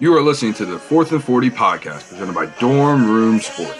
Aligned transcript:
You 0.00 0.12
are 0.16 0.22
listening 0.22 0.54
to 0.54 0.66
the 0.66 0.76
Fourth 0.76 1.12
and 1.12 1.22
40 1.22 1.50
podcast 1.50 2.08
presented 2.08 2.34
by 2.34 2.46
Dorm 2.58 3.08
Room 3.08 3.38
Sports. 3.38 3.78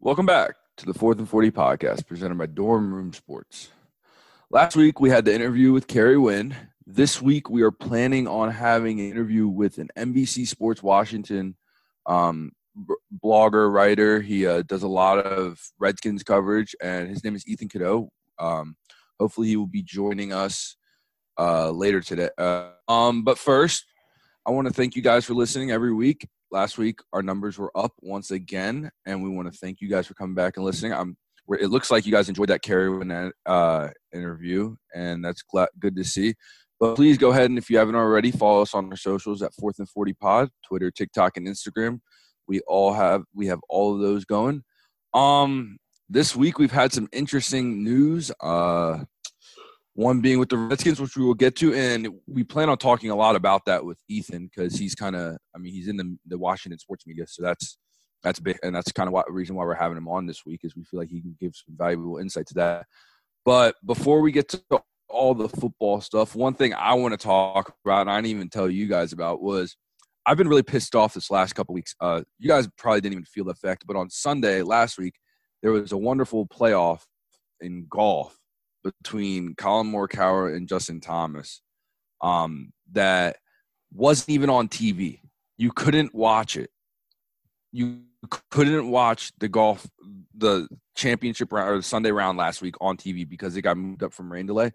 Welcome 0.00 0.24
back 0.24 0.54
the 0.86 0.94
Fourth 0.94 1.18
and 1.18 1.28
40 1.28 1.50
podcast 1.50 2.06
presented 2.06 2.38
by 2.38 2.46
Dorm 2.46 2.94
Room 2.94 3.12
Sports. 3.12 3.70
Last 4.50 4.76
week 4.76 5.00
we 5.00 5.10
had 5.10 5.24
the 5.24 5.34
interview 5.34 5.72
with 5.72 5.88
Kerry 5.88 6.16
Wynn. 6.16 6.54
This 6.86 7.20
week 7.20 7.50
we 7.50 7.62
are 7.62 7.72
planning 7.72 8.28
on 8.28 8.52
having 8.52 9.00
an 9.00 9.10
interview 9.10 9.48
with 9.48 9.78
an 9.78 9.88
NBC 9.98 10.46
Sports 10.46 10.84
Washington 10.84 11.56
um, 12.06 12.52
b- 12.76 12.94
blogger, 13.20 13.72
writer. 13.72 14.20
He 14.20 14.46
uh, 14.46 14.62
does 14.62 14.84
a 14.84 14.88
lot 14.88 15.18
of 15.18 15.60
Redskins 15.80 16.22
coverage, 16.22 16.76
and 16.80 17.08
his 17.08 17.24
name 17.24 17.34
is 17.34 17.44
Ethan 17.48 17.68
Cadeaux. 17.68 18.08
Um, 18.38 18.76
hopefully 19.18 19.48
he 19.48 19.56
will 19.56 19.66
be 19.66 19.82
joining 19.82 20.32
us 20.32 20.76
uh, 21.36 21.72
later 21.72 22.00
today. 22.00 22.30
Uh, 22.38 22.68
um, 22.86 23.24
but 23.24 23.38
first, 23.38 23.86
I 24.46 24.52
want 24.52 24.68
to 24.68 24.72
thank 24.72 24.94
you 24.94 25.02
guys 25.02 25.24
for 25.24 25.34
listening 25.34 25.72
every 25.72 25.92
week 25.92 26.28
last 26.50 26.78
week 26.78 27.00
our 27.12 27.22
numbers 27.22 27.58
were 27.58 27.72
up 27.76 27.92
once 28.00 28.30
again 28.30 28.90
and 29.04 29.22
we 29.22 29.28
want 29.30 29.52
to 29.52 29.58
thank 29.58 29.80
you 29.80 29.88
guys 29.88 30.06
for 30.06 30.14
coming 30.14 30.34
back 30.34 30.56
and 30.56 30.64
listening. 30.64 30.92
I'm 30.92 31.16
it 31.48 31.70
looks 31.70 31.92
like 31.92 32.04
you 32.06 32.12
guys 32.12 32.28
enjoyed 32.28 32.48
that 32.48 32.62
Kerry 32.62 33.30
uh, 33.46 33.88
interview 34.12 34.74
and 34.94 35.24
that's 35.24 35.42
good 35.78 35.94
to 35.96 36.04
see. 36.04 36.34
But 36.80 36.96
please 36.96 37.18
go 37.18 37.30
ahead 37.30 37.48
and 37.48 37.58
if 37.58 37.70
you 37.70 37.78
haven't 37.78 37.94
already 37.94 38.30
follow 38.30 38.62
us 38.62 38.74
on 38.74 38.90
our 38.90 38.96
socials 38.96 39.42
at 39.42 39.54
fourth 39.54 39.78
and 39.78 39.88
40 39.88 40.12
pod 40.14 40.50
twitter 40.66 40.90
tiktok 40.90 41.36
and 41.36 41.46
instagram. 41.46 42.00
We 42.48 42.60
all 42.60 42.92
have 42.92 43.22
we 43.34 43.46
have 43.46 43.60
all 43.68 43.94
of 43.94 44.00
those 44.00 44.24
going. 44.24 44.62
Um 45.14 45.78
this 46.08 46.36
week 46.36 46.58
we've 46.58 46.72
had 46.72 46.92
some 46.92 47.08
interesting 47.12 47.82
news 47.82 48.30
uh 48.40 49.04
one 49.96 50.20
being 50.20 50.38
with 50.38 50.50
the 50.50 50.58
Redskins, 50.58 51.00
which 51.00 51.16
we 51.16 51.24
will 51.24 51.34
get 51.34 51.56
to, 51.56 51.74
and 51.74 52.08
we 52.26 52.44
plan 52.44 52.68
on 52.68 52.76
talking 52.76 53.10
a 53.10 53.16
lot 53.16 53.34
about 53.34 53.64
that 53.64 53.82
with 53.82 53.98
Ethan 54.08 54.46
because 54.46 54.76
he's 54.76 54.94
kind 54.94 55.16
of, 55.16 55.38
I 55.54 55.58
mean, 55.58 55.72
he's 55.72 55.88
in 55.88 55.96
the, 55.96 56.16
the 56.26 56.38
Washington 56.38 56.78
sports 56.78 57.06
media, 57.06 57.26
so 57.26 57.42
that's 57.42 57.78
that's 58.22 58.38
big, 58.38 58.58
and 58.62 58.74
that's 58.74 58.92
kind 58.92 59.08
of 59.08 59.14
what 59.14 59.32
reason 59.32 59.56
why 59.56 59.64
we're 59.64 59.74
having 59.74 59.96
him 59.96 60.08
on 60.08 60.26
this 60.26 60.44
week 60.44 60.60
is 60.64 60.76
we 60.76 60.84
feel 60.84 61.00
like 61.00 61.08
he 61.08 61.22
can 61.22 61.34
give 61.40 61.54
some 61.54 61.74
valuable 61.76 62.18
insight 62.18 62.46
to 62.48 62.54
that. 62.54 62.86
But 63.46 63.76
before 63.86 64.20
we 64.20 64.32
get 64.32 64.48
to 64.50 64.62
all 65.08 65.34
the 65.34 65.48
football 65.48 66.02
stuff, 66.02 66.34
one 66.34 66.54
thing 66.54 66.74
I 66.74 66.92
want 66.94 67.12
to 67.12 67.18
talk 67.18 67.72
about, 67.84 68.02
and 68.02 68.10
I 68.10 68.16
didn't 68.16 68.32
even 68.32 68.50
tell 68.50 68.68
you 68.68 68.88
guys 68.88 69.14
about, 69.14 69.40
was 69.40 69.76
I've 70.26 70.36
been 70.36 70.48
really 70.48 70.62
pissed 70.62 70.94
off 70.94 71.14
this 71.14 71.30
last 71.30 71.54
couple 71.54 71.74
weeks. 71.74 71.94
Uh, 72.00 72.22
you 72.38 72.48
guys 72.48 72.68
probably 72.76 73.00
didn't 73.00 73.14
even 73.14 73.24
feel 73.24 73.44
the 73.44 73.52
effect, 73.52 73.84
but 73.86 73.96
on 73.96 74.10
Sunday 74.10 74.62
last 74.62 74.98
week, 74.98 75.14
there 75.62 75.72
was 75.72 75.92
a 75.92 75.96
wonderful 75.96 76.46
playoff 76.46 77.00
in 77.62 77.86
golf 77.88 78.36
between 79.02 79.54
Collin 79.54 79.90
Morikawa 79.90 80.54
and 80.54 80.68
Justin 80.68 81.00
Thomas 81.00 81.60
um, 82.20 82.72
that 82.92 83.36
wasn't 83.92 84.30
even 84.30 84.50
on 84.50 84.68
TV. 84.68 85.20
You 85.58 85.72
couldn't 85.72 86.14
watch 86.14 86.56
it. 86.56 86.70
You 87.72 88.02
couldn't 88.50 88.90
watch 88.90 89.32
the 89.38 89.48
golf, 89.48 89.86
the 90.36 90.68
championship 90.94 91.52
round 91.52 91.70
or 91.70 91.76
the 91.76 91.82
Sunday 91.82 92.10
round 92.10 92.38
last 92.38 92.62
week 92.62 92.74
on 92.80 92.96
TV 92.96 93.28
because 93.28 93.56
it 93.56 93.62
got 93.62 93.76
moved 93.76 94.02
up 94.02 94.12
from 94.12 94.32
rain 94.32 94.46
delay. 94.46 94.72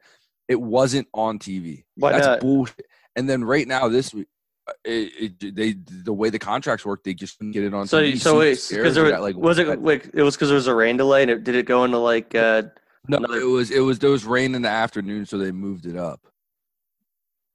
It 0.47 0.59
wasn't 0.59 1.07
on 1.13 1.39
TV. 1.39 1.83
Why 1.95 2.11
That's 2.13 2.27
not? 2.27 2.39
bullshit. 2.41 2.85
And 3.15 3.29
then 3.29 3.43
right 3.43 3.67
now 3.67 3.87
this 3.89 4.13
week, 4.13 4.27
uh, 4.67 4.73
it, 4.85 5.33
it, 5.41 5.55
they 5.55 5.73
the 5.73 6.13
way 6.13 6.29
the 6.29 6.39
contracts 6.39 6.85
work, 6.85 7.03
they 7.03 7.13
just 7.13 7.37
couldn't 7.37 7.51
get 7.51 7.63
it 7.63 7.73
on. 7.73 7.87
So, 7.87 8.01
TV. 8.01 8.19
so 8.19 8.39
because 8.39 8.95
there 8.95 9.03
was, 9.03 9.19
like, 9.19 9.35
was 9.35 9.57
it 9.57 9.81
like 9.81 10.09
it 10.13 10.21
was 10.21 10.35
because 10.35 10.49
there 10.49 10.55
was 10.55 10.67
a 10.67 10.75
rain 10.75 10.97
delay 10.97 11.23
and 11.23 11.31
it, 11.31 11.43
did 11.43 11.55
it 11.55 11.65
go 11.65 11.83
into 11.83 11.97
like 11.97 12.35
uh 12.35 12.63
no, 13.07 13.17
another- 13.17 13.39
it 13.39 13.45
was 13.45 13.71
it 13.71 13.79
was 13.79 13.99
there 13.99 14.09
was 14.09 14.25
rain 14.25 14.55
in 14.55 14.61
the 14.61 14.69
afternoon, 14.69 15.25
so 15.25 15.37
they 15.37 15.51
moved 15.51 15.85
it 15.85 15.95
up. 15.95 16.21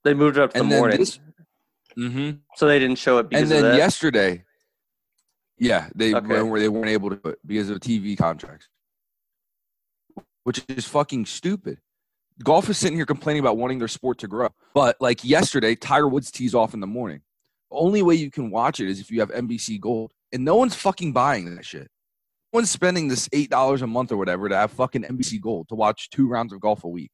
they 0.05 0.15
moved 0.15 0.37
it 0.37 0.43
up 0.43 0.53
to 0.53 0.61
And 0.61 0.71
the 0.71 0.77
morning, 0.79 0.99
this- 0.99 1.19
Mm-hmm. 1.99 2.37
so 2.57 2.67
they 2.69 2.79
didn't 2.79 2.99
show 2.99 3.19
it 3.19 3.31
because 3.31 3.51
and 3.51 3.65
then 3.65 3.77
yesterday, 3.77 4.45
yeah, 5.59 5.89
they 5.95 6.15
Okay. 6.15 6.27
weren't, 6.27 6.61
they 6.61 6.69
weren't 6.69 6.89
able 6.91 7.09
to 7.11 7.17
put 7.17 7.39
because 7.47 7.71
of 7.71 7.81
TV 7.81 8.17
contracts, 8.19 8.69
which 10.45 10.63
is 10.69 10.87
fucking 10.87 11.25
stupid. 11.27 11.81
Golf 12.45 12.69
is 12.69 12.77
sitting 12.77 12.97
here 12.99 13.07
complaining 13.07 13.41
about 13.41 13.57
wanting 13.57 13.79
their 13.79 13.89
sport 13.89 14.19
to 14.19 14.29
grow, 14.29 14.51
but 14.75 14.97
like 15.01 15.25
yesterday, 15.25 15.75
Tiger 15.75 16.07
Woods 16.07 16.31
tees 16.31 16.55
off 16.55 16.75
in 16.75 16.81
the 16.81 16.87
morning. 16.87 17.23
The 17.71 17.79
only 17.79 18.03
way 18.03 18.15
you 18.15 18.31
can 18.31 18.51
watch 18.51 18.79
it 18.79 18.91
is 18.91 19.01
if 19.01 19.11
you 19.11 19.21
have 19.21 19.31
NBC 19.31 19.81
Gold, 19.81 20.13
and 20.33 20.45
no 20.45 20.55
one's 20.57 20.75
fucking 20.75 21.15
buying 21.15 21.53
that 21.57 21.65
shit. 21.65 21.89
One's 22.57 22.71
spending 22.71 23.09
this 23.09 23.29
eight 23.35 23.51
dollars 23.51 23.83
a 23.83 23.87
month 23.87 24.11
or 24.11 24.17
whatever 24.17 24.49
to 24.49 24.57
have 24.57 24.71
fucking 24.71 25.03
NBC 25.03 25.43
Gold 25.43 25.69
to 25.69 25.75
watch 25.75 26.09
two 26.09 26.27
rounds 26.27 26.55
of 26.55 26.61
golf 26.61 26.85
a 26.85 26.89
week 26.89 27.11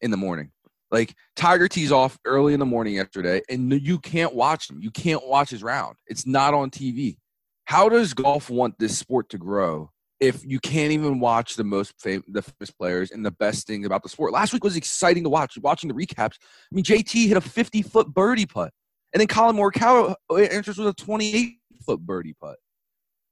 in 0.00 0.12
the 0.12 0.16
morning. 0.16 0.52
Like 0.92 1.12
Tiger 1.34 1.66
tees 1.66 1.90
off 1.90 2.16
early 2.24 2.54
in 2.54 2.60
the 2.60 2.66
morning 2.66 2.94
yesterday, 2.94 3.42
and 3.50 3.72
you 3.84 3.98
can't 3.98 4.32
watch 4.32 4.70
him. 4.70 4.80
You 4.80 4.92
can't 4.92 5.26
watch 5.26 5.50
his 5.50 5.64
round. 5.64 5.96
It's 6.06 6.24
not 6.24 6.54
on 6.54 6.70
TV. 6.70 7.16
How 7.64 7.88
does 7.88 8.14
golf 8.14 8.48
want 8.48 8.78
this 8.78 8.96
sport 8.96 9.28
to 9.30 9.38
grow 9.38 9.90
if 10.20 10.44
you 10.46 10.60
can't 10.60 10.92
even 10.92 11.18
watch 11.18 11.56
the 11.56 11.64
most 11.64 11.92
fam- 12.00 12.22
the 12.28 12.42
famous 12.42 12.70
players 12.70 13.10
and 13.10 13.26
the 13.26 13.32
best 13.32 13.66
thing 13.66 13.86
about 13.86 14.04
the 14.04 14.08
sport? 14.08 14.32
Last 14.32 14.52
week 14.52 14.62
was 14.62 14.76
exciting 14.76 15.24
to 15.24 15.30
watch. 15.30 15.58
Watching 15.58 15.88
the 15.88 15.94
recaps. 15.94 16.36
I 16.38 16.70
mean, 16.70 16.84
JT 16.84 17.26
hit 17.26 17.36
a 17.36 17.40
50 17.40 17.82
foot 17.82 18.14
birdie 18.14 18.46
putt, 18.46 18.70
and 19.12 19.20
then 19.20 19.26
Collin 19.26 19.56
Morikawa 19.56 20.14
uh, 20.30 20.34
enters 20.36 20.78
with 20.78 20.86
a 20.86 20.94
28 20.94 21.56
foot 21.84 21.98
birdie 21.98 22.36
putt. 22.40 22.58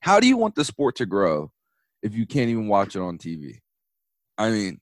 How 0.04 0.20
do 0.20 0.28
you 0.28 0.36
want 0.36 0.54
the 0.54 0.66
sport 0.66 0.96
to 0.96 1.06
grow 1.06 1.50
if 2.02 2.14
you 2.14 2.26
can't 2.26 2.50
even 2.50 2.68
watch 2.68 2.94
it 2.94 3.00
on 3.00 3.16
TV? 3.16 3.60
I 4.36 4.50
mean, 4.50 4.78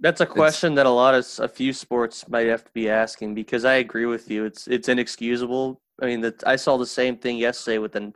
That's 0.00 0.20
a 0.20 0.26
question 0.26 0.74
that 0.74 0.86
a 0.86 0.90
lot 0.90 1.14
of 1.14 1.24
a 1.38 1.46
few 1.46 1.72
sports 1.72 2.28
might 2.28 2.48
have 2.48 2.64
to 2.64 2.70
be 2.72 2.90
asking 2.90 3.36
because 3.36 3.64
I 3.64 3.74
agree 3.74 4.06
with 4.06 4.28
you. 4.28 4.44
It's 4.44 4.66
it's 4.66 4.88
inexcusable. 4.88 5.80
I 6.02 6.06
mean, 6.06 6.20
that 6.22 6.44
I 6.44 6.56
saw 6.56 6.78
the 6.78 6.86
same 7.00 7.16
thing 7.16 7.38
yesterday 7.38 7.78
with 7.78 7.92
the 7.92 8.12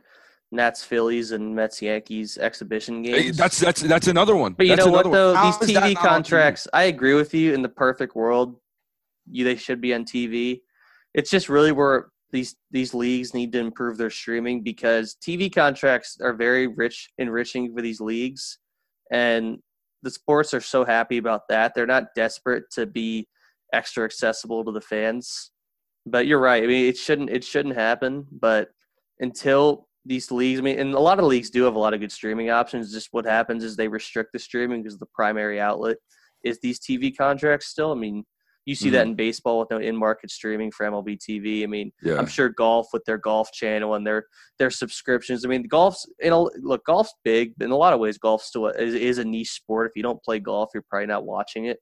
Nats 0.51 0.83
Phillies 0.83 1.31
and 1.31 1.55
Mets 1.55 1.81
Yankees 1.81 2.37
exhibition 2.37 3.01
games. 3.01 3.37
that's 3.37 3.57
that's 3.57 3.81
that's 3.81 4.07
another 4.07 4.35
one. 4.35 4.51
But 4.51 4.67
you 4.67 4.75
That's 4.75 4.85
know 4.85 4.91
what 4.91 5.09
though? 5.09 5.33
one. 5.33 5.45
These 5.45 5.77
TV 5.77 5.95
contracts, 5.95 6.67
I 6.73 6.83
agree 6.83 7.13
with 7.13 7.33
you. 7.33 7.53
In 7.53 7.61
the 7.61 7.69
perfect 7.69 8.13
world, 8.13 8.57
you 9.25 9.45
they 9.45 9.55
should 9.55 9.79
be 9.79 9.93
on 9.93 10.03
TV. 10.03 10.59
It's 11.13 11.29
just 11.29 11.47
really 11.47 11.71
where 11.71 12.09
these 12.31 12.55
these 12.71 12.93
leagues 12.93 13.33
need 13.33 13.51
to 13.53 13.59
improve 13.59 13.97
their 13.97 14.09
streaming 14.09 14.63
because 14.63 15.15
TV 15.21 15.53
contracts 15.53 16.17
are 16.21 16.33
very 16.33 16.67
rich 16.67 17.09
enriching 17.17 17.73
for 17.75 17.81
these 17.81 18.01
leagues, 18.01 18.57
and 19.11 19.59
the 20.03 20.11
sports 20.11 20.53
are 20.53 20.61
so 20.61 20.83
happy 20.85 21.17
about 21.17 21.41
that. 21.49 21.73
They're 21.75 21.85
not 21.85 22.15
desperate 22.15 22.63
to 22.71 22.85
be 22.85 23.27
extra 23.73 24.03
accessible 24.05 24.63
to 24.65 24.71
the 24.71 24.81
fans. 24.81 25.51
But 26.05 26.25
you're 26.25 26.39
right. 26.39 26.63
I 26.63 26.67
mean, 26.67 26.85
it 26.85 26.97
shouldn't 26.97 27.29
it 27.29 27.43
shouldn't 27.43 27.75
happen. 27.75 28.25
But 28.31 28.69
until 29.19 29.87
these 30.05 30.31
leagues, 30.31 30.59
I 30.59 30.63
mean, 30.63 30.79
and 30.79 30.93
a 30.93 30.99
lot 30.99 31.19
of 31.19 31.25
leagues 31.25 31.51
do 31.51 31.63
have 31.63 31.75
a 31.75 31.79
lot 31.79 31.93
of 31.93 31.99
good 31.99 32.11
streaming 32.11 32.49
options. 32.49 32.91
Just 32.91 33.09
what 33.11 33.25
happens 33.25 33.63
is 33.63 33.75
they 33.75 33.87
restrict 33.87 34.31
the 34.33 34.39
streaming 34.39 34.81
because 34.81 34.97
the 34.97 35.05
primary 35.13 35.59
outlet 35.59 35.97
is 36.43 36.59
these 36.59 36.79
TV 36.79 37.15
contracts 37.15 37.67
still. 37.67 37.91
I 37.91 37.95
mean, 37.95 38.23
you 38.65 38.75
see 38.75 38.89
that 38.91 39.07
in 39.07 39.15
baseball 39.15 39.59
with 39.59 39.71
no 39.71 39.79
in-market 39.79 40.29
streaming 40.29 40.71
for 40.71 40.85
MLB 40.85 41.17
TV. 41.17 41.63
I 41.63 41.65
mean, 41.65 41.91
Yeah. 42.03 42.17
I'm 42.17 42.27
sure 42.27 42.49
golf 42.49 42.87
with 42.93 43.03
their 43.05 43.17
golf 43.17 43.51
channel 43.51 43.95
and 43.95 44.05
their 44.05 44.25
their 44.59 44.69
subscriptions. 44.69 45.43
I 45.43 45.47
mean, 45.47 45.63
golf's 45.63 46.07
you 46.19 46.29
know 46.29 46.49
look, 46.61 46.85
golf's 46.85 47.13
big, 47.23 47.53
in 47.59 47.71
a 47.71 47.77
lot 47.77 47.93
of 47.93 47.99
ways, 47.99 48.17
golf 48.17 48.43
still 48.43 48.67
is, 48.67 48.93
is 48.93 49.17
a 49.17 49.25
niche 49.25 49.51
sport. 49.51 49.87
If 49.89 49.95
you 49.95 50.03
don't 50.03 50.21
play 50.23 50.39
golf, 50.39 50.69
you're 50.73 50.85
probably 50.89 51.07
not 51.07 51.25
watching 51.25 51.65
it, 51.65 51.79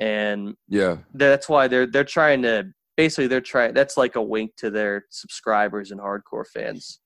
and 0.00 0.54
yeah. 0.68 0.98
that's 1.14 1.48
why 1.48 1.66
they're 1.68 1.86
they're 1.86 2.04
trying 2.04 2.42
to 2.42 2.72
basically 2.96 3.26
they're 3.26 3.40
trying. 3.40 3.74
That's 3.74 3.96
like 3.96 4.16
a 4.16 4.22
wink 4.22 4.52
to 4.58 4.70
their 4.70 5.06
subscribers 5.10 5.90
and 5.90 6.00
hardcore 6.00 6.46
fans. 6.46 7.00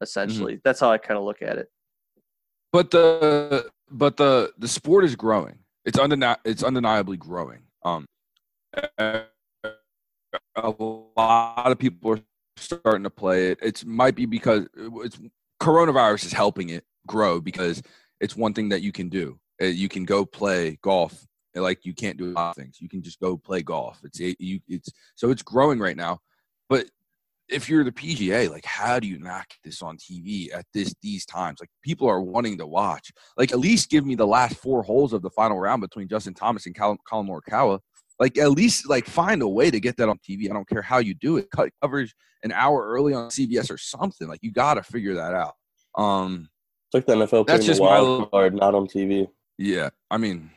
Essentially, 0.00 0.60
that's 0.64 0.80
how 0.80 0.90
I 0.90 0.98
kind 0.98 1.18
of 1.18 1.24
look 1.24 1.42
at 1.42 1.58
it. 1.58 1.68
But 2.72 2.90
the 2.90 3.70
but 3.90 4.16
the 4.16 4.52
the 4.58 4.68
sport 4.68 5.04
is 5.04 5.16
growing. 5.16 5.58
It's 5.84 5.98
undeni- 5.98 6.38
it's 6.44 6.62
undeniably 6.62 7.16
growing. 7.16 7.62
Um, 7.84 8.04
a 8.76 9.24
lot 10.76 11.70
of 11.70 11.78
people 11.78 12.12
are 12.12 12.20
starting 12.56 13.04
to 13.04 13.10
play 13.10 13.48
it. 13.48 13.58
It 13.62 13.84
might 13.84 14.14
be 14.14 14.26
because 14.26 14.66
it's 14.76 15.18
coronavirus 15.60 16.26
is 16.26 16.32
helping 16.32 16.70
it 16.70 16.84
grow 17.06 17.40
because 17.40 17.82
it's 18.20 18.36
one 18.36 18.54
thing 18.54 18.68
that 18.70 18.82
you 18.82 18.92
can 18.92 19.08
do. 19.08 19.38
Uh, 19.60 19.66
You 19.66 19.88
can 19.88 20.04
go 20.04 20.24
play 20.24 20.78
golf 20.82 21.26
like 21.54 21.84
you 21.84 21.94
can't 21.94 22.18
do 22.18 22.30
a 22.30 22.32
lot 22.32 22.50
of 22.50 22.56
things. 22.56 22.80
You 22.80 22.88
can 22.88 23.02
just 23.02 23.20
go 23.20 23.36
play 23.36 23.62
golf. 23.62 23.98
It's 24.04 24.20
it, 24.20 24.36
you 24.38 24.60
it's 24.68 24.90
so 25.16 25.30
it's 25.30 25.42
growing 25.42 25.78
right 25.78 25.96
now. 25.96 26.18
But 26.68 26.86
if 27.48 27.68
you're 27.68 27.84
the 27.84 27.92
PGA, 27.92 28.50
like 28.50 28.64
how 28.64 29.00
do 29.00 29.06
you 29.08 29.18
get 29.18 29.46
this 29.64 29.82
on 29.82 29.96
TV 29.96 30.54
at 30.54 30.66
this 30.74 30.94
these 31.02 31.24
times? 31.24 31.60
Like 31.60 31.70
people 31.82 32.08
are 32.08 32.20
wanting 32.20 32.58
to 32.58 32.66
watch. 32.66 33.10
Like 33.36 33.52
at 33.52 33.58
least 33.58 33.90
give 33.90 34.04
me 34.04 34.14
the 34.14 34.26
last 34.26 34.56
four 34.56 34.82
holes 34.82 35.12
of 35.12 35.22
the 35.22 35.30
final 35.30 35.58
round 35.58 35.80
between 35.80 36.08
Justin 36.08 36.34
Thomas 36.34 36.66
and 36.66 36.74
Cal- 36.74 36.98
Collin 37.06 37.26
Morikawa. 37.26 37.80
Like 38.20 38.36
at 38.38 38.50
least 38.50 38.88
like 38.88 39.06
find 39.06 39.42
a 39.42 39.48
way 39.48 39.70
to 39.70 39.78
get 39.80 39.96
that 39.98 40.08
on 40.08 40.18
TV. 40.18 40.50
I 40.50 40.54
don't 40.54 40.68
care 40.68 40.82
how 40.82 40.98
you 40.98 41.14
do 41.14 41.36
it. 41.36 41.50
Cut 41.50 41.70
coverage 41.82 42.14
an 42.42 42.52
hour 42.52 42.86
early 42.86 43.14
on 43.14 43.28
CBS 43.30 43.70
or 43.70 43.78
something. 43.78 44.26
Like 44.28 44.40
you 44.42 44.52
got 44.52 44.74
to 44.74 44.82
figure 44.82 45.14
that 45.14 45.34
out. 45.34 45.54
Um, 45.96 46.48
It's 46.86 46.94
like 46.94 47.06
the 47.06 47.14
NFL 47.26 47.46
That's 47.46 47.58
putting 47.58 47.66
just 47.66 47.78
the 47.78 47.84
my 47.84 47.90
wild 47.90 48.08
little- 48.08 48.26
card 48.26 48.54
not 48.54 48.74
on 48.74 48.86
TV. 48.86 49.28
yeah. 49.56 49.90
I 50.10 50.16
mean, 50.16 50.50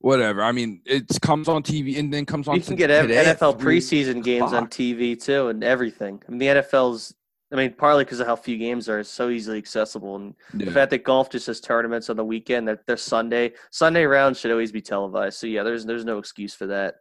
whatever. 0.00 0.42
I 0.42 0.52
mean, 0.52 0.80
it 0.84 1.06
comes 1.20 1.48
on 1.48 1.62
TV 1.62 1.98
and 1.98 2.12
then 2.12 2.24
comes 2.26 2.46
on. 2.48 2.54
You 2.56 2.62
can 2.62 2.76
get 2.76 2.88
today 2.88 3.24
NFL 3.24 3.58
preseason 3.58 4.22
games 4.22 4.52
on. 4.52 4.68
TV 4.68 5.20
too, 5.20 5.48
and 5.48 5.64
everything. 5.64 6.22
I 6.26 6.30
mean, 6.30 6.38
the 6.38 6.46
NFL's. 6.46 7.14
I 7.50 7.56
mean, 7.56 7.72
partly 7.72 8.04
because 8.04 8.20
of 8.20 8.26
how 8.26 8.36
few 8.36 8.58
games 8.58 8.90
are, 8.90 8.98
it's 8.98 9.08
so 9.08 9.30
easily 9.30 9.56
accessible, 9.56 10.16
and 10.16 10.34
the 10.52 10.70
fact 10.70 10.90
that 10.90 11.02
golf 11.02 11.30
just 11.30 11.46
has 11.46 11.60
tournaments 11.62 12.10
on 12.10 12.16
the 12.16 12.24
weekend. 12.24 12.68
That 12.68 12.80
they're 12.86 12.98
Sunday. 12.98 13.54
Sunday 13.70 14.04
rounds 14.04 14.38
should 14.38 14.50
always 14.50 14.70
be 14.70 14.82
televised. 14.82 15.38
So 15.38 15.46
yeah, 15.46 15.62
there's 15.62 15.86
there's 15.86 16.04
no 16.04 16.18
excuse 16.18 16.52
for 16.54 16.66
that. 16.66 16.96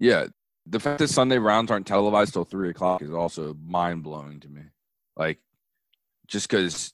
Yeah, 0.00 0.26
the 0.66 0.80
fact 0.80 0.98
that 0.98 1.08
Sunday 1.08 1.38
rounds 1.38 1.70
aren't 1.70 1.86
televised 1.86 2.32
till 2.32 2.44
three 2.44 2.70
o'clock 2.70 3.02
is 3.02 3.12
also 3.12 3.54
mind 3.64 4.02
blowing 4.02 4.40
to 4.40 4.48
me. 4.48 4.62
Like, 5.16 5.38
just 6.26 6.48
because, 6.48 6.92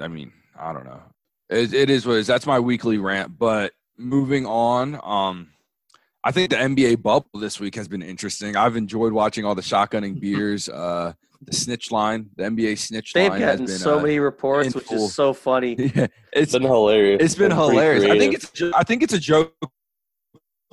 I 0.00 0.08
mean, 0.08 0.32
I 0.58 0.72
don't 0.72 0.84
know. 0.84 1.02
It, 1.50 1.74
it 1.74 1.90
is 1.90 2.06
what 2.06 2.14
it 2.14 2.20
is. 2.20 2.26
That's 2.26 2.46
my 2.46 2.58
weekly 2.58 2.98
rant. 2.98 3.38
But 3.38 3.72
moving 3.98 4.46
on, 4.46 4.98
um, 5.04 5.50
I 6.24 6.32
think 6.32 6.50
the 6.50 6.56
NBA 6.56 7.02
bubble 7.02 7.28
this 7.38 7.60
week 7.60 7.74
has 7.76 7.88
been 7.88 8.02
interesting. 8.02 8.56
I've 8.56 8.76
enjoyed 8.76 9.12
watching 9.12 9.44
all 9.44 9.54
the 9.54 9.62
shotgunning 9.62 10.18
beers, 10.20 10.68
uh, 10.68 11.12
the 11.42 11.52
snitch 11.52 11.92
line, 11.92 12.30
the 12.36 12.44
NBA 12.44 12.78
snitch 12.78 13.14
line 13.14 13.22
They've 13.24 13.30
line 13.32 13.40
has 13.42 13.50
gotten 13.52 13.66
been 13.66 13.78
so 13.78 13.98
uh, 13.98 14.02
many 14.02 14.18
reports, 14.18 14.68
in 14.68 14.72
which 14.72 14.90
is 14.90 15.14
so 15.14 15.32
funny. 15.34 15.76
Yeah, 15.94 16.04
It's 16.04 16.12
it's 16.32 16.52
been 16.52 16.62
hilarious. 16.62 17.22
it's 17.22 17.34
been 17.34 17.50
pretty 17.50 17.72
hilarious. 17.72 18.04
I 18.04 18.18
think 18.18 18.34
it's 18.34 18.62
I 18.74 18.82
think 18.82 19.02
it's 19.02 19.12
a 19.12 19.18
joke 19.18 19.54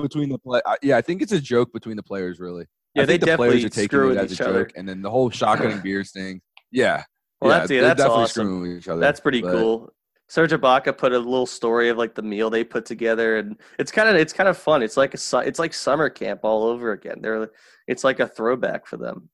between 0.02 0.30
the 0.30 0.38
play. 0.40 0.62
I- 0.66 0.78
Yeah, 0.82 0.98
I 0.98 1.02
think 1.02 1.22
it's 1.22 1.32
a 1.32 1.40
joke 1.42 1.72
between 1.74 1.96
the 1.96 2.04
players. 2.04 2.40
Really, 2.40 2.66
Yeah, 2.96 3.04
I 3.04 3.06
they 3.06 3.14
think 3.14 3.22
the 3.22 3.26
definitely 3.28 3.48
players 3.50 3.66
are 3.66 3.70
taking 3.70 3.90
screw 3.90 4.06
it 4.08 4.10
with 4.10 4.18
as 4.20 4.32
a 4.32 4.34
each 4.34 4.42
other. 4.42 4.64
joke, 4.66 4.74
and 4.76 4.88
then 4.88 5.02
the 5.02 5.10
whole 5.10 5.30
shotgunning 5.30 5.82
beers 5.84 6.12
thing. 6.12 6.42
Yeah, 6.72 7.04
Well, 7.42 7.52
yeah, 7.52 7.60
that's 7.60 7.72
yeah, 7.72 7.82
that's 7.82 7.98
definitely 8.00 8.24
awesome. 8.24 8.46
screwing 8.48 8.62
with 8.62 8.78
each 8.78 8.88
other. 8.88 9.00
That's 9.02 9.20
pretty 9.20 9.42
but- 9.42 9.52
cool. 9.52 9.94
Serge 10.30 10.52
Ibaka 10.52 10.98
put 10.98 11.12
a 11.12 11.20
little 11.20 11.46
story 11.46 11.90
of 11.90 11.98
like 11.98 12.16
the 12.16 12.22
meal 12.24 12.50
they 12.50 12.64
put 12.64 12.86
together, 12.86 13.38
and 13.38 13.60
it's 13.78 13.92
kind 13.92 14.10
of 14.10 14.16
it's 14.16 14.34
kind 14.34 14.50
of 14.50 14.58
fun. 14.58 14.82
It's 14.82 14.98
like 14.98 15.14
a 15.14 15.18
su- 15.18 15.38
it's 15.40 15.60
like 15.60 15.74
summer 15.74 16.10
camp 16.10 16.40
all 16.44 16.64
over 16.64 16.92
again. 16.94 17.20
They're 17.22 17.52
it's 17.88 18.04
like 18.04 18.20
a 18.20 18.26
throwback 18.28 18.88
for 18.88 18.98
them, 18.98 19.30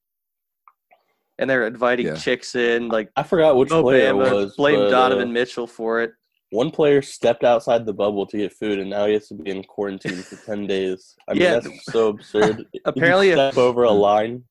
and 1.37 1.49
they're 1.49 1.67
inviting 1.67 2.07
Yeah. 2.07 2.15
chicks 2.15 2.55
in. 2.55 2.89
Like 2.89 3.11
I 3.15 3.23
forgot 3.23 3.55
which 3.55 3.69
Mo 3.69 3.81
player 3.83 4.09
it 4.09 4.15
was. 4.15 4.55
blame 4.57 4.79
but, 4.79 4.89
Donovan 4.89 5.29
uh, 5.29 5.31
Mitchell 5.31 5.67
for 5.67 6.01
it. 6.01 6.11
One 6.51 6.71
player 6.71 7.01
stepped 7.01 7.43
outside 7.43 7.85
the 7.85 7.93
bubble 7.93 8.25
to 8.25 8.37
get 8.37 8.53
food, 8.53 8.79
and 8.79 8.89
now 8.89 9.05
he 9.05 9.13
has 9.13 9.27
to 9.27 9.35
be 9.35 9.51
in 9.51 9.63
quarantine 9.63 10.21
for 10.23 10.35
ten 10.45 10.65
days. 10.67 11.15
I 11.27 11.33
mean, 11.33 11.41
Yeah. 11.43 11.59
that's 11.59 11.85
so 11.85 12.07
absurd. 12.09 12.61
If 12.61 12.67
you 12.73 12.81
Apparently, 12.85 13.29
if- 13.29 13.35
step 13.35 13.57
over 13.57 13.83
a 13.83 13.91
line. 13.91 14.43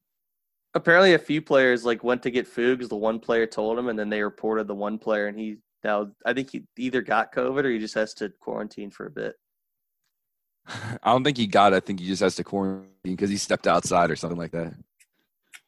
Apparently, 0.74 1.14
a 1.14 1.18
few 1.18 1.40
players 1.42 1.84
like 1.84 2.04
went 2.04 2.22
to 2.22 2.30
get 2.30 2.46
food 2.46 2.78
because 2.78 2.90
the 2.90 2.96
one 2.96 3.18
player 3.18 3.46
told 3.46 3.78
him, 3.78 3.88
and 3.88 3.98
then 3.98 4.10
they 4.10 4.22
reported 4.22 4.68
the 4.68 4.74
one 4.74 4.98
player, 4.98 5.26
and 5.26 5.38
he 5.38 5.56
now 5.82 6.10
I 6.26 6.34
think 6.34 6.50
he 6.50 6.64
either 6.76 7.00
got 7.02 7.32
COVID 7.34 7.64
or 7.64 7.70
he 7.70 7.78
just 7.78 7.94
has 7.94 8.14
to 8.14 8.28
quarantine 8.38 8.90
for 8.90 9.06
a 9.06 9.10
bit. 9.10 9.34
I 10.68 10.98
don't 11.12 11.24
think 11.24 11.36
he 11.38 11.46
got. 11.46 11.72
it. 11.72 11.76
I 11.76 11.80
think 11.80 12.00
he 12.00 12.06
just 12.06 12.22
has 12.22 12.36
to 12.36 12.44
quarantine 12.44 12.90
because 13.02 13.30
he 13.30 13.38
stepped 13.38 13.66
outside 13.66 14.10
or 14.10 14.16
something 14.16 14.38
like 14.38 14.52
that. 14.52 14.74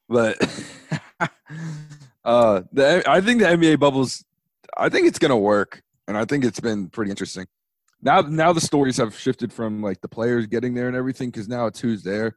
But 0.09 0.37
uh, 2.25 2.63
the 2.73 3.03
I 3.07 3.21
think 3.21 3.41
the 3.41 3.47
NBA 3.47 3.79
bubbles. 3.81 4.25
I 4.77 4.89
think 4.91 5.07
it's 5.09 5.19
gonna 5.19 5.37
work, 5.37 5.83
and 6.09 6.17
I 6.17 6.25
think 6.25 6.45
it's 6.45 6.61
been 6.61 6.89
pretty 6.89 7.11
interesting. 7.11 7.47
Now, 8.03 8.21
now 8.23 8.53
the 8.53 8.61
stories 8.61 8.97
have 8.97 9.17
shifted 9.17 9.53
from 9.53 9.83
like 9.83 10.01
the 10.01 10.09
players 10.09 10.47
getting 10.47 10.75
there 10.75 10.89
and 10.89 10.97
everything 10.97 11.31
because 11.31 11.49
now 11.49 11.67
it's 11.67 11.81
who's 11.81 12.03
there. 12.03 12.37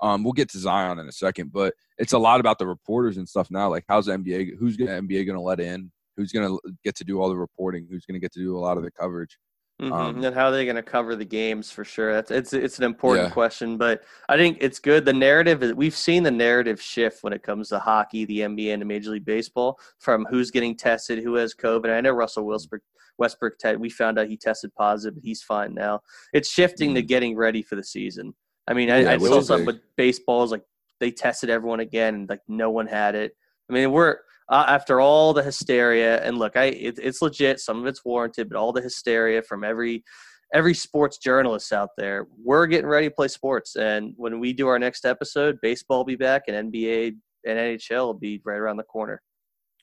Um, 0.00 0.24
we'll 0.24 0.32
get 0.32 0.48
to 0.50 0.58
Zion 0.58 0.98
in 0.98 1.08
a 1.08 1.12
second, 1.12 1.52
but 1.52 1.74
it's 1.98 2.14
a 2.14 2.18
lot 2.18 2.40
about 2.40 2.58
the 2.58 2.66
reporters 2.66 3.18
and 3.18 3.28
stuff 3.28 3.50
now. 3.50 3.68
Like, 3.68 3.84
how's 3.88 4.06
the 4.06 4.12
NBA? 4.12 4.56
Who's 4.58 4.76
gonna 4.76 5.02
NBA 5.02 5.26
gonna 5.26 5.42
let 5.42 5.60
in? 5.60 5.90
Who's 6.16 6.32
gonna 6.32 6.56
get 6.84 6.96
to 6.96 7.04
do 7.04 7.20
all 7.20 7.28
the 7.28 7.36
reporting? 7.36 7.86
Who's 7.90 8.06
gonna 8.06 8.18
get 8.18 8.32
to 8.32 8.40
do 8.40 8.56
a 8.56 8.60
lot 8.60 8.78
of 8.78 8.82
the 8.82 8.90
coverage? 8.90 9.36
Mhm. 9.80 9.92
Um, 9.92 10.22
and 10.24 10.34
how 10.34 10.46
are 10.48 10.50
they 10.50 10.64
going 10.64 10.76
to 10.76 10.82
cover 10.82 11.16
the 11.16 11.24
games 11.24 11.70
for 11.70 11.84
sure? 11.84 12.12
That's 12.12 12.30
it's 12.30 12.52
it's 12.52 12.78
an 12.78 12.84
important 12.84 13.28
Yeah. 13.28 13.32
question, 13.32 13.78
but 13.78 14.02
I 14.28 14.36
think 14.36 14.58
it's 14.60 14.78
good. 14.78 15.04
The 15.06 15.12
narrative 15.12 15.62
is 15.62 15.72
we've 15.74 15.96
seen 15.96 16.22
the 16.22 16.30
narrative 16.30 16.80
shift 16.82 17.22
when 17.24 17.32
it 17.32 17.42
comes 17.42 17.70
to 17.70 17.78
hockey, 17.78 18.26
the 18.26 18.40
NBA, 18.40 18.74
and 18.74 18.86
Major 18.86 19.10
League 19.10 19.24
Baseball 19.24 19.80
from 19.98 20.26
who's 20.28 20.50
getting 20.50 20.76
tested, 20.76 21.22
who 21.22 21.34
has 21.34 21.54
COVID. 21.54 21.88
I 21.90 22.00
know 22.02 22.10
Russell 22.12 22.44
Westbrook. 22.44 22.82
Westbrook, 23.18 23.58
te- 23.58 23.76
we 23.76 23.90
found 23.90 24.18
out 24.18 24.28
he 24.28 24.36
tested 24.38 24.74
positive, 24.74 25.14
but 25.16 25.24
he's 25.24 25.42
fine 25.42 25.74
now. 25.74 26.00
It's 26.32 26.50
shifting 26.50 26.94
to 26.94 27.02
getting 27.02 27.36
ready 27.36 27.60
for 27.62 27.76
the 27.76 27.84
season. 27.84 28.34
I 28.66 28.72
mean, 28.72 28.90
I, 28.90 29.00
Mm-hmm. 29.02 29.06
Yeah, 29.24 29.28
I 29.28 29.30
saw 29.30 29.40
something 29.42 29.66
with 29.66 29.80
baseball 29.96 30.42
is 30.42 30.50
like 30.50 30.62
they 31.00 31.10
tested 31.10 31.50
everyone 31.50 31.80
again, 31.80 32.14
and 32.14 32.28
like 32.28 32.40
no 32.48 32.70
one 32.70 32.86
had 32.86 33.14
it. 33.14 33.36
I 33.68 33.72
mean, 33.74 33.92
we're 33.92 34.18
uh, 34.50 34.64
after 34.68 35.00
all 35.00 35.32
the 35.32 35.42
hysteria, 35.42 36.22
and 36.24 36.36
look, 36.38 36.56
I 36.56 36.64
it, 36.66 36.98
it's 37.00 37.22
legit. 37.22 37.60
Some 37.60 37.78
of 37.80 37.86
it's 37.86 38.04
warranted, 38.04 38.48
but 38.50 38.58
all 38.58 38.72
the 38.72 38.82
hysteria 38.82 39.42
from 39.42 39.64
every 39.64 40.04
every 40.52 40.74
sports 40.74 41.16
journalist 41.18 41.72
out 41.72 41.90
there, 41.96 42.26
we're 42.42 42.66
getting 42.66 42.88
ready 42.88 43.08
to 43.08 43.14
play 43.14 43.28
sports. 43.28 43.76
And 43.76 44.12
when 44.16 44.40
we 44.40 44.52
do 44.52 44.66
our 44.66 44.80
next 44.80 45.04
episode, 45.06 45.58
baseball 45.62 45.98
will 45.98 46.04
be 46.04 46.16
back, 46.16 46.42
and 46.48 46.72
NBA 46.72 47.14
and 47.46 47.58
NHL 47.58 48.06
will 48.06 48.14
be 48.14 48.40
right 48.44 48.56
around 48.58 48.76
the 48.76 48.82
corner. 48.82 49.22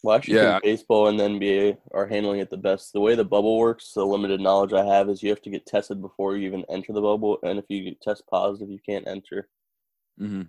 Well, 0.04 0.14
I 0.14 0.18
actually 0.18 0.36
Yeah. 0.36 0.52
think 0.60 0.64
baseball 0.64 1.08
and 1.08 1.20
the 1.20 1.24
NBA 1.24 1.78
are 1.94 2.06
handling 2.06 2.40
it 2.40 2.50
the 2.52 2.58
best. 2.58 2.94
The 2.94 3.00
way 3.00 3.16
the 3.16 3.26
bubble 3.26 3.58
works, 3.58 3.94
the 3.94 4.06
limited 4.06 4.40
knowledge 4.42 4.74
I 4.74 4.86
have 4.86 5.10
is 5.10 5.24
you 5.24 5.30
have 5.30 5.42
to 5.42 5.50
get 5.50 5.66
tested 5.66 6.02
before 6.02 6.38
you 6.38 6.46
even 6.48 6.64
enter 6.70 6.94
the 6.94 7.02
bubble, 7.02 7.40
and 7.44 7.58
if 7.58 7.66
you 7.70 7.84
get 7.84 8.00
test 8.02 8.24
positive, 8.30 8.70
you 8.70 8.80
can't 8.88 9.08
enter. 9.08 9.50
Mm-hmm. 10.22 10.44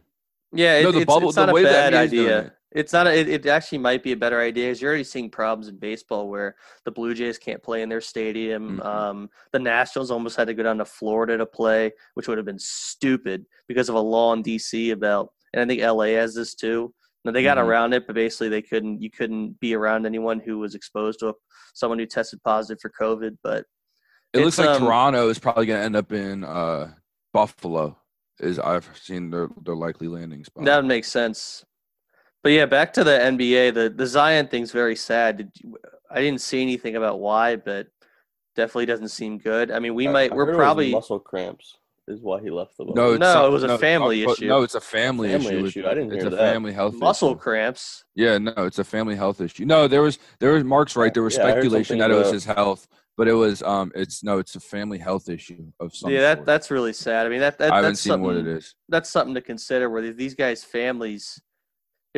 Yeah, 0.52 0.82
No, 0.82 0.92
the 0.92 0.98
it's, 0.98 1.06
bubble- 1.06 1.28
it's 1.28 1.36
the 1.36 1.46
not 1.46 1.54
way 1.54 1.62
a 1.62 1.66
the 1.66 1.70
bad 1.70 1.92
NBA 1.94 2.10
doing 2.10 2.26
idea. 2.26 2.52
It. 2.72 2.78
It's 2.80 2.92
not. 2.92 3.06
A, 3.06 3.18
it, 3.18 3.28
it 3.28 3.46
actually 3.46 3.78
might 3.78 4.02
be 4.02 4.12
a 4.12 4.16
better 4.16 4.40
idea 4.40 4.66
because 4.66 4.80
you're 4.80 4.90
already 4.90 5.04
seeing 5.04 5.30
problems 5.30 5.68
in 5.68 5.76
baseball 5.78 6.28
where 6.28 6.56
the 6.84 6.90
Blue 6.90 7.14
Jays 7.14 7.38
can't 7.38 7.62
play 7.62 7.82
in 7.82 7.88
their 7.88 8.00
stadium. 8.00 8.78
Mhm. 8.78 8.84
Um, 8.84 9.30
the 9.52 9.58
Nationals 9.58 10.10
almost 10.10 10.36
had 10.36 10.46
to 10.48 10.54
go 10.54 10.62
down 10.62 10.78
to 10.78 10.84
Florida 10.84 11.36
to 11.38 11.46
play, 11.46 11.92
which 12.14 12.28
would 12.28 12.38
have 12.38 12.46
been 12.46 12.58
stupid 12.58 13.44
because 13.68 13.88
of 13.88 13.94
a 13.94 14.00
law 14.00 14.32
in 14.32 14.42
DC 14.42 14.90
about. 14.92 15.32
And 15.52 15.62
I 15.62 15.66
think 15.66 15.80
LA 15.82 16.14
has 16.16 16.34
this 16.34 16.54
too. 16.54 16.92
Now 17.24 17.32
they 17.32 17.42
got 17.42 17.58
Mhm. 17.58 17.64
around 17.64 17.92
it, 17.94 18.06
but 18.06 18.14
basically 18.14 18.48
they 18.48 18.62
couldn't. 18.62 19.02
You 19.02 19.10
couldn't 19.10 19.58
be 19.60 19.74
around 19.74 20.06
anyone 20.06 20.40
who 20.40 20.58
was 20.58 20.74
exposed 20.74 21.20
to 21.20 21.28
a, 21.28 21.32
someone 21.74 21.98
who 21.98 22.06
tested 22.06 22.42
positive 22.42 22.80
for 22.80 22.90
COVID. 23.00 23.38
But 23.42 23.64
It 24.34 24.40
looks 24.40 24.58
like 24.58 24.68
um, 24.68 24.82
Toronto 24.82 25.28
is 25.30 25.38
probably 25.38 25.66
going 25.66 25.80
to 25.80 25.84
end 25.84 25.96
up 25.96 26.12
in 26.12 26.44
uh, 26.44 26.92
Buffalo. 27.32 27.96
Is 28.40 28.58
I've 28.60 28.88
seen 28.96 29.30
their 29.30 29.48
their 29.64 29.74
likely 29.74 30.06
landing 30.06 30.44
spot. 30.44 30.64
That 30.64 30.76
would 30.76 30.86
make 30.86 31.04
sense. 31.04 31.64
But 32.42 32.52
yeah, 32.52 32.66
back 32.66 32.92
to 32.94 33.04
the 33.04 33.10
NBA. 33.18 33.74
The 33.74 33.90
the 33.90 34.06
Zion 34.06 34.46
thing's 34.48 34.70
very 34.72 34.96
sad. 34.96 35.38
Did 35.38 35.50
you, 35.62 35.76
I 36.10 36.20
didn't 36.20 36.40
see 36.40 36.62
anything 36.62 36.96
about 36.96 37.20
why, 37.20 37.56
but 37.56 37.88
definitely 38.56 38.86
doesn't 38.86 39.08
seem 39.08 39.38
good. 39.38 39.70
I 39.70 39.78
mean, 39.80 39.94
we 39.94 40.08
I- 40.08 40.12
might. 40.12 40.32
I 40.32 40.34
we're 40.34 40.46
heard 40.46 40.52
it 40.52 40.56
was 40.56 40.62
probably. 40.64 40.90
muscle 40.92 41.20
cramps 41.20 41.78
is 42.06 42.22
why 42.22 42.40
he 42.40 42.48
left 42.48 42.74
the 42.78 42.84
bubble. 42.84 42.94
no, 42.96 43.10
it's 43.12 43.20
No, 43.20 43.32
some- 43.34 43.44
it 43.44 43.48
was 43.50 43.62
a 43.64 43.76
family 43.76 44.24
uh, 44.24 44.30
issue. 44.30 44.46
No, 44.46 44.62
it's 44.62 44.74
a 44.74 44.80
family, 44.80 45.28
Family 45.30 45.56
issue. 45.56 45.66
issue. 45.66 45.86
I 45.86 45.90
didn't 45.94 46.12
it's 46.12 46.22
hear 46.22 46.28
a 46.28 46.30
that. 46.30 46.38
family 46.38 46.72
health 46.72 46.94
muscle 46.94 47.32
issue. 47.32 47.38
cramps. 47.38 48.04
Yeah, 48.14 48.38
no, 48.38 48.52
it's 48.56 48.78
a 48.78 48.84
family 48.84 49.14
health 49.14 49.40
issue. 49.42 49.66
No, 49.66 49.86
there 49.88 50.00
was 50.02 50.18
there 50.38 50.52
was 50.52 50.64
Mark's 50.64 50.96
right. 50.96 51.12
There 51.12 51.22
was 51.22 51.36
Yeah, 51.36 51.50
speculation 51.50 51.84
something 51.84 51.98
that 51.98 52.10
it 52.10 52.14
was 52.14 52.32
his 52.32 52.44
health, 52.46 52.88
but 53.18 53.28
it 53.28 53.34
was 53.34 53.62
um, 53.62 53.92
it's 53.94 54.22
no, 54.24 54.38
it's 54.38 54.56
a 54.56 54.60
family 54.60 54.96
health 54.98 55.28
issue 55.28 55.66
of 55.80 55.94
some 55.94 56.10
yeah, 56.10 56.20
that 56.20 56.38
sort. 56.38 56.46
that's 56.46 56.70
really 56.70 56.92
sad. 56.94 57.26
I 57.26 57.28
mean, 57.28 57.40
that, 57.40 57.58
that 57.58 57.72
I 57.72 57.76
haven't 57.76 57.90
that's 57.90 58.00
seen 58.00 58.20
what 58.22 58.36
it 58.36 58.38
something- 58.38 58.56
is. 58.56 58.74
That's 58.88 59.10
something 59.10 59.34
to 59.34 59.42
consider. 59.42 59.90
Where 59.90 60.10
these 60.12 60.34
guys' 60.34 60.64
families, 60.64 61.38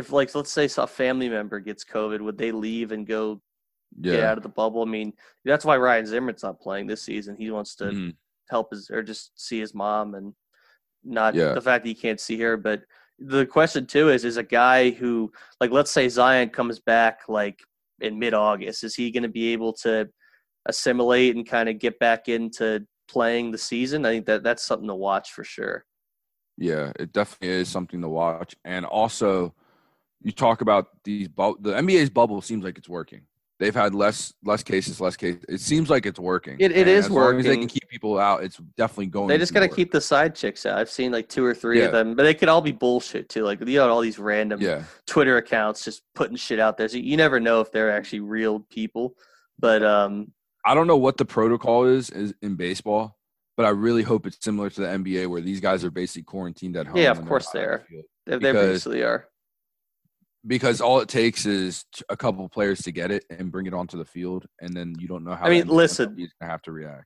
if 0.00 0.12
like 0.12 0.35
let's 0.35 0.50
say 0.50 0.69
a 0.78 0.87
family 0.87 1.28
member 1.28 1.61
gets 1.61 1.85
COVID, 1.85 2.21
would 2.21 2.38
they 2.38 2.50
leave 2.52 2.90
and 2.92 3.07
go 3.07 3.40
get 4.00 4.23
out 4.25 4.37
of 4.37 4.42
the 4.42 4.49
bubble? 4.49 4.83
I 4.83 4.87
mean, 4.87 5.12
that's 5.45 5.64
why 5.64 5.76
Ryan 5.76 6.07
Zimmerman's 6.07 6.42
not 6.42 6.61
playing 6.61 6.87
this 6.87 7.02
season. 7.02 7.37
He 7.37 7.50
wants 7.50 7.76
to 7.76 7.85
Mhm. 7.85 8.14
help 8.49 8.71
his 8.73 8.90
or 8.90 9.02
just 9.02 9.33
see 9.40 9.61
his 9.61 9.75
mom 9.75 10.14
and 10.14 10.35
not 11.04 11.35
Yeah. 11.35 11.52
the 11.54 11.61
fact 11.61 11.85
that 11.85 11.88
he 11.88 11.95
can't 11.95 12.21
see 12.21 12.38
her. 12.40 12.57
But 12.57 12.85
the 13.19 13.47
question 13.47 13.87
too 13.87 14.09
is, 14.09 14.25
is 14.25 14.37
a 14.38 14.42
guy 14.42 14.90
who 14.90 15.33
like 15.61 15.71
let's 15.71 15.90
say 15.90 16.09
Zion 16.09 16.49
comes 16.50 16.78
back 16.80 17.28
like 17.28 17.61
in 18.00 18.19
mid 18.19 18.35
August, 18.35 18.83
is 18.85 18.95
he 18.95 19.11
going 19.11 19.23
to 19.25 19.28
be 19.28 19.52
able 19.52 19.73
to 19.85 20.09
assimilate 20.66 21.37
and 21.37 21.47
kind 21.47 21.69
of 21.69 21.78
get 21.78 21.99
back 21.99 22.28
into 22.28 22.87
playing 23.09 23.50
the 23.50 23.59
season? 23.59 24.07
I 24.07 24.11
think 24.12 24.26
that 24.26 24.42
that's 24.42 24.64
something 24.64 24.88
to 24.88 24.95
watch 24.95 25.33
for 25.33 25.45
sure. 25.45 25.85
yeah, 26.57 26.92
it 26.99 27.12
definitely 27.12 27.57
is 27.57 27.69
something 27.71 28.02
to 28.02 28.09
watch. 28.09 28.54
And 28.66 28.85
also, 28.85 29.54
you 30.22 30.32
talk 30.32 30.60
about 30.60 30.88
these 31.04 31.28
bu- 31.28 31.56
the 31.60 31.72
NBA's 31.72 32.10
bubble 32.10 32.40
seems 32.42 32.64
like 32.64 32.78
it's 32.78 32.88
working. 32.88 33.22
They've 33.58 33.74
had 33.74 33.94
less 33.94 34.32
less 34.42 34.62
cases, 34.62 35.00
less 35.02 35.16
cases. 35.16 35.44
It 35.48 35.60
seems 35.60 35.90
like 35.90 36.06
it's 36.06 36.18
working. 36.18 36.56
It- 36.60 36.72
it 36.72 36.88
is 36.88 37.06
as 37.06 37.10
long 37.10 37.38
as 37.38 37.44
they 37.44 37.58
can 37.58 37.68
keep 37.68 37.86
people 37.90 38.18
out. 38.18 38.42
It's 38.42 38.56
definitely 38.78 39.06
going. 39.08 39.28
They 39.28 39.36
just 39.36 39.52
got 39.52 39.60
to 39.60 39.68
keep 39.68 39.92
the 39.92 40.00
side 40.00 40.34
chicks 40.34 40.64
out. 40.64 40.78
I've 40.78 40.88
seen 40.90 41.12
like 41.12 41.28
two 41.28 41.44
or 41.44 41.54
three 41.54 41.80
Yeah. 41.80 41.86
of 41.86 41.92
them, 41.92 42.14
but 42.14 42.22
they 42.22 42.32
could 42.32 42.48
all 42.48 42.62
be 42.62 42.72
bullshit 42.72 43.28
too. 43.28 43.44
Like 43.44 43.60
you 43.60 43.76
know, 43.78 43.90
all 43.90 44.00
these 44.00 44.18
random 44.18 44.60
Yeah, 44.62 44.84
Twitter 45.06 45.36
accounts 45.36 45.84
just 45.84 46.02
putting 46.14 46.36
shit 46.36 46.58
out 46.58 46.78
there. 46.78 46.88
So 46.88 46.96
you 46.96 47.16
never 47.18 47.38
know 47.38 47.60
if 47.60 47.70
they're 47.70 47.90
actually 47.90 48.20
real 48.20 48.60
people. 48.70 49.14
But 49.58 49.82
um, 49.82 50.32
I 50.64 50.74
don't 50.74 50.86
know 50.86 50.96
what 50.96 51.18
the 51.18 51.26
protocol 51.26 51.84
is, 51.84 52.08
is 52.08 52.32
in 52.40 52.54
baseball, 52.56 53.18
but 53.58 53.66
I 53.66 53.70
really 53.70 54.02
hope 54.02 54.26
it's 54.26 54.38
similar 54.42 54.70
to 54.70 54.80
the 54.80 54.86
NBA 54.86 55.26
where 55.28 55.42
these 55.42 55.60
guys 55.60 55.84
are 55.84 55.90
basically 55.90 56.22
quarantined 56.22 56.78
at 56.78 56.86
home. 56.86 56.96
Yeah, 56.96 57.10
of 57.10 57.26
course 57.26 57.50
they 57.50 57.60
are. 57.60 57.84
they, 58.24 58.38
they 58.38 58.52
basically 58.52 59.02
are. 59.02 59.26
Because 60.47 60.80
all 60.80 61.00
it 61.00 61.09
takes 61.09 61.44
is 61.44 61.85
a 62.09 62.16
couple 62.16 62.49
players 62.49 62.80
to 62.82 62.92
get 62.92 63.11
it 63.11 63.25
and 63.28 63.52
bring 63.52 63.66
it 63.66 63.75
onto 63.75 63.99
the 63.99 64.04
field, 64.06 64.47
and 64.61 64.75
then 64.75 64.94
you 64.99 65.06
don't 65.06 65.23
know 65.25 65.35
how. 65.35 65.44
I 65.47 65.50
mean, 65.50 65.68
listen. 65.68 66.16
Gonna 66.40 66.50
have 66.50 66.62
to 66.62 66.73
react. 66.73 67.04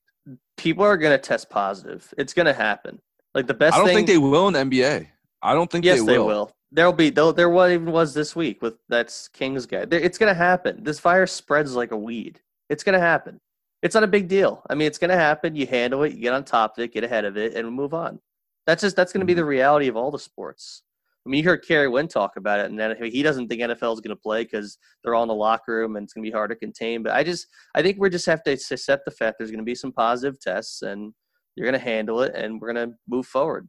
People 0.57 0.85
are 0.85 0.97
gonna 0.97 1.19
test 1.19 1.51
positive. 1.51 2.13
It's 2.17 2.33
gonna 2.33 2.53
happen. 2.53 3.01
Like 3.35 3.47
the 3.49 3.55
best 3.55 3.75
I 3.75 3.79
don't 3.79 3.87
thing. 3.89 3.97
think 3.97 4.07
they 4.07 4.19
will 4.19 4.47
in 4.49 4.55
the 4.55 4.61
NBA. 4.61 5.09
I 5.43 5.53
don't 5.53 5.69
think 5.71 5.85
yes, 5.85 5.99
they 5.99 6.03
will. 6.05 6.13
they 6.13 6.19
will. 6.19 6.53
There'll 6.71 6.93
be 6.93 7.11
though. 7.11 7.33
There 7.33 7.51
was 7.51 7.73
even 7.73 7.91
was 7.93 8.15
this 8.15 8.37
week 8.37 8.63
with 8.63 8.77
that's 8.89 9.29
Kings 9.29 9.67
guy. 9.67 9.85
It's 9.91 10.17
gonna 10.19 10.33
happen. 10.35 10.83
This 10.85 11.01
virus 11.01 11.33
spreads 11.33 11.75
like 11.75 11.91
a 11.91 11.97
weed. 11.97 12.41
It's 12.71 12.85
gonna 12.85 13.01
happen. 13.01 13.41
It's 13.83 13.95
not 13.95 14.05
a 14.05 14.09
big 14.09 14.29
deal. 14.29 14.63
I 14.71 14.75
mean, 14.75 14.87
it's 14.87 14.99
gonna 14.99 15.17
happen. 15.17 15.57
You 15.57 15.67
handle 15.67 16.05
it. 16.05 16.15
You 16.15 16.21
get 16.21 16.33
on 16.35 16.45
top 16.45 16.79
of 16.79 16.85
it. 16.85 16.93
Get 16.95 17.03
ahead 17.05 17.25
of 17.25 17.37
it, 17.37 17.55
and 17.55 17.71
move 17.71 17.93
on. 17.95 18.21
That's 18.67 18.81
just 18.81 18.95
that's 18.97 19.13
gonna 19.13 19.25
be 19.25 19.35
Mhm. 19.35 19.39
the 19.39 19.45
reality 19.45 19.89
of 19.89 19.97
all 19.97 20.11
the 20.13 20.19
sports. 20.21 20.83
I 21.27 21.31
mean, 21.31 21.43
you 21.43 21.49
heard 21.49 21.67
Kerry 21.67 21.89
Wynn 21.89 22.07
talk 22.09 22.33
about 22.37 22.61
it, 22.61 22.67
and 22.67 22.79
then 22.79 22.97
he 23.03 23.23
doesn't 23.23 23.49
think 23.49 23.63
NFL 23.63 23.95
is 23.95 24.01
going 24.01 24.15
to 24.15 24.17
play 24.17 24.45
because 24.45 24.79
they're 25.03 25.15
all 25.15 25.23
in 25.23 25.29
the 25.29 25.35
locker 25.35 25.75
room 25.75 25.97
and 25.97 26.05
it's 26.05 26.13
going 26.13 26.23
to 26.23 26.31
be 26.31 26.35
hard 26.35 26.51
to 26.51 26.57
contain. 26.57 27.03
But 27.03 27.13
I 27.15 27.25
just, 27.25 27.47
I 27.75 27.83
think 27.83 27.97
we 27.99 28.11
just 28.11 28.27
have 28.27 28.43
to 28.45 28.53
accept 28.53 29.07
the 29.07 29.11
fact 29.11 29.37
there's 29.39 29.51
going 29.51 29.59
to 29.59 29.65
be 29.65 29.75
some 29.75 29.93
positive 29.93 30.39
tests, 30.39 30.83
and 30.83 31.15
you're 31.57 31.67
going 31.67 31.81
to 31.81 31.85
handle 31.85 32.21
it, 32.21 32.35
and 32.35 32.61
we're 32.61 32.73
going 32.75 32.91
to 32.91 32.95
move 33.09 33.27
forward. 33.27 33.69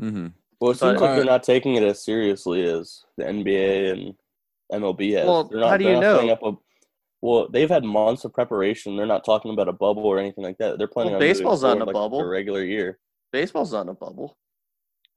Mm-hmm. 0.00 0.28
Well, 0.60 0.70
it 0.70 0.78
seems 0.78 0.94
But- 0.94 1.00
like 1.00 1.16
they're 1.16 1.24
not 1.24 1.42
taking 1.42 1.74
it 1.74 1.82
as 1.82 2.04
seriously 2.04 2.64
as 2.64 3.02
the 3.16 3.24
NBA 3.24 3.92
and 3.92 4.14
MLB 4.72 5.16
has. 5.16 5.26
Well, 5.26 5.44
they're 5.44 5.60
not, 5.60 5.70
how 5.70 5.76
do 5.76 5.84
you 5.84 6.00
know? 6.00 6.28
Up 6.30 6.42
a, 6.42 6.52
well, 7.22 7.48
they've 7.48 7.68
had 7.68 7.82
months 7.84 8.24
of 8.24 8.32
preparation. 8.32 8.96
They're 8.96 9.06
not 9.06 9.24
talking 9.24 9.52
about 9.52 9.68
a 9.68 9.72
bubble 9.72 10.04
or 10.04 10.18
anything 10.18 10.44
like 10.44 10.58
that. 10.58 10.78
They're 10.78 10.86
planning 10.86 11.12
Well, 11.12 11.22
on 11.22 11.28
baseball's 11.28 11.62
not 11.62 11.80
a 11.80 11.84
like 11.84 11.94
bubble. 11.94 12.20
A 12.20 12.26
regular 12.26 12.62
year. 12.62 12.98
Baseball's 13.32 13.72
not 13.72 13.82
in 13.82 13.88
a 13.88 13.94
bubble. 13.94 14.36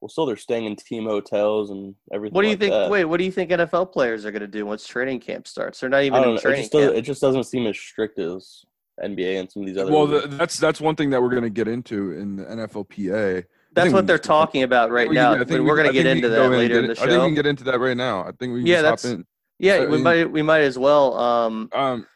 Well, 0.02 0.10
still 0.10 0.26
they're 0.26 0.38
staying 0.38 0.66
in 0.66 0.76
team 0.78 1.06
hotels 1.06 1.72
and 1.72 1.94
everything. 2.14 2.34
What 2.34 2.44
do 2.44 2.48
you 2.48 2.54
like 2.54 2.60
think? 2.60 2.72
That. 2.72 2.90
Wait, 2.90 3.06
what 3.06 3.18
do 3.18 3.26
you 3.26 3.32
think 3.32 3.52
NFL 3.52 3.92
players 3.92 4.26
are 4.26 4.32
going 4.32 4.42
to 4.42 4.48
do 4.48 4.66
once 4.66 4.88
training 4.88 5.20
camp 5.20 5.46
starts? 5.48 5.80
They're 5.80 5.90
not 5.90 5.98
I 6.02 6.04
even 6.04 6.22
don't 6.22 6.30
in 6.30 6.34
know. 6.36 6.38
It 6.38 6.42
training 6.42 6.62
just, 6.62 6.72
doesn't, 6.72 6.88
camp. 6.90 6.98
it 6.98 7.02
just 7.02 7.22
doesn't 7.22 7.44
seem 7.44 7.68
as 7.68 7.78
strict 7.78 8.18
as 8.18 8.64
NBA 9.04 9.40
and 9.42 9.52
some 9.52 9.64
of 9.64 9.68
these 9.68 9.78
other. 9.78 9.92
Well, 9.92 10.08
the, 10.08 10.22
that's 10.28 10.58
that's 10.58 10.80
one 10.80 10.96
thing 10.96 11.10
that 11.10 11.22
we're 11.22 11.34
gonna 11.34 11.50
get 11.50 11.68
into 11.68 12.14
in 12.14 12.38
the 12.38 12.46
NFLPA. 12.46 13.44
That's 13.74 13.94
what 13.94 14.08
they're 14.08 14.18
talking 14.18 14.64
about 14.64 14.90
right 14.90 15.08
We 15.10 15.16
now. 15.16 15.34
can- 15.34 15.42
I 15.42 15.46
think 15.46 15.66
we're 15.66 15.76
going 15.76 15.88
to 15.88 15.94
get 15.94 16.08
into 16.08 16.28
that 16.28 16.42
and 16.42 16.54
later 16.56 16.74
get 16.74 16.78
in 16.78 16.86
the 16.88 16.92
it- 16.94 17.00
I 17.02 17.06
think 17.06 17.22
we 17.22 17.28
can 17.28 17.36
get 17.36 17.46
into 17.46 17.64
that 17.66 17.80
right 17.80 17.96
now. 17.96 18.22
I 18.24 18.32
think 18.32 18.54
we 18.54 18.60
can 18.62 18.66
Yeah, 18.66 18.82
just 18.82 18.86
hop 18.86 19.00
that's- 19.00 19.14
in. 19.14 19.26
Yeah, 19.60 19.74
I 19.76 19.86
we 19.86 19.92
mean- 19.92 20.04
might 20.04 20.32
we 20.32 20.42
might 20.42 20.62
as 20.62 20.78
well. 20.80 21.14
Um, 21.18 21.70
Um, 21.72 22.08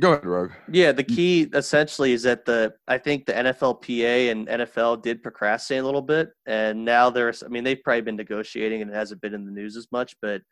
go 0.00 0.12
ahead, 0.12 0.24
Rogue. 0.24 0.52
yeah, 0.70 0.92
the 0.92 1.04
key 1.04 1.48
essentially 1.54 2.12
is 2.12 2.22
that 2.24 2.44
the 2.44 2.74
I 2.88 2.98
think 2.98 3.26
the 3.26 3.32
NFLPA 3.32 4.30
and 4.30 4.48
NFL 4.48 5.02
did 5.02 5.22
procrastinate 5.22 5.82
a 5.82 5.86
little 5.86 6.02
bit, 6.02 6.30
and 6.46 6.84
now 6.84 7.10
there's 7.10 7.42
I 7.42 7.48
mean 7.48 7.64
they've 7.64 7.82
probably 7.82 8.02
been 8.02 8.16
negotiating 8.16 8.82
and 8.82 8.90
it 8.90 8.94
hasn't 8.94 9.20
been 9.20 9.34
in 9.34 9.44
the 9.44 9.52
news 9.52 9.76
as 9.76 9.88
much, 9.92 10.14
but 10.20 10.42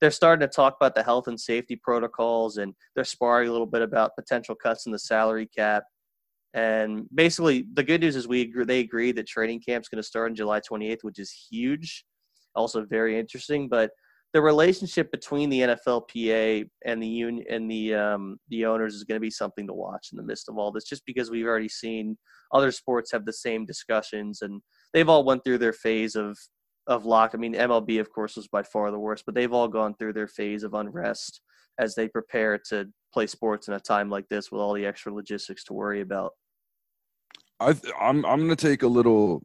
they're 0.00 0.10
starting 0.10 0.46
to 0.46 0.54
talk 0.54 0.76
about 0.80 0.94
the 0.94 1.02
health 1.02 1.28
and 1.28 1.38
safety 1.38 1.76
protocols 1.76 2.58
and 2.58 2.74
they're 2.94 3.04
sparring 3.04 3.48
a 3.48 3.52
little 3.52 3.66
bit 3.66 3.82
about 3.82 4.14
potential 4.16 4.54
cuts 4.54 4.86
in 4.86 4.92
the 4.92 4.98
salary 4.98 5.46
cap. 5.46 5.84
And 6.54 7.06
basically, 7.14 7.66
the 7.74 7.82
good 7.82 8.00
news 8.00 8.16
is 8.16 8.26
we 8.26 8.42
agree, 8.42 8.64
they 8.64 8.80
agree 8.80 9.12
that 9.12 9.26
training 9.26 9.60
camp's 9.66 9.88
going 9.88 10.02
to 10.02 10.06
start 10.06 10.30
on 10.30 10.36
July 10.36 10.60
28th, 10.60 11.02
which 11.02 11.18
is 11.18 11.32
huge, 11.50 12.04
also 12.54 12.84
very 12.84 13.18
interesting. 13.18 13.68
But 13.68 13.90
the 14.34 14.42
relationship 14.42 15.10
between 15.10 15.48
the 15.48 15.60
NFLPA 15.60 16.68
and 16.84 17.02
the 17.02 17.06
union 17.06 17.44
and 17.50 17.70
the 17.70 17.94
um, 17.94 18.38
the 18.48 18.66
owners 18.66 18.94
is 18.94 19.04
going 19.04 19.16
to 19.16 19.24
be 19.24 19.30
something 19.30 19.66
to 19.66 19.72
watch 19.72 20.08
in 20.12 20.18
the 20.18 20.22
midst 20.22 20.48
of 20.48 20.58
all 20.58 20.70
this. 20.70 20.84
Just 20.84 21.06
because 21.06 21.30
we've 21.30 21.46
already 21.46 21.68
seen 21.68 22.18
other 22.52 22.70
sports 22.70 23.10
have 23.12 23.24
the 23.24 23.32
same 23.32 23.64
discussions, 23.64 24.42
and 24.42 24.60
they've 24.92 25.08
all 25.08 25.24
went 25.24 25.44
through 25.44 25.58
their 25.58 25.72
phase 25.72 26.14
of 26.14 26.36
of 26.86 27.06
lock. 27.06 27.30
I 27.34 27.38
mean, 27.38 27.54
MLB 27.54 28.00
of 28.00 28.12
course 28.12 28.36
was 28.36 28.48
by 28.48 28.62
far 28.62 28.90
the 28.90 28.98
worst, 28.98 29.24
but 29.24 29.34
they've 29.34 29.52
all 29.52 29.68
gone 29.68 29.94
through 29.94 30.12
their 30.12 30.28
phase 30.28 30.62
of 30.62 30.74
unrest 30.74 31.40
as 31.78 31.94
they 31.94 32.08
prepare 32.08 32.58
to 32.68 32.86
play 33.12 33.26
sports 33.26 33.68
in 33.68 33.74
a 33.74 33.80
time 33.80 34.10
like 34.10 34.28
this 34.28 34.50
with 34.50 34.60
all 34.60 34.74
the 34.74 34.84
extra 34.84 35.12
logistics 35.12 35.64
to 35.64 35.72
worry 35.72 36.00
about. 36.00 36.32
I 37.60 37.72
th- 37.72 37.94
I'm 37.98 38.26
I'm 38.26 38.40
gonna 38.40 38.56
take 38.56 38.82
a 38.82 38.88
little 38.88 39.42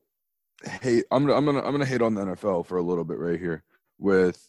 hate. 0.82 1.06
I'm 1.10 1.30
I'm 1.30 1.46
gonna 1.46 1.62
I'm 1.62 1.72
gonna 1.72 1.86
hate 1.86 2.02
on 2.02 2.16
the 2.16 2.26
NFL 2.26 2.66
for 2.66 2.78
a 2.78 2.84
little 2.84 3.06
bit 3.06 3.18
right 3.18 3.40
here. 3.40 3.64
With 3.98 4.46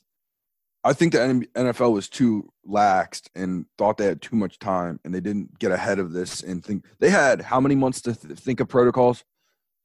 I 0.85 0.93
think 0.93 1.13
the 1.13 1.19
NFL 1.55 1.93
was 1.93 2.09
too 2.11 2.53
laxed 2.69 3.29
and 3.35 3.65
thought 3.79 3.97
they 3.97 4.05
had 4.05 4.21
too 4.21 4.37
much 4.37 4.59
time, 4.59 5.01
and 5.05 5.15
they 5.15 5.21
didn't 5.21 5.59
get 5.59 5.73
ahead 5.73 5.99
of 5.99 6.13
this 6.13 6.43
and 6.43 6.63
think 6.65 6.85
they 6.99 7.09
had 7.11 7.41
how 7.41 7.59
many 7.59 7.75
months 7.75 8.03
to 8.03 8.15
th- 8.15 8.39
think 8.39 8.61
of 8.61 8.69
protocols, 8.69 9.25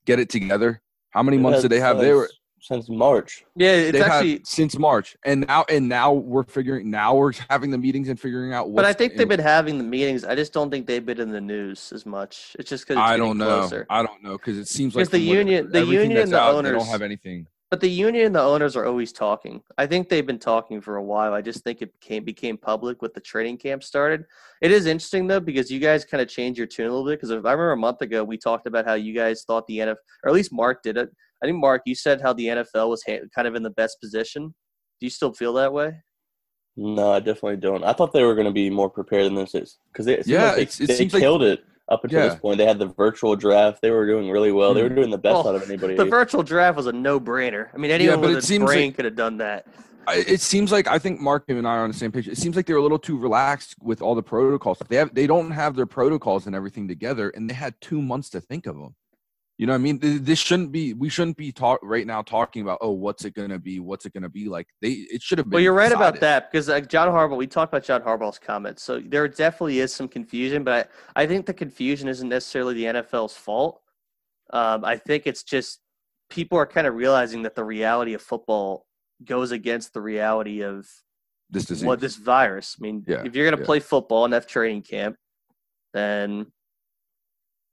get 0.05 0.19
it 0.19 0.29
together. 0.29 0.81
How 1.11 1.23
many 1.23 1.37
They've 1.37 1.43
months 1.43 1.61
did 1.61 1.71
they 1.71 1.79
have? 1.79 1.99
They 1.99 2.13
were 2.13 2.27
since- 2.27 2.35
since 2.61 2.89
March. 2.89 3.45
Yeah, 3.55 3.71
it's 3.71 3.91
they've 3.93 4.01
actually. 4.01 4.41
since 4.43 4.77
March, 4.77 5.15
and 5.23 5.47
now 5.47 5.63
and 5.69 5.87
now 5.87 6.11
we're 6.11 6.43
figuring. 6.43 6.91
Now 6.91 7.15
we're 7.15 7.31
having 7.49 7.71
the 7.71 7.77
meetings 7.77 8.09
and 8.09 8.19
figuring 8.19 8.51
out. 8.51 8.69
What 8.69 8.75
But 8.81 8.85
I 8.85 8.91
think 8.91 9.15
they've 9.15 9.27
been 9.29 9.39
having 9.39 9.77
the 9.77 9.85
meetings. 9.85 10.25
I 10.25 10.35
just 10.35 10.51
don't 10.51 10.69
think 10.69 10.85
they've 10.85 11.05
been 11.05 11.21
in 11.21 11.29
the 11.29 11.39
news 11.39 11.93
as 11.93 12.05
much. 12.05 12.57
It's 12.59 12.69
just 12.69 12.85
because 12.85 13.01
I 13.01 13.15
don't 13.15 13.37
know. 13.37 13.69
I 13.89 14.03
don't 14.03 14.21
know 14.21 14.33
because 14.37 14.57
it 14.57 14.67
seems 14.67 14.93
like 14.93 15.09
the 15.09 15.19
union- 15.19 15.71
the 15.71 15.85
union 15.85 16.17
and 16.17 16.31
the 16.33 16.37
out, 16.39 16.51
they 16.51 16.57
owners- 16.57 16.83
don't 16.83 16.91
have 16.91 17.01
anything. 17.01 17.47
But 17.71 17.81
the 17.81 17.89
union 17.89 18.25
and 18.25 18.35
the 18.35 18.41
owners 18.41 18.75
are 18.75 18.85
always 18.85 19.11
talking. 19.11 19.61
I 19.77 19.85
think 19.85 20.09
they've 20.09 20.25
been 20.25 20.39
talking 20.39 20.81
for 20.81 20.95
a 20.95 21.03
while. 21.03 21.33
I 21.35 21.41
just 21.41 21.63
think 21.63 21.83
it 21.83 21.93
became 21.99 22.23
became 22.23 22.57
public 22.57 23.03
with 23.03 23.13
the 23.13 23.21
training 23.21 23.57
camp 23.59 23.83
started. 23.83 24.25
It 24.61 24.71
is 24.71 24.87
interesting 24.87 25.27
though 25.27 25.39
because 25.39 25.69
you 25.69 25.79
guys 25.79 26.03
kind 26.03 26.19
of 26.19 26.27
changed 26.27 26.57
your 26.57 26.65
tune 26.65 26.87
a 26.87 26.89
little 26.89 27.05
bit. 27.05 27.19
Because 27.19 27.31
I 27.31 27.35
remember 27.35 27.71
a 27.73 27.77
month 27.77 28.01
ago 28.01 28.23
we 28.23 28.37
talked 28.39 28.65
about 28.65 28.85
how 28.85 28.95
you 28.95 29.13
guys 29.13 29.43
thought 29.43 29.67
the 29.67 29.77
NFL, 29.79 29.95
or 30.23 30.29
at 30.29 30.33
least 30.33 30.51
Mark 30.51 30.81
did 30.81 30.97
it. 30.97 31.09
I 31.43 31.45
think 31.45 31.59
Mark, 31.59 31.83
you 31.85 31.93
said 31.93 32.21
how 32.21 32.33
the 32.33 32.47
NFL 32.47 32.89
was 32.89 33.03
ha- 33.07 33.19
kind 33.35 33.47
of 33.47 33.53
in 33.53 33.61
the 33.61 33.69
best 33.69 34.01
position. 34.01 34.47
Do 34.99 35.05
you 35.05 35.11
still 35.11 35.31
feel 35.31 35.53
that 35.53 35.71
way? 35.71 35.95
No, 36.75 37.11
I 37.13 37.19
definitely 37.19 37.57
don't. 37.57 37.83
I 37.83 37.93
thought 37.93 38.13
they 38.13 38.23
were 38.23 38.35
going 38.35 38.47
to 38.47 38.51
be 38.53 38.69
more 38.71 38.89
prepared 38.89 39.25
than 39.27 39.35
this 39.35 39.53
is 39.53 39.77
because 39.93 40.07
it, 40.07 40.25
seems 40.25 40.27
Yeah, 40.27 40.45
like 40.47 40.55
they, 40.55 40.61
it's- 40.63 40.81
it 40.81 40.87
they 40.87 40.95
seems 40.95 41.13
like- 41.13 41.21
killed 41.21 41.43
it 41.43 41.63
up 41.89 42.03
until 42.03 42.21
Yeah. 42.21 42.29
this 42.29 42.39
point. 42.39 42.57
They 42.57 42.65
had 42.65 42.79
the 42.79 42.87
virtual 42.87 43.35
draft. 43.35 43.81
They 43.81 43.91
were 43.91 44.05
doing 44.05 44.29
really 44.29 44.51
well. 44.51 44.73
They 44.73 44.83
were 44.83 44.89
Hmm. 44.89 44.95
doing 44.95 45.09
the 45.09 45.17
best 45.17 45.33
Well, 45.43 45.49
out 45.49 45.55
of 45.55 45.63
anybody. 45.69 45.95
The 45.95 46.05
virtual 46.05 46.43
draft 46.43 46.77
was 46.77 46.87
a 46.87 46.91
no 46.91 47.19
brainer. 47.19 47.67
I 47.73 47.77
mean, 47.77 47.91
anyone 47.91 48.21
but 48.21 48.27
with 48.29 48.37
it 48.37 48.43
a 48.43 48.45
seems 48.45 48.65
brain 48.65 48.87
like- 48.89 48.95
could 48.95 49.05
have 49.05 49.15
done 49.15 49.37
that. 49.37 49.65
It 50.11 50.41
seems 50.41 50.71
like 50.71 50.87
I 50.87 50.97
think 50.97 51.19
Mark 51.19 51.43
and 51.49 51.67
I 51.67 51.75
are 51.77 51.83
on 51.83 51.91
the 51.91 51.95
same 51.97 52.11
page. 52.11 52.27
It 52.27 52.37
seems 52.37 52.55
like 52.55 52.65
they're 52.65 52.77
a 52.77 52.81
little 52.81 52.97
too 52.97 53.15
relaxed 53.17 53.75
with 53.81 54.01
all 54.01 54.15
the 54.15 54.23
protocols. 54.23 54.79
They 54.87 54.95
have 54.95 55.13
they 55.13 55.27
don't 55.27 55.51
have 55.51 55.75
their 55.75 55.85
protocols 55.85 56.47
and 56.47 56.55
everything 56.55 56.87
together, 56.87 57.29
and 57.29 57.47
they 57.47 57.53
had 57.53 57.75
two 57.79 58.01
months 58.01 58.29
to 58.31 58.41
think 58.41 58.65
of 58.65 58.75
them. 58.75 58.95
You 59.59 59.65
know, 59.67 59.73
what 59.73 59.79
I 59.79 59.81
mean, 59.81 59.99
this 60.01 60.39
shouldn't 60.39 60.71
be. 60.71 60.93
We 60.93 61.09
shouldn't 61.09 61.35
be 61.35 61.51
talk 61.51 61.81
right 61.83 62.07
now 62.07 62.21
talking 62.21 62.61
about 62.61 62.77
oh, 62.79 62.91
what's 62.91 63.25
it 63.25 63.33
gonna 63.33 63.59
be? 63.59 63.81
What's 63.81 64.05
it 64.05 64.13
gonna 64.13 64.29
be 64.29 64.47
like? 64.47 64.67
They 64.81 64.91
it 64.91 65.21
should 65.21 65.37
have 65.37 65.49
been. 65.49 65.57
Well, 65.57 65.61
you're 65.61 65.73
right 65.73 65.91
about 65.91 66.21
that 66.21 66.49
because 66.49 66.69
like 66.69 66.87
John 66.87 67.09
Harbaugh, 67.09 67.35
we 67.35 67.45
talked 67.45 67.73
about 67.73 67.83
John 67.83 68.01
Harbaugh's 68.01 68.39
comments. 68.39 68.83
So 68.83 69.01
there 69.01 69.27
definitely 69.27 69.79
is 69.79 69.93
some 69.93 70.07
confusion, 70.07 70.63
but 70.63 70.89
I, 71.13 71.23
I 71.23 71.27
think 71.27 71.45
the 71.45 71.53
confusion 71.53 72.07
isn't 72.07 72.29
necessarily 72.29 72.73
the 72.73 72.85
NFL's 72.85 73.35
fault. 73.35 73.81
Um, 74.51 74.85
I 74.85 74.95
think 74.95 75.27
it's 75.27 75.43
just 75.43 75.81
people 76.29 76.57
are 76.57 76.65
kind 76.65 76.87
of 76.87 76.95
realizing 76.95 77.41
that 77.41 77.55
the 77.55 77.65
reality 77.65 78.13
of 78.13 78.21
football 78.21 78.85
goes 79.25 79.51
against 79.51 79.93
the 79.93 79.99
reality 79.99 80.63
of 80.63 80.87
This 81.49 81.65
disease. 81.65 81.85
what 81.85 81.99
this 81.99 82.15
virus. 82.15 82.77
I 82.79 82.81
mean, 82.81 83.03
Yeah, 83.05 83.23
if 83.25 83.35
you're 83.35 83.45
going 83.45 83.57
to 83.57 83.61
yeah. 83.61 83.65
play 83.65 83.81
football 83.81 84.23
in 84.23 84.31
that 84.31 84.47
training 84.47 84.83
camp, 84.83 85.17
then 85.93 86.45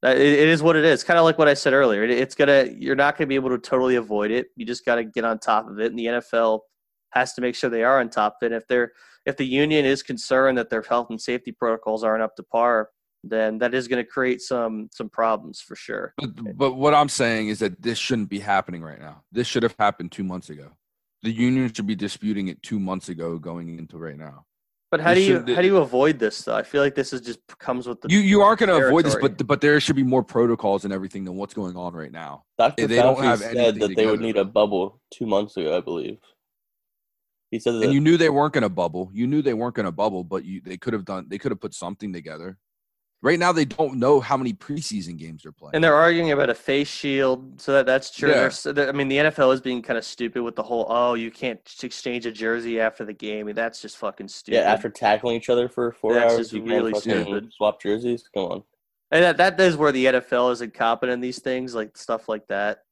Uh, 0.06 0.10
it, 0.10 0.20
it 0.20 0.48
is 0.48 0.62
what 0.62 0.76
it 0.76 0.84
is. 0.84 1.02
Kind 1.02 1.18
of 1.18 1.24
like 1.24 1.36
what 1.36 1.48
I 1.48 1.54
said 1.54 1.72
earlier. 1.72 2.04
It's 2.04 2.34
gonna 2.34 2.68
you're 2.78 2.94
not 2.94 3.16
to 3.18 3.26
be 3.26 3.34
able 3.34 3.50
to 3.50 3.58
totally 3.58 3.96
avoid 3.96 4.30
it. 4.30 4.48
You 4.54 4.64
just 4.64 4.84
got 4.84 4.96
to 4.96 5.04
get 5.04 5.24
on 5.24 5.38
top 5.38 5.68
of 5.68 5.80
it, 5.80 5.90
and 5.90 5.98
the 5.98 6.06
NFL 6.06 6.60
has 7.10 7.32
to 7.34 7.40
make 7.40 7.54
sure 7.54 7.70
they 7.70 7.82
are 7.82 7.98
on 7.98 8.08
top 8.08 8.36
of 8.40 8.46
it. 8.46 8.54
If 8.54 8.68
they're 8.68 8.92
if 9.24 9.36
the 9.36 9.46
union 9.46 9.84
is 9.84 10.02
concerned 10.02 10.58
that 10.58 10.70
their 10.70 10.82
health 10.82 11.08
and 11.10 11.20
safety 11.20 11.50
protocols 11.50 12.04
aren't 12.04 12.22
up 12.22 12.36
to 12.36 12.44
par, 12.44 12.90
then 13.24 13.58
that 13.58 13.74
is 13.74 13.88
going 13.88 14.04
to 14.04 14.08
create 14.08 14.40
some 14.40 14.88
some 14.92 15.08
problems 15.08 15.60
for 15.60 15.74
sure. 15.74 16.14
But, 16.18 16.56
but 16.56 16.72
what 16.74 16.94
I'm 16.94 17.08
saying 17.08 17.48
is 17.48 17.58
that 17.58 17.82
this 17.82 17.98
shouldn't 17.98 18.28
be 18.28 18.38
happening 18.38 18.82
right 18.82 19.00
now. 19.00 19.22
This 19.32 19.48
should 19.48 19.64
have 19.64 19.74
happened 19.78 20.12
two 20.12 20.24
months 20.24 20.50
ago. 20.50 20.70
The 21.22 21.32
union 21.32 21.72
should 21.72 21.86
be 21.86 21.96
disputing 21.96 22.48
it 22.48 22.62
two 22.62 22.78
months 22.78 23.08
ago, 23.08 23.38
going 23.38 23.76
into 23.78 23.98
right 23.98 24.16
now. 24.16 24.44
But 24.96 25.04
how 25.04 25.14
do 25.14 25.20
you 25.20 25.26
should- 25.26 25.48
how 25.54 25.60
do 25.62 25.66
you 25.68 25.76
avoid 25.78 26.18
this 26.18 26.42
though? 26.42 26.54
I 26.56 26.62
feel 26.62 26.82
like 26.82 26.94
this 26.94 27.12
is 27.12 27.20
just 27.20 27.40
comes 27.58 27.86
with 27.86 28.00
the 28.00 28.08
You 28.08 28.18
you 28.18 28.40
aren't 28.40 28.60
going 28.60 28.68
to 28.70 28.86
avoid 28.86 29.04
this, 29.04 29.16
but 29.16 29.46
but 29.46 29.60
there 29.60 29.78
should 29.80 29.96
be 29.96 30.02
more 30.02 30.22
protocols 30.22 30.84
and 30.84 30.92
everything 30.92 31.24
than 31.24 31.36
what's 31.36 31.52
going 31.54 31.76
on 31.76 31.92
right 31.94 32.10
now. 32.12 32.44
Dr. 32.58 32.86
they 32.86 32.96
don't 32.96 33.22
have 33.22 33.40
said 33.40 33.74
that 33.78 33.94
they 33.94 34.06
would 34.06 34.20
need 34.20 34.36
a 34.36 34.44
bubble 34.44 35.00
two 35.12 35.26
months 35.26 35.56
ago, 35.56 35.76
I 35.76 35.80
believe. 35.80 36.18
He 37.50 37.60
said 37.60 37.74
that 37.74 37.84
and 37.84 37.92
you 37.92 38.00
knew 38.00 38.16
they 38.16 38.30
weren't 38.30 38.54
going 38.54 38.62
to 38.62 38.68
bubble. 38.68 39.10
You 39.12 39.26
knew 39.26 39.40
they 39.42 39.54
weren't 39.54 39.74
going 39.74 39.86
to 39.86 39.92
bubble, 39.92 40.24
but 40.24 40.44
you 40.44 40.60
they 40.62 40.76
could 40.76 40.94
have 40.94 41.04
done. 41.04 41.26
They 41.28 41.38
could 41.38 41.52
have 41.52 41.60
put 41.60 41.74
something 41.74 42.12
together. 42.12 42.58
Right 43.22 43.38
now, 43.38 43.50
they 43.50 43.64
don't 43.64 43.94
know 43.98 44.20
how 44.20 44.36
many 44.36 44.52
preseason 44.52 45.16
games 45.16 45.42
they're 45.42 45.50
playing. 45.50 45.74
And 45.74 45.82
they're 45.82 45.94
arguing 45.94 46.32
about 46.32 46.50
a 46.50 46.54
face 46.54 46.86
shield, 46.88 47.60
so 47.60 47.72
that 47.72 47.86
that's 47.86 48.10
true. 48.14 48.28
Yeah. 48.30 48.48
They're 48.64 48.72
they're- 48.72 48.88
I 48.88 48.92
mean, 48.92 49.08
the 49.08 49.16
NFL 49.16 49.52
is 49.54 49.60
being 49.60 49.80
kind 49.82 49.96
of 49.98 50.04
stupid 50.04 50.42
with 50.42 50.54
the 50.54 50.62
whole 50.62 50.86
"oh, 50.88 51.14
you 51.14 51.30
can't 51.30 51.58
exchange 51.82 52.26
a 52.26 52.30
jersey 52.30 52.78
after 52.78 53.04
the 53.04 53.14
game." 53.14 53.40
I 53.40 53.42
mean, 53.44 53.54
that's 53.56 53.80
just 53.80 53.96
fucking 53.96 54.28
stupid. 54.28 54.58
yeah, 54.58 54.70
after 54.72 54.90
tackling 54.90 55.36
each 55.36 55.48
other 55.48 55.68
for 55.68 55.92
four 55.92 56.12
That's 56.14 56.32
hours, 56.34 56.38
just 56.50 56.52
you 56.52 56.62
really 56.62 56.92
can't 56.92 57.04
fucking 57.04 57.22
stupid. 57.24 57.52
swap 57.54 57.80
jerseys. 57.82 58.28
Come 58.34 58.44
on. 58.44 58.62
and 59.10 59.24
that 59.24 59.36
that 59.38 59.58
is 59.60 59.76
where 59.76 59.92
the 59.92 60.04
NFL 60.06 60.52
is 60.52 60.60
incompetent 60.60 61.14
in 61.14 61.20
these 61.20 61.40
things, 61.40 61.74
like 61.74 61.96
stuff 61.96 62.28
like 62.28 62.46
that. 62.48 62.82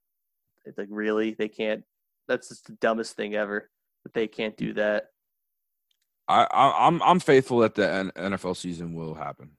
It's 0.64 0.78
like 0.78 0.88
really, 0.90 1.32
they 1.38 1.48
can't. 1.48 1.84
That's 2.28 2.48
just 2.48 2.66
the 2.66 2.72
dumbest 2.80 3.14
thing 3.14 3.34
ever. 3.34 3.68
That 4.04 4.14
they 4.14 4.26
can't 4.26 4.56
do 4.56 4.72
that. 4.72 5.10
I, 6.28 6.46
I 6.50 6.86
I'm 6.86 7.02
I'm 7.02 7.20
faithful 7.20 7.58
that 7.58 7.74
the 7.74 7.88
N- 7.92 8.12
NFL 8.16 8.56
season 8.56 8.94
will 8.94 9.14
happen. 9.14 9.50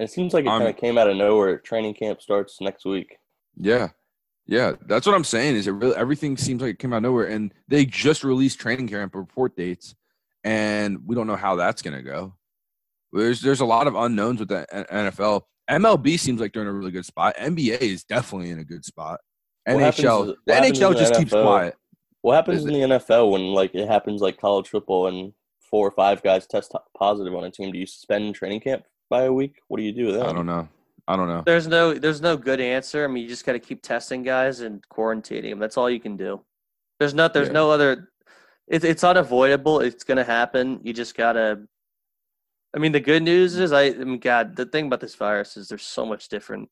And 0.00 0.08
it 0.08 0.12
seems 0.12 0.32
like 0.32 0.46
it 0.46 0.48
kind 0.48 0.66
of 0.66 0.78
came 0.78 0.96
out 0.96 1.10
of 1.10 1.16
nowhere. 1.18 1.58
Training 1.58 1.92
camp 1.92 2.22
starts 2.22 2.58
next 2.62 2.86
week. 2.86 3.18
Yeah. 3.54 3.88
Yeah, 4.46 4.72
that's 4.86 5.06
what 5.06 5.14
I'm 5.14 5.24
saying. 5.24 5.56
Is 5.56 5.66
it 5.66 5.72
really 5.72 5.94
everything 5.94 6.38
seems 6.38 6.62
like 6.62 6.70
it 6.70 6.78
came 6.78 6.94
out 6.94 6.96
of 6.96 7.02
nowhere, 7.02 7.26
and 7.26 7.52
they 7.68 7.84
just 7.84 8.24
released 8.24 8.58
training 8.58 8.88
camp 8.88 9.14
report 9.14 9.54
dates, 9.56 9.94
and 10.42 11.06
we 11.06 11.14
don't 11.14 11.26
know 11.26 11.36
how 11.36 11.54
that's 11.54 11.82
gonna 11.82 12.02
go. 12.02 12.34
There's 13.12 13.42
there's 13.42 13.60
a 13.60 13.66
lot 13.66 13.86
of 13.86 13.94
unknowns 13.94 14.40
with 14.40 14.48
the 14.48 14.66
NFL. 14.90 15.42
MLB 15.70 16.18
seems 16.18 16.40
like 16.40 16.54
they're 16.54 16.62
in 16.62 16.68
a 16.68 16.72
really 16.72 16.90
good 16.90 17.04
spot. 17.04 17.36
NBA 17.36 17.80
is 17.80 18.02
definitely 18.02 18.50
in 18.50 18.58
a 18.58 18.64
good 18.64 18.86
spot. 18.86 19.20
What 19.66 19.76
NHL, 19.76 20.30
is- 20.30 20.36
the 20.46 20.52
NHL 20.52 20.94
the 20.94 20.98
just 20.98 21.14
keeps 21.14 21.30
quiet. 21.30 21.76
What 22.22 22.36
happens 22.36 22.60
Is 22.60 22.64
in 22.64 22.72
the 22.72 22.98
NFL 22.98 23.30
when 23.30 23.52
like 23.52 23.74
it 23.74 23.86
happens 23.86 24.22
like 24.22 24.40
college 24.40 24.68
football 24.68 25.08
and 25.08 25.34
four 25.60 25.86
or 25.86 25.92
five 25.92 26.22
guys 26.22 26.46
test 26.46 26.74
positive 26.98 27.34
on 27.34 27.44
a 27.44 27.50
team? 27.50 27.70
Do 27.70 27.78
you 27.78 27.86
suspend 27.86 28.34
training 28.34 28.62
camp 28.62 28.82
by 29.10 29.24
a 29.24 29.32
week? 29.32 29.60
What 29.68 29.76
do 29.76 29.82
you 29.82 29.92
do 29.92 30.06
with 30.06 30.14
that? 30.14 30.26
I 30.26 30.32
don't 30.32 30.46
know. 30.46 30.68
I 31.06 31.16
don't 31.16 31.28
know. 31.28 31.42
There's 31.44 31.66
no 31.66 31.94
there's 31.94 32.20
no 32.20 32.36
good 32.36 32.60
answer. 32.60 33.04
I 33.04 33.08
mean, 33.08 33.24
you 33.24 33.28
just 33.28 33.44
got 33.44 33.52
to 33.52 33.58
keep 33.58 33.82
testing 33.82 34.22
guys 34.22 34.60
and 34.60 34.80
quarantining 34.88 35.50
them. 35.50 35.58
That's 35.58 35.76
all 35.76 35.90
you 35.90 35.98
can 35.98 36.16
do. 36.16 36.40
There's 37.00 37.14
not 37.14 37.34
there's 37.34 37.48
Yeah. 37.48 37.54
no 37.54 37.70
other. 37.70 38.12
It's 38.68 38.84
it's 38.84 39.02
unavoidable. 39.02 39.80
It's 39.80 40.04
gonna 40.04 40.24
happen. 40.24 40.80
You 40.84 40.92
just 40.92 41.16
gotta. 41.16 41.66
I 42.74 42.78
mean, 42.78 42.92
the 42.92 43.00
good 43.00 43.24
news 43.24 43.58
is 43.58 43.72
I, 43.72 43.86
I 43.86 43.94
mean, 43.94 44.20
God, 44.20 44.54
the 44.54 44.66
thing 44.66 44.86
about 44.86 45.00
this 45.00 45.16
virus 45.16 45.56
is 45.56 45.66
there's 45.68 45.82
so 45.82 46.06
much 46.06 46.28
different 46.28 46.68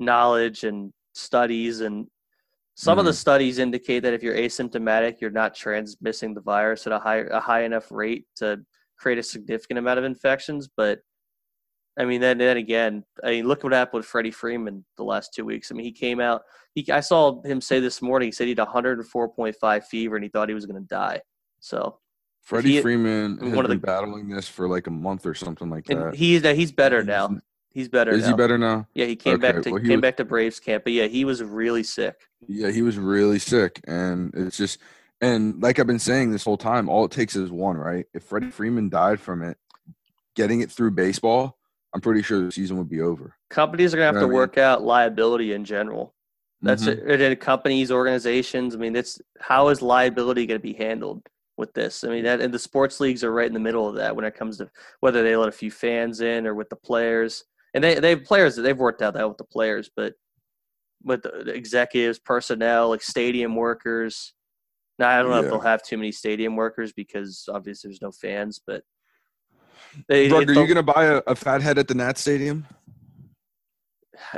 knowledge 0.00 0.64
and 0.64 0.92
studies, 1.14 1.80
and 1.80 2.08
some 2.74 2.98
of 2.98 3.04
the 3.04 3.12
mm-hmm. 3.12 3.16
studies 3.16 3.58
indicate 3.58 4.00
that 4.00 4.14
if 4.14 4.24
you're 4.24 4.34
asymptomatic, 4.34 5.20
you're 5.20 5.30
not 5.30 5.54
transmitting 5.54 6.34
the 6.34 6.40
virus 6.40 6.88
at 6.88 6.92
a 6.92 6.98
high 6.98 7.18
a 7.30 7.38
high 7.38 7.62
enough 7.62 7.92
rate 7.92 8.26
to 8.36 8.58
create 8.98 9.18
a 9.18 9.22
significant 9.22 9.78
amount 9.78 10.00
of 10.00 10.04
infections. 10.04 10.68
But 10.76 10.98
I 11.98 12.04
mean, 12.04 12.20
then 12.20 12.38
then 12.38 12.56
again, 12.56 13.04
I 13.24 13.30
mean, 13.30 13.48
look 13.48 13.64
what 13.64 13.72
happened 13.72 13.98
with 13.98 14.06
Freddie 14.06 14.30
Freeman 14.30 14.84
the 14.96 15.02
last 15.04 15.34
two 15.34 15.44
weeks. 15.44 15.70
I 15.70 15.74
mean, 15.74 15.84
he 15.84 15.92
came 15.92 16.20
out. 16.20 16.42
He 16.74 16.90
I 16.92 17.00
saw 17.00 17.42
him 17.42 17.60
say 17.60 17.80
this 17.80 18.00
morning. 18.00 18.28
He 18.28 18.32
said 18.32 18.44
he 18.44 18.50
had 18.50 18.58
104.5 18.58 19.84
fever 19.84 20.16
and 20.16 20.22
he 20.24 20.28
thought 20.30 20.48
he 20.48 20.54
was 20.54 20.66
going 20.66 20.80
to 20.80 20.86
die. 20.88 21.20
So 21.60 21.98
Freddie 22.40 22.72
he- 22.76 22.80
Freeman 22.80 23.38
has 23.38 23.52
one 23.52 23.64
of 23.64 23.70
been 23.70 23.80
the- 23.80 23.86
battling 23.86 24.28
this 24.28 24.48
for 24.48 24.68
like 24.68 24.86
a 24.86 24.90
month 24.92 25.26
or 25.26 25.34
something 25.34 25.68
like 25.70 25.84
that. 25.86 26.14
he's 26.14 26.42
he's 26.42 26.72
better 26.72 27.02
now. 27.02 27.36
He's 27.72 27.88
better. 27.88 28.12
Is 28.12 28.22
now. 28.22 28.28
he 28.30 28.34
better 28.36 28.58
now? 28.58 28.86
Yeah, 28.94 29.06
he 29.06 29.14
came 29.16 29.38
back 29.38 29.60
to 29.62 29.70
well, 29.70 29.80
came 29.80 29.90
was- 29.92 30.00
back 30.00 30.16
to 30.18 30.24
Braves 30.24 30.58
camp, 30.60 30.84
but 30.84 30.92
yeah, 30.92 31.06
he 31.06 31.24
was 31.24 31.42
really 31.42 31.82
sick. 31.82 32.16
Yeah, 32.46 32.70
he 32.70 32.82
was 32.82 32.96
really 32.96 33.38
sick, 33.38 33.80
and 33.86 34.32
it's 34.34 34.56
just 34.56 34.78
and 35.20 35.60
like 35.62 35.78
I've 35.78 35.86
been 35.86 35.98
saying 35.98 36.30
this 36.30 36.44
whole 36.44 36.56
time, 36.56 36.88
all 36.88 37.04
it 37.04 37.10
takes 37.10 37.34
is 37.36 37.50
one, 37.50 37.76
right? 37.76 38.06
If 38.14 38.22
Freddie 38.22 38.50
Freeman 38.50 38.88
died 38.88 39.20
from 39.20 39.42
it, 39.42 39.58
getting 40.34 40.60
it 40.60 40.70
through 40.70 40.92
baseball, 40.92 41.57
I'm 41.94 42.00
pretty 42.00 42.22
sure 42.22 42.40
the 42.40 42.52
season 42.52 42.76
would 42.78 42.88
be 42.88 43.00
over. 43.00 43.34
Companies 43.50 43.94
are 43.94 43.96
going 43.96 44.04
to 44.04 44.06
have 44.06 44.14
know 44.16 44.20
to 44.20 44.26
I 44.26 44.28
mean? 44.28 44.34
work 44.36 44.58
out 44.58 44.82
liability 44.82 45.52
in 45.52 45.64
general. 45.64 46.14
That's 46.60 46.84
Mhm. 46.84 47.08
it. 47.08 47.20
And 47.22 47.40
companies, 47.40 47.90
organizations. 47.90 48.74
I 48.74 48.78
mean, 48.78 48.96
it's 48.96 49.20
how 49.40 49.68
is 49.68 49.80
liability 49.80 50.44
going 50.46 50.60
to 50.60 50.62
be 50.62 50.74
handled 50.74 51.22
with 51.56 51.72
this? 51.72 52.04
I 52.04 52.08
mean, 52.08 52.24
that 52.24 52.40
and 52.40 52.52
the 52.52 52.58
sports 52.58 53.00
leagues 53.00 53.22
are 53.24 53.32
right 53.32 53.46
in 53.46 53.54
the 53.54 53.60
middle 53.60 53.88
of 53.88 53.94
that 53.96 54.14
when 54.16 54.24
it 54.24 54.34
comes 54.34 54.58
to 54.58 54.70
whether 55.00 55.22
they 55.22 55.36
let 55.36 55.48
a 55.48 55.52
few 55.52 55.70
fans 55.70 56.20
in 56.20 56.46
or 56.46 56.54
with 56.54 56.68
the 56.68 56.76
players. 56.76 57.44
And 57.74 57.82
they 57.84 57.94
they 58.00 58.10
have 58.10 58.24
players 58.24 58.56
that 58.56 58.62
they've 58.62 58.76
worked 58.78 59.02
out 59.02 59.14
that 59.14 59.28
with 59.28 59.38
the 59.38 59.44
players, 59.44 59.88
but 59.94 60.14
with 61.04 61.22
the 61.22 61.44
the 61.44 61.54
executives, 61.54 62.18
personnel, 62.18 62.88
like 62.88 63.02
stadium 63.02 63.54
workers. 63.54 64.34
Now 64.98 65.10
I 65.10 65.22
don't 65.22 65.30
know 65.30 65.38
if 65.38 65.48
they'll 65.50 65.60
have 65.60 65.82
too 65.84 65.96
many 65.96 66.10
stadium 66.10 66.56
workers 66.56 66.92
because 66.92 67.48
obviously 67.48 67.88
there's 67.88 68.02
no 68.02 68.10
fans, 68.10 68.60
but 68.66 68.82
they, 70.08 70.28
Doug, 70.28 70.48
are 70.48 70.52
you 70.52 70.66
gonna 70.66 70.82
buy 70.82 71.04
a, 71.04 71.22
a 71.26 71.34
fat 71.34 71.62
head 71.62 71.78
at 71.78 71.88
the 71.88 71.94
Nat 71.94 72.18
Stadium? 72.18 72.66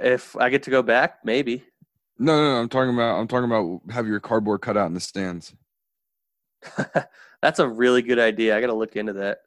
if 0.02 0.36
I 0.36 0.50
get 0.50 0.62
to 0.64 0.70
go 0.70 0.82
back, 0.82 1.18
maybe. 1.24 1.64
No, 2.18 2.36
no, 2.36 2.54
no. 2.54 2.60
I'm 2.60 2.68
talking 2.68 2.94
about. 2.94 3.18
I'm 3.18 3.28
talking 3.28 3.46
about 3.50 3.80
have 3.90 4.06
your 4.06 4.20
cardboard 4.20 4.60
cut 4.60 4.76
out 4.76 4.86
in 4.86 4.94
the 4.94 5.00
stands. 5.00 5.54
That's 7.42 7.58
a 7.58 7.68
really 7.68 8.02
good 8.02 8.18
idea. 8.18 8.56
I 8.56 8.60
got 8.60 8.66
to 8.66 8.74
look 8.74 8.96
into 8.96 9.14
that. 9.14 9.38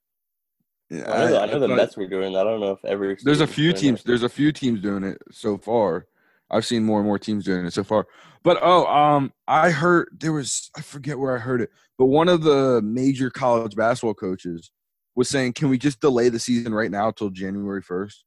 Yeah, 0.89 1.11
I 1.11 1.17
know, 1.17 1.27
the- 1.27 1.41
I 1.41 1.45
know 1.45 1.59
the 1.59 1.67
Mets 1.67 1.95
were 1.95 2.07
doing 2.07 2.33
that. 2.33 2.47
I 2.47 2.49
don't 2.49 2.59
know 2.59 2.71
if 2.71 2.83
every. 2.83 3.17
There's 3.23 3.41
a 3.41 3.47
few 3.47 3.73
teams. 3.73 4.01
that. 4.01 4.07
There's 4.07 4.23
a 4.23 4.29
few 4.29 4.51
teams 4.51 4.81
doing 4.81 5.03
it 5.03 5.17
so 5.31 5.57
far. 5.57 6.07
I've 6.49 6.65
seen 6.65 6.83
more 6.83 6.99
and 6.99 7.07
more 7.07 7.17
teams 7.17 7.45
doing 7.45 7.65
it 7.65 7.73
so 7.73 7.83
far. 7.83 8.05
But 8.43 8.59
oh, 8.61 8.85
um, 8.85 9.33
I 9.47 9.71
heard 9.71 10.09
there 10.19 10.33
was 10.33 10.69
I 10.75 10.81
forget 10.81 11.17
where 11.17 11.35
I 11.35 11.39
heard 11.39 11.61
it, 11.61 11.69
but 11.97 12.05
one 12.05 12.27
of 12.27 12.43
the 12.43 12.81
major 12.83 13.29
college 13.29 13.75
basketball 13.75 14.13
coaches 14.13 14.71
was 15.15 15.29
saying, 15.29 15.53
"Can 15.53 15.69
we 15.69 15.77
just 15.77 15.99
delay 15.99 16.29
the 16.29 16.39
season 16.39 16.73
right 16.73 16.91
now 16.91 17.11
till 17.11 17.29
January 17.29 17.81
1st? 17.81 18.23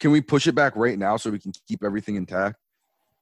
Can 0.00 0.10
we 0.10 0.20
push 0.20 0.46
it 0.46 0.54
back 0.54 0.74
right 0.76 0.98
now 0.98 1.16
so 1.16 1.30
we 1.30 1.38
can 1.38 1.52
keep 1.68 1.82
everything 1.84 2.16
intact?" 2.16 2.56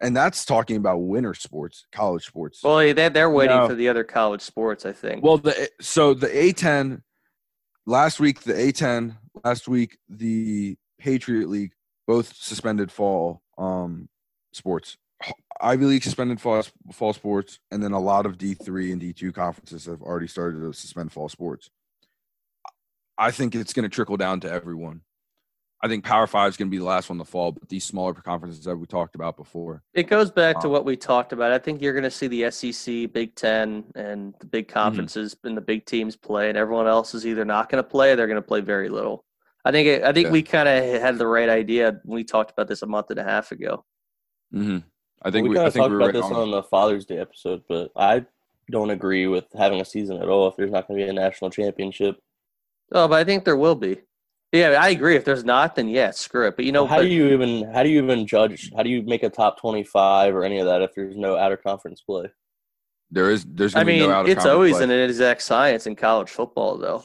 And 0.00 0.16
that's 0.16 0.44
talking 0.44 0.76
about 0.76 0.98
winter 0.98 1.32
sports, 1.32 1.86
college 1.92 2.24
sports. 2.26 2.60
Well, 2.62 2.78
they 2.78 3.08
they're 3.08 3.30
waiting 3.30 3.56
No. 3.56 3.68
for 3.68 3.74
the 3.74 3.88
other 3.88 4.02
college 4.04 4.40
sports, 4.42 4.84
I 4.84 4.92
think. 4.92 5.22
Well, 5.22 5.38
the 5.38 5.70
so 5.80 6.12
the 6.12 6.26
A10 6.26 7.02
last 7.86 8.18
week, 8.18 8.40
the 8.42 8.52
A10 8.52 9.16
last 9.44 9.68
week, 9.68 9.98
the 10.08 10.76
Patriot 10.98 11.48
League 11.48 11.72
both 12.06 12.34
suspended 12.34 12.90
fall 12.90 13.42
um 13.58 14.08
sports. 14.52 14.96
Ivy 15.60 15.84
League 15.84 16.02
suspended 16.02 16.40
fall 16.40 16.64
fall 16.92 17.12
sports, 17.12 17.60
and 17.70 17.80
then 17.80 17.92
a 17.92 18.00
lot 18.00 18.26
of 18.26 18.36
D 18.38 18.54
three 18.54 18.90
and 18.90 19.00
D 19.00 19.12
two 19.12 19.30
conferences 19.30 19.84
have 19.86 20.02
already 20.02 20.26
started 20.26 20.60
to 20.60 20.72
suspend 20.72 21.12
fall 21.12 21.28
sports. 21.28 21.70
I 23.18 23.30
think 23.30 23.54
it's 23.54 23.72
going 23.72 23.84
to 23.84 23.88
trickle 23.88 24.16
down 24.16 24.40
to 24.40 24.50
everyone. 24.50 25.02
I 25.84 25.88
think 25.88 26.04
Power 26.04 26.28
Five 26.28 26.50
is 26.50 26.56
going 26.56 26.68
to 26.68 26.70
be 26.70 26.78
the 26.78 26.84
last 26.84 27.08
one 27.08 27.18
to 27.18 27.24
fall, 27.24 27.50
but 27.50 27.68
these 27.68 27.84
smaller 27.84 28.14
conferences 28.14 28.64
that 28.64 28.76
we 28.76 28.86
talked 28.86 29.16
about 29.16 29.36
before. 29.36 29.82
it 29.94 30.04
goes 30.04 30.30
back 30.30 30.60
to 30.60 30.68
um, 30.68 30.72
what 30.72 30.84
we 30.84 30.96
talked 30.96 31.32
about. 31.32 31.50
I 31.50 31.58
think 31.58 31.82
you're 31.82 31.92
going 31.92 32.04
to 32.04 32.10
see 32.10 32.28
the 32.28 32.48
SEC, 32.52 33.12
Big 33.12 33.34
Ten, 33.34 33.84
and 33.96 34.32
the 34.38 34.46
big 34.46 34.68
Mm-hmm. 34.68 34.74
conferences 34.74 35.36
and 35.42 35.56
the 35.56 35.60
big 35.60 35.84
teams 35.84 36.14
play, 36.14 36.48
and 36.48 36.56
everyone 36.56 36.86
else 36.86 37.14
is 37.14 37.26
either 37.26 37.44
not 37.44 37.68
going 37.68 37.82
to 37.82 37.88
play 37.88 38.12
or 38.12 38.16
they're 38.16 38.28
going 38.28 38.36
to 38.36 38.42
play 38.46 38.60
very 38.60 38.88
little. 38.88 39.24
I 39.64 39.72
think 39.72 39.88
it, 39.88 40.04
I 40.04 40.12
think 40.12 40.26
Yeah. 40.26 40.32
we 40.32 40.42
kind 40.42 40.68
of 40.68 41.00
had 41.02 41.18
the 41.18 41.26
right 41.26 41.48
idea 41.48 42.00
when 42.04 42.14
we 42.16 42.24
talked 42.24 42.52
about 42.52 42.68
this 42.68 42.82
a 42.82 42.86
month 42.86 43.10
and 43.10 43.18
a 43.18 43.24
half 43.24 43.50
ago. 43.50 43.84
Mm-hmm. 44.54 44.78
I 45.24 45.30
Well, 45.30 45.32
think 45.32 45.44
we, 45.44 45.48
we, 45.50 45.54
kind 45.56 45.64
I 45.64 45.68
of 45.68 45.74
talked 45.74 45.90
we 45.90 45.96
about 45.96 46.04
right 46.06 46.14
this 46.14 46.24
on. 46.24 46.32
on 46.34 46.50
the 46.52 46.62
Father's 46.62 47.06
Day 47.06 47.18
episode, 47.18 47.62
but 47.68 47.90
I 47.96 48.24
don't 48.70 48.90
agree 48.90 49.26
with 49.26 49.46
having 49.58 49.80
a 49.80 49.84
season 49.84 50.18
at 50.22 50.28
all 50.28 50.46
if 50.46 50.54
there's 50.56 50.70
not 50.70 50.86
going 50.86 51.00
to 51.00 51.04
be 51.06 51.10
a 51.10 51.12
national 51.12 51.50
championship. 51.50 52.20
Oh, 52.92 53.08
but 53.08 53.18
I 53.20 53.24
think 53.24 53.44
there 53.44 53.56
will 53.56 53.74
be. 53.74 53.98
Yeah, 54.52 54.76
I 54.80 54.90
agree. 54.90 55.16
If 55.16 55.24
there's 55.24 55.44
not, 55.44 55.76
then 55.76 55.88
yeah, 55.88 56.10
screw 56.10 56.46
it. 56.46 56.56
But 56.56 56.66
you 56.66 56.72
know, 56.72 56.86
how 56.86 56.96
but- 56.98 57.02
do 57.04 57.08
you 57.08 57.28
even 57.32 57.72
how 57.72 57.82
do 57.82 57.88
you 57.88 58.02
even 58.02 58.26
judge? 58.26 58.70
How 58.76 58.82
do 58.82 58.90
you 58.90 59.02
make 59.02 59.22
a 59.22 59.30
top 59.30 59.58
twenty 59.58 59.82
five 59.84 60.34
or 60.34 60.44
any 60.44 60.58
of 60.58 60.66
that 60.66 60.82
if 60.82 60.94
there's 60.94 61.16
no 61.16 61.36
outer 61.36 61.56
conference 61.56 62.02
play? 62.02 62.26
There 63.10 63.30
is 63.30 63.44
there's 63.48 63.74
I 63.74 63.80
gonna 63.80 63.86
be 63.86 64.00
mean, 64.00 64.08
no 64.10 64.14
out 64.14 64.28
it's 64.28 64.44
always 64.46 64.78
an 64.80 64.90
exact 64.90 65.42
science 65.42 65.86
in 65.86 65.96
college 65.96 66.28
football, 66.30 66.76
though. 66.78 67.04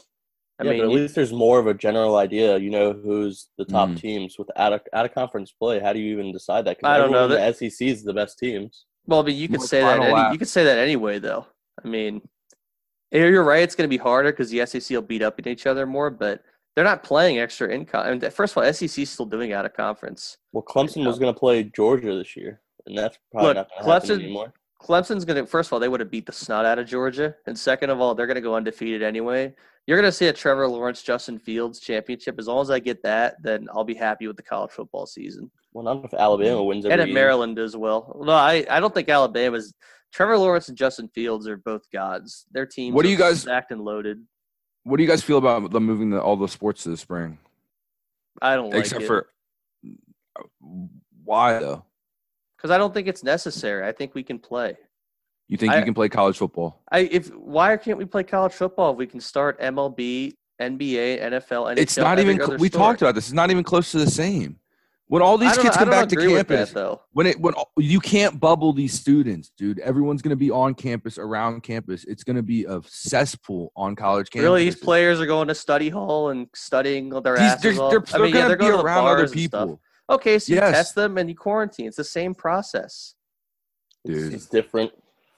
I 0.60 0.64
yeah, 0.64 0.72
mean, 0.72 0.80
but 0.80 0.86
at 0.88 0.92
you- 0.92 0.98
least 1.00 1.16
there's 1.16 1.32
more 1.34 1.60
of 1.60 1.68
a 1.68 1.74
general 1.74 2.16
idea. 2.18 2.58
You 2.58 2.70
know 2.70 2.92
who's 2.92 3.48
the 3.58 3.66
top 3.66 3.90
Mhm. 3.90 4.00
teams 4.02 4.40
with 4.40 4.50
out 4.58 4.74
of, 4.74 4.82
out 4.92 5.06
of 5.06 5.14
conference 5.14 5.52
play. 5.52 5.80
How 5.80 5.94
do 5.94 6.00
you 6.00 6.12
even 6.14 6.32
decide 6.34 6.66
that? 6.66 6.78
I 6.84 6.98
don't 6.98 7.12
know 7.12 7.26
everyone 7.26 7.44
in 7.44 7.54
The 7.54 7.70
SEC 7.70 7.88
is 7.90 8.04
the 8.04 8.14
best 8.14 8.40
teams. 8.40 8.86
Well, 9.06 9.24
but 9.24 9.34
you 9.34 9.48
could 9.48 9.60
More 9.60 9.68
say 9.68 9.82
that. 9.82 10.02
Any, 10.02 10.34
you 10.34 10.40
could 10.40 10.48
say 10.48 10.64
that 10.66 10.78
anyway, 10.80 11.20
though. 11.20 11.46
I 11.84 11.88
mean, 11.88 12.22
you're 13.12 13.30
you're 13.30 13.44
right. 13.44 13.64
It's 13.64 13.76
going 13.76 13.90
to 13.90 13.94
be 13.94 14.02
harder 14.02 14.32
because 14.32 14.50
the 14.50 14.66
SEC 14.66 14.90
will 14.90 15.02
beat 15.02 15.22
up 15.22 15.46
each 15.46 15.66
other 15.66 15.86
more, 15.86 16.10
but 16.10 16.42
they're 16.76 16.84
not 16.86 17.04
playing 17.04 17.40
extra 17.40 17.74
income. 17.74 18.06
I 18.06 18.12
mean, 18.14 18.32
first 18.32 18.56
of 18.56 18.64
all, 18.64 18.74
SEC 18.74 19.00
is 19.00 19.10
still 19.10 19.26
doing 19.26 19.54
out 19.54 19.66
of 19.66 19.74
conference. 19.74 20.38
Well, 20.52 20.64
Clemson 20.64 21.06
was 21.06 21.18
going 21.18 21.34
to 21.34 21.40
play 21.40 21.64
Georgia 21.64 22.16
this 22.16 22.36
year, 22.36 22.62
and 22.86 22.98
that's 22.98 23.18
probably 23.32 23.50
Look, 23.50 23.56
not 23.58 23.70
going 23.70 23.84
to 23.86 23.92
happen 23.92 24.10
Clemson- 24.10 24.24
anymore. 24.24 24.54
Clemson's 24.82 25.26
going 25.26 25.44
to. 25.44 25.50
First 25.50 25.70
of 25.70 25.74
all, 25.74 25.80
they 25.80 25.88
would 25.88 26.00
have 26.00 26.12
beat 26.12 26.28
the 26.28 26.32
snot 26.32 26.66
out 26.66 26.78
of 26.78 26.86
Georgia, 26.88 27.36
and 27.48 27.58
second 27.58 27.90
of 27.90 28.00
all, 28.00 28.14
they're 28.14 28.28
going 28.28 28.36
to 28.36 28.42
go 28.42 28.56
undefeated 28.56 29.02
anyway. 29.02 29.54
You're 29.88 29.98
going 29.98 30.08
to 30.08 30.16
see 30.16 30.28
a 30.28 30.34
Trevor 30.34 30.68
Lawrence, 30.68 31.02
Justin 31.02 31.40
Fields 31.40 31.80
championship. 31.80 32.36
As 32.38 32.48
long 32.48 32.62
as 32.62 32.70
I 32.70 32.80
get 32.80 33.02
that, 33.04 33.42
then 33.42 33.68
I'll 33.74 33.86
be 33.86 33.96
happy 33.96 34.28
with 34.28 34.36
the 34.36 34.44
college 34.44 34.72
football 34.72 35.06
season. 35.06 35.50
Well, 35.74 35.84
not 35.86 36.04
if 36.04 36.14
Alabama 36.14 36.62
wins 36.64 36.86
and 36.86 36.94
at 36.94 37.08
year. 37.08 37.14
Maryland 37.14 37.58
as 37.58 37.76
well. 37.76 38.16
No, 38.24 38.34
I, 38.34 38.66
I 38.70 38.80
don't 38.82 38.94
think 38.94 39.08
Alabama's 39.10 39.74
Trevor 40.14 40.38
Lawrence 40.38 40.70
and 40.70 40.78
Justin 40.78 41.08
Fields 41.10 41.48
are 41.48 41.58
both 41.58 41.90
gods. 41.92 42.46
Their 42.52 42.66
teams 42.66 42.94
What 42.96 43.04
do 43.04 43.10
are 43.10 43.12
you 43.12 43.18
guys- 43.18 43.42
stacked 43.42 43.72
and 43.72 43.82
loaded. 43.82 44.26
What 44.84 44.98
do 44.98 45.04
you 45.04 45.10
guys 45.10 45.22
feel 45.22 45.38
about 45.38 45.70
them 45.72 45.84
moving 45.86 46.12
the, 46.12 46.22
all 46.22 46.38
the 46.38 46.48
sports 46.48 46.84
to 46.84 46.90
the 46.90 46.98
spring? 46.98 47.38
I 48.42 48.56
don't 48.56 48.70
like 48.70 48.80
Except 48.82 49.02
it 49.04 49.08
for 49.08 49.28
why 51.24 51.60
though? 51.60 51.84
because 52.56 52.72
I 52.72 52.78
don't 52.78 52.94
think 52.94 53.08
it's 53.08 53.24
necessary. 53.24 53.86
I 53.88 53.92
think 53.92 54.16
we 54.16 54.24
can 54.24 54.40
play. 54.40 54.78
You 55.50 55.58
think 55.58 55.74
I- 55.74 55.80
you 55.80 55.86
can 55.86 55.94
play 55.94 56.10
college 56.10 56.38
football? 56.38 56.82
I 56.92 57.00
if 57.00 57.28
why 57.36 57.76
can't 57.78 57.98
we 57.98 58.06
play 58.06 58.24
college 58.24 58.54
football 58.54 58.92
if 58.94 58.98
we 58.98 59.08
can 59.08 59.20
start 59.20 59.60
MLB, 59.60 60.34
NBA, 60.62 61.22
NFL, 61.22 61.66
NHL? 61.76 61.78
It's 61.78 61.98
not 61.98 62.20
even. 62.20 62.40
We 62.58 62.70
talked 62.70 63.02
about 63.02 63.16
this. 63.16 63.26
It's 63.28 63.34
not 63.34 63.52
even 63.52 63.64
close 63.64 63.92
to 63.92 63.98
the 64.00 64.10
same. 64.10 64.58
When 65.10 65.22
all 65.22 65.38
these 65.38 65.58
kids 65.58 65.78
I 65.78 65.80
come 65.80 65.90
back 65.90 66.10
to 66.10 66.16
agree 66.16 66.34
with 66.34 66.48
that, 66.50 66.56
campus, 66.56 66.72
though. 66.74 67.02
when 67.14 67.28
it 67.28 67.40
when 67.40 67.54
you 67.78 68.02
can't 68.02 68.40
bubble 68.42 68.74
these 68.74 68.94
students, 68.94 69.52
dude. 69.58 69.80
Everyone's 69.80 70.22
going 70.22 70.32
to 70.32 70.36
be 70.36 70.52
on 70.52 70.74
campus, 70.74 71.18
around 71.18 71.64
campus. 71.64 72.04
It's 72.04 72.26
going 72.26 72.36
to 72.36 72.44
be 72.44 72.66
a 72.66 72.82
cesspool 72.86 73.72
on 73.78 73.96
college 73.96 74.30
campus. 74.30 74.44
Really, 74.44 74.66
these 74.66 74.76
players 74.76 75.22
are 75.22 75.26
going 75.26 75.48
to 75.48 75.56
study 75.56 75.88
hall 75.88 76.30
and 76.30 76.48
studying 76.54 77.10
their 77.10 77.38
These, 77.38 77.42
asses 77.44 77.62
they're, 77.78 77.82
off. 77.82 77.92
they're, 77.92 78.20
I 78.20 78.24
mean, 78.26 78.34
yeah, 78.36 78.42
going 78.42 78.48
they're 78.50 78.58
to 78.58 78.64
be 78.64 78.68
going 78.68 78.72
to 78.72 78.78
the 78.78 78.84
around 78.84 79.06
other 79.06 79.16
bars 79.18 79.32
and 79.32 79.40
stuff. 79.42 79.62
people, 79.64 79.82
Okay, 80.10 80.40
so 80.40 80.54
you 80.54 80.60
Yes. 80.60 80.74
test 80.74 80.96
them 80.96 81.18
and 81.18 81.30
you 81.30 81.36
quarantine. 81.36 81.88
It's 81.88 81.98
the 81.98 82.04
same 82.04 82.34
process. 82.36 83.16
It's, 84.06 84.20
dude. 84.24 84.34
it's 84.34 84.46
different. 84.48 84.92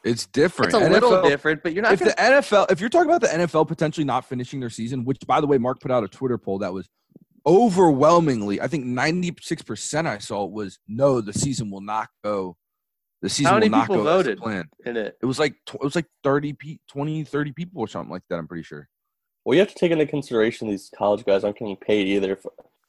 It's 0.04 0.26
different. 0.28 0.74
It's 0.74 0.82
a 0.84 0.90
little 0.90 1.22
different, 1.22 1.62
but 1.62 1.74
you're 1.74 1.84
not 1.84 1.94
if 1.94 2.00
gonna, 2.00 2.12
the 2.12 2.22
NFL, 2.22 2.72
if 2.72 2.80
you're 2.80 2.90
talking 2.90 3.10
about 3.10 3.22
the 3.22 3.28
NFL 3.28 3.68
potentially 3.68 4.06
not 4.06 4.26
finishing 4.26 4.60
their 4.60 4.70
season, 4.70 5.04
which 5.04 5.20
by 5.28 5.42
the 5.42 5.48
way, 5.48 5.58
Mark 5.58 5.82
put 5.82 5.92
out 5.92 6.04
a 6.04 6.08
Twitter 6.08 6.38
poll 6.38 6.60
that 6.60 6.74
was 6.74 6.88
overwhelmingly, 7.46 8.62
I 8.62 8.68
think 8.68 8.86
96% 8.86 10.06
I 10.06 10.18
saw 10.18 10.46
was 10.46 10.80
no, 10.88 11.22
the 11.22 11.34
season 11.34 11.70
will 11.70 11.82
not 11.82 12.08
go. 12.24 12.58
The 13.22 13.30
season 13.30 13.54
many 13.56 13.66
will 13.70 13.78
not 13.80 13.88
people 13.90 14.04
go 14.04 14.10
as 14.10 14.26
voted? 14.26 14.38
planned. 14.40 14.68
in 14.86 14.96
it. 14.98 15.18
It 15.22 15.26
was 15.26 15.40
like 15.40 15.56
it 15.74 15.82
was 15.84 15.96
like 15.96 16.06
30 16.24 16.54
pe- 16.54 16.78
20 16.90 17.24
30 17.26 17.52
people 17.52 17.82
or 17.82 17.88
something 17.88 18.12
like 18.12 18.24
that, 18.30 18.38
I'm 18.38 18.48
pretty 18.48 18.64
sure. 18.64 18.88
Well, 19.44 19.56
you 19.56 19.60
have 19.60 19.70
to 19.70 19.76
take 19.76 19.92
into 19.92 20.06
consideration 20.06 20.68
these 20.70 20.90
college 20.98 21.26
guys 21.26 21.44
aren't 21.44 21.58
getting 21.60 21.76
paid 21.76 22.08
either. 22.08 22.34
If, 22.34 22.46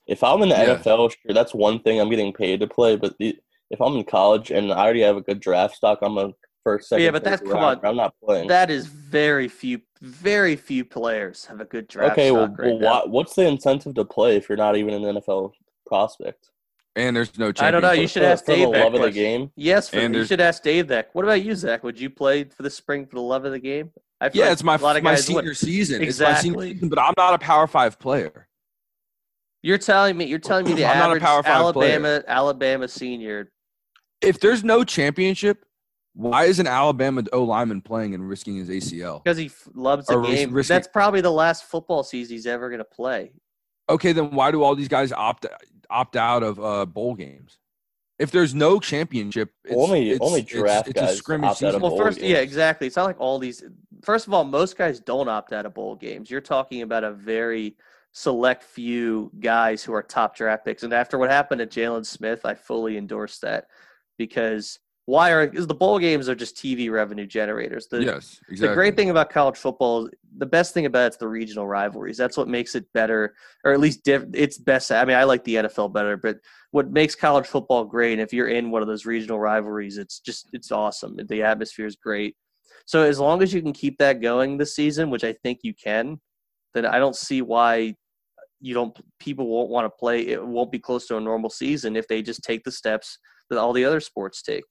if 0.07 0.23
I'm 0.25 0.43
in 0.43 0.49
the 0.51 0.55
Yeah. 0.57 0.77
NFL, 0.77 1.11
sure, 1.11 1.35
that's 1.35 1.55
one 1.55 1.81
thing. 1.81 2.01
I'm 2.01 2.11
getting 2.11 2.33
paid 2.33 2.61
to 2.61 2.67
play. 2.67 2.97
But 2.97 3.17
the, 3.19 3.37
if 3.71 3.81
I'm 3.81 3.97
in 3.97 4.05
college 4.05 4.51
and 4.51 4.73
I 4.73 4.79
already 4.85 5.01
have 5.03 5.17
a 5.17 5.21
good 5.23 5.41
draft 5.41 5.75
stock, 5.77 5.99
I'm 6.03 6.19
a 6.19 6.33
first, 6.65 6.89
second. 6.89 7.05
Yeah, 7.05 7.11
but 7.11 7.25
that's- 7.25 7.41
come 7.41 7.53
rounder, 7.61 7.87
on. 7.87 7.91
I'm 7.91 7.97
not 7.97 8.15
playing. 8.25 8.49
That 8.49 8.71
is 8.71 8.87
very 8.87 9.49
few, 9.49 9.81
very 10.01 10.57
few 10.57 10.85
players 10.85 11.45
have 11.47 11.61
a 11.61 11.65
good 11.65 11.89
draft 11.89 12.13
okay, 12.13 12.31
well, 12.31 12.47
stock 12.47 12.59
right 12.59 12.67
well 12.71 12.79
now. 12.79 12.87
why, 12.87 13.03
what's 13.07 13.35
the 13.35 13.47
incentive 13.47 13.95
to 13.95 14.05
play 14.05 14.37
if 14.37 14.49
you're 14.49 14.59
not 14.59 14.77
even 14.77 14.95
an 14.95 15.17
NFL 15.17 15.53
prospect? 15.87 16.51
And 16.97 17.15
there's 17.17 17.39
no 17.39 17.53
I 17.61 17.71
don't 17.71 17.83
know. 17.83 17.93
You 17.93 18.09
championship. 18.09 18.11
should 18.11 18.23
ask 18.25 18.45
for 18.45 18.51
the 18.53 18.57
Dave 18.65 18.73
that 18.73 18.85
love 18.85 18.95
of 18.95 19.03
the 19.03 19.11
game. 19.13 19.53
Yes, 19.57 19.89
for, 19.89 19.99
And 20.01 20.15
you 20.15 20.25
should 20.25 20.41
ask 20.41 20.63
Dave 20.63 20.89
that. 20.89 21.11
What 21.13 21.25
about 21.25 21.43
you, 21.43 21.55
Zach? 21.55 21.85
Would 21.85 22.01
you 22.01 22.11
play 22.11 22.45
for 22.45 22.63
the 22.65 22.71
spring 22.71 23.07
for 23.07 23.15
the 23.17 23.23
love 23.23 23.45
of 23.45 23.53
the 23.53 23.61
game? 23.61 23.93
I 24.21 24.29
feel 24.29 24.41
Yeah, 24.41 24.47
like 24.47 24.53
it's 24.55 24.65
my 24.65 24.75
a 24.75 24.79
lot 24.79 24.97
of 24.97 25.03
my 25.05 25.13
guys 25.13 25.29
would. 25.31 25.37
senior 25.43 25.55
season. 25.55 26.03
It's 26.03 26.19
my 26.21 26.35
senior 26.35 26.57
Exactly. 26.57 26.73
season, 26.75 26.89
but 26.89 26.99
I'm 26.99 27.15
not 27.17 27.33
a 27.35 27.39
Power 27.39 27.67
5 27.67 27.99
player. 27.99 28.49
You're 29.63 29.79
telling 29.79 30.17
me. 30.17 30.25
You're 30.27 30.39
telling 30.41 30.65
me 30.67 30.73
the 30.75 30.85
I'm 30.85 30.99
not 30.99 31.05
a 31.05 31.07
average 31.11 31.23
Power 31.23 31.43
Five 31.43 31.73
player. 31.75 31.93
Alabama 31.93 32.25
Alabama 32.27 32.89
senior. 32.89 33.51
If 34.21 34.41
there's 34.41 34.65
no 34.65 34.85
championship, 34.85 35.65
why 36.21 36.45
is 36.45 36.59
an 36.59 36.67
Alabama 36.67 37.23
O 37.33 37.43
lineman 37.45 37.81
playing 37.81 38.15
and 38.15 38.29
risking 38.29 38.57
his 38.57 38.69
ACL? 38.69 39.23
Because 39.25 39.39
he 39.39 39.47
f- 39.47 39.69
loves 39.75 40.07
the 40.07 40.15
Or 40.19 40.23
game. 40.23 40.53
risking- 40.53 40.75
That's 40.75 40.89
probably 40.89 41.21
the 41.21 41.33
last 41.33 41.65
football 41.65 42.03
season 42.03 42.35
he's 42.35 42.47
ever 42.47 42.69
going 42.69 42.79
to 42.79 42.85
play. 42.85 43.33
okay, 43.89 44.13
then 44.13 44.31
why 44.31 44.51
do 44.53 44.63
all 44.63 44.75
these 44.77 44.89
guys 44.89 45.13
opt 45.13 45.47
opt 45.89 46.15
out 46.17 46.43
of 46.43 46.61
uh, 46.63 46.87
bowl 46.87 47.15
games? 47.15 47.59
If 48.21 48.31
there's 48.31 48.55
no 48.55 48.79
championship, 48.81 49.51
it's, 49.65 49.75
Only- 49.75 50.11
it's, 50.11 50.21
only 50.21 50.41
it's- 50.41 50.55
draft 50.61 50.89
it's, 50.89 51.01
a 51.01 51.05
guys 51.07 51.17
scrimmage 51.17 51.51
opt 51.51 51.63
out 51.63 51.69
of 51.69 51.73
season. 51.75 51.81
Well, 51.83 51.91
bowl 51.93 51.99
first, 51.99 52.21
yeah, 52.21 52.37
exactly. 52.39 52.87
It's 52.87 52.97
not 52.97 53.07
like 53.07 53.19
all 53.21 53.39
these. 53.39 53.65
First 54.03 54.27
of 54.27 54.35
all, 54.35 54.45
most 54.45 54.77
guys 54.77 55.01
don't 55.01 55.29
opt 55.29 55.53
out 55.53 55.65
of 55.67 55.75
bowl 55.75 55.97
games. 55.97 56.31
You're 56.31 56.41
talking 56.43 56.83
about 56.83 57.03
a 57.03 57.13
very 57.13 57.77
select 58.13 58.63
few 58.65 59.31
guys 59.41 59.83
who 59.83 59.93
are 59.95 60.03
top 60.03 60.37
draft 60.37 60.65
picks. 60.65 60.83
And 60.83 60.93
after 60.93 61.17
what 61.17 61.31
happened 61.31 61.61
to 61.61 61.67
Jaylon 61.67 62.05
Smith, 62.05 62.45
I 62.45 62.55
fully 62.55 62.97
endorse 62.99 63.39
that 63.39 63.69
because 64.19 64.79
why 65.07 65.33
are 65.33 65.47
because 65.47 65.67
the 65.67 65.75
bowl 65.75 65.99
games 65.99 66.29
are 66.29 66.35
just 66.35 66.57
TV 66.57 66.91
revenue 66.91 67.27
generators. 67.27 67.87
The, 67.89 68.05
yes, 68.05 68.41
exactly. 68.49 68.69
The 68.69 68.75
great 68.75 68.97
thing 68.97 69.11
about 69.11 69.31
college 69.31 69.57
football, 69.57 70.09
the 70.37 70.47
best 70.47 70.73
thing 70.75 70.87
about 70.87 71.09
it's 71.09 71.17
the 71.17 71.27
regional 71.27 71.67
rivalries. 71.67 72.17
That's 72.17 72.37
what 72.37 72.49
makes 72.49 72.75
it 72.75 72.87
better, 72.93 73.35
or 73.65 73.73
at 73.73 73.81
least 73.81 74.05
diff- 74.05 74.27
it's 74.35 74.59
best. 74.59 74.93
I 74.93 75.05
mean, 75.05 75.17
I 75.17 75.25
like 75.25 75.43
the 75.45 75.57
NFL 75.57 75.93
better, 75.93 76.17
but 76.17 76.39
what 76.71 76.91
makes 76.91 77.15
college 77.15 77.47
football 77.47 77.85
great, 77.85 78.13
and 78.13 78.23
if 78.23 78.33
you're 78.33 78.49
in 78.49 78.71
one 78.71 78.83
of 78.83 78.89
those 78.89 79.07
regional 79.07 79.41
rivalries, 79.41 79.99
it's 79.99 80.21
just 80.21 80.49
it's 80.53 80.71
awesome. 80.71 81.19
The 81.29 81.43
atmosphere 81.43 81.87
is 81.87 81.97
great. 81.97 82.37
So 82.87 83.03
as 83.03 83.19
long 83.19 83.43
as 83.43 83.53
you 83.53 83.63
can 83.63 83.73
keep 83.73 83.99
that 83.99 84.21
going 84.21 84.59
this 84.59 84.75
season, 84.75 85.11
which 85.11 85.25
I 85.25 85.33
think 85.33 85.61
you 85.63 85.75
can, 85.75 86.21
then 86.75 86.87
I 86.87 86.99
don't 86.99 87.17
see 87.17 87.43
why 87.43 87.95
you 88.61 88.75
don't 88.75 88.97
people 89.19 89.49
won't 89.49 89.71
want 89.71 89.87
to 89.87 89.91
play. 89.91 90.27
It 90.29 90.47
won't 90.47 90.71
be 90.71 90.79
close 90.79 91.07
to 91.09 91.17
a 91.17 91.21
normal 91.21 91.51
season 91.51 91.97
if 91.97 92.07
they 92.07 92.23
just 92.23 92.43
take 92.43 92.63
the 92.65 92.73
steps 92.73 93.19
that 93.49 93.59
all 93.59 93.73
the 93.73 93.85
other 93.85 94.01
sports 94.01 94.43
take. 94.43 94.65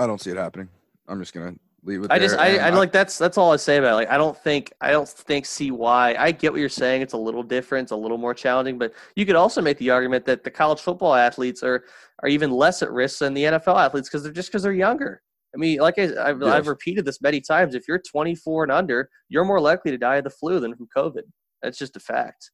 I 0.00 0.06
don't 0.06 0.20
see 0.20 0.30
it 0.30 0.38
happening. 0.38 0.68
I'm 1.08 1.20
just 1.20 1.34
gonna 1.34 1.54
leave 1.84 2.02
it. 2.02 2.10
I 2.10 2.18
just 2.18 2.38
I, 2.38 2.48
and 2.48 2.74
I 2.74 2.78
like 2.78 2.90
that's 2.90 3.18
that's 3.18 3.36
all 3.36 3.52
I 3.52 3.56
say 3.56 3.76
about 3.76 3.92
it. 3.92 3.94
Like 3.96 4.10
I 4.10 4.16
don't 4.16 4.36
think 4.36 4.72
I 4.80 4.92
don't 4.92 5.06
think 5.06 5.44
see 5.44 5.70
why 5.70 6.14
I 6.18 6.32
get 6.32 6.52
what 6.52 6.60
you're 6.60 6.70
saying. 6.70 7.02
It's 7.02 7.12
a 7.12 7.18
little 7.18 7.42
different, 7.42 7.84
it's 7.84 7.92
a 7.92 7.96
little 7.96 8.16
more 8.16 8.32
challenging, 8.32 8.78
but 8.78 8.94
you 9.14 9.26
could 9.26 9.36
also 9.36 9.60
make 9.60 9.76
the 9.76 9.90
argument 9.90 10.24
that 10.24 10.42
the 10.42 10.50
college 10.50 10.80
football 10.80 11.14
athletes 11.14 11.62
are 11.62 11.84
are 12.22 12.28
even 12.30 12.50
less 12.50 12.82
at 12.82 12.90
risk 12.90 13.18
than 13.18 13.34
the 13.34 13.44
NFL 13.44 13.76
athletes 13.76 14.08
because 14.08 14.22
they're 14.22 14.32
just 14.32 14.48
because 14.48 14.62
they're 14.62 14.72
younger. 14.72 15.20
I 15.54 15.58
mean, 15.58 15.80
like 15.80 15.98
I, 15.98 16.04
I've, 16.04 16.40
Yes. 16.40 16.50
I've 16.50 16.68
repeated 16.68 17.04
this 17.04 17.20
many 17.20 17.42
times. 17.42 17.74
If 17.74 17.86
you're 17.86 17.98
24 17.98 18.64
and 18.64 18.72
under, 18.72 19.10
you're 19.28 19.44
more 19.44 19.60
likely 19.60 19.90
to 19.90 19.98
die 19.98 20.16
of 20.16 20.24
the 20.24 20.30
flu 20.30 20.60
than 20.60 20.74
from 20.76 20.88
COVID. 20.96 21.22
That's 21.60 21.76
just 21.76 21.96
a 21.96 22.00
fact. 22.00 22.52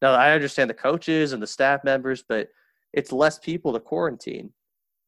Now 0.00 0.12
I 0.12 0.32
understand 0.32 0.70
the 0.70 0.74
coaches 0.74 1.32
and 1.34 1.42
the 1.42 1.46
staff 1.46 1.84
members, 1.84 2.24
but 2.26 2.48
it's 2.94 3.12
less 3.12 3.38
people 3.38 3.72
to 3.72 3.80
quarantine. 3.80 4.52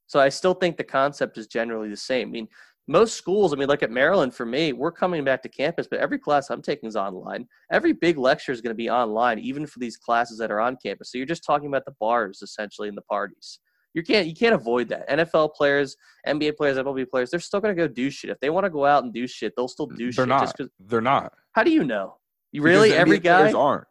So 0.07 0.21
I 0.21 0.29
still 0.29 0.55
think 0.55 0.77
the 0.77 0.85
concept 0.85 1.39
is 1.39 1.47
generally 1.47 1.89
the 1.89 1.97
same. 1.97 2.29
I 2.29 2.31
mean, 2.31 2.49
most 2.89 3.17
schools, 3.17 3.53
I 3.53 3.57
mean, 3.57 3.69
like 3.69 3.83
at 3.83 3.91
Maryland 3.91 4.33
for 4.35 4.47
me, 4.47 4.73
we're 4.73 4.93
coming 4.93 5.25
back 5.25 5.43
to 5.43 5.49
campus, 5.49 5.89
but 5.89 5.99
every 5.99 6.19
class 6.19 6.51
I'm 6.51 6.63
taking 6.63 6.89
is 6.89 6.95
online. 6.97 7.49
Every 7.73 7.93
big 7.93 8.17
lecture 8.17 8.53
is 8.53 8.61
going 8.61 8.71
to 8.71 8.77
be 8.77 8.89
online, 8.89 9.41
even 9.41 9.67
for 9.67 9.81
these 9.81 9.97
classes 9.97 10.39
that 10.39 10.53
are 10.53 10.61
on 10.61 10.77
campus. 10.81 11.11
So 11.11 11.19
you're 11.19 11.27
just 11.27 11.45
talking 11.45 11.67
about 11.67 11.85
the 11.85 11.95
bars 11.99 12.43
essentially 12.43 12.89
and 12.89 12.97
the 12.97 13.03
parties. 13.03 13.59
You 13.95 14.03
can't 14.03 14.27
you 14.27 14.35
can't 14.35 14.55
avoid 14.55 14.89
that. 14.91 15.09
NFL 15.09 15.55
players, 15.55 15.97
NBA 16.29 16.57
players, 16.57 16.77
MLB 16.77 17.09
players, 17.09 17.31
they're 17.31 17.41
still 17.41 17.61
going 17.61 17.75
to 17.75 17.83
go 17.83 17.89
do 17.89 18.11
shit. 18.11 18.31
If 18.31 18.39
they 18.41 18.51
want 18.51 18.65
to 18.65 18.71
go 18.71 18.85
out 18.85 19.05
and 19.05 19.13
do 19.13 19.27
shit, 19.27 19.55
they'll 19.57 19.69
still 19.69 19.87
do 19.87 20.13
they're 20.13 20.25
shit. 20.25 20.29
not. 20.29 20.61
They're 20.79 21.01
not. 21.01 21.33
how 21.53 21.63
do 21.63 21.73
you 21.73 21.83
know? 21.83 22.19
You 22.53 22.63
really 22.63 22.93
every 22.93 23.19
NBA 23.19 23.23
guy? 23.23 23.53
aren't. 23.53 23.87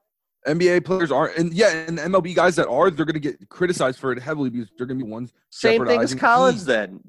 NBA 0.47 0.85
players 0.85 1.11
aren't, 1.11 1.37
and 1.37 1.53
yeah, 1.53 1.69
and 1.87 1.97
MLB 1.97 2.35
guys 2.35 2.55
that 2.57 2.67
are, 2.67 2.89
they're 2.91 3.05
going 3.05 3.13
to 3.15 3.19
get 3.19 3.49
criticized 3.49 3.99
for 3.99 4.11
it 4.11 4.19
heavily 4.21 4.49
because 4.49 4.69
they're 4.77 4.87
going 4.87 4.99
to 4.99 5.05
be 5.05 5.09
ones. 5.11 5.33
Same 5.49 5.85
thing 5.85 6.01
as 6.01 6.13
college 6.13 6.61
then. 6.61 6.99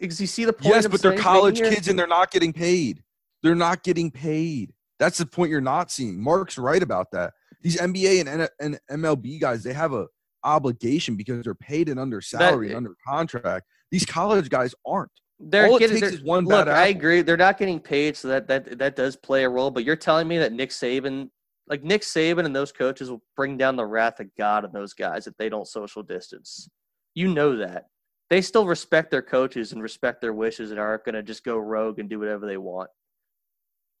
Because 0.00 0.20
you 0.20 0.26
see 0.26 0.44
the 0.44 0.52
point. 0.52 0.74
Yes, 0.74 0.86
but 0.88 1.02
they're 1.02 1.16
college 1.16 1.60
kids 1.60 1.88
and 1.88 1.98
they're 1.98 2.06
not 2.06 2.30
getting 2.30 2.52
paid. 2.52 3.02
They're 3.42 3.54
not 3.54 3.82
getting 3.82 4.10
paid. 4.10 4.72
That's 4.98 5.18
the 5.18 5.26
point 5.26 5.50
you're 5.50 5.60
not 5.60 5.90
seeing. 5.90 6.22
Mark's 6.22 6.58
right 6.58 6.82
about 6.82 7.10
that. 7.12 7.32
These 7.62 7.76
NBA 7.78 8.20
and, 8.20 8.28
N- 8.28 8.48
and 8.90 9.02
MLB 9.02 9.40
guys, 9.40 9.62
they 9.62 9.72
have 9.72 9.92
a 9.92 10.06
obligation 10.44 11.16
because 11.16 11.44
they're 11.44 11.54
paid 11.54 11.88
and 11.88 12.00
under 12.00 12.20
salary 12.20 12.68
and 12.68 12.76
under 12.78 12.94
contract. 13.06 13.66
These 13.90 14.06
college 14.06 14.48
guys 14.48 14.74
aren't. 14.86 15.10
They're 15.38 15.66
All 15.66 15.76
it 15.76 15.80
getting, 15.80 15.96
takes 15.96 16.08
they're- 16.08 16.18
is 16.18 16.24
one 16.24 16.44
look. 16.44 16.68
I 16.68 16.88
agree. 16.88 17.22
They're 17.22 17.36
not 17.36 17.58
getting 17.58 17.80
paid, 17.80 18.16
so 18.16 18.28
that 18.28 18.46
that 18.48 18.78
that 18.78 18.96
does 18.96 19.16
play 19.16 19.44
a 19.44 19.48
role. 19.48 19.70
But 19.70 19.84
you're 19.84 19.96
telling 19.96 20.28
me 20.28 20.38
that 20.38 20.52
Nick 20.52 20.70
Saban, 20.70 21.30
like 21.70 21.84
Nick 21.84 22.02
Saban 22.02 22.44
and 22.44 22.54
those 22.54 22.72
coaches, 22.72 23.10
will 23.10 23.22
bring 23.36 23.56
down 23.56 23.76
the 23.76 23.86
wrath 23.86 24.20
of 24.20 24.28
God 24.36 24.64
on 24.64 24.72
those 24.72 24.92
guys 24.92 25.26
if 25.26 25.36
they 25.38 25.48
don't 25.48 25.68
social 25.68 26.02
distance. 26.02 26.68
You 27.14 27.28
know 27.32 27.56
that 27.56 27.86
they 28.28 28.42
still 28.42 28.66
respect 28.66 29.10
their 29.10 29.22
coaches 29.22 29.72
and 29.72 29.82
respect 29.82 30.20
their 30.20 30.32
wishes 30.32 30.70
and 30.70 30.78
aren't 30.80 31.04
going 31.04 31.14
to 31.14 31.22
just 31.22 31.44
go 31.44 31.56
rogue 31.56 31.98
and 31.98 32.08
do 32.08 32.18
whatever 32.18 32.46
they 32.46 32.56
want. 32.56 32.90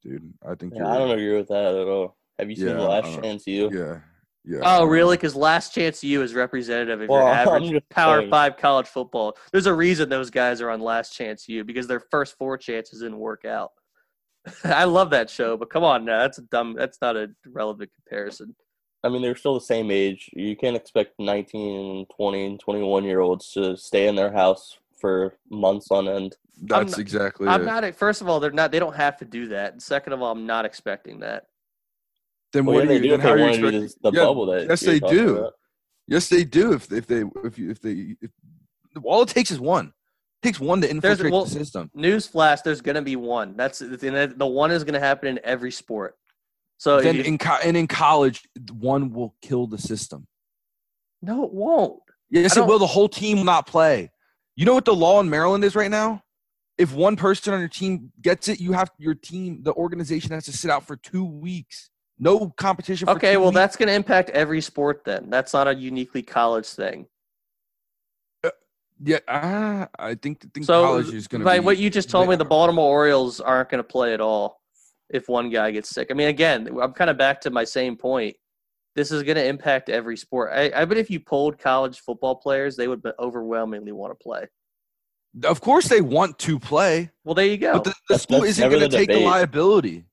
Dude, 0.02 0.32
I 0.46 0.54
think 0.54 0.72
Yeah, 0.74 0.80
you're 0.84 0.88
I 0.94 0.98
don't 0.98 1.10
agree 1.10 1.36
with 1.36 1.48
that 1.48 1.74
at 1.74 1.88
all. 1.88 2.16
Have 2.38 2.50
you 2.50 2.56
seen 2.56 2.68
Yeah, 2.68 2.74
the 2.74 2.82
last 2.82 3.18
I 3.18 3.20
chance 3.20 3.46
you? 3.46 3.70
Yeah. 3.72 3.98
Yeah. 4.44 4.60
Oh, 4.64 4.84
really? 4.86 5.16
Because 5.18 5.36
Last 5.36 5.74
Chance 5.74 6.02
U 6.02 6.22
is 6.22 6.34
representative 6.34 7.02
of 7.02 7.08
Well, 7.10 7.20
your 7.26 7.28
average 7.28 7.82
Power 7.90 8.20
saying. 8.20 8.30
Five 8.30 8.56
college 8.56 8.86
football. 8.86 9.36
There's 9.52 9.66
a 9.66 9.74
reason 9.74 10.08
those 10.08 10.30
guys 10.30 10.62
are 10.62 10.70
on 10.70 10.80
Last 10.80 11.14
Chance 11.14 11.46
U 11.48 11.62
because 11.62 11.86
their 11.86 12.00
first 12.00 12.38
four 12.38 12.56
chances 12.56 13.00
didn't 13.00 13.18
work 13.18 13.44
out. 13.44 13.72
I 14.64 14.84
love 14.84 15.10
that 15.10 15.28
show, 15.30 15.56
but 15.56 15.70
come 15.70 15.84
on 15.84 16.04
now, 16.04 16.20
that's 16.20 16.38
a 16.38 16.42
dumb. 16.42 16.74
That's 16.76 16.98
not 17.02 17.16
a 17.16 17.30
relevant 17.46 17.90
comparison. 17.94 18.54
I 19.02 19.08
mean, 19.08 19.22
they're 19.22 19.36
still 19.36 19.54
the 19.54 19.60
same 19.60 19.90
age. 19.90 20.28
You 20.34 20.54
can't 20.56 20.76
expect 20.76 21.14
19, 21.18 22.06
20, 22.14 22.58
21 22.58 23.04
year 23.04 23.20
olds 23.20 23.50
to 23.52 23.76
stay 23.76 24.08
in 24.08 24.14
their 24.14 24.30
house 24.32 24.78
for 25.00 25.34
months 25.50 25.90
on 25.90 26.06
end. 26.08 26.36
That's 26.62 26.92
not- 26.92 27.00
exactly 27.00 27.48
I'm 27.48 27.62
it. 27.62 27.64
not. 27.64 27.94
First 27.94 28.20
of 28.20 28.28
all, 28.28 28.40
they're 28.40 28.50
not. 28.50 28.70
They 28.72 28.78
don't 28.78 28.96
have 28.96 29.16
to 29.18 29.24
do 29.24 29.48
that. 29.48 29.72
And 29.72 29.82
second 29.82 30.12
of 30.12 30.20
all, 30.20 30.32
I'm 30.32 30.46
not 30.46 30.64
expecting 30.66 31.20
that. 31.20 31.46
then 32.52 32.66
Well, 32.66 32.74
what 32.76 32.80
yeah, 32.80 32.84
are 32.84 32.88
they 32.88 32.94
you? 32.96 33.02
do 33.02 33.10
Then 33.10 33.20
how 33.20 33.26
they 33.28 33.32
are 33.32 33.36
you 33.38 33.42
want 33.44 33.54
to 33.54 33.60
do 33.60 33.82
expecting? 33.84 34.10
the 34.12 34.18
Yeah, 34.18 34.24
bubble 34.26 34.46
that 34.46 34.68
yes, 34.68 34.80
they 34.80 35.00
do. 35.00 35.36
about. 35.38 35.52
Yes, 36.06 36.28
they 36.28 36.44
do. 36.44 36.72
If 36.74 36.92
if 36.92 37.06
they 37.06 37.22
if 37.44 37.58
you 37.58 37.70
if 37.70 37.80
they 37.80 38.16
if 38.20 38.30
all 39.04 39.22
it 39.22 39.28
takes 39.28 39.50
is 39.50 39.60
one. 39.60 39.92
Takes 40.42 40.58
one 40.58 40.80
to 40.80 40.90
infiltrate 40.90 41.32
well- 41.32 41.44
the 41.44 41.50
system. 41.50 41.90
Newsflash: 41.96 42.62
There's 42.62 42.80
going 42.80 42.94
to 42.94 43.02
be 43.02 43.16
one. 43.16 43.56
That's 43.56 43.80
the 43.80 44.34
the 44.36 44.46
one 44.46 44.70
is 44.70 44.84
going 44.84 44.94
to 44.94 45.00
happen 45.00 45.28
in 45.28 45.40
every 45.44 45.70
sport. 45.70 46.16
So 46.78 47.00
then 47.00 47.16
you- 47.16 47.22
in 47.24 47.36
co- 47.36 47.58
and 47.62 47.76
in 47.76 47.86
college, 47.86 48.42
one 48.72 49.12
will 49.12 49.34
kill 49.42 49.66
the 49.66 49.78
system. 49.78 50.26
no, 51.22 51.44
it 51.44 51.52
won't. 51.52 52.00
Yes, 52.30 52.56
it 52.56 52.64
will. 52.64 52.78
The 52.78 52.86
whole 52.86 53.08
team 53.08 53.38
will 53.38 53.44
not 53.44 53.66
play. 53.66 54.10
You 54.56 54.64
know 54.64 54.72
what 54.74 54.84
the 54.86 54.94
law 54.94 55.20
in 55.20 55.28
Maryland 55.28 55.62
is 55.64 55.74
right 55.74 55.90
now? 55.90 56.22
If 56.78 56.94
one 56.94 57.16
person 57.16 57.52
on 57.52 57.60
your 57.60 57.68
team 57.68 58.10
gets 58.22 58.48
it, 58.48 58.58
you 58.60 58.72
have 58.72 58.90
your 58.98 59.14
team, 59.14 59.62
the 59.62 59.74
organization 59.74 60.30
has 60.30 60.44
to 60.46 60.52
sit 60.52 60.70
out 60.70 60.86
for 60.86 60.96
two 60.96 61.24
weeks. 61.24 61.90
No 62.18 62.48
competition. 62.56 63.06
For 63.06 63.12
Okay, 63.12 63.36
well 63.36 63.46
weeks. 63.48 63.56
that's 63.56 63.76
going 63.76 63.88
to 63.88 63.94
impact 63.94 64.30
every 64.30 64.62
sport. 64.62 65.02
Then 65.04 65.28
that's 65.28 65.52
not 65.52 65.68
a 65.68 65.74
uniquely 65.74 66.22
college 66.22 66.66
thing. 66.68 67.06
Yeah. 69.02 69.18
ah, 69.28 69.88
I 69.98 70.14
think 70.14 70.52
think 70.52 70.66
So, 70.66 70.84
college 70.84 71.12
is 71.12 71.26
going 71.28 71.40
to 71.40 71.46
like 71.46 71.60
be 71.62 71.66
what 71.66 71.78
you 71.78 71.90
just 71.90 72.10
told 72.10 72.28
me, 72.28 72.36
the 72.36 72.44
Baltimore 72.44 72.88
Orioles 72.88 73.40
aren't 73.40 73.68
going 73.68 73.82
to 73.82 73.88
play 73.88 74.14
at 74.14 74.20
all 74.20 74.60
if 75.08 75.28
one 75.28 75.50
guy 75.50 75.70
gets 75.70 75.88
sick. 75.90 76.08
I 76.10 76.14
mean, 76.14 76.28
again, 76.28 76.68
I'm 76.80 76.92
kind 76.92 77.10
of 77.10 77.18
back 77.18 77.40
to 77.42 77.50
my 77.50 77.64
same 77.64 77.96
point. 77.96 78.36
This 78.96 79.12
is 79.12 79.22
going 79.22 79.36
to 79.36 79.44
impact 79.44 79.88
every 79.88 80.16
sport. 80.16 80.52
I, 80.52 80.70
I 80.74 80.84
bet 80.84 80.98
if 80.98 81.10
you 81.10 81.20
polled 81.20 81.58
college 81.58 82.00
football 82.00 82.34
players, 82.34 82.76
they 82.76 82.88
would 82.88 83.02
overwhelmingly 83.18 83.92
want 83.92 84.12
to 84.12 84.22
play. 84.22 84.46
Of 85.44 85.60
course, 85.60 85.86
they 85.88 86.00
want 86.00 86.38
to 86.40 86.58
play, 86.58 87.10
Well, 87.24 87.34
there 87.34 87.46
you 87.46 87.56
go. 87.56 87.74
but 87.74 87.84
the, 87.84 87.94
the 88.08 88.18
school 88.18 88.40
that's 88.40 88.50
isn't 88.52 88.68
going 88.68 88.82
to 88.82 88.88
the 88.88 88.96
take 88.96 89.08
the 89.08 89.20
liability. 89.20 90.04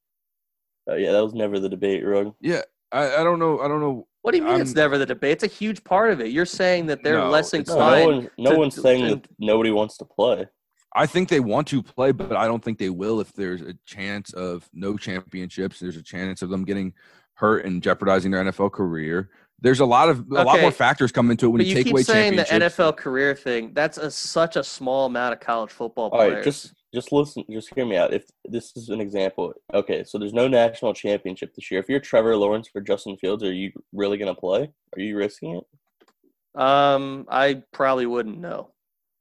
Uh, 0.90 0.96
yeah, 0.96 1.12
that 1.12 1.24
was 1.24 1.34
never 1.34 1.60
the 1.60 1.70
debate, 1.70 2.06
Rug. 2.06 2.34
Yeah, 2.40 2.62
I, 2.92 3.18
I 3.18 3.24
don't 3.24 3.40
know. 3.40 3.60
I 3.60 3.68
don't 3.68 3.82
know. 3.82 4.08
What 4.28 4.34
do 4.34 4.40
you 4.40 4.44
mean 4.44 4.60
it's 4.60 4.72
I'm- 4.72 4.76
never 4.76 4.98
the 4.98 5.06
debate? 5.06 5.32
It's 5.32 5.44
a 5.46 5.48
huge 5.48 5.82
part 5.86 6.12
of 6.12 6.20
it. 6.20 6.28
You're 6.34 6.46
saying 6.46 6.88
that 6.88 7.02
they're 7.02 7.18
No, 7.18 7.30
less 7.30 7.54
it's 7.54 7.70
No, 7.70 7.76
inclined. 7.76 8.06
one, 8.12 8.30
no 8.38 8.52
to- 8.52 8.58
one's 8.58 8.76
saying 8.76 9.04
to- 9.08 9.16
that 9.16 9.28
nobody 9.40 9.72
wants 9.72 9.96
to 10.00 10.06
play. 10.06 10.46
I 10.94 11.06
think 11.06 11.30
they 11.30 11.40
want 11.40 11.68
to 11.70 11.82
play, 11.82 12.12
but 12.12 12.36
I 12.36 12.46
don't 12.46 12.62
think 12.62 12.78
they 12.78 12.90
will 12.90 13.22
if 13.22 13.32
there's 13.32 13.62
a 13.62 13.74
chance 13.86 14.34
of 14.34 14.68
no 14.74 14.98
championships. 14.98 15.80
There's 15.80 15.96
a 15.96 16.04
chance 16.04 16.42
of 16.42 16.50
them 16.50 16.66
getting 16.66 16.92
hurt 17.36 17.64
and 17.66 17.82
jeopardizing 17.82 18.32
their 18.32 18.42
NFL 18.44 18.70
career. 18.74 19.30
There's 19.62 19.80
a 19.80 19.86
lot 19.86 20.10
of 20.10 20.30
a 20.30 20.44
lot 20.44 20.60
more 20.60 20.72
factors 20.72 21.14
come 21.14 21.32
into 21.32 21.46
it 21.46 21.50
when 21.50 21.60
But 21.60 21.66
you, 21.68 21.70
you 21.70 21.76
take 21.78 21.86
keep 21.86 21.94
away 21.94 22.04
saying 22.04 22.36
the. 22.36 22.44
NFL 22.44 22.98
career 22.98 23.34
thing. 23.34 23.72
That's 23.74 23.98
a, 23.98 24.12
such 24.12 24.58
a 24.58 24.64
small 24.64 25.06
amount 25.06 25.34
of 25.34 25.40
college 25.40 25.72
football 25.72 26.10
players. 26.12 26.34
right, 26.36 26.44
just 26.44 26.74
just 26.98 27.12
listen, 27.12 27.44
just 27.50 27.72
hear 27.76 27.86
me 27.86 27.96
out. 27.96 28.12
If 28.12 28.26
this 28.46 28.76
is 28.76 28.90
an 28.90 29.00
example, 29.00 29.54
okay, 29.72 30.04
so 30.04 30.18
there's 30.18 30.34
no 30.34 30.48
national 30.48 30.96
championship 30.96 31.54
this 31.54 31.70
year. 31.70 31.80
If 31.80 31.88
you're 31.90 32.00
Trevor 32.00 32.36
Lawrence 32.36 32.68
for 32.68 32.82
Justin 32.82 33.18
Fields, 33.18 33.44
are 33.44 33.54
you 33.54 33.72
really 33.94 34.18
gonna 34.18 34.34
play? 34.34 34.72
Are 34.96 35.00
you 35.00 35.16
risking 35.16 35.58
it? 35.58 36.60
Um, 36.60 37.28
I 37.30 37.62
probably 37.72 38.08
wouldn't 38.08 38.40
know, 38.40 38.72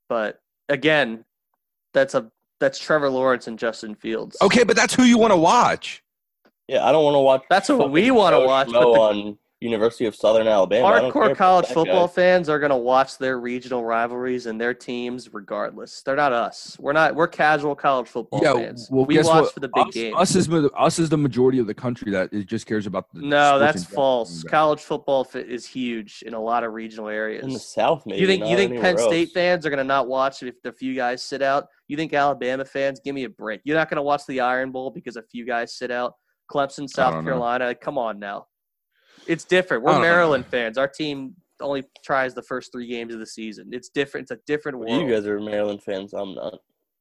but 0.09 0.41
again, 0.71 1.25
that's 1.93 2.15
a 2.15 2.31
that's 2.61 2.79
Trevor 2.79 3.11
Lawrence 3.11 3.47
and 3.47 3.59
Justin 3.59 3.95
Fields. 3.95 4.39
Okay, 4.41 4.65
but 4.65 4.75
that's 4.75 4.95
who 4.95 5.03
you 5.03 5.19
want 5.19 5.35
to 5.35 5.37
watch. 5.37 6.03
Yeah, 6.69 6.83
I 6.87 6.93
don't 6.93 7.05
want 7.05 7.15
to 7.15 7.21
watch. 7.21 7.43
That's 7.51 7.69
what 7.69 7.91
we 7.91 8.11
wanna 8.11 8.41
watch, 8.41 8.69
Schmo 8.69 8.73
but 8.73 8.81
the- 8.81 9.01
on 9.01 9.39
University 9.61 10.05
of 10.05 10.15
Southern 10.15 10.47
Alabama. 10.47 10.87
I 10.87 11.01
don't 11.01 11.13
hardcore 11.13 11.35
college 11.35 11.67
football 11.67 12.07
guy. 12.07 12.13
fans 12.13 12.51
are 12.51 12.59
gonna 12.59 12.77
watch 12.77 13.17
their 13.17 13.41
regional 13.41 13.85
rivalries 13.85 14.45
and 14.45 14.61
their 14.61 14.75
teams 14.75 15.33
regardless. 15.33 16.03
They're 16.03 16.15
not 16.17 16.33
us. 16.33 16.77
We're 16.79 16.93
not. 16.93 17.15
We're 17.15 17.29
casual 17.29 17.75
college 17.75 18.07
football 18.07 18.41
yeah, 18.43 18.53
fans. 18.53 18.89
well, 18.91 19.07
we 19.07 19.15
guess 19.15 19.27
watch 19.27 19.45
what? 19.45 19.55
for 19.55 19.61
the 19.61 19.71
big 19.75 19.89
us, 19.89 19.95
games. 19.95 20.17
Us 20.19 20.35
is 20.35 20.49
us 20.77 20.99
is 20.99 21.09
the 21.09 21.17
majority 21.17 21.59
of 21.59 21.67
the 21.67 21.75
country 21.75 22.13
that 22.13 22.33
is, 22.33 22.45
just 22.45 22.67
cares 22.67 22.87
about 22.87 23.11
the. 23.15 23.21
no, 23.23 23.59
that's 23.59 23.79
in 23.79 23.83
general. 23.85 23.97
false. 23.97 24.43
College 24.43 24.81
football 24.81 25.25
fi- 25.25 25.41
is 25.41 25.67
huge 25.67 26.23
in 26.27 26.35
a 26.35 26.41
lot 26.41 26.63
of 26.63 26.75
regional 26.75 27.09
areas. 27.09 27.45
in 27.45 27.53
the 27.53 27.59
South. 27.59 28.05
Maybe 28.05 28.21
you 28.21 28.27
think 28.27 28.45
you 28.45 28.57
think 28.57 28.73
anywhere 28.73 28.95
Penn 28.95 28.99
State 28.99 29.31
fans 29.33 29.65
are 29.65 29.71
going 29.71 29.79
to 29.79 29.85
not 29.85 30.07
watch 30.07 30.43
if 30.43 30.61
the 30.63 30.73
few 30.73 30.95
guys 30.95 31.23
sit 31.23 31.41
out? 31.41 31.67
You 31.89 31.97
think 31.97 32.13
Alabama 32.13 32.65
fans? 32.65 33.01
Give 33.03 33.15
me 33.15 33.25
a 33.25 33.31
break. 33.31 33.63
You're 33.65 33.77
not 33.77 33.89
going 33.89 33.97
to 33.97 34.03
watch 34.03 34.27
the 34.27 34.41
Iron 34.41 34.71
Bowl 34.71 34.91
because 34.91 35.17
a 35.17 35.23
few 35.23 35.47
guys 35.47 35.75
sit 35.75 35.91
out. 35.91 36.15
Clemson, 36.51 36.89
South 36.89 37.15
don't 37.15 37.25
know. 37.25 37.31
Carolina. 37.31 37.75
Come 37.75 37.99
on 37.99 38.19
now, 38.19 38.47
it's 39.27 39.45
different. 39.45 39.83
We're 39.83 39.93
don't 39.93 40.03
know. 40.03 40.09
Maryland 40.09 40.47
fans. 40.47 40.79
Our 40.79 40.89
team 40.89 41.35
only 41.61 41.85
tries 42.05 42.35
the 42.35 42.43
first 42.43 42.73
three 42.73 42.87
games 42.87 43.15
of 43.15 43.21
the 43.21 43.27
season. 43.27 43.71
It's 43.73 43.89
different. 43.89 44.25
It's 44.31 44.31
a 44.41 44.45
different 44.47 44.79
Well, 44.79 44.89
world. 44.89 45.03
you 45.09 45.15
guys 45.15 45.27
are 45.27 45.41
Maryland 45.41 45.83
fans. 45.83 46.13
I'm 46.13 46.35
not. 46.35 46.55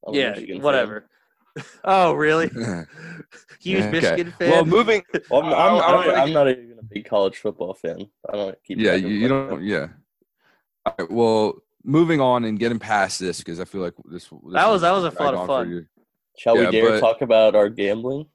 I'm 0.07 0.13
a 0.13 0.17
yeah, 0.17 0.29
Michigan 0.31 0.57
fan. 0.57 0.63
whatever. 0.63 1.09
oh, 1.83 2.13
really? 2.13 2.47
Huge 3.61 3.81
Okay. 3.81 3.91
Michigan 3.91 4.33
fan. 4.37 4.51
Well, 4.51 4.65
moving. 4.65 5.01
Well, 5.29 5.43
I'm, 5.43 5.53
oh, 5.53 5.55
I'm, 5.55 5.59
I- 5.59 5.85
I 5.85 5.97
I'm, 5.99 6.03
don't 6.05 6.17
I'm 6.19 6.33
not 6.33 6.47
even 6.49 6.75
a 6.79 6.83
big 6.83 7.05
college 7.05 7.37
football 7.37 7.73
fan. 7.73 8.07
I 8.31 8.35
don't 8.35 8.57
keep. 8.63 8.77
Yeah, 8.79 8.95
you, 8.95 9.07
you 9.07 9.27
don't. 9.27 9.59
that. 9.59 9.63
Yeah. 9.65 9.87
All 10.85 10.95
right, 10.99 11.11
well, 11.11 11.55
moving 11.83 12.21
on 12.21 12.43
and 12.45 12.59
getting 12.59 12.77
past 12.79 13.19
this 13.19 13.39
because 13.39 13.59
I 13.59 13.65
feel 13.65 13.81
like 13.81 13.93
this. 14.05 14.23
this 14.25 14.31
That 14.53 14.67
was- 14.69 14.81
that 14.81 14.91
was 14.91 15.03
a 15.03 15.23
lot 15.23 15.33
of 15.33 15.47
fun. 15.47 15.87
Shall 16.37 16.57
Yeah, 16.57 16.65
we 16.65 16.71
dare 16.71 16.89
but- 16.91 16.99
talk 16.99 17.21
about 17.21 17.55
our 17.55 17.69
gambling? 17.69 18.25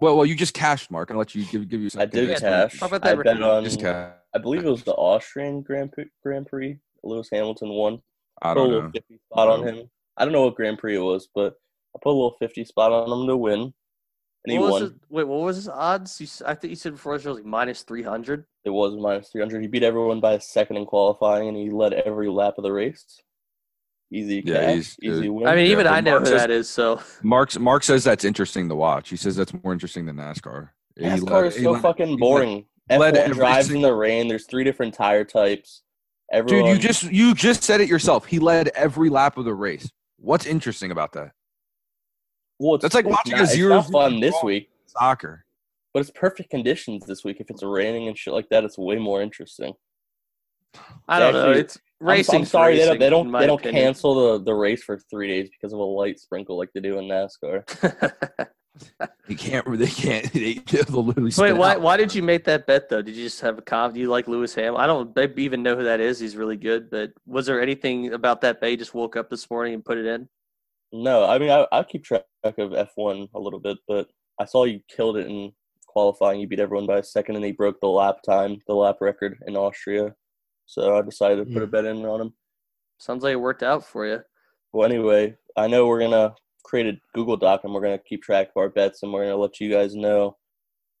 Well, 0.00 0.16
well, 0.16 0.26
you 0.26 0.34
just 0.34 0.54
cashed, 0.54 0.90
Mark. 0.90 1.10
I'll 1.10 1.16
let 1.18 1.34
you 1.34 1.44
give 1.46 1.68
give 1.68 1.80
you. 1.80 1.90
Some 1.90 2.02
I 2.02 2.06
did 2.06 2.28
Yeah, 2.28 2.38
cash. 2.38 2.78
How 2.80 2.86
about 2.86 3.02
that? 3.02 3.12
I 3.12 3.14
that 3.16 3.24
bet 3.24 3.42
on. 3.42 3.64
Just 3.64 3.80
cash. 3.80 4.14
I 4.34 4.38
believe 4.38 4.64
it 4.64 4.70
was 4.70 4.84
the 4.84 4.92
Austrian 4.92 5.62
Grand 5.62 5.92
Prix. 5.92 6.06
Grand 6.22 6.46
Prix. 6.46 6.78
Lewis 7.02 7.28
Hamilton 7.32 7.70
won. 7.70 8.00
I 8.42 8.52
put 8.54 8.60
a 8.60 8.62
don't 8.62 8.68
little 8.68 8.82
know. 8.84 8.90
fifty 8.92 9.18
spot 9.30 9.48
on 9.48 9.66
him. 9.66 9.90
I 10.16 10.24
don't 10.24 10.32
know 10.32 10.44
what 10.44 10.54
Grand 10.56 10.78
Prix 10.78 10.96
it 10.96 11.00
was, 11.00 11.28
but 11.34 11.54
I 11.96 11.98
put 12.02 12.10
a 12.10 12.12
little 12.12 12.36
fifty 12.38 12.64
spot 12.64 12.92
on 12.92 13.20
him 13.20 13.26
to 13.26 13.36
win, 13.36 13.60
and 13.60 13.72
he 14.46 14.58
what 14.58 14.64
was 14.66 14.72
won. 14.72 14.82
his, 14.82 14.92
wait, 15.08 15.24
what 15.26 15.40
was 15.40 15.56
his 15.56 15.68
odds? 15.68 16.20
You, 16.20 16.24
s- 16.26 16.42
I 16.44 16.54
think 16.54 16.70
you 16.70 16.76
said 16.76 16.92
before 16.92 17.14
it 17.14 17.24
was 17.24 17.36
like 17.36 17.44
minus 17.44 17.82
three 17.82 18.02
hundred. 18.02 18.44
It 18.64 18.70
was 18.70 18.94
minus 18.96 19.30
three 19.30 19.40
hundred. 19.40 19.62
He 19.62 19.68
beat 19.68 19.82
everyone 19.82 20.20
by 20.20 20.34
a 20.34 20.40
second 20.40 20.76
in 20.76 20.86
qualifying, 20.86 21.48
and 21.48 21.56
he 21.56 21.70
led 21.70 21.92
every 21.94 22.28
lap 22.28 22.54
of 22.58 22.64
the 22.64 22.72
race. 22.72 23.04
Easy 24.10 24.42
Yeah, 24.44 24.54
cash, 24.60 24.74
he's 24.74 24.96
easy 25.02 25.20
good. 25.22 25.28
win. 25.30 25.46
I 25.46 25.54
mean, 25.54 25.66
Yeah, 25.66 25.72
even 25.72 25.84
but 25.84 25.92
I 25.92 26.00
know 26.00 26.12
Mark 26.12 26.20
who 26.22 26.26
says- 26.30 26.40
that 26.40 26.50
is. 26.50 26.68
So 26.68 27.00
Mark 27.22 27.58
Mark 27.58 27.82
says 27.82 28.04
that's 28.04 28.24
interesting 28.24 28.68
to 28.70 28.74
watch. 28.74 29.10
He 29.10 29.16
says 29.16 29.36
that's 29.36 29.52
more 29.62 29.72
interesting 29.72 30.06
than 30.06 30.16
NASCAR. 30.16 30.70
He 30.96 31.04
NASCAR 31.04 31.30
led- 31.30 31.44
is 31.46 31.62
so 31.62 31.70
led- 31.72 31.82
fucking 31.82 32.16
boring. 32.16 32.64
led 32.90 33.14
F1 33.14 33.32
drives 33.34 33.70
in 33.70 33.82
the 33.82 33.92
rain. 33.94 34.26
There's 34.28 34.46
three 34.46 34.64
different 34.64 34.94
tire 34.94 35.24
types. 35.24 35.82
Dude, 36.46 36.66
you 36.66 36.78
just 36.78 37.04
you 37.04 37.34
just 37.34 37.62
said 37.62 37.80
it 37.82 37.88
yourself. 37.88 38.24
He 38.26 38.38
led 38.38 38.68
every 38.68 39.10
lap 39.10 39.36
of 39.36 39.44
the 39.44 39.54
race. 39.54 39.90
What's 40.18 40.46
interesting 40.46 40.90
about 40.90 41.12
that? 41.12 41.32
well, 42.58 42.74
it's, 42.74 42.82
that's 42.82 42.94
like 42.94 43.04
it's 43.06 43.12
watching 43.14 43.34
a 43.34 43.36
not, 43.36 43.42
it's 43.44 43.52
zero- 43.52 43.74
not 43.76 43.90
fun 43.90 44.20
this 44.20 44.34
week, 44.42 44.68
Soccer. 44.86 45.44
but 45.94 46.00
it's 46.00 46.10
perfect 46.10 46.50
conditions 46.50 47.04
this 47.06 47.24
week. 47.24 47.36
If 47.40 47.50
it's 47.50 47.62
raining 47.62 48.08
and 48.08 48.18
shit 48.18 48.34
like 48.34 48.48
that, 48.48 48.64
it's 48.64 48.76
way 48.78 48.96
more 48.96 49.22
interesting. 49.22 49.74
I 51.08 51.18
don't 51.18 51.32
know. 51.32 51.48
Actually, 51.48 51.60
It's 51.60 51.76
I'm- 51.76 52.06
racing. 52.06 52.34
I'm, 52.40 52.44
sorry 52.44 52.76
they 52.76 52.84
don't 52.84 52.98
they 52.98 53.10
don't 53.10 53.32
they 53.32 53.46
don't 53.46 53.60
opinion. 53.60 53.84
cancel 53.86 54.38
the, 54.38 54.44
the 54.44 54.54
race 54.54 54.82
for 54.82 54.98
three 55.10 55.28
days 55.28 55.48
because 55.50 55.72
of 55.72 55.78
a 55.80 55.82
light 55.82 56.18
sprinkle 56.20 56.56
like 56.56 56.70
they 56.74 56.80
do 56.80 56.98
in 56.98 57.06
NASCAR. 57.06 58.48
He 59.26 59.34
can't. 59.34 59.78
They 59.78 59.86
can't. 59.86 60.32
They, 60.32 60.54
they'll 60.54 61.04
literally. 61.04 61.32
Wait, 61.36 61.52
why? 61.52 61.74
out. 61.74 61.80
Why 61.80 61.96
did 61.96 62.14
you 62.14 62.22
make 62.22 62.44
that 62.44 62.66
bet 62.66 62.88
though? 62.88 63.02
Did 63.02 63.16
you 63.16 63.24
just 63.24 63.40
have 63.40 63.58
a 63.58 63.62
conf? 63.62 63.94
Do 63.94 64.00
you 64.00 64.08
like 64.08 64.28
Lewis 64.28 64.54
Ham? 64.54 64.76
I 64.76 64.86
don't 64.86 65.14
they 65.14 65.28
even 65.36 65.62
know 65.62 65.76
who 65.76 65.84
that 65.84 66.00
is. 66.00 66.18
He's 66.20 66.36
really 66.36 66.56
good. 66.56 66.90
But 66.90 67.10
was 67.26 67.46
there 67.46 67.60
anything 67.60 68.12
about 68.12 68.40
that 68.42 68.60
bet? 68.60 68.70
You 68.70 68.76
just 68.76 68.94
woke 68.94 69.16
up 69.16 69.30
this 69.30 69.50
morning 69.50 69.74
and 69.74 69.84
put 69.84 69.98
it 69.98 70.06
in. 70.06 70.28
No, 70.92 71.24
I 71.24 71.38
mean 71.38 71.50
I 71.50 71.66
I 71.72 71.82
keep 71.82 72.04
track 72.04 72.24
of 72.44 72.54
F1 72.70 73.28
a 73.34 73.38
little 73.40 73.60
bit, 73.60 73.78
but 73.86 74.06
I 74.38 74.44
saw 74.44 74.64
you 74.64 74.80
killed 74.88 75.16
it 75.16 75.26
in 75.26 75.52
qualifying. 75.86 76.40
You 76.40 76.46
beat 76.46 76.60
everyone 76.60 76.86
by 76.86 76.98
a 76.98 77.02
second, 77.02 77.36
and 77.36 77.44
he 77.44 77.52
broke 77.52 77.80
the 77.80 77.88
lap 77.88 78.18
time, 78.24 78.58
the 78.66 78.74
lap 78.74 78.96
record 79.00 79.38
in 79.46 79.56
Austria. 79.56 80.14
So 80.68 80.98
I 80.98 81.02
decided 81.02 81.46
to 81.46 81.52
put 81.52 81.62
a 81.62 81.66
bet 81.66 81.86
in 81.86 82.04
on 82.04 82.20
him. 82.20 82.34
Sounds 82.98 83.24
like 83.24 83.32
it 83.32 83.36
worked 83.36 83.62
out 83.62 83.86
for 83.86 84.06
you. 84.06 84.20
Well, 84.70 84.86
anyway, 84.86 85.34
I 85.56 85.66
know 85.66 85.86
we're 85.86 86.00
gonna 86.00 86.34
create 86.62 86.86
a 86.86 86.98
Google 87.14 87.38
Doc 87.38 87.62
and 87.64 87.72
we're 87.72 87.80
gonna 87.80 87.98
keep 87.98 88.22
track 88.22 88.48
of 88.48 88.60
our 88.60 88.68
bets, 88.68 89.02
and 89.02 89.10
we're 89.10 89.24
gonna 89.24 89.36
let 89.36 89.60
you 89.60 89.70
guys 89.70 89.94
know 89.94 90.36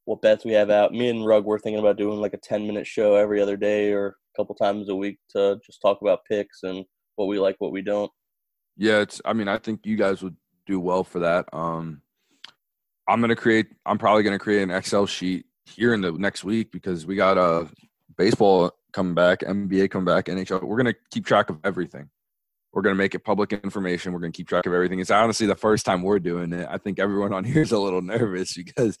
what 0.06 0.22
bets 0.22 0.46
we 0.46 0.52
have 0.52 0.70
out. 0.70 0.92
Me 0.92 1.10
and 1.10 1.26
Rug 1.26 1.44
were 1.44 1.58
thinking 1.58 1.80
about 1.80 1.98
doing 1.98 2.18
like 2.18 2.32
a 2.32 2.38
ten 2.38 2.66
minute 2.66 2.86
show 2.86 3.14
every 3.14 3.42
other 3.42 3.58
day 3.58 3.92
or 3.92 4.06
a 4.06 4.12
couple 4.38 4.54
times 4.54 4.88
a 4.88 4.96
week 4.96 5.18
to 5.36 5.60
just 5.66 5.82
talk 5.82 6.00
about 6.00 6.24
picks 6.26 6.62
and 6.62 6.86
what 7.16 7.26
we 7.26 7.38
like, 7.38 7.56
what 7.58 7.72
we 7.72 7.82
don't. 7.82 8.10
Yeah, 8.78 9.00
it's. 9.00 9.20
I 9.26 9.34
mean, 9.34 9.48
I 9.48 9.58
think 9.58 9.84
you 9.84 9.96
guys 9.96 10.22
would 10.22 10.36
do 10.64 10.80
well 10.80 11.04
for 11.04 11.18
that. 11.18 11.44
Um, 11.52 12.00
I'm 13.06 13.20
gonna 13.20 13.36
create. 13.36 13.66
I'm 13.84 13.98
probably 13.98 14.22
gonna 14.22 14.38
create 14.38 14.62
an 14.62 14.70
Excel 14.70 15.04
sheet 15.04 15.44
here 15.66 15.92
in 15.92 16.00
the 16.00 16.12
next 16.12 16.42
week 16.42 16.72
because 16.72 17.04
we 17.04 17.16
got 17.16 17.36
uh 17.36 17.66
baseball 18.18 18.72
coming 18.92 19.14
back, 19.14 19.40
NBA 19.40 19.90
coming 19.90 20.04
back, 20.04 20.26
NHL. 20.26 20.62
We're 20.62 20.76
gonna 20.76 20.94
keep 21.10 21.24
track 21.24 21.48
of 21.48 21.58
everything. 21.64 22.10
We're 22.72 22.82
gonna 22.82 22.96
make 22.96 23.14
it 23.14 23.20
public 23.20 23.52
information. 23.52 24.12
We're 24.12 24.18
gonna 24.20 24.32
keep 24.32 24.48
track 24.48 24.66
of 24.66 24.74
everything. 24.74 25.00
It's 25.00 25.10
honestly 25.10 25.46
the 25.46 25.54
first 25.54 25.86
time 25.86 26.02
we're 26.02 26.18
doing 26.18 26.52
it. 26.52 26.68
I 26.70 26.76
think 26.76 26.98
everyone 26.98 27.32
on 27.32 27.44
here 27.44 27.62
is 27.62 27.72
a 27.72 27.78
little 27.78 28.02
nervous 28.16 28.54
because 28.54 28.98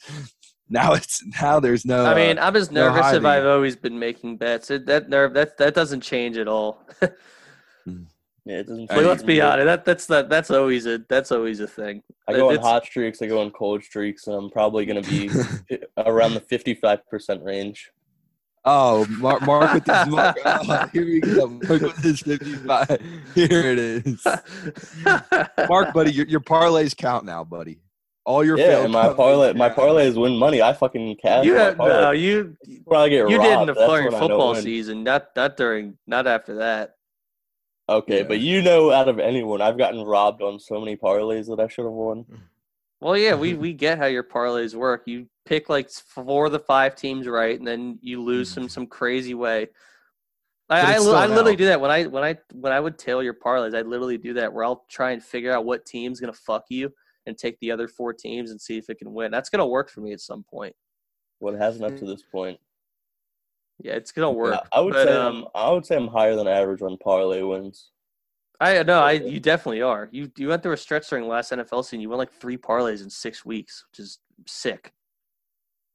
now 0.68 0.92
it's 0.92 1.22
now 1.42 1.60
there's 1.60 1.84
no. 1.84 2.06
I 2.06 2.14
mean, 2.14 2.38
I'm 2.38 2.56
as 2.56 2.70
no 2.70 2.86
nervous 2.86 2.98
if 2.98 3.22
hiding. 3.22 3.26
I've 3.26 3.46
always 3.46 3.76
been 3.76 3.98
making 3.98 4.38
bets. 4.38 4.70
It, 4.70 4.86
that 4.86 5.08
nerve 5.08 5.34
that 5.34 5.58
that 5.58 5.74
doesn't 5.74 6.00
change 6.00 6.38
at 6.38 6.48
all. 6.48 6.86
Hmm. 7.84 8.04
Yeah, 8.44 8.60
it 8.60 8.66
doesn't. 8.66 8.88
Like, 8.88 8.90
change 8.90 9.06
let's 9.06 9.22
be 9.22 9.40
honest. 9.42 9.66
That 9.66 9.84
that's 9.84 10.06
that 10.06 10.28
that's 10.30 10.50
always 10.50 10.86
a 10.86 10.98
that's 11.08 11.32
always 11.32 11.60
a 11.60 11.66
thing. 11.66 12.02
I 12.26 12.32
go 12.32 12.48
on 12.48 12.54
It's- 12.54 12.66
hot 12.66 12.84
streaks. 12.84 13.20
I 13.20 13.26
go 13.26 13.42
on 13.42 13.50
cold 13.50 13.82
streaks, 13.82 14.26
and 14.26 14.36
I'm 14.36 14.50
probably 14.50 14.86
going 14.86 15.02
to 15.02 15.10
be 15.10 15.28
around 15.98 16.34
the 16.34 16.40
55% 16.40 17.44
range. 17.44 17.90
Oh, 18.70 19.06
Mark, 19.18 19.40
Mark 19.46 19.72
with 19.72 19.86
his 19.86 20.06
Mark. 20.08 20.36
Oh, 20.44 20.86
here 20.92 21.04
we 21.06 21.20
go. 21.20 21.46
Mark 21.48 21.68
with 21.80 21.96
his 22.02 22.20
55. 22.20 22.88
Here 23.34 23.48
it 23.62 23.78
is. 23.78 24.22
Mark, 25.70 25.94
buddy, 25.94 26.12
your, 26.12 26.26
your 26.26 26.40
parlays 26.40 26.94
count 26.94 27.24
now, 27.24 27.44
buddy. 27.44 27.78
All 28.26 28.44
your 28.44 28.58
Yeah, 28.58 28.80
and 28.84 28.92
my 28.92 29.06
parlays 29.06 29.16
parlay, 29.16 29.52
my 29.54 29.70
parlays 29.70 30.20
win 30.20 30.36
money. 30.36 30.60
I 30.60 30.74
fucking 30.74 31.16
cash. 31.16 31.46
you 31.46 31.54
my 31.54 31.60
have, 31.60 31.76
parlay. 31.78 32.00
no, 32.02 32.10
you 32.10 32.56
Probably 32.86 33.08
get 33.08 33.30
you 33.30 33.38
robbed. 33.38 33.48
did 33.48 33.60
in 33.60 33.66
the 33.68 33.72
That's 33.72 33.88
during 33.88 34.04
when 34.04 34.14
I 34.14 34.18
don't 34.18 34.28
football 34.28 34.54
season, 34.56 35.02
not 35.02 35.28
not 35.34 35.56
during, 35.56 35.96
not 36.06 36.26
after 36.26 36.56
that. 36.56 36.96
Okay, 37.88 38.18
Yeah. 38.18 38.24
but 38.24 38.40
you 38.40 38.60
know, 38.60 38.92
out 38.92 39.08
of 39.08 39.18
anyone, 39.18 39.62
I've 39.62 39.78
gotten 39.78 40.02
robbed 40.02 40.42
on 40.42 40.60
so 40.60 40.78
many 40.78 40.94
parlays 40.94 41.46
that 41.46 41.58
I 41.58 41.68
should 41.68 41.84
have 41.84 41.92
won. 41.94 42.26
Well, 43.00 43.16
yeah, 43.16 43.34
we 43.34 43.54
we 43.54 43.72
get 43.72 43.96
how 43.96 44.04
your 44.06 44.24
parlays 44.24 44.74
work. 44.74 45.04
You 45.06 45.26
pick 45.48 45.70
like 45.70 45.90
four 45.90 46.46
of 46.46 46.52
the 46.52 46.58
five 46.58 46.94
teams 46.94 47.26
right, 47.26 47.58
and 47.58 47.66
then 47.66 47.98
you 48.02 48.22
lose 48.22 48.50
some 48.50 48.68
some 48.68 48.86
crazy 48.86 49.34
way. 49.34 49.68
I 50.68 50.80
I, 50.80 50.90
it's 50.90 51.00
li- 51.00 51.06
still 51.06 51.16
I 51.16 51.26
literally 51.26 51.52
L. 51.52 51.56
do 51.56 51.64
that 51.66 51.80
when 51.80 51.90
I 51.90 52.04
when 52.04 52.22
I 52.22 52.36
when 52.52 52.72
I 52.72 52.80
would 52.80 52.98
tail 52.98 53.22
your 53.22 53.34
parlays. 53.34 53.74
I 53.74 53.80
literally 53.80 54.18
do 54.18 54.34
that 54.34 54.52
where 54.52 54.64
I'll 54.64 54.84
try 54.90 55.12
and 55.12 55.22
figure 55.22 55.52
out 55.52 55.64
what 55.64 55.86
team's 55.86 56.20
gonna 56.20 56.34
fuck 56.34 56.64
you 56.68 56.92
and 57.26 57.36
take 57.36 57.58
the 57.60 57.70
other 57.70 57.88
four 57.88 58.12
teams 58.12 58.50
and 58.50 58.60
see 58.60 58.76
if 58.76 58.90
it 58.90 58.98
can 58.98 59.12
win. 59.14 59.30
That's 59.30 59.48
gonna 59.48 59.66
work 59.66 59.90
for 59.90 60.02
me 60.02 60.12
at 60.12 60.20
some 60.20 60.44
point. 60.44 60.76
What 61.38 61.54
hasn't 61.54 61.84
up 61.84 61.98
to 61.98 62.04
this 62.04 62.22
point? 62.22 62.58
Yeah, 63.80 63.92
it's 63.92 64.12
gonna 64.12 64.30
work. 64.30 64.54
Yeah, 64.54 64.68
I 64.72 64.80
would 64.80 64.92
but, 64.92 65.08
say 65.08 65.14
um, 65.14 65.48
I'm, 65.54 65.74
would 65.74 65.86
say 65.86 65.96
I'm 65.96 66.08
higher 66.08 66.36
than 66.36 66.46
average 66.46 66.82
on 66.82 66.98
parlay 66.98 67.42
wins. 67.42 67.90
I 68.60 68.82
no, 68.82 69.00
I 69.00 69.12
you 69.12 69.40
definitely 69.40 69.82
are. 69.82 70.08
You 70.12 70.30
you 70.36 70.48
went 70.48 70.62
through 70.62 70.72
a 70.72 70.76
stretch 70.76 71.08
during 71.08 71.24
the 71.24 71.30
last 71.30 71.52
NFL 71.52 71.84
season. 71.84 72.00
You 72.00 72.10
went 72.10 72.18
like 72.18 72.32
three 72.32 72.58
parlays 72.58 73.02
in 73.02 73.08
six 73.08 73.46
weeks, 73.46 73.86
which 73.90 74.00
is 74.00 74.18
sick. 74.46 74.92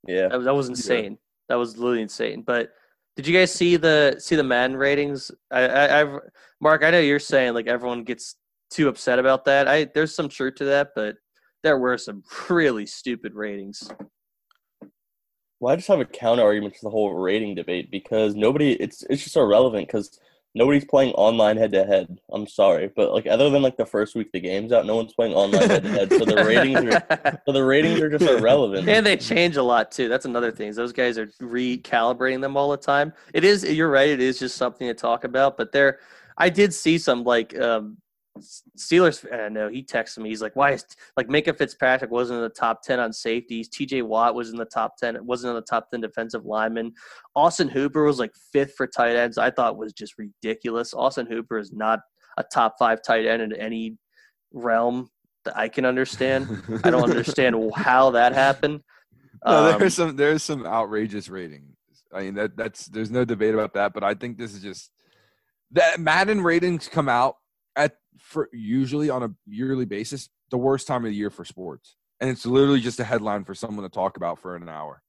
Yeah, 0.08 0.28
That, 0.30 0.38
was- 0.38 0.46
that 0.46 0.56
was 0.56 0.70
insane. 0.70 1.18
That 1.50 1.56
was 1.56 1.78
literally 1.78 2.02
insane. 2.02 2.42
But 2.42 2.70
did 3.16 3.28
you 3.28 3.34
guys 3.38 3.54
see 3.54 3.76
the 3.76 4.16
see 4.20 4.36
the 4.36 4.44
Madden 4.44 4.76
ratings? 4.78 5.30
I, 5.52 5.62
I 5.68 6.02
I've 6.02 6.20
Mark. 6.62 6.84
I 6.84 6.90
know 6.92 7.00
you're 7.00 7.20
saying 7.20 7.54
like 7.54 7.68
everyone 7.68 8.04
gets 8.04 8.36
too 8.72 8.88
upset 8.88 9.20
about 9.20 9.46
that. 9.46 9.68
I 9.68 9.86
there's 9.94 10.16
some 10.16 10.30
truth 10.30 10.56
to 10.56 10.66
that, 10.66 10.90
but 10.96 11.16
there 11.62 11.78
were 11.78 11.98
some 11.98 12.24
really 12.50 12.86
stupid 12.86 13.34
ratings. 13.36 13.88
well, 15.60 15.74
I 15.74 15.76
just 15.76 15.88
have 15.88 16.00
a 16.00 16.06
counter 16.06 16.44
argument 16.44 16.74
to 16.76 16.80
the 16.84 16.90
whole 16.90 17.14
rating 17.14 17.56
debate 17.56 17.92
because 17.92 18.36
nobody. 18.36 18.74
It's 18.74 19.04
it's 19.10 19.24
just 19.24 19.36
irrelevant 19.38 19.88
because 19.88 20.20
nobody's 20.56 20.86
playing 20.86 21.14
online 21.14 21.58
head 21.58 21.72
to 21.72 21.86
head. 21.86 22.20
I'm 22.32 22.48
sorry, 22.48 22.92
but 22.96 23.12
like 23.12 23.28
other 23.28 23.50
than 23.50 23.62
like 23.62 23.78
the 23.78 23.86
first 23.86 24.16
week 24.16 24.32
the 24.32 24.40
game's 24.40 24.72
out, 24.72 24.86
no 24.86 24.96
one's 24.96 25.14
playing 25.14 25.34
online 25.34 25.70
head 25.70 25.84
to 25.84 25.90
head. 25.90 26.10
So 26.12 26.26
the 26.26 26.44
ratings 26.44 26.80
are 26.82 27.40
so 27.46 27.52
the 27.52 27.64
ratings 27.64 28.00
are 28.02 28.10
just 28.10 28.30
irrelevant. 28.30 28.88
And 28.88 29.06
they 29.06 29.18
change 29.18 29.58
a 29.58 29.64
lot 29.64 29.92
too. 29.92 30.10
That's 30.10 30.26
another 30.26 30.52
thing. 30.52 30.74
Those 30.74 30.94
guys 30.94 31.18
are 31.18 31.28
recalibrating 31.42 32.42
them 32.42 32.58
all 32.58 32.70
the 32.70 32.78
time. 32.78 33.14
It 33.34 33.44
is. 33.44 33.64
You're 33.64 33.90
right. 33.90 34.10
It 34.10 34.22
is 34.22 34.40
just 34.40 34.58
something 34.58 34.88
to 34.88 34.94
talk 34.94 35.24
about. 35.24 35.58
But 35.58 35.72
there, 35.72 36.00
I 36.38 36.50
did 36.50 36.74
see 36.74 36.98
some 36.98 37.24
like 37.24 37.58
um, 37.60 37.98
Steelers. 38.78 39.26
I 39.32 39.50
know 39.50 39.70
he 39.70 39.84
texted 39.84 40.20
me. 40.20 40.30
He's 40.30 40.42
like, 40.42 40.56
"Why 40.56 40.72
is 40.72 40.86
like 41.16 41.28
Minkah 41.28 41.56
Fitzpatrick 41.58 42.10
wasn't 42.10 42.38
in 42.38 42.44
the 42.44 42.50
top 42.50 42.82
ten 42.82 43.00
on 43.00 43.14
safeties? 43.14 43.70
T.J. 43.70 44.02
Watt 44.02 44.34
was 44.34 44.50
in 44.50 44.58
the 44.58 44.66
top 44.66 44.98
ten. 44.98 45.16
It 45.16 45.24
Wasn't 45.24 45.50
in 45.50 45.56
the 45.56 45.62
top 45.62 45.92
ten 45.92 46.02
defensive 46.02 46.46
lineman. 46.46 46.94
Austin 47.36 47.68
Hooper 47.70 48.04
was 48.04 48.18
like 48.20 48.32
fifth 48.52 48.74
for 48.76 48.88
tight 48.88 49.16
ends. 49.16 49.38
I 49.38 49.52
thought 49.52 49.78
was 49.78 49.94
just 49.94 50.16
ridiculous. 50.18 50.94
Austin 50.94 51.28
Hooper 51.28 51.60
is 51.60 51.72
not 51.72 52.00
a 52.38 52.44
top 52.52 52.76
five 52.80 53.02
tight 53.04 53.26
end 53.28 53.42
in 53.44 53.54
any 53.54 53.98
realm 54.52 55.10
that 55.46 55.56
I 55.58 55.68
can 55.70 55.86
understand. 55.86 56.64
I 56.84 56.90
don't 56.90 57.10
understand 57.10 57.56
how 57.76 58.10
that 58.12 58.34
happened. 58.34 58.82
No, 59.46 59.74
Um, 59.74 59.80
there's 59.80 59.94
some 59.94 60.16
there's 60.16 60.42
some 60.44 60.66
outrageous 60.66 61.30
ratings. 61.30 61.76
I 62.12 62.22
mean 62.22 62.34
that 62.36 62.58
that's 62.58 62.86
there's 62.88 63.12
no 63.12 63.26
debate 63.26 63.54
about 63.54 63.74
that. 63.76 63.94
But 63.94 64.04
I 64.04 64.16
think 64.16 64.38
this 64.40 64.54
is 64.56 64.64
just 64.64 64.90
that 65.72 66.00
Madden 66.00 66.42
ratings 66.42 66.88
come 66.88 67.10
out 67.10 67.36
at 67.76 67.98
for 68.20 68.50
usually 68.54 69.10
on 69.10 69.24
a 69.24 69.32
yearly 69.46 69.86
basis 69.86 70.30
the 70.52 70.58
worst 70.58 70.88
time 70.88 71.04
of 71.04 71.10
the 71.10 71.16
year 71.16 71.30
for 71.30 71.46
sports, 71.46 71.96
and 72.20 72.30
it's 72.30 72.46
literally 72.46 72.82
just 72.82 73.00
a 73.00 73.04
headline 73.04 73.44
for 73.44 73.56
someone 73.56 73.84
to 73.84 73.90
talk 73.90 74.18
about 74.18 74.40
for 74.40 74.56
an 74.56 74.70
hour. 74.70 75.02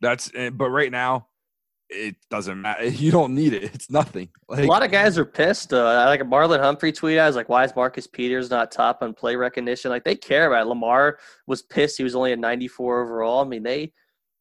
That's 0.00 0.30
eh, 0.34 0.50
but 0.50 0.70
right 0.70 0.90
now 0.90 1.28
it 1.90 2.16
doesn't 2.30 2.60
matter. 2.60 2.84
You 2.88 3.10
don't 3.10 3.34
need 3.34 3.52
it. 3.52 3.64
It's 3.74 3.90
nothing. 3.90 4.28
Like 4.48 4.64
a 4.64 4.66
lot 4.66 4.84
of 4.84 4.90
guys 4.90 5.18
are 5.18 5.24
pissed. 5.24 5.72
Uh, 5.72 6.04
like 6.06 6.20
a 6.20 6.24
Marlon 6.24 6.60
Humphrey 6.60 6.92
tweet, 6.92 7.18
I 7.18 7.26
was 7.26 7.36
like, 7.36 7.48
"Why 7.48 7.64
is 7.64 7.74
Marcus 7.74 8.06
Peters 8.06 8.50
not 8.50 8.70
top 8.70 8.98
on 9.02 9.14
play 9.14 9.36
recognition?" 9.36 9.90
Like 9.90 10.04
they 10.04 10.16
care 10.16 10.46
about 10.46 10.66
it. 10.66 10.68
Lamar 10.68 11.18
was 11.46 11.62
pissed; 11.62 11.98
he 11.98 12.04
was 12.04 12.14
only 12.14 12.32
a 12.32 12.36
94 12.36 13.02
overall. 13.02 13.44
I 13.44 13.48
mean, 13.48 13.62
they 13.62 13.92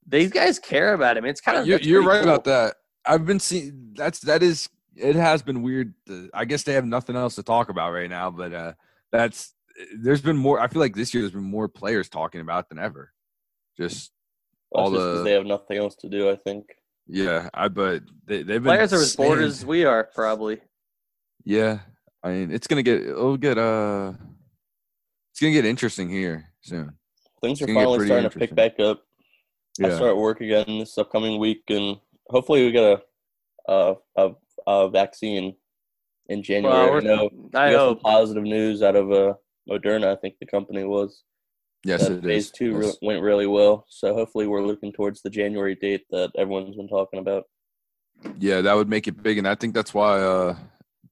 these 0.07 0.31
guys 0.31 0.59
care 0.59 0.93
about 0.93 1.17
him. 1.17 1.25
It's 1.25 1.41
kind 1.41 1.57
of 1.57 1.67
you're, 1.67 1.79
you're 1.79 2.03
right 2.03 2.23
about 2.23 2.43
that. 2.45 2.75
I've 3.05 3.25
been 3.25 3.39
seeing 3.39 3.93
that's 3.95 4.19
that 4.21 4.43
is 4.43 4.69
it 4.99 5.15
has 5.15 5.41
been 5.41 5.61
weird. 5.61 5.93
To, 6.07 6.29
I 6.33 6.45
guess 6.45 6.63
they 6.63 6.73
have 6.73 6.85
nothing 6.85 7.15
else 7.15 7.35
to 7.35 7.43
talk 7.43 7.69
about 7.69 7.91
right 7.93 8.09
now, 8.09 8.29
but 8.31 8.53
uh, 8.53 8.73
that's 9.11 9.53
there's 9.97 10.21
been 10.21 10.37
more. 10.37 10.59
I 10.59 10.67
feel 10.67 10.79
like 10.81 10.95
this 10.95 11.13
year 11.13 11.23
there's 11.23 11.33
been 11.33 11.43
more 11.43 11.67
players 11.67 12.09
talking 12.09 12.41
about 12.41 12.69
than 12.69 12.79
ever. 12.79 13.11
Just 13.77 14.11
That's 14.71 14.83
all 14.83 14.91
just 14.91 14.99
'cause 15.01 15.17
the- 15.19 15.23
they 15.23 15.31
have 15.33 15.45
nothing 15.45 15.77
else 15.77 15.95
to 15.97 16.09
do. 16.09 16.29
I 16.29 16.35
think. 16.35 16.65
yeah, 17.07 17.49
I 17.53 17.67
but 17.69 18.03
they 18.25 18.37
they've 18.37 18.61
been 18.61 18.63
Players 18.63 18.93
are 18.93 19.01
as 19.01 19.15
bored 19.15 19.39
as 19.41 19.65
we 19.65 19.85
are, 19.85 20.03
probably. 20.13 20.61
yeah. 21.45 21.79
I 22.21 22.31
mean, 22.31 22.51
it's 22.51 22.67
gonna 22.67 22.83
get 22.83 23.01
it'll 23.01 23.37
get 23.37 23.57
uh, 23.57 24.11
it's 25.31 25.39
gonna 25.39 25.53
get 25.53 25.63
interesting 25.65 26.09
here 26.09 26.49
soon. 26.61 26.93
Things 27.41 27.61
are 27.61 27.67
finally 27.67 28.05
starting 28.05 28.29
to 28.29 28.37
pick 28.37 28.53
back 28.53 28.79
up. 28.81 29.03
I 29.81 29.89
start 29.91 30.17
work 30.17 30.41
again 30.41 30.65
this 30.79 30.97
upcoming 30.97 31.39
week, 31.39 31.63
and 31.69 31.97
hopefully 32.27 32.65
we 32.65 32.71
get 32.73 32.83
a 32.83 33.01
a, 33.71 33.95
a, 34.17 34.31
a 34.69 34.89
vaccine 34.89 35.55
in 36.27 36.43
January. 36.43 36.73
Well, 36.77 36.87
I 36.87 36.91
we're- 36.91 37.03
know 37.03 37.29
I 37.55 37.71
some 37.71 37.79
hope. 37.79 38.01
positive 38.01 38.43
news 38.43 38.81
out 38.83 38.95
of 38.95 39.11
uh, 39.11 39.33
Moderna. 39.69 40.07
I 40.11 40.15
think 40.15 40.35
the 40.39 40.45
company 40.45 40.83
was 40.83 41.23
yes, 41.83 42.07
that 42.07 42.17
it 42.19 42.23
phase 42.23 42.45
is. 42.45 42.51
two 42.51 42.75
re- 42.77 42.93
went 43.01 43.21
really 43.23 43.47
well. 43.47 43.85
So 43.89 44.13
hopefully 44.13 44.47
we're 44.47 44.65
looking 44.65 44.93
towards 44.93 45.21
the 45.21 45.29
January 45.29 45.75
date 45.75 46.05
that 46.11 46.31
everyone's 46.37 46.75
been 46.75 46.87
talking 46.87 47.19
about. 47.19 47.43
Yeah, 48.37 48.61
that 48.61 48.73
would 48.75 48.89
make 48.89 49.07
it 49.07 49.23
big, 49.23 49.37
and 49.37 49.47
I 49.47 49.55
think 49.55 49.73
that's 49.73 49.93
why 49.93 50.19
uh, 50.19 50.55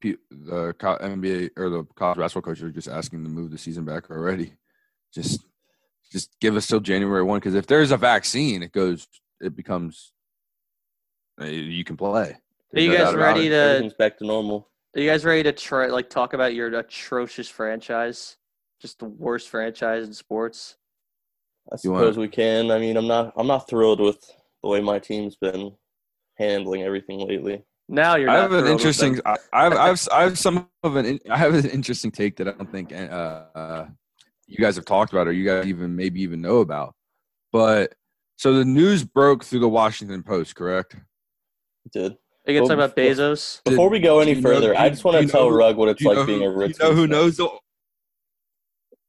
P- 0.01 0.17
the 0.29 0.75
co- 0.77 0.97
NBA 0.97 1.51
or 1.57 1.69
the 1.69 1.83
college 1.95 2.17
basketball 2.19 2.51
coaches 2.51 2.63
are 2.63 2.71
just 2.71 2.89
asking 2.89 3.23
to 3.23 3.29
move 3.29 3.49
the 3.49 3.57
season 3.57 3.85
back 3.85 4.11
already. 4.11 4.53
Just, 5.13 5.39
just 6.11 6.29
give 6.41 6.55
us 6.57 6.67
till 6.67 6.81
January 6.81 7.23
one, 7.23 7.39
because 7.39 7.55
if 7.55 7.65
there's 7.65 7.91
a 7.91 7.97
vaccine, 7.97 8.61
it 8.61 8.73
goes, 8.73 9.07
it 9.39 9.55
becomes, 9.55 10.11
uh, 11.41 11.45
you 11.45 11.83
can 11.85 11.95
play. 11.95 12.35
Are 12.75 12.79
you 12.79 12.91
no 12.91 12.97
guys 12.97 13.15
ready 13.15 13.49
to? 13.49 13.55
Everything's 13.55 13.93
back 13.93 14.17
to 14.19 14.25
normal. 14.25 14.69
Are 14.95 14.99
you 14.99 15.09
guys 15.09 15.23
ready 15.25 15.43
to 15.43 15.51
try 15.51 15.87
like 15.87 16.09
talk 16.09 16.33
about 16.33 16.53
your 16.53 16.67
atrocious 16.77 17.47
franchise? 17.47 18.37
Just 18.81 18.99
the 18.99 19.05
worst 19.05 19.49
franchise 19.49 20.05
in 20.07 20.13
sports. 20.13 20.77
I 21.71 21.77
You 21.83 21.91
wanna- 21.91 22.05
suppose 22.05 22.17
we 22.17 22.27
can. 22.27 22.71
I 22.71 22.79
mean, 22.79 22.97
I'm 22.97 23.07
not 23.07 23.33
I'm 23.37 23.47
not 23.47 23.67
thrilled 23.69 23.99
with 23.99 24.23
the 24.63 24.69
way 24.69 24.81
my 24.81 24.99
team's 24.99 25.35
been 25.35 25.75
handling 26.37 26.83
everything 26.83 27.27
lately. 27.27 27.63
Now 27.89 28.15
you're. 28.17 28.29
I 28.29 28.35
have 28.35 28.51
an 28.51 28.67
interesting. 28.67 29.19
I, 29.25 29.37
I 29.53 29.63
have, 29.63 29.73
I 29.73 29.87
have, 29.87 30.07
I 30.11 30.21
have 30.23 30.37
some 30.37 30.67
of 30.83 30.95
an. 30.97 31.19
I 31.29 31.37
have 31.37 31.53
an 31.53 31.65
interesting 31.69 32.11
take 32.11 32.35
that 32.37 32.47
I 32.47 32.51
don't 32.51 32.71
think 32.71 32.91
uh, 32.91 32.95
uh, 33.55 33.87
you 34.45 34.57
guys 34.57 34.75
have 34.75 34.85
talked 34.85 35.13
about, 35.13 35.27
or 35.27 35.31
you 35.31 35.45
guys 35.45 35.65
even 35.67 35.95
maybe 35.95 36.21
even 36.21 36.41
know 36.41 36.57
about. 36.57 36.95
But 37.53 37.93
so 38.35 38.53
the 38.53 38.65
news 38.65 39.05
broke 39.05 39.45
through 39.45 39.61
the 39.61 39.69
Washington 39.69 40.21
Post, 40.21 40.55
correct? 40.55 40.95
It 41.85 41.91
did 41.93 42.17
Are 42.47 42.51
you 42.51 42.59
gonna 42.59 42.69
Well, 42.75 42.77
talk 42.77 42.85
about 42.85 42.95
before- 42.95 43.25
Bezos? 43.25 43.63
Before 43.65 43.89
we 43.89 43.99
go 43.99 44.19
any 44.19 44.31
do 44.33 44.37
you 44.39 44.43
know- 44.43 44.49
further, 44.53 44.71
do 44.73 44.77
I 44.79 44.89
just 44.89 45.03
want 45.03 45.15
to 45.15 45.21
you 45.21 45.27
know 45.27 45.31
tell 45.31 45.49
who- 45.49 45.57
Rug 45.57 45.75
what 45.77 45.89
it's 45.89 46.01
like 46.01 46.15
know 46.15 46.25
being 46.25 46.41
a 46.43 46.45
do 46.45 46.51
Ritz. 46.51 46.79
You 46.79 46.85
know 46.85 46.93
who 46.93 47.01
fan. 47.01 47.09
knows 47.09 47.37
the? 47.37 47.49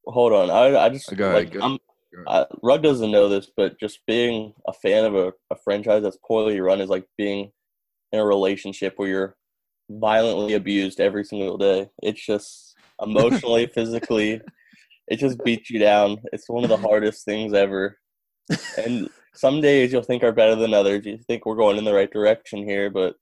Hold 0.07 0.33
on, 0.33 0.51
I 0.51 0.77
I 0.77 0.89
just 0.89 1.15
Go 1.15 1.25
ahead, 1.25 1.35
like 1.35 1.53
go- 1.53 1.61
I'm 1.61 1.73
go 1.77 2.25
I, 2.27 2.47
Rug 2.63 2.83
doesn't 2.83 3.11
know 3.11 3.29
this, 3.29 3.51
but 3.57 3.79
just 3.79 4.01
being 4.07 4.55
a 4.67 4.73
fan 4.73 5.05
of 5.05 5.15
a, 5.15 5.33
a 5.51 5.57
franchise 5.63 6.03
that's 6.03 6.19
poorly 6.27 6.59
run 6.61 6.81
is 6.81 6.89
like 6.89 7.07
being 7.17 7.53
in 8.13 8.19
a 8.19 8.25
relationship 8.25 8.95
where 8.97 9.09
you're 9.09 9.37
violently 9.91 10.55
abused 10.55 10.99
every 11.01 11.25
single 11.25 11.59
day. 11.59 11.91
It's 12.03 12.25
just 12.25 12.75
emotionally, 13.01 13.67
physically, 13.75 14.41
it 15.09 15.17
just 15.19 15.39
beats 15.45 15.71
you 15.71 15.79
down. 15.79 16.19
It's 16.33 16.49
one 16.49 16.65
of 16.65 16.71
the 16.71 16.77
hardest 16.79 17.25
things 17.25 17.53
ever. 17.53 17.99
And 18.79 19.09
some 19.35 19.61
days 19.61 19.93
you'll 19.93 20.03
think 20.03 20.23
are 20.25 20.33
better 20.33 20.55
than 20.57 20.73
others. 20.75 21.05
You 21.05 21.19
think 21.19 21.45
we're 21.45 21.55
going 21.55 21.77
in 21.77 21.85
the 21.85 21.95
right 21.95 22.11
direction 22.11 22.67
here, 22.67 22.89
but 22.89 23.15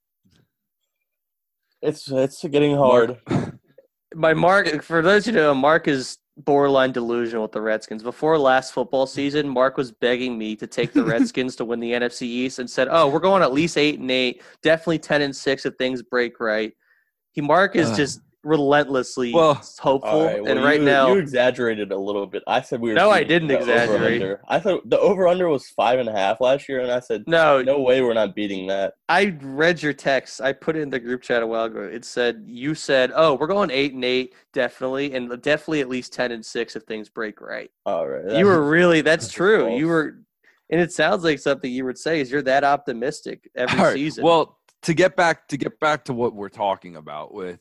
it's 1.87 2.11
it's 2.11 2.45
getting 2.45 2.77
hard. 2.77 3.19
My 4.15 4.35
Mark, 4.35 4.83
for 4.83 5.03
those 5.03 5.27
who 5.27 5.33
know, 5.33 5.55
Mark 5.55 5.89
is 5.89 6.19
borderline 6.39 6.93
delusional 6.93 7.43
with 7.43 7.53
the 7.53 7.61
Redskins. 7.61 8.03
Before 8.03 8.39
last 8.39 8.73
football 8.73 9.07
season, 9.07 9.49
Mark 9.49 9.77
was 9.77 9.93
begging 9.93 10.39
me 10.39 10.57
to 10.57 10.67
take 10.67 10.93
the 10.93 11.05
Redskins 11.13 11.57
to 11.57 11.65
win 11.65 11.81
the 11.81 11.93
NFC 11.93 12.23
East 12.23 12.59
and 12.59 12.69
said, 12.69 12.89
"Oh, 12.91 13.09
we're 13.09 13.21
going 13.21 13.43
at 13.43 13.53
least 13.53 13.79
eight 13.79 13.99
and 13.99 14.11
eight, 14.11 14.43
definitely 14.63 14.99
ten 14.99 15.23
and 15.23 15.35
six 15.35 15.67
if 15.67 15.75
things 15.77 16.03
break 16.03 16.41
right." 16.41 16.73
He 17.33 17.41
Mark 17.41 17.77
is 17.77 17.91
Ugh. 17.91 17.97
just 17.97 18.21
relentlessly 18.47 19.33
Well, 19.33 19.55
hopeful, 19.79 20.25
right, 20.25 20.43
well, 20.43 20.53
and 20.53 20.65
right 20.65 20.81
you, 20.81 20.87
now, 20.87 21.13
you 21.13 21.19
exaggerated 21.19 21.93
a 21.93 21.99
little 21.99 22.27
bit. 22.27 22.43
I 22.47 22.63
said 22.63 22.81
we 22.81 22.91
were. 22.91 22.95
No, 22.95 23.11
I 23.11 23.25
didn't 23.25 23.51
exaggerate. 23.51 24.23
over-under. 24.23 24.41
I 24.49 24.61
thought 24.61 24.89
the 24.89 24.99
over 24.99 25.27
under 25.27 25.49
was 25.49 25.69
five 25.69 25.99
and 25.99 26.09
a 26.09 26.13
half 26.13 26.41
last 26.41 26.69
year, 26.69 26.81
and 26.81 26.91
I 26.91 27.01
said, 27.01 27.25
no, 27.27 27.61
no 27.63 27.81
way, 27.81 28.01
we're 28.01 28.15
not 28.15 28.35
beating 28.35 28.69
that. 28.69 28.95
I 29.09 29.37
read 29.41 29.83
your 29.83 29.93
text. 29.93 30.41
I 30.41 30.53
put 30.53 30.77
it 30.77 30.81
in 30.81 30.91
the 30.91 31.01
group 31.01 31.23
chat 31.23 31.43
a 31.43 31.47
while 31.47 31.65
ago. 31.65 31.81
It 31.81 32.05
said 32.05 32.45
you 32.47 32.75
said, 32.75 33.13
"Oh, 33.15 33.35
we're 33.35 33.47
going 33.47 33.71
eight 33.71 33.95
and 33.95 34.05
eight, 34.05 34.35
definitely, 34.53 35.15
and 35.15 35.31
definitely 35.43 35.81
at 35.81 35.89
least 35.89 36.13
ten 36.13 36.33
and 36.33 36.45
six 36.45 36.77
if 36.77 36.85
things 36.85 37.09
break 37.09 37.41
right." 37.41 37.71
All 37.85 38.07
right, 38.07 38.37
you 38.37 38.47
were 38.47 38.69
really 38.69 39.01
that's 39.01 39.27
that's 39.27 39.35
true. 39.35 39.67
false. 39.67 39.79
You 39.79 39.89
were, 39.89 40.19
and 40.71 40.81
it 40.81 40.93
sounds 40.93 41.25
like 41.25 41.39
something 41.39 41.71
you 41.71 41.85
would 41.85 41.99
say 41.99 42.21
is 42.21 42.31
you're 42.31 42.43
that 42.43 42.65
optimistic 42.65 43.51
every 43.55 43.79
right, 43.79 43.95
season. 43.95 44.25
Well, 44.25 44.59
to 44.83 44.95
get 44.95 45.17
back 45.17 45.49
to 45.49 45.57
get 45.57 45.79
back 45.81 46.05
to 46.07 46.13
what 46.13 46.35
we're 46.35 46.49
talking 46.49 46.97
about 46.97 47.35
with 47.35 47.61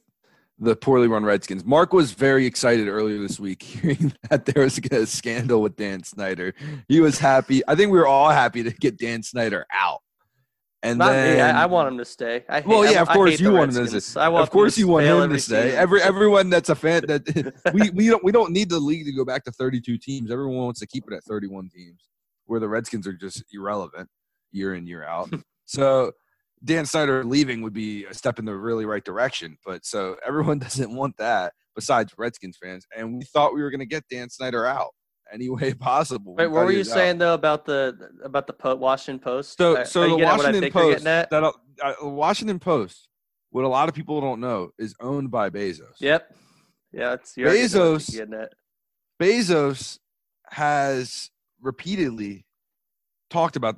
the 0.59 0.75
poorly 0.75 1.07
run 1.07 1.25
Redskins, 1.25 1.65
Mark 1.65 1.93
was 1.93 2.11
very 2.11 2.45
excited 2.45 2.87
earlier 2.87 3.19
this 3.19 3.39
week 3.39 3.61
hearing 3.63 4.13
that 4.29 4.45
there 4.45 4.63
was 4.63 4.79
a 4.91 5.05
scandal 5.05 5.61
with 5.61 5.75
Dan 5.75 6.03
Snyder. 6.03 6.53
He 6.87 6.99
was 6.99 7.19
happy. 7.19 7.61
I 7.67 7.75
think 7.75 7.91
we 7.91 7.99
were 7.99 8.07
all 8.07 8.29
happy 8.29 8.63
to 8.63 8.71
get 8.71 8.97
Dan 8.97 9.23
Snyder 9.23 9.65
out. 9.71 9.99
And 10.85 10.99
not 10.99 11.13
then, 11.13 11.37
me. 11.37 11.41
I, 11.41 11.63
I 11.63 11.65
want 11.65 11.87
him 11.87 11.97
to 11.97 12.05
stay. 12.05 12.45
I 12.47 12.57
hate, 12.57 12.67
Well, 12.67 12.89
yeah, 12.89 13.01
of 13.01 13.09
course 13.09 13.39
you 13.39 13.51
want 13.51 13.75
him 13.75 13.87
to 13.87 14.01
stay. 14.01 14.21
I 14.21 14.29
want 14.29 14.43
of 14.43 14.51
course 14.51 14.77
you 14.77 14.87
want 14.87 15.05
him 15.05 15.31
to 15.31 15.39
stay. 15.39 15.75
Every 15.75 15.99
everyone 15.99 16.51
that's 16.51 16.69
a 16.69 16.75
fan 16.75 17.03
that 17.07 17.63
we 17.73 17.89
we 17.89 18.07
don't 18.07 18.23
we 18.23 18.31
don't 18.31 18.51
need 18.51 18.69
the 18.69 18.79
league 18.79 19.05
to 19.05 19.11
go 19.11 19.25
back 19.25 19.43
to 19.45 19.51
32 19.51 19.97
teams. 19.97 20.29
Everyone 20.29 20.57
wants 20.57 20.79
to 20.81 20.87
keep 20.87 21.05
it 21.09 21.15
at 21.15 21.23
31 21.23 21.69
teams, 21.73 22.07
where 22.45 22.59
the 22.59 22.69
Redskins 22.69 23.07
are 23.07 23.13
just 23.13 23.43
irrelevant 23.51 24.07
year 24.51 24.75
in 24.75 24.85
year 24.85 25.03
out. 25.03 25.31
so 25.65 26.11
Dan 26.63 26.85
Snyder 26.85 27.23
leaving 27.23 27.61
would 27.61 27.73
be 27.73 28.05
a 28.05 28.13
step 28.13 28.39
in 28.39 28.45
the 28.45 28.55
really 28.55 28.85
right 28.85 29.03
direction. 29.03 29.57
But 29.65 29.85
so 29.85 30.17
everyone 30.25 30.59
doesn't 30.59 30.93
want 30.93 31.17
that 31.17 31.53
besides 31.75 32.13
Redskins 32.17 32.57
fans, 32.61 32.85
and 32.95 33.17
we 33.17 33.23
thought 33.25 33.53
we 33.53 33.61
were 33.61 33.69
going 33.69 33.79
to 33.79 33.85
get 33.85 34.03
Dan 34.09 34.29
Snyder 34.29 34.65
out 34.65 34.91
any 35.31 35.49
way 35.49 35.73
possible. 35.73 36.35
We 36.35 36.43
Wait, 36.43 36.51
what 36.51 36.65
were 36.65 36.71
you 36.71 36.79
was 36.79 36.91
out. 36.91 36.95
saying 36.95 37.17
though 37.17 37.33
about 37.33 37.65
the 37.65 37.97
about 38.23 38.47
the 38.47 38.53
po- 38.53 38.75
Washington 38.75 39.19
Post? 39.19 39.57
So, 39.57 39.83
so 39.83 40.01
are 40.01 40.07
the 40.09 40.17
getting 40.17 40.23
at 40.23 40.37
what 40.37 40.45
I 40.45 40.49
Washington 40.49 40.71
Post, 40.71 41.03
that 41.03 41.43
uh, 41.43 41.51
Washington 42.01 42.59
Post, 42.59 43.09
what 43.51 43.65
a 43.65 43.67
lot 43.67 43.89
of 43.89 43.95
people 43.95 44.21
don't 44.21 44.39
know 44.39 44.71
is 44.77 44.95
owned 44.99 45.31
by 45.31 45.49
Bezos. 45.49 45.93
Yep. 45.99 46.33
Yeah, 46.91 47.13
it's 47.13 47.35
you're 47.35 47.51
getting 47.51 47.65
at 47.65 47.81
what 47.81 48.01
Bezos-. 48.01 48.47
Bezos 49.21 49.99
has 50.49 51.29
repeatedly 51.61 52.45
talked 53.29 53.55
about 53.55 53.77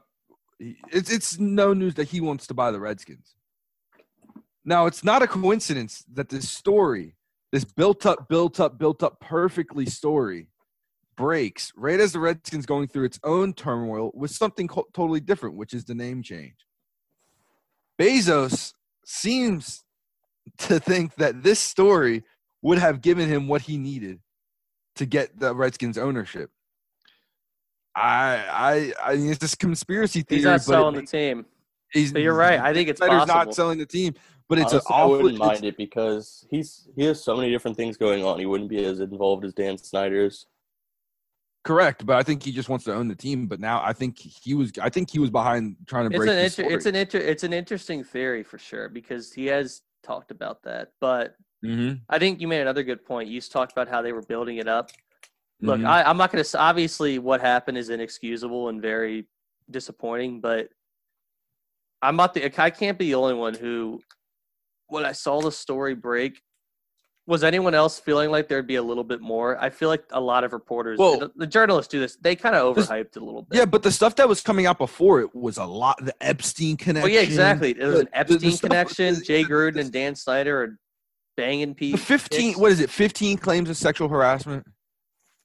it's 0.60 1.12
it's 1.12 1.40
no 1.40 1.74
news 1.74 1.96
that 1.96 2.10
he 2.10 2.22
wants 2.22 2.48
to 2.48 2.54
buy 2.54 2.72
the 2.72 2.80
Redskins. 2.80 3.36
Now, 4.66 4.86
it's 4.86 5.04
not 5.04 5.22
a 5.22 5.28
coincidence 5.28 6.04
that 6.14 6.30
this 6.30 6.50
story, 6.50 7.16
this 7.52 7.64
built 7.64 8.06
up, 8.06 8.28
built 8.28 8.60
up, 8.60 8.78
built 8.78 9.02
up 9.02 9.20
perfectly 9.22 9.86
story 9.86 10.50
breaks 11.16 11.74
right 11.76 12.00
as 12.00 12.14
the 12.14 12.20
Redskins 12.20 12.66
going 12.66 12.88
through 12.88 13.06
its 13.06 13.20
own 13.24 13.54
turmoil 13.54 14.12
with 14.14 14.32
something 14.32 14.68
co- 14.68 14.88
totally 14.94 15.20
different, 15.20 15.56
which 15.56 15.74
is 15.74 15.86
the 15.86 15.96
name 15.96 16.22
change. 16.22 16.56
Bezos 18.00 18.74
seems 19.06 19.84
to 20.60 20.80
think 20.80 21.16
that 21.16 21.44
this 21.44 21.60
story 21.60 22.24
would 22.62 22.78
have 22.78 23.02
given 23.02 23.28
him 23.28 23.48
what 23.48 23.64
he 23.64 23.78
needed 23.78 24.20
to 24.96 25.06
get 25.06 25.40
the 25.40 25.54
Redskins 25.54 25.98
ownership. 25.98 26.52
I 27.98 28.94
I 29.04 29.12
I 29.12 29.16
mean 29.16 29.30
it's 29.32 29.40
just 29.40 29.58
conspiracy 29.60 30.22
theory. 30.22 30.38
He's 30.40 30.46
not 30.46 30.52
but 30.52 30.62
it 30.62 30.64
selling 30.66 30.96
the 30.96 31.02
team. 31.04 31.46
he's, 31.92 32.14
But 32.14 32.22
you're 32.22 32.36
right. 32.36 32.60
I 32.60 32.74
think 32.74 32.90
it's 32.90 33.00
Snyder's 33.00 33.22
possible. 33.22 33.36
not 33.46 33.56
selling 33.56 33.80
the 33.80 33.86
team, 33.86 34.14
but 34.48 34.60
it's 34.60 34.72
Honestly, 34.72 34.94
an 34.94 35.00
I 35.00 35.02
awful. 35.04 35.18
wouldn't 35.24 35.38
mind 35.40 35.64
it 35.66 35.78
because 35.78 36.46
he's 36.52 36.88
he 36.96 37.06
has 37.06 37.24
so 37.24 37.36
many 37.36 37.50
different 37.50 37.76
things 37.76 37.98
going 37.98 38.24
on. 38.24 38.40
He 38.40 38.46
wouldn't 38.46 38.70
be 38.70 38.84
as 38.86 39.00
involved 39.00 39.44
as 39.46 39.54
Dan 39.54 39.78
Snyder's. 39.78 40.46
Correct, 41.64 42.06
but 42.06 42.16
I 42.16 42.24
think 42.24 42.44
he 42.44 42.52
just 42.54 42.70
wants 42.70 42.86
to 42.86 42.94
own 42.94 43.08
the 43.10 43.16
team. 43.16 43.48
But 43.48 43.60
now 43.60 43.82
I 43.84 43.92
think 43.94 44.18
he 44.20 44.54
was. 44.54 44.72
I 44.82 44.90
think 44.90 45.10
he 45.12 45.20
was 45.20 45.30
behind 45.30 45.76
trying 45.86 46.10
to 46.10 46.16
It's 46.16 46.18
break. 46.18 46.30
an 46.30 46.36
the 46.36 46.44
inter- 46.44 46.50
story. 46.64 46.74
it's 46.74 46.86
an 46.86 46.96
inter- 46.96 47.18
it's 47.20 47.44
an 47.44 47.54
interesting 47.54 48.04
theory 48.04 48.44
for 48.44 48.58
sure 48.58 48.88
because 48.90 49.34
he 49.34 49.48
has 49.48 49.82
talked 50.04 50.32
about 50.32 50.64
that. 50.64 50.92
But 51.02 51.36
Mhm, 51.66 52.02
I 52.08 52.20
think 52.20 52.40
you 52.40 52.48
made 52.48 52.62
another 52.62 52.84
good 52.84 53.04
point. 53.04 53.28
You 53.30 53.42
talked 53.42 53.72
about 53.74 53.88
how 53.90 54.02
they 54.02 54.14
were 54.14 54.22
building 54.22 54.58
it 54.58 54.68
up. 54.68 54.92
Look, 55.62 55.80
mhm. 55.80 55.88
I, 55.88 56.04
I'm 56.04 56.18
not 56.18 56.32
going 56.32 56.44
to. 56.44 56.60
Obviously, 56.60 57.18
what 57.20 57.42
happened 57.42 57.78
is 57.78 57.90
inexcusable 57.90 58.70
and 58.70 58.82
very 58.82 59.28
disappointing. 59.72 60.40
But 60.42 60.70
I'm 62.02 62.16
not 62.16 62.34
the. 62.34 62.46
I 62.62 62.70
can't 62.70 62.98
be 62.98 63.06
the 63.08 63.16
only 63.16 63.34
one 63.34 63.56
who, 63.56 64.02
when 64.88 65.06
I 65.06 65.14
saw 65.14 65.42
the 65.42 65.52
story 65.52 65.96
break, 65.96 66.40
was 67.26 67.44
anyone 67.44 67.74
else 67.74 68.00
feeling 68.00 68.30
like 68.30 68.48
there'd 68.48 68.68
be 68.68 68.76
a 68.76 68.84
little 68.84 69.04
bit 69.04 69.20
more? 69.20 69.58
I 69.62 69.70
feel 69.72 69.90
like 69.90 70.04
a 70.12 70.22
lot 70.22 70.44
of 70.44 70.54
reporters, 70.54 71.00
Well- 71.00 71.18
the, 71.20 71.32
the 71.36 71.48
journalists 71.48 71.92
do 71.92 72.00
this. 72.00 72.16
They 72.18 72.36
kind 72.36 72.56
of 72.56 72.76
This- 72.76 72.88
overhyped 72.88 73.18
it 73.18 73.18
a 73.18 73.26
little 73.26 73.42
bit. 73.42 73.58
yeah, 73.58 73.66
but 73.66 73.82
the 73.84 73.92
stuff 73.92 74.16
that 74.18 74.30
was 74.30 74.42
coming 74.42 74.66
out 74.68 74.78
before 74.78 75.22
it 75.22 75.36
was 75.36 75.58
a 75.58 75.66
lot. 75.66 75.98
The 76.06 76.14
Epstein 76.22 76.78
connection. 76.78 77.02
Well, 77.02 77.12
yeah, 77.12 77.22
exactly. 77.28 77.72
It 77.72 77.80
was 77.84 77.94
the- 77.96 78.00
an 78.02 78.06
the- 78.06 78.12
the 78.12 78.18
Epstein 78.36 78.52
stuff- 78.52 78.70
connection. 78.70 79.24
Jay 79.24 79.44
Gruden 79.44 79.74
the- 79.74 79.80
and 79.82 79.92
Dan 79.92 80.16
Snyder 80.16 80.62
are 80.64 80.78
banging 81.36 81.74
people. 81.74 81.98
fifteen. 82.00 82.54
What 82.54 82.72
is 82.72 82.80
it? 82.80 82.90
Fifteen 82.92 83.38
claims 83.40 83.70
of 83.72 83.76
sexual 83.76 84.08
harassment. 84.08 84.66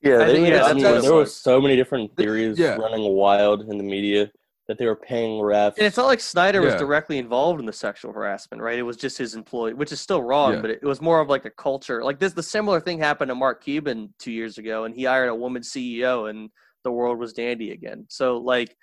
Yeah, 0.02 0.14
I 0.16 0.18
they 0.26 0.32
think- 0.32 0.42
made 0.44 0.48
yeah, 0.50 0.54
it 0.54 0.58
that's 0.58 0.68
seem 0.74 0.82
what 0.82 0.90
like 0.90 0.98
it 0.98 1.02
there 1.02 1.14
was. 1.14 1.28
was 1.28 1.36
so 1.36 1.60
many 1.60 1.76
different 1.76 2.16
theories 2.16 2.58
Yeah. 2.58 2.74
running 2.76 3.12
wild 3.12 3.62
in 3.70 3.78
the 3.78 3.84
media 3.84 4.30
that 4.68 4.78
they 4.78 4.86
were 4.86 4.96
paying 4.96 5.40
refs. 5.40 5.76
And 5.76 5.86
it's 5.86 5.96
not 5.96 6.06
like 6.06 6.20
Snyder 6.20 6.60
was 6.62 6.74
directly 6.76 7.18
involved 7.18 7.58
in 7.60 7.66
the 7.66 7.72
sexual 7.72 8.12
harassment, 8.12 8.62
right? 8.62 8.78
It 8.78 8.82
was 8.82 8.96
just 8.96 9.18
his 9.18 9.34
employee, 9.34 9.74
which 9.74 9.90
is 9.92 10.00
still 10.00 10.22
wrong, 10.22 10.54
Yeah. 10.54 10.60
but 10.60 10.70
it 10.70 10.82
was 10.84 11.00
more 11.00 11.20
of 11.20 11.28
like 11.28 11.44
a 11.44 11.50
culture. 11.50 12.02
Like 12.04 12.18
this, 12.20 12.32
the 12.32 12.42
similar 12.42 12.80
thing 12.80 12.98
happened 12.98 13.28
to 13.30 13.34
Mark 13.34 13.62
Cuban 13.62 14.14
two 14.18 14.30
years 14.32 14.58
ago, 14.58 14.84
and 14.84 14.94
he 14.94 15.04
hired 15.04 15.28
a 15.28 15.34
woman 15.34 15.62
CEO, 15.62 16.30
and 16.30 16.48
the 16.84 16.92
world 16.92 17.18
was 17.18 17.32
dandy 17.32 17.72
again. 17.72 18.06
So, 18.08 18.38
like, 18.38 18.74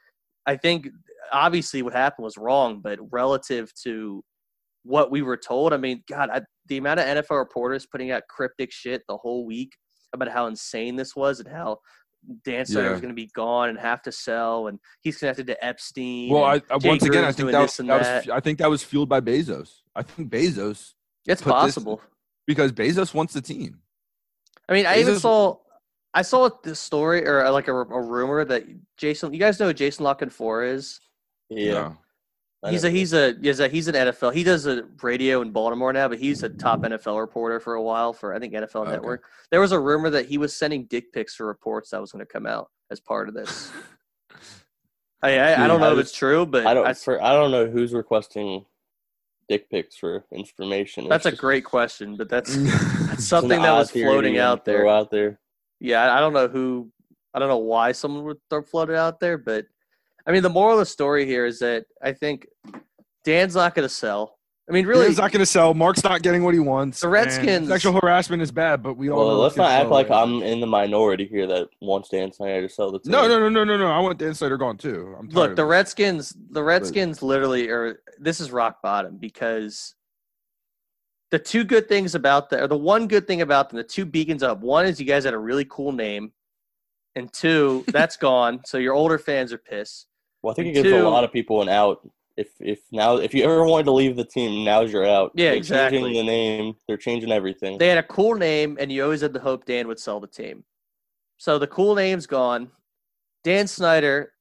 I 0.45 0.55
think 0.57 0.89
obviously 1.31 1.81
what 1.81 1.93
happened 1.93 2.23
was 2.25 2.37
wrong, 2.37 2.81
but 2.81 2.99
relative 3.11 3.73
to 3.83 4.23
what 4.83 5.11
we 5.11 5.21
were 5.21 5.37
told, 5.37 5.73
I 5.73 5.77
mean, 5.77 6.03
God, 6.09 6.29
I, 6.31 6.41
the 6.67 6.77
amount 6.77 6.99
of 6.99 7.05
NFL 7.05 7.37
reporters 7.37 7.85
putting 7.85 8.11
out 8.11 8.23
cryptic 8.29 8.71
shit 8.71 9.01
the 9.07 9.17
whole 9.17 9.45
week 9.45 9.73
about 10.13 10.29
how 10.29 10.47
insane 10.47 10.95
this 10.95 11.15
was 11.15 11.39
and 11.39 11.47
how 11.49 11.79
Dan 12.43 12.65
Snyder 12.65 12.87
Yeah. 12.87 12.91
was 12.91 13.01
going 13.01 13.13
to 13.13 13.15
be 13.15 13.27
gone 13.33 13.69
and 13.69 13.79
have 13.79 14.01
to 14.03 14.11
sell, 14.11 14.67
and 14.67 14.79
he's 15.01 15.17
connected 15.17 15.47
to 15.47 15.65
Epstein. 15.65 16.29
Well, 16.29 16.43
I, 16.43 16.55
I 16.69 16.77
once 16.83 17.03
again, 17.03 17.23
I 17.23 17.27
think 17.27 17.37
doing 17.37 17.51
that 17.53 17.61
was, 17.61 17.77
this 17.77 17.87
that 17.87 18.25
was. 18.25 18.29
I 18.29 18.39
think 18.41 18.59
that 18.59 18.69
was 18.69 18.83
fueled 18.83 19.07
by 19.09 19.21
Bezos. 19.21 19.81
I 19.95 20.01
think 20.03 20.29
Bezos 20.29 20.93
It's 21.25 21.41
put 21.41 21.49
this- 21.51 21.75
possible. 21.75 22.01
because 22.45 22.71
Bezos 22.71 23.13
wants 23.13 23.33
the 23.33 23.41
team. 23.41 23.79
I 24.67 24.73
mean, 24.73 24.85
I 24.85 24.99
even 24.99 25.17
saw, 25.19 25.57
I 26.13 26.21
saw 26.21 26.49
this 26.63 26.79
story 26.79 27.25
or 27.25 27.43
uh, 27.45 27.51
like 27.51 27.67
a, 27.69 27.73
a 27.73 28.01
rumor 28.01 28.43
that 28.45 28.65
Jason. 28.97 29.33
You 29.33 29.39
guys 29.39 29.59
know 29.59 29.67
who 29.67 29.73
Jason 29.73 30.03
La 30.03 30.13
Canfora 30.13 30.73
is? 30.73 30.99
yeah, 31.49 31.73
No. 31.73 31.97
I 32.61 32.71
He's 32.71 32.83
a 32.83 32.89
he's 32.89 33.13
a 33.13 33.35
he's 33.41 33.59
a 33.61 33.67
he's 33.69 33.87
an 33.87 33.95
NFL. 33.95 34.33
He 34.33 34.43
does 34.43 34.65
a 34.65 34.83
radio 35.01 35.41
in 35.41 35.51
Baltimore 35.51 35.93
now, 35.93 36.09
but 36.09 36.19
he's 36.19 36.43
a 36.43 36.49
top 36.49 36.81
NFL 36.81 37.17
reporter 37.19 37.59
for 37.61 37.75
a 37.75 37.81
while 37.81 38.11
for 38.11 38.33
I 38.35 38.39
think 38.39 38.53
NFL 38.53 38.81
Okay. 38.81 38.91
Network. 38.91 39.23
There 39.49 39.61
was 39.61 39.71
a 39.71 39.79
rumor 39.79 40.09
that 40.09 40.25
he 40.25 40.37
was 40.37 40.53
sending 40.53 40.85
dick 40.85 41.13
pics 41.13 41.35
for 41.35 41.45
reports 41.45 41.91
that 41.91 42.01
was 42.01 42.11
going 42.11 42.25
to 42.25 42.31
come 42.31 42.45
out 42.45 42.69
as 42.91 42.99
part 42.99 43.29
of 43.29 43.33
this. 43.33 43.71
I 45.21 45.37
I, 45.39 45.63
I 45.65 45.67
don't 45.67 45.79
know 45.81 45.89
I 45.89 45.93
if 45.93 45.99
it's 45.99 46.11
true, 46.13 46.45
but 46.45 46.65
I 46.65 46.73
don't. 46.73 46.87
I- 46.87 46.93
for, 46.93 47.21
I 47.23 47.31
don't 47.33 47.51
know 47.51 47.65
who's 47.67 47.93
requesting 47.93 48.65
dick 49.47 49.69
pics 49.69 49.97
for 49.97 50.25
information. 50.33 51.07
that's 51.09 51.25
a 51.25 51.31
great 51.31 51.65
question, 51.65 52.15
but 52.15 52.29
that's 52.29 52.55
it's 52.55 52.73
an 53.11 53.17
something 53.19 53.61
that 53.61 53.71
was 53.71 53.89
floating 53.91 54.37
out 54.37 54.63
there. 54.65 54.87
out 54.87 55.11
there. 55.11 55.39
Yeah, 55.79 56.03
I- 56.03 56.17
I 56.17 56.19
don't 56.19 56.33
know 56.33 56.47
who, 56.47 56.91
I 57.33 57.39
don't 57.39 57.49
know 57.49 57.57
why 57.57 57.91
someone 57.93 58.23
would 58.25 58.37
throw 58.49 58.61
float 58.61 58.89
it 58.89 58.95
out 58.95 59.19
there, 59.19 59.37
but 59.37 59.65
I 60.25 60.31
mean, 60.31 60.43
the 60.43 60.49
moral 60.49 60.73
of 60.73 60.79
the 60.79 60.85
story 60.85 61.25
here 61.25 61.45
is 61.45 61.59
that 61.59 61.85
I 62.01 62.13
think 62.13 62.47
Dan's 63.23 63.55
not 63.55 63.75
going 63.75 63.87
to 63.87 63.93
sell. 63.93 64.39
I 64.69 64.71
mean, 64.71 64.85
really, 64.85 65.07
He's 65.07 65.17
not 65.17 65.31
going 65.31 65.39
to 65.39 65.47
sell. 65.47 65.73
Mark's 65.73 66.03
not 66.03 66.21
getting 66.21 66.43
what 66.43 66.53
he 66.53 66.59
wants. 66.59 66.99
The 66.99 67.09
Redskins- 67.09 67.67
sexual 67.67 67.93
harassment 67.93 68.43
is 68.43 68.51
bad, 68.51 68.83
but 68.83 68.97
we 68.97 69.09
all. 69.09 69.17
Well, 69.17 69.27
know 69.29 69.39
let's 69.41 69.55
not 69.55 69.71
act 69.71 69.85
sell 69.85 69.89
like 69.89 70.09
later. 70.09 70.21
I'm 70.21 70.43
in 70.43 70.59
the 70.59 70.67
minority 70.67 71.25
here 71.25 71.47
that 71.47 71.69
wants 71.81 72.09
Dan 72.09 72.31
Snyder 72.31 72.67
to 72.67 72.73
sell 72.73 72.91
the 72.91 72.99
team. 72.99 73.11
No, 73.11 73.27
no, 73.27 73.39
no, 73.39 73.49
no, 73.49 73.63
no, 73.63 73.77
no. 73.77 73.87
I 73.87 73.99
want 73.99 74.19
Dan 74.19 74.35
Snyder 74.35 74.57
gone 74.57 74.77
too. 74.77 75.15
I'm 75.17 75.27
tired 75.27 75.33
look, 75.33 75.55
the. 75.55 75.65
Redskins, 75.65 76.35
the 76.51 76.63
Redskins 76.63 77.23
literally 77.23 77.67
are, 77.69 77.99
this 78.19 78.39
is 78.39 78.51
rock 78.51 78.83
bottom 78.83 79.17
because 79.17 79.95
the 81.31 81.39
two 81.39 81.63
good 81.63 81.87
things 81.87 82.13
about 82.13 82.51
the, 82.51 82.63
or 82.63 82.67
the 82.67 82.77
one 82.77 83.07
good 83.07 83.25
thing 83.25 83.41
about 83.41 83.69
them, 83.69 83.77
the 83.77 83.83
two 83.83 84.05
beacons 84.05 84.43
up, 84.43 84.61
one 84.61 84.85
is 84.85 84.99
you 84.99 85.05
guys 85.05 85.23
had 85.23 85.33
a 85.33 85.39
really 85.39 85.65
cool 85.65 85.91
name, 85.91 86.31
and 87.15 87.33
two, 87.33 87.83
that's 87.91 88.17
gone. 88.17 88.61
So 88.65 88.77
your 88.77 88.93
older 88.93 89.17
fans 89.17 89.51
are 89.51 89.57
pissed. 89.57 90.05
Well, 90.41 90.51
I 90.51 90.55
think 90.55 90.69
it 90.69 90.73
gives 90.73 90.89
two- 90.89 91.07
a 91.07 91.09
lot 91.09 91.23
of 91.23 91.31
people 91.31 91.61
an 91.61 91.69
out. 91.69 92.07
If 92.37 92.47
if 92.61 92.79
now 92.91 93.17
if 93.17 93.33
you 93.33 93.43
ever 93.43 93.65
wanted 93.65 93.83
to 93.85 93.91
leave 93.91 94.15
the 94.15 94.23
team, 94.23 94.63
now's 94.63 94.93
your 94.93 95.05
out. 95.05 95.31
Yeah, 95.35 95.49
They're 95.49 95.57
exactly. 95.57 95.99
Changing 95.99 96.13
the 96.13 96.23
name, 96.31 96.75
they're 96.87 96.95
changing 96.97 97.31
everything. 97.31 97.77
They 97.77 97.89
had 97.89 97.97
a 97.97 98.03
cool 98.03 98.35
name, 98.35 98.77
and 98.79 98.89
you 98.91 99.03
always 99.03 99.21
had 99.21 99.33
the 99.33 99.41
hope 99.41 99.65
Dan 99.65 99.87
would 99.89 99.99
sell 99.99 100.21
the 100.21 100.27
team. 100.27 100.63
So 101.37 101.59
the 101.59 101.67
cool 101.67 101.95
name's 101.95 102.27
gone. 102.27 102.71
Dan 103.43 103.67
Snyder, 103.67 104.33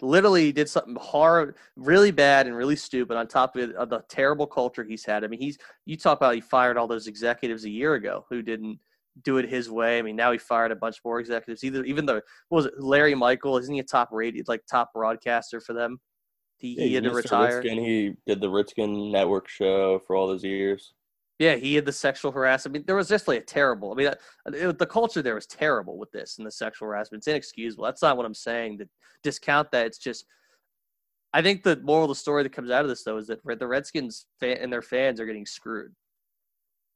literally 0.00 0.52
did 0.52 0.68
something 0.68 0.96
hard, 0.96 1.56
really 1.76 2.10
bad, 2.10 2.46
and 2.46 2.56
really 2.56 2.76
stupid. 2.76 3.16
On 3.16 3.26
top 3.26 3.56
of, 3.56 3.70
it, 3.70 3.76
of 3.76 3.90
the 3.90 4.02
terrible 4.08 4.46
culture 4.46 4.84
he's 4.84 5.04
had. 5.04 5.24
I 5.24 5.26
mean, 5.26 5.40
he's 5.40 5.58
you 5.84 5.96
talk 5.96 6.18
about 6.18 6.34
he 6.34 6.40
fired 6.40 6.76
all 6.78 6.86
those 6.86 7.06
executives 7.06 7.64
a 7.64 7.70
year 7.70 7.94
ago 7.94 8.24
who 8.30 8.40
didn't 8.42 8.78
do 9.22 9.38
it 9.38 9.48
his 9.48 9.70
way. 9.70 9.98
I 9.98 10.02
mean, 10.02 10.16
now 10.16 10.32
he 10.32 10.38
fired 10.38 10.72
a 10.72 10.76
bunch 10.76 10.98
more 11.04 11.20
executives. 11.20 11.64
Either 11.64 11.84
even 11.84 12.06
the 12.06 12.22
what 12.48 12.58
was 12.58 12.66
it 12.66 12.74
Larry 12.78 13.14
Michael? 13.14 13.56
Isn't 13.58 13.74
he 13.74 13.80
a 13.80 13.84
top 13.84 14.10
rated 14.12 14.48
like 14.48 14.62
top 14.70 14.92
broadcaster 14.92 15.60
for 15.60 15.72
them? 15.72 15.98
He, 16.58 16.74
he 16.74 16.94
had 16.94 17.04
to 17.04 17.10
retire. 17.10 17.62
Ritskin, 17.62 17.84
he 17.84 18.14
did 18.26 18.40
the 18.40 18.48
Ritskin 18.48 19.10
Network 19.10 19.48
show 19.48 20.00
for 20.06 20.16
all 20.16 20.26
those 20.26 20.44
years. 20.44 20.94
Yeah, 21.38 21.56
he 21.56 21.74
had 21.74 21.84
the 21.84 21.92
sexual 21.92 22.32
harassment. 22.32 22.72
I 22.72 22.78
mean, 22.78 22.84
there 22.86 22.96
was 22.96 23.08
just 23.08 23.28
like 23.28 23.42
a 23.42 23.44
terrible. 23.44 23.92
I 23.92 23.94
mean, 23.94 24.10
it, 24.54 24.78
the 24.78 24.86
culture 24.86 25.20
there 25.20 25.34
was 25.34 25.46
terrible 25.46 25.98
with 25.98 26.10
this 26.10 26.38
and 26.38 26.46
the 26.46 26.50
sexual 26.50 26.88
harassment. 26.88 27.20
It's 27.20 27.28
inexcusable. 27.28 27.84
That's 27.84 28.00
not 28.00 28.16
what 28.16 28.24
I'm 28.24 28.34
saying. 28.34 28.78
To 28.78 28.88
discount 29.22 29.70
that, 29.72 29.86
it's 29.86 29.98
just. 29.98 30.24
I 31.34 31.42
think 31.42 31.62
the 31.62 31.76
moral 31.82 32.04
of 32.04 32.08
the 32.08 32.14
story 32.14 32.42
that 32.42 32.52
comes 32.52 32.70
out 32.70 32.84
of 32.84 32.88
this 32.88 33.04
though 33.04 33.18
is 33.18 33.26
that 33.26 33.40
the 33.44 33.66
Redskins 33.66 34.26
fan 34.40 34.56
and 34.58 34.72
their 34.72 34.80
fans 34.80 35.20
are 35.20 35.26
getting 35.26 35.44
screwed. 35.44 35.94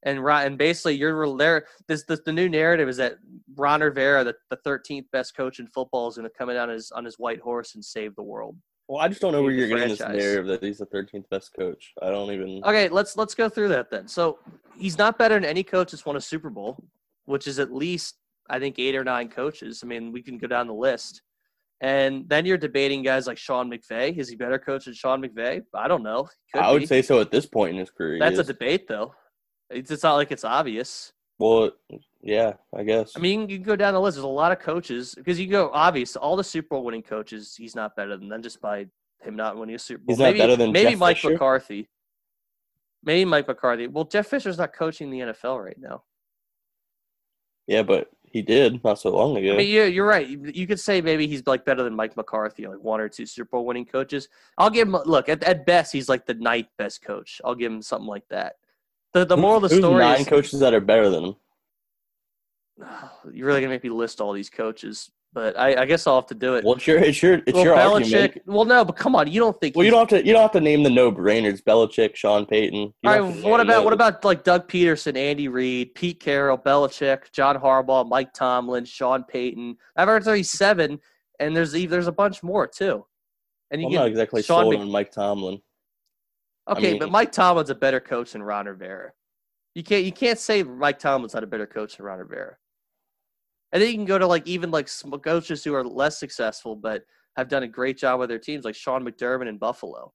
And 0.02 0.24
Ron, 0.24 0.46
and 0.46 0.58
basically, 0.58 0.96
you're 0.96 1.36
there. 1.36 1.66
This, 1.86 2.04
this 2.04 2.20
the 2.24 2.32
new 2.32 2.48
narrative 2.48 2.88
is 2.88 2.96
that 2.96 3.16
Ron 3.54 3.82
Rivera, 3.82 4.24
the, 4.24 4.34
the 4.48 4.56
13th 4.58 5.04
best 5.12 5.36
coach 5.36 5.58
in 5.58 5.66
football, 5.66 6.08
is 6.08 6.16
going 6.16 6.28
to 6.28 6.34
come 6.36 6.48
in 6.48 6.56
on 6.56 6.70
his 6.70 6.90
on 6.90 7.04
his 7.04 7.18
white 7.18 7.40
horse 7.40 7.74
and 7.74 7.84
save 7.84 8.14
the 8.16 8.22
world. 8.22 8.56
Well, 8.88 9.00
I 9.00 9.08
just 9.08 9.20
don't 9.20 9.32
know 9.32 9.42
where 9.42 9.52
you're 9.52 9.68
the 9.68 9.74
getting 9.74 9.90
this 9.90 10.00
narrative 10.00 10.46
that 10.46 10.64
he's 10.64 10.78
the 10.78 10.86
13th 10.86 11.28
best 11.30 11.54
coach. 11.54 11.92
I 12.02 12.10
don't 12.10 12.32
even. 12.32 12.62
Okay, 12.64 12.88
let's 12.88 13.16
let's 13.16 13.34
go 13.34 13.48
through 13.48 13.68
that 13.68 13.90
then. 13.90 14.08
So 14.08 14.38
he's 14.76 14.98
not 14.98 15.18
better 15.18 15.34
than 15.34 15.44
any 15.44 15.62
coach 15.62 15.92
that's 15.92 16.06
won 16.06 16.16
a 16.16 16.20
Super 16.20 16.50
Bowl, 16.50 16.82
which 17.26 17.46
is 17.46 17.58
at 17.58 17.72
least 17.72 18.16
I 18.48 18.58
think 18.58 18.78
eight 18.78 18.96
or 18.96 19.04
nine 19.04 19.28
coaches. 19.28 19.82
I 19.82 19.86
mean, 19.86 20.12
we 20.12 20.22
can 20.22 20.38
go 20.38 20.46
down 20.46 20.66
the 20.66 20.74
list. 20.74 21.22
And 21.82 22.28
then 22.28 22.44
you're 22.44 22.58
debating 22.58 23.02
guys 23.02 23.26
like 23.26 23.38
Sean 23.38 23.70
McVay. 23.70 24.18
Is 24.18 24.28
he 24.28 24.36
better 24.36 24.58
coach 24.58 24.84
than 24.84 24.92
Sean 24.92 25.22
McVay? 25.22 25.62
I 25.74 25.88
don't 25.88 26.02
know. 26.02 26.28
Could 26.52 26.62
I 26.62 26.70
would 26.72 26.80
be. 26.80 26.86
say 26.86 27.00
so 27.00 27.20
at 27.20 27.30
this 27.30 27.46
point 27.46 27.72
in 27.72 27.78
his 27.78 27.90
career. 27.90 28.18
that's 28.18 28.38
a 28.38 28.44
debate, 28.44 28.86
though. 28.86 29.14
It's, 29.70 29.90
it's 29.90 30.02
not 30.02 30.14
like 30.14 30.32
it's 30.32 30.44
obvious. 30.44 31.12
Well, 31.38 31.70
yeah, 32.20 32.54
I 32.76 32.82
guess. 32.82 33.12
I 33.16 33.20
mean, 33.20 33.48
you 33.48 33.56
can 33.56 33.64
go 33.64 33.76
down 33.76 33.94
the 33.94 34.00
list. 34.00 34.16
There's 34.16 34.24
a 34.24 34.28
lot 34.28 34.52
of 34.52 34.58
coaches 34.58 35.14
because 35.14 35.40
you 35.40 35.46
go 35.46 35.70
obvious. 35.72 36.16
All 36.16 36.36
the 36.36 36.44
Super 36.44 36.68
Bowl 36.70 36.84
winning 36.84 37.02
coaches, 37.02 37.54
he's 37.56 37.74
not 37.74 37.96
better 37.96 38.16
than 38.16 38.28
them 38.28 38.42
just 38.42 38.60
by 38.60 38.86
him 39.22 39.36
not 39.36 39.56
winning 39.56 39.74
a 39.74 39.78
Super 39.78 40.02
Bowl. 40.04 40.14
He's 40.14 40.18
not 40.18 40.26
maybe, 40.26 40.38
better 40.38 40.56
than 40.56 40.72
maybe 40.72 40.90
Jeff 40.90 40.98
Mike 40.98 41.16
Fisher? 41.16 41.30
McCarthy. 41.30 41.88
Maybe 43.02 43.24
Mike 43.24 43.48
McCarthy. 43.48 43.86
Well, 43.86 44.04
Jeff 44.04 44.26
Fisher's 44.26 44.58
not 44.58 44.74
coaching 44.74 45.10
the 45.10 45.20
NFL 45.20 45.64
right 45.64 45.78
now. 45.78 46.02
yeah, 47.66 47.82
but 47.82 48.10
he 48.30 48.42
did 48.42 48.84
not 48.84 48.98
so 48.98 49.10
long 49.10 49.36
ago. 49.36 49.54
I 49.54 49.56
mean, 49.56 49.74
yeah, 49.74 49.84
you're 49.84 50.06
right. 50.06 50.26
You 50.26 50.50
you 50.54 50.66
could 50.66 50.78
say 50.78 51.00
maybe 51.00 51.26
he's 51.26 51.46
like 51.46 51.64
better 51.64 51.82
than 51.82 51.96
Mike 51.96 52.16
McCarthy, 52.16 52.66
like 52.66 52.78
one 52.80 53.00
or 53.00 53.08
two 53.08 53.26
Super 53.26 53.48
Bowl 53.52 53.64
winning 53.64 53.86
coaches. 53.86 54.28
I'll 54.58 54.70
give 54.70 54.86
him. 54.86 54.96
Look, 55.06 55.28
at, 55.28 55.42
at 55.42 55.66
best, 55.66 55.92
he's 55.92 56.08
like 56.08 56.26
the 56.26 56.34
ninth 56.34 56.68
best 56.78 57.02
coach. 57.02 57.40
I'll 57.44 57.54
give 57.54 57.72
him 57.72 57.82
something 57.82 58.06
like 58.06 58.28
that. 58.28 58.56
The 59.12 59.24
the 59.24 59.36
moral 59.36 59.56
of 59.56 59.62
the 59.62 59.68
Who's 59.76 59.84
story 59.84 60.04
nine 60.04 60.20
is 60.20 60.26
coaches 60.26 60.60
that 60.60 60.72
are 60.72 60.80
better 60.80 61.10
than 61.10 61.24
him. 61.24 61.36
you're 63.32 63.46
really 63.46 63.60
gonna 63.60 63.72
make 63.72 63.84
me 63.84 63.90
list 63.90 64.20
all 64.20 64.32
these 64.32 64.50
coaches, 64.50 65.10
but 65.32 65.58
I, 65.58 65.82
I 65.82 65.84
guess 65.84 66.06
I'll 66.06 66.14
have 66.14 66.26
to 66.28 66.34
do 66.34 66.54
it. 66.54 66.64
Well, 66.64 66.74
it's 66.74 66.86
your 66.86 66.98
it's 66.98 67.22
your 67.22 67.34
it's 67.46 67.52
well, 67.52 67.64
your 67.64 67.76
Belichick. 67.76 68.22
argument. 68.22 68.42
Well, 68.46 68.64
no, 68.64 68.84
but 68.84 68.96
come 68.96 69.16
on, 69.16 69.30
you 69.30 69.40
don't 69.40 69.58
think? 69.60 69.74
Well, 69.74 69.84
you 69.84 69.90
don't 69.90 70.08
have 70.10 70.20
to 70.20 70.26
you 70.26 70.32
don't 70.32 70.42
have 70.42 70.52
to 70.52 70.60
name 70.60 70.84
the 70.84 70.90
no 70.90 71.10
brainers. 71.10 71.62
Belichick, 71.62 72.14
Sean 72.14 72.46
Payton. 72.46 72.94
You 73.02 73.10
All 73.10 73.20
right, 73.20 73.44
what 73.44 73.60
about 73.60 73.84
what 73.84 73.92
about 73.92 74.24
like 74.24 74.44
Doug 74.44 74.68
Pederson, 74.68 75.16
Andy 75.16 75.48
Reid, 75.48 75.94
Pete 75.94 76.20
Carroll, 76.20 76.58
Belichick, 76.58 77.32
John 77.32 77.56
Harbaugh, 77.56 78.08
Mike 78.08 78.32
Tomlin, 78.32 78.84
Sean 78.84 79.24
Payton? 79.24 79.76
I've 79.96 80.08
heard 80.08 80.24
already 80.26 80.44
seven, 80.44 81.00
and 81.40 81.56
there's 81.56 81.72
there's 81.72 82.06
a 82.06 82.12
bunch 82.12 82.42
more 82.42 82.68
too. 82.68 83.04
And 83.72 83.80
you 83.80 83.88
I'm 83.88 83.92
get 83.92 83.98
not 83.98 84.08
exactly 84.08 84.42
Sean 84.42 84.62
sold 84.62 84.74
Mc- 84.74 84.82
on 84.82 84.90
Mike 84.90 85.12
Tomlin. 85.12 85.60
Okay, 86.70 86.92
mean- 86.92 86.98
but 86.98 87.10
Mike 87.10 87.32
Tomlin's 87.32 87.70
a 87.70 87.74
better 87.74 88.00
coach 88.00 88.32
than 88.32 88.42
Ron 88.42 88.66
Rivera. 88.66 89.12
You 89.74 89.82
can't 89.84 90.04
you 90.04 90.12
can't 90.12 90.38
say 90.38 90.62
Mike 90.62 90.98
Tomlin's 90.98 91.34
not 91.34 91.44
a 91.44 91.46
better 91.46 91.66
coach 91.66 91.96
than 91.96 92.06
Ron 92.06 92.18
Rivera. 92.18 92.56
And 93.72 93.80
then 93.80 93.88
you 93.88 93.94
can 93.94 94.04
go 94.04 94.18
to 94.18 94.26
like 94.26 94.46
even 94.46 94.70
like 94.70 94.88
coaches 95.22 95.62
who 95.62 95.74
are 95.74 95.84
less 95.84 96.18
successful 96.18 96.74
but 96.74 97.02
have 97.36 97.48
done 97.48 97.62
a 97.62 97.68
great 97.68 97.96
job 97.96 98.18
with 98.18 98.28
their 98.28 98.38
teams, 98.38 98.64
like 98.64 98.74
Sean 98.74 99.04
McDermott 99.04 99.48
in 99.48 99.58
Buffalo. 99.58 100.12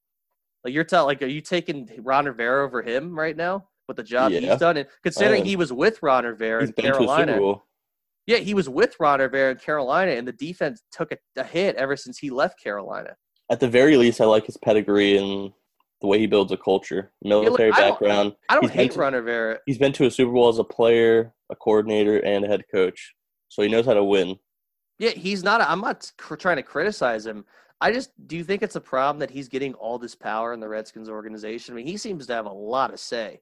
Like 0.64 0.74
you're 0.74 0.84
telling, 0.84 1.06
like, 1.06 1.22
are 1.22 1.28
you 1.28 1.42
taking 1.42 1.90
Ron 2.00 2.26
Rivera 2.26 2.66
over 2.66 2.82
him 2.82 3.18
right 3.18 3.38
now 3.38 3.68
with 3.88 3.98
the 3.98 4.04
job 4.04 4.32
Yeah. 4.32 4.40
he's 4.40 4.60
done? 4.60 4.78
And 4.78 4.88
considering 5.04 5.42
am. 5.42 5.48
he 5.48 5.56
was 5.56 5.72
with 5.72 6.02
Ron 6.02 6.26
Rivera 6.26 6.64
in 6.64 6.72
been 6.72 6.86
to 6.86 6.92
a 6.92 6.94
Super 6.94 7.06
Carolina, 7.26 7.62
yeah, 8.28 8.38
he 8.38 8.54
was 8.56 8.68
with 8.68 8.96
Ron 9.00 9.20
Rivera 9.20 9.52
in 9.52 9.58
Carolina, 9.58 10.12
and 10.14 10.28
the 10.28 10.32
defense 10.32 10.82
took 10.92 11.12
a, 11.12 11.18
a 11.38 11.44
hit 11.44 11.76
ever 11.76 11.96
since 11.96 12.18
he 12.18 12.32
left 12.32 12.62
Carolina. 12.62 13.16
At 13.52 13.60
the 13.60 13.70
very 13.70 13.96
least, 13.96 14.20
I 14.20 14.26
like 14.26 14.48
his 14.48 14.58
pedigree 14.58 15.18
and 15.18 15.52
the 16.02 16.08
way 16.08 16.20
he 16.20 16.28
builds 16.28 16.52
a 16.52 16.58
culture, 16.58 17.12
military 17.24 17.72
I 17.72 17.80
don't- 17.80 17.90
background. 17.92 18.36
I 18.50 18.56
don't 18.56 18.64
He's 18.64 18.72
been 18.72 18.80
hate 18.80 18.92
to- 18.92 19.00
Ron 19.00 19.14
Rivera. 19.14 19.60
He's 19.66 19.78
been 19.78 19.94
to 19.94 20.06
a 20.06 20.12
Super 20.12 20.32
Bowl 20.32 20.50
as 20.50 20.60
a 20.60 20.64
player, 20.64 21.34
a 21.50 21.56
coordinator, 21.56 22.18
and 22.20 22.44
a 22.46 22.48
head 22.48 22.64
coach, 22.72 23.16
so 23.50 23.62
he 23.62 23.70
knows 23.70 23.86
how 23.86 23.94
to 23.94 24.04
win. 24.04 24.38
Yeah, 25.00 25.10
he's 25.12 25.44
not. 25.44 25.62
I'm 25.62 25.82
not 25.82 26.12
cr- 26.18 26.36
trying 26.36 26.58
to 26.58 26.64
criticize 26.64 27.26
him. 27.26 27.46
I 27.82 27.92
just 27.92 28.12
do 28.28 28.38
you 28.38 28.44
think 28.44 28.64
it's 28.64 28.78
a 28.78 28.82
problem 28.82 29.20
that 29.20 29.30
he's 29.30 29.50
getting 29.50 29.74
all 29.76 30.00
this 30.00 30.16
power 30.16 30.54
in 30.54 30.60
the 30.62 30.70
Redskins 30.70 31.10
organization? 31.10 31.74
I 31.74 31.78
mean, 31.78 31.88
he 31.88 31.98
seems 31.98 32.26
to 32.28 32.34
have 32.34 32.46
a 32.46 32.52
lot 32.52 32.94
of 32.94 33.00
say. 33.00 33.42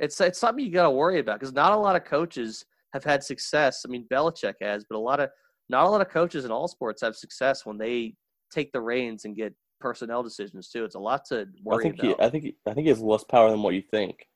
It's 0.00 0.20
it's 0.20 0.38
something 0.38 0.64
you 0.64 0.72
got 0.72 0.84
to 0.84 0.90
worry 0.90 1.20
about 1.20 1.38
because 1.38 1.52
not 1.54 1.72
a 1.72 1.76
lot 1.76 1.94
of 1.96 2.04
coaches 2.04 2.64
have 2.94 3.04
had 3.04 3.22
success. 3.22 3.82
I 3.86 3.90
mean, 3.90 4.06
Belichick 4.12 4.54
has, 4.60 4.84
but 4.88 4.96
a 4.96 4.98
lot 4.98 5.20
of 5.20 5.30
not 5.68 5.84
a 5.84 5.88
lot 5.88 6.00
of 6.00 6.08
coaches 6.08 6.44
in 6.44 6.50
all 6.50 6.66
sports 6.68 7.02
have 7.02 7.14
success 7.16 7.64
when 7.66 7.78
they 7.78 8.14
take 8.52 8.72
the 8.72 8.80
reins 8.80 9.24
and 9.24 9.36
get 9.36 9.54
personnel 9.80 10.22
decisions 10.22 10.68
too. 10.68 10.84
It's 10.84 10.94
a 10.94 10.98
lot 11.00 11.24
to 11.26 11.34
worry 11.36 11.46
I 11.46 11.74
worry 11.76 11.82
think 11.84 12.00
he. 12.00 12.14
I 12.24 12.30
think 12.30 12.44
he, 12.44 12.56
I 12.66 12.74
think 12.74 12.84
he 12.86 12.88
has 12.90 13.00
less 13.00 13.24
power 13.24 13.50
than 13.50 13.62
what 13.62 13.74
you 13.74 13.82
think. 13.82 14.26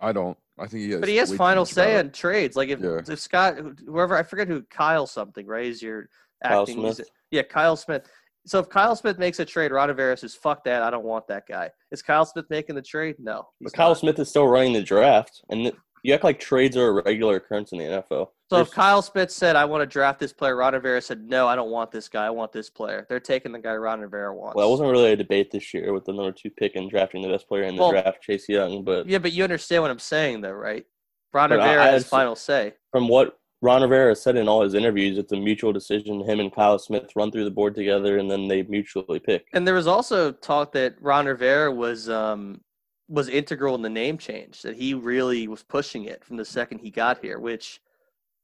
I 0.00 0.12
don't. 0.12 0.36
I 0.58 0.66
think 0.66 0.84
he 0.84 0.90
has. 0.90 1.00
but 1.00 1.08
he 1.08 1.16
has 1.16 1.34
final 1.34 1.64
say 1.66 1.92
power. 1.92 1.98
on 2.00 2.10
trades. 2.10 2.56
Like 2.56 2.68
if, 2.70 2.80
Yeah. 2.80 3.00
if 3.06 3.18
Scott, 3.20 3.56
whoever 3.86 4.16
I 4.16 4.22
forget 4.22 4.48
who 4.48 4.62
Kyle 4.62 5.06
something, 5.06 5.46
right? 5.46 5.66
Is 5.66 5.82
your 5.82 6.08
acting? 6.42 6.78
he's- 6.78 6.96
Smith. 6.96 7.10
Yeah, 7.30 7.42
Kyle 7.42 7.76
Smith. 7.76 8.06
So 8.46 8.60
if 8.60 8.68
Kyle 8.68 8.94
Smith 8.94 9.18
makes 9.18 9.40
a 9.40 9.44
trade, 9.44 9.72
Ron 9.72 9.88
Rivera 9.88 10.16
says, 10.16 10.34
"Fuck 10.36 10.62
that! 10.64 10.82
I 10.82 10.90
don't 10.90 11.04
want 11.04 11.26
that 11.26 11.48
guy." 11.48 11.70
Is 11.90 12.00
Kyle 12.00 12.24
Smith 12.24 12.46
making 12.48 12.76
the 12.76 12.82
trade? 12.82 13.16
No. 13.18 13.48
But 13.60 13.72
Kyle 13.72 13.88
not. 13.88 13.98
Smith 13.98 14.18
is 14.20 14.28
still 14.28 14.46
running 14.46 14.72
the 14.72 14.82
draft, 14.82 15.42
and 15.50 15.62
th- 15.62 15.74
you 16.02 16.14
act 16.14 16.24
like 16.24 16.38
trades 16.38 16.76
are 16.76 16.88
a 16.88 17.02
regular 17.02 17.36
occurrence 17.36 17.72
in 17.72 17.78
the 17.78 17.84
NFL. 17.84 18.28
So 18.48 18.58
if 18.60 18.70
Kyle 18.70 19.02
Smith 19.02 19.30
said, 19.30 19.56
"I 19.56 19.64
want 19.64 19.82
to 19.82 19.86
draft 19.86 20.20
this 20.20 20.32
player," 20.32 20.54
Ron 20.56 20.74
Rivera 20.74 21.00
said, 21.02 21.28
"No, 21.28 21.48
I 21.48 21.56
don't 21.56 21.70
want 21.70 21.90
this 21.90 22.08
guy. 22.08 22.26
I 22.26 22.30
want 22.30 22.52
this 22.52 22.70
player." 22.70 23.04
They're 23.08 23.18
taking 23.18 23.50
the 23.52 23.58
guy 23.58 23.74
Ron 23.74 24.00
Rivera 24.00 24.32
wants. 24.34 24.54
well, 24.54 24.66
that 24.66 24.70
wasn't 24.70 24.90
really 24.90 25.12
a 25.12 25.16
debate 25.16 25.50
this 25.50 25.74
year 25.74 25.92
with 25.92 26.04
the 26.04 26.12
number 26.12 26.30
two 26.32 26.50
pick 26.50 26.76
and 26.76 26.88
drafting 26.88 27.22
the 27.22 27.28
best 27.28 27.48
player 27.48 27.64
in 27.64 27.74
the 27.76 27.82
Well- 27.82 27.90
draft, 27.90 28.22
Chase 28.22 28.48
Young. 28.48 28.84
But 28.84 29.06
Yeah, 29.08 29.18
but 29.18 29.32
you 29.32 29.42
understand 29.42 29.82
what 29.82 29.90
I'm 29.90 29.98
saying, 29.98 30.42
though, 30.42 30.52
right? 30.52 30.86
Ron 31.32 31.48
But 31.50 31.60
I- 31.60 31.64
Rivera 31.66 31.82
I 31.84 31.88
has 31.88 32.06
final 32.08 32.36
say. 32.36 32.74
from 32.92 33.08
what 33.08 33.36
Ron 33.62 33.82
Rivera 33.82 34.14
said 34.14 34.36
in 34.36 34.48
all 34.48 34.62
his 34.62 34.74
interviews, 34.74 35.18
it's 35.18 35.32
a 35.32 35.36
mutual 35.36 35.72
decision. 35.72 36.20
Him 36.20 36.38
and 36.40 36.54
Kyle 36.54 36.78
Smith 36.78 37.10
run 37.16 37.32
through 37.32 37.44
the 37.44 37.50
board 37.50 37.74
together, 37.74 38.18
and 38.18 38.30
then 38.30 38.46
they 38.48 38.62
mutually 38.62 39.18
pick. 39.18 39.46
And 39.54 39.66
there 39.66 39.74
was 39.74 39.86
also 39.86 40.30
talk 40.30 40.72
that 40.72 40.94
Ron 41.00 41.26
Rivera 41.26 41.72
was 41.72 42.08
um, 42.08 42.60
was 43.08 43.28
integral 43.28 43.74
in 43.74 43.82
the 43.82 43.90
name 43.90 44.18
change. 44.18 44.62
That 44.62 44.76
he 44.76 44.94
really 44.94 45.48
was 45.48 45.62
pushing 45.62 46.04
it 46.04 46.24
from 46.24 46.36
the 46.36 46.44
second 46.44 46.78
he 46.78 46.90
got 46.90 47.22
here. 47.22 47.38
Which 47.38 47.80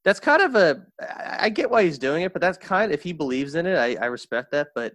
that's 0.03 0.19
kind 0.19 0.41
of 0.41 0.55
a 0.55 0.85
i 1.39 1.49
get 1.49 1.69
why 1.71 1.83
he's 1.83 1.97
doing 1.97 2.23
it, 2.23 2.33
but 2.33 2.41
that's 2.41 2.57
kind 2.57 2.91
of, 2.91 2.97
if 2.97 3.03
he 3.03 3.13
believes 3.13 3.55
in 3.55 3.65
it, 3.65 3.77
I, 3.77 3.95
I 4.01 4.07
respect 4.07 4.51
that. 4.51 4.69
But 4.75 4.93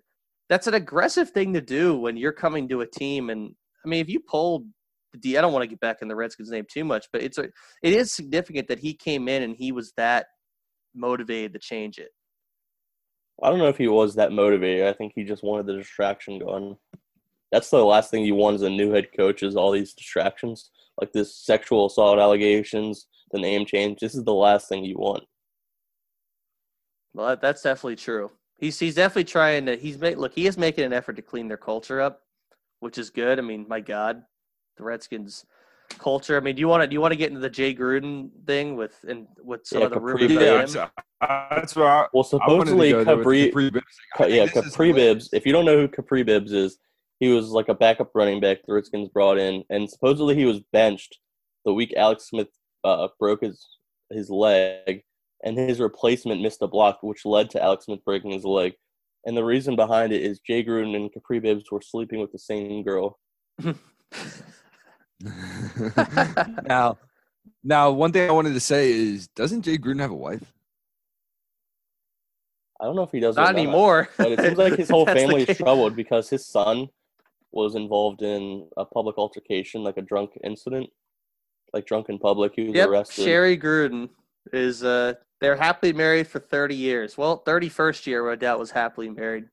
that's 0.49 0.67
an 0.67 0.75
aggressive 0.75 1.31
thing 1.31 1.55
to 1.55 1.61
do 1.61 1.99
when 1.99 2.17
you're 2.17 2.33
coming 2.33 2.69
to 2.69 2.81
a 2.81 2.87
team. 2.87 3.31
And 3.31 3.55
I 3.85 3.89
mean, 3.89 4.01
if 4.01 4.09
you 4.09 4.21
pulled 4.21 4.67
the 5.13 5.19
D, 5.19 5.39
I 5.39 5.41
don't 5.41 5.53
want 5.53 5.63
to 5.63 5.69
get 5.69 5.81
back 5.81 5.99
in 6.03 6.09
the 6.09 6.17
Redskins 6.17 6.51
name 6.51 6.67
too 6.71 6.85
much, 6.85 7.07
but 7.13 7.23
it's 7.23 7.39
a 7.39 7.45
it 7.83 7.93
is 7.93 8.13
significant 8.13 8.69
that 8.69 8.79
he 8.79 8.95
came 8.95 9.29
in 9.29 9.43
and 9.43 9.57
he 9.57 9.73
was 9.73 9.93
that 9.97 10.27
motivated 10.95 11.53
to 11.55 11.59
change 11.59 11.99
it. 11.99 12.11
I 13.43 13.51
don't 13.51 13.59
know 13.59 13.69
if 13.69 13.79
he 13.79 13.89
was 13.89 14.17
that 14.17 14.33
motivated. 14.33 14.87
I 14.87 14.93
think 14.93 15.13
he 15.15 15.23
just 15.23 15.45
wanted 15.45 15.67
the 15.67 15.77
distraction 15.77 16.41
gone. 16.41 16.77
That's 17.51 17.71
the 17.71 17.85
last 17.85 18.11
thing 18.11 18.25
you 18.25 18.35
want 18.35 18.57
as 18.57 18.63
a 18.63 18.71
new 18.71 18.91
head 18.93 19.09
coach 19.17 19.43
is 19.43 19.57
all 19.57 19.71
these 19.73 19.95
distractions, 19.95 20.71
like 21.01 21.13
this 21.13 21.35
sexual 21.35 21.87
assault 21.87 22.19
allegations, 22.19 23.07
the 23.31 23.39
name 23.41 23.65
change. 23.65 24.01
This 24.01 24.15
is 24.15 24.25
the 24.25 24.35
last 24.35 24.69
thing 24.69 24.85
you 24.85 24.97
want. 24.99 25.25
Well, 27.15 27.37
that's 27.41 27.63
definitely 27.63 27.97
true. 27.97 28.31
He's 28.59 28.79
he's 28.79 28.97
definitely 28.97 29.25
trying 29.25 29.67
to. 29.67 29.77
He's 29.77 29.99
made 29.99 30.19
look. 30.19 30.35
He 30.35 30.47
is 30.47 30.59
making 30.59 30.85
an 30.85 30.93
effort 30.93 31.17
to 31.17 31.23
clean 31.23 31.49
their 31.49 31.57
culture 31.57 32.01
up, 32.01 32.21
which 32.81 32.99
is 32.99 33.11
good. 33.11 33.39
I 33.39 33.43
mean, 33.43 33.67
my 33.69 33.81
God, 33.81 34.23
the 34.77 34.85
Redskins 34.85 35.47
culture. 35.99 36.37
I 36.37 36.41
mean, 36.41 36.55
do 36.57 36.61
you 36.61 36.69
want 36.69 36.83
to 36.83 36.87
do 36.87 36.95
you 36.95 37.01
want 37.01 37.13
to 37.13 37.17
get 37.17 37.29
into 37.29 37.41
the 37.41 37.51
Jay 37.51 37.75
Gruden 37.75 38.31
thing 38.47 38.77
with 38.77 38.95
and 39.09 39.27
with 39.43 39.67
some 39.67 39.81
Yeah, 39.81 39.85
of 39.87 39.91
the 39.93 40.01
Kapri 40.01 40.29
rumors 40.29 40.31
Yeah, 40.33 40.39
that's, 40.39 40.77
uh, 40.77 40.89
that's 41.51 41.77
what 41.77 41.87
I, 41.87 42.07
Well, 42.13 42.29
I 42.41 42.49
wanted 42.53 42.77
to 42.77 42.81
supposedly 42.81 42.91
go 42.93 43.05
there 43.05 43.17
Kapri, 43.17 43.53
Kapri 43.53 43.73
Bibbs. 43.73 43.87
I 44.19 44.27
yeah, 44.27 44.47
Kapri 44.47 44.87
hilarious. 44.89 44.95
Bibbs. 44.95 45.31
If 45.33 45.47
you 45.47 45.53
don't 45.53 45.65
know 45.65 45.77
who 45.79 45.89
Kapri 45.89 46.27
Bibbs 46.27 46.53
is, 46.53 46.79
he 47.21 47.29
was 47.29 47.49
like 47.49 47.69
a 47.69 47.75
backup 47.75 48.11
running 48.15 48.41
back 48.41 48.59
the 48.67 48.73
Redskins 48.73 49.09
brought 49.09 49.39
in, 49.39 49.65
and 49.71 49.91
supposedly 49.91 50.35
he 50.35 50.45
was 50.45 50.61
benched 50.73 51.19
the 51.65 51.73
week 51.73 51.93
Alex 51.97 52.29
Smith 52.29 52.49
uh, 52.85 53.09
broke 53.19 53.43
his 53.43 53.67
his 54.11 54.31
leg, 54.31 55.03
and 55.45 55.59
his 55.59 55.81
replacement 55.81 56.41
missed 56.41 56.63
a 56.63 56.67
block, 56.67 57.03
which 57.03 57.27
led 57.27 57.51
to 57.51 57.63
Alex 57.63 57.85
Smith 57.85 58.05
breaking 58.05 58.31
his 58.31 58.45
leg. 58.45 58.73
And 59.27 59.37
the 59.37 59.45
reason 59.45 59.77
behind 59.77 60.13
it 60.13 60.23
is 60.23 60.41
Jay 60.41 60.65
Gruden 60.65 60.97
and 60.97 61.11
Kapri 61.13 61.43
Bibbs 61.43 61.71
were 61.71 61.83
sleeping 61.83 62.21
with 62.21 62.33
the 62.33 62.39
same 62.39 62.83
girl. 62.83 63.19
now, 66.65 66.97
now, 67.63 67.91
one 67.91 68.13
thing 68.13 68.29
I 68.29 68.33
wanted 68.33 68.55
to 68.55 68.61
say 68.61 68.93
is, 68.93 69.29
doesn't 69.29 69.63
Jay 69.63 69.77
Gruden 69.77 70.01
have 70.01 70.13
a 70.13 70.17
wife? 70.17 70.55
I 72.81 72.85
don't 72.85 72.95
know 72.95 73.03
if 73.03 73.11
he 73.11 73.21
does 73.21 73.37
or 73.37 73.43
Not 73.43 73.57
anymore. 73.57 74.09
but 74.17 74.33
it 74.33 74.41
seems 74.41 74.57
like 74.57 74.77
his 74.77 74.89
whole 74.91 75.05
family 75.05 75.43
is 75.43 75.59
troubled 75.59 75.97
because 75.97 76.31
his 76.31 76.47
son 76.47 76.89
was 77.53 77.75
involved 77.75 78.23
in 78.23 78.69
a 78.77 78.85
public 78.85 79.19
altercation, 79.19 79.83
like 79.83 79.97
a 79.97 80.03
drunk 80.03 80.31
incident, 80.45 80.89
like 81.73 81.87
drunk 81.87 82.09
in 82.09 82.19
public. 82.19 82.53
He 82.55 82.65
was 82.65 82.75
Yep, 82.75 82.89
arrested. 82.89 83.25
Sherry 83.25 83.59
Gruden 83.59 84.09
is 84.53 84.83
uh 84.85 85.15
they're 85.41 85.57
happily 85.57 85.93
married 85.93 86.27
for 86.27 86.41
30 86.41 86.75
years. 86.75 87.17
Well, 87.17 87.43
31st 87.45 88.07
year 88.07 88.25
my 88.25 88.35
dad 88.35 88.55
was 88.55 88.71
happily 88.71 89.09
married. 89.09 89.45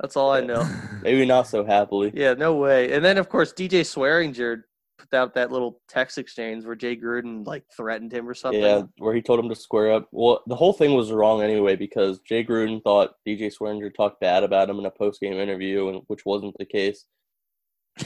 That's 0.00 0.16
all 0.16 0.30
I 0.30 0.40
know. 0.40 0.66
Maybe 1.02 1.24
not 1.24 1.48
so 1.48 1.64
happily. 1.64 2.12
Yeah, 2.14 2.34
no 2.34 2.56
way. 2.56 2.92
And 2.92 3.04
then 3.04 3.18
of 3.18 3.28
course 3.28 3.52
DJ 3.52 3.80
Swearinger 3.80 4.62
put 4.98 5.16
out 5.16 5.34
that 5.34 5.50
little 5.50 5.80
text 5.88 6.18
exchange 6.18 6.64
where 6.64 6.74
Jay 6.74 6.96
Gruden 6.96 7.46
like 7.46 7.64
threatened 7.76 8.12
him 8.12 8.28
or 8.28 8.34
something. 8.34 8.62
Yeah, 8.62 8.82
where 8.98 9.14
he 9.14 9.22
told 9.22 9.40
him 9.40 9.48
to 9.48 9.54
square 9.54 9.92
up. 9.92 10.08
Well, 10.12 10.42
the 10.46 10.56
whole 10.56 10.72
thing 10.72 10.94
was 10.94 11.12
wrong 11.12 11.42
anyway 11.42 11.76
because 11.76 12.20
Jay 12.20 12.44
Gruden 12.44 12.82
thought 12.82 13.14
DJ 13.26 13.52
Swearinger 13.52 13.94
talked 13.94 14.20
bad 14.20 14.44
about 14.44 14.70
him 14.70 14.78
in 14.78 14.86
a 14.86 14.90
post 14.90 15.20
game 15.20 15.34
interview, 15.34 15.88
and 15.88 16.02
which 16.06 16.24
wasn't 16.24 16.54
the 16.58 16.64
case. 16.64 17.06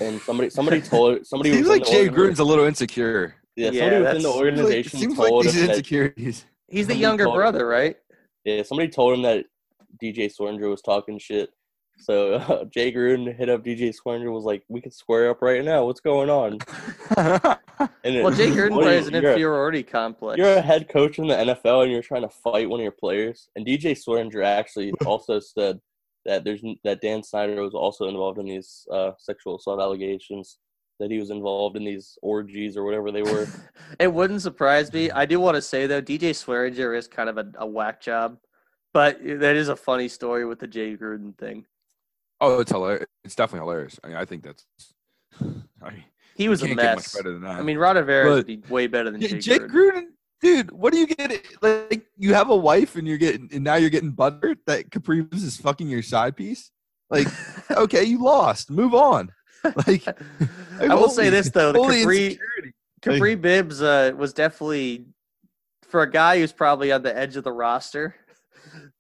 And 0.00 0.20
somebody, 0.22 0.50
somebody 0.50 0.80
told 0.80 1.26
somebody 1.26 1.52
Seems 1.52 1.68
like 1.68 1.84
Jay 1.86 2.08
Gruden's 2.08 2.38
a 2.40 2.44
little 2.44 2.64
insecure. 2.64 3.36
Yeah, 3.54 3.70
Yeah, 3.70 3.80
somebody 3.80 4.02
within 4.02 4.02
the 4.02 4.04
that's- 4.04 4.22
Seems 4.22 4.26
like- 4.26 4.36
organization 4.36 4.98
seems 5.00 5.18
like 5.18 5.28
told 5.28 5.44
these 5.44 5.54
him 5.54 5.66
that. 5.66 5.70
insecurities. 5.70 6.44
He's 6.68 6.86
the 6.88 6.96
younger 6.96 7.24
told 7.24 7.36
him- 7.36 7.40
brother, 7.40 7.66
right? 7.66 7.96
Yeah, 8.44 8.62
somebody 8.62 8.88
told 8.88 9.14
him 9.14 9.22
that 9.22 9.46
DJ 10.02 10.28
Swearinger 10.28 10.68
was 10.68 10.82
talking 10.82 11.18
shit. 11.18 11.50
So 11.98 12.34
uh, 12.34 12.64
Jay 12.74 12.92
Gruden 12.92 13.34
hit 13.34 13.48
up 13.48 13.64
DJ 13.64 13.94
Swearinger 13.96 14.30
was 14.30 14.44
like, 14.44 14.62
"We 14.68 14.82
can 14.82 14.90
square 14.90 15.30
up 15.30 15.40
right 15.40 15.64
now. 15.64 15.86
What's 15.86 16.00
going 16.00 16.28
on?" 16.28 16.58
And 18.04 18.22
Well, 18.24 18.32
Jay 18.32 18.48
Gruden 18.50 18.70
what 18.72 18.82
plays 18.84 19.06
an 19.06 19.14
you're 19.14 19.22
a- 19.24 19.28
inferiority 19.32 19.82
complex. 19.82 20.38
You're 20.38 20.54
a 20.54 20.60
head 20.62 20.88
coach 20.88 21.18
in 21.18 21.26
the 21.26 21.34
NFL 21.34 21.82
and 21.84 21.92
you're 21.92 22.02
trying 22.02 22.22
to 22.22 22.28
fight 22.28 22.68
one 22.70 22.80
of 22.80 22.82
your 22.82 22.90
players. 22.92 23.48
And 23.56 23.66
DJ 23.66 23.92
Swearinger 23.92 24.42
actually 24.44 24.92
also 25.04 25.40
said 25.40 25.78
that 26.26 26.44
there's 26.44 26.62
that 26.84 27.00
Dan 27.00 27.22
Snyder 27.22 27.62
was 27.62 27.74
also 27.74 28.08
involved 28.08 28.38
in 28.38 28.46
these 28.46 28.86
uh, 28.92 29.12
sexual 29.18 29.56
assault 29.56 29.80
allegations. 29.80 30.58
That 30.98 31.10
he 31.10 31.18
was 31.18 31.28
involved 31.30 31.76
in 31.76 31.84
these 31.84 32.16
orgies 32.22 32.74
or 32.76 32.84
whatever 32.84 33.12
they 33.12 33.20
were. 33.22 33.46
It 34.00 34.10
wouldn't 34.12 34.40
surprise 34.40 34.90
me. 34.92 35.10
I 35.10 35.26
do 35.26 35.38
want 35.38 35.54
to 35.56 35.60
say 35.62 35.86
though, 35.86 36.00
DJ 36.00 36.30
Swearinger 36.30 36.96
is 36.96 37.06
kind 37.06 37.28
of 37.28 37.36
a, 37.36 37.46
a 37.58 37.66
whack 37.66 38.00
job, 38.00 38.38
but 38.94 39.18
that 39.22 39.56
is 39.56 39.68
a 39.68 39.76
funny 39.76 40.08
story 40.08 40.46
with 40.46 40.58
the 40.58 40.66
Jay 40.66 40.96
Gruden 40.96 41.36
thing. 41.38 41.66
oh, 42.40 42.60
it's 42.60 42.70
hilarious. 42.72 43.06
It's 43.24 43.34
definitely 43.34 43.66
hilarious. 43.66 44.00
I 44.02 44.08
mean, 44.08 44.16
I 44.16 44.24
think 44.24 44.42
that's. 44.42 44.64
I 45.82 45.90
mean, 45.90 46.04
He 46.34 46.48
was 46.48 46.62
a 46.62 46.66
can't 46.66 46.76
much 46.76 46.96
mess. 46.96 47.14
better 47.16 47.32
than 47.34 47.42
that. 47.42 47.58
I 47.60 47.62
mean, 47.62 47.76
Ron 47.76 47.96
Rivera 47.96 48.30
would 48.30 48.46
be 48.46 48.62
way 48.70 48.86
better 48.86 49.10
than 49.10 49.20
Yeah, 49.20 49.28
Jay, 49.28 49.38
Jake 49.38 49.62
Gruden. 49.62 49.70
Gruden, 49.70 50.04
dude, 50.46 50.70
what 50.70 50.92
do 50.92 50.98
you 51.00 51.06
get? 51.08 51.44
Like, 51.60 52.06
you 52.16 52.34
have 52.34 52.50
a 52.50 52.56
wife 52.56 52.94
and 52.96 53.06
you're 53.06 53.18
getting, 53.18 53.48
and 53.52 53.64
now 53.64 53.74
you're 53.74 53.90
getting 53.90 54.12
buttered 54.12 54.58
that 54.66 54.90
Kapri 54.90 55.28
Bibbs 55.28 55.42
is 55.42 55.56
fucking 55.56 55.88
your 55.88 56.02
side 56.02 56.36
piece. 56.36 56.70
Like, 57.10 57.26
okay, 57.70 58.04
you 58.04 58.22
lost. 58.22 58.70
Move 58.70 58.94
on. 58.94 59.32
Like, 59.86 60.06
I 60.80 60.94
will 60.94 61.10
say 61.10 61.30
this 61.30 61.50
though, 61.50 61.72
the 61.72 61.78
holy 61.78 62.04
Kapri 62.04 62.24
insecurity. 62.26 62.74
Kapri 63.02 63.40
Bibbs 63.40 63.82
uh, 63.82 64.12
was 64.16 64.32
definitely 64.32 65.06
for 65.82 66.02
a 66.02 66.10
guy 66.10 66.38
who's 66.38 66.52
probably 66.52 66.92
on 66.92 67.02
the 67.02 67.16
edge 67.16 67.36
of 67.36 67.42
the 67.44 67.52
roster, 67.52 68.14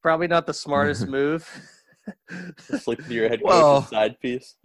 probably 0.02 0.26
not 0.26 0.46
the 0.46 0.54
smartest 0.54 1.06
move. 1.06 1.48
Sleep 2.78 2.98
with 2.98 3.10
your 3.10 3.28
head 3.28 3.40
coach 3.40 3.48
Well- 3.48 3.82
side 3.82 4.18
piece. 4.20 4.56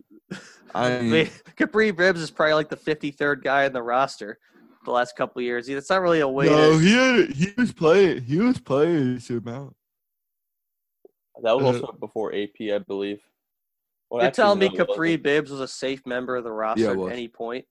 I 0.74 0.86
I 0.88 1.02
mean, 1.02 1.12
mean, 1.12 1.30
Kapri 1.58 1.96
Bibbs 1.96 2.22
is 2.22 2.32
probably 2.32 2.54
like 2.54 2.70
the 2.70 2.78
53rd 2.78 3.44
guy 3.44 3.66
in 3.66 3.74
the 3.74 3.84
roster 3.84 4.38
the 4.86 4.92
last 4.92 5.16
couple 5.16 5.40
of 5.40 5.44
years. 5.44 5.70
It's 5.70 5.90
not 5.90 6.02
really 6.02 6.20
a 6.22 6.28
way 6.28 6.46
no, 6.48 6.72
to. 6.74 6.78
he 6.80 6.94
had, 6.94 7.30
he 7.32 7.48
was 7.58 7.72
playing. 7.72 8.22
He 8.24 8.38
was 8.40 8.60
playing 8.60 9.16
this 9.16 9.30
amount. 9.30 9.76
That 11.44 11.56
was 11.58 11.64
Uh, 11.78 11.82
also 11.82 11.92
before 12.00 12.34
AP, 12.36 12.72
I 12.74 12.80
believe. 12.80 13.22
Well, 14.10 14.22
You're 14.24 14.32
telling 14.32 14.60
me 14.60 14.70
Kapri 14.70 14.98
wasn't. 14.98 15.24
Bibbs 15.24 15.52
was 15.52 15.62
a 15.62 15.68
safe 15.68 16.06
member 16.06 16.36
of 16.36 16.44
the 16.44 16.52
roster 16.52 16.92
it 16.92 17.06
at 17.08 17.12
any 17.14 17.28
point? 17.28 17.66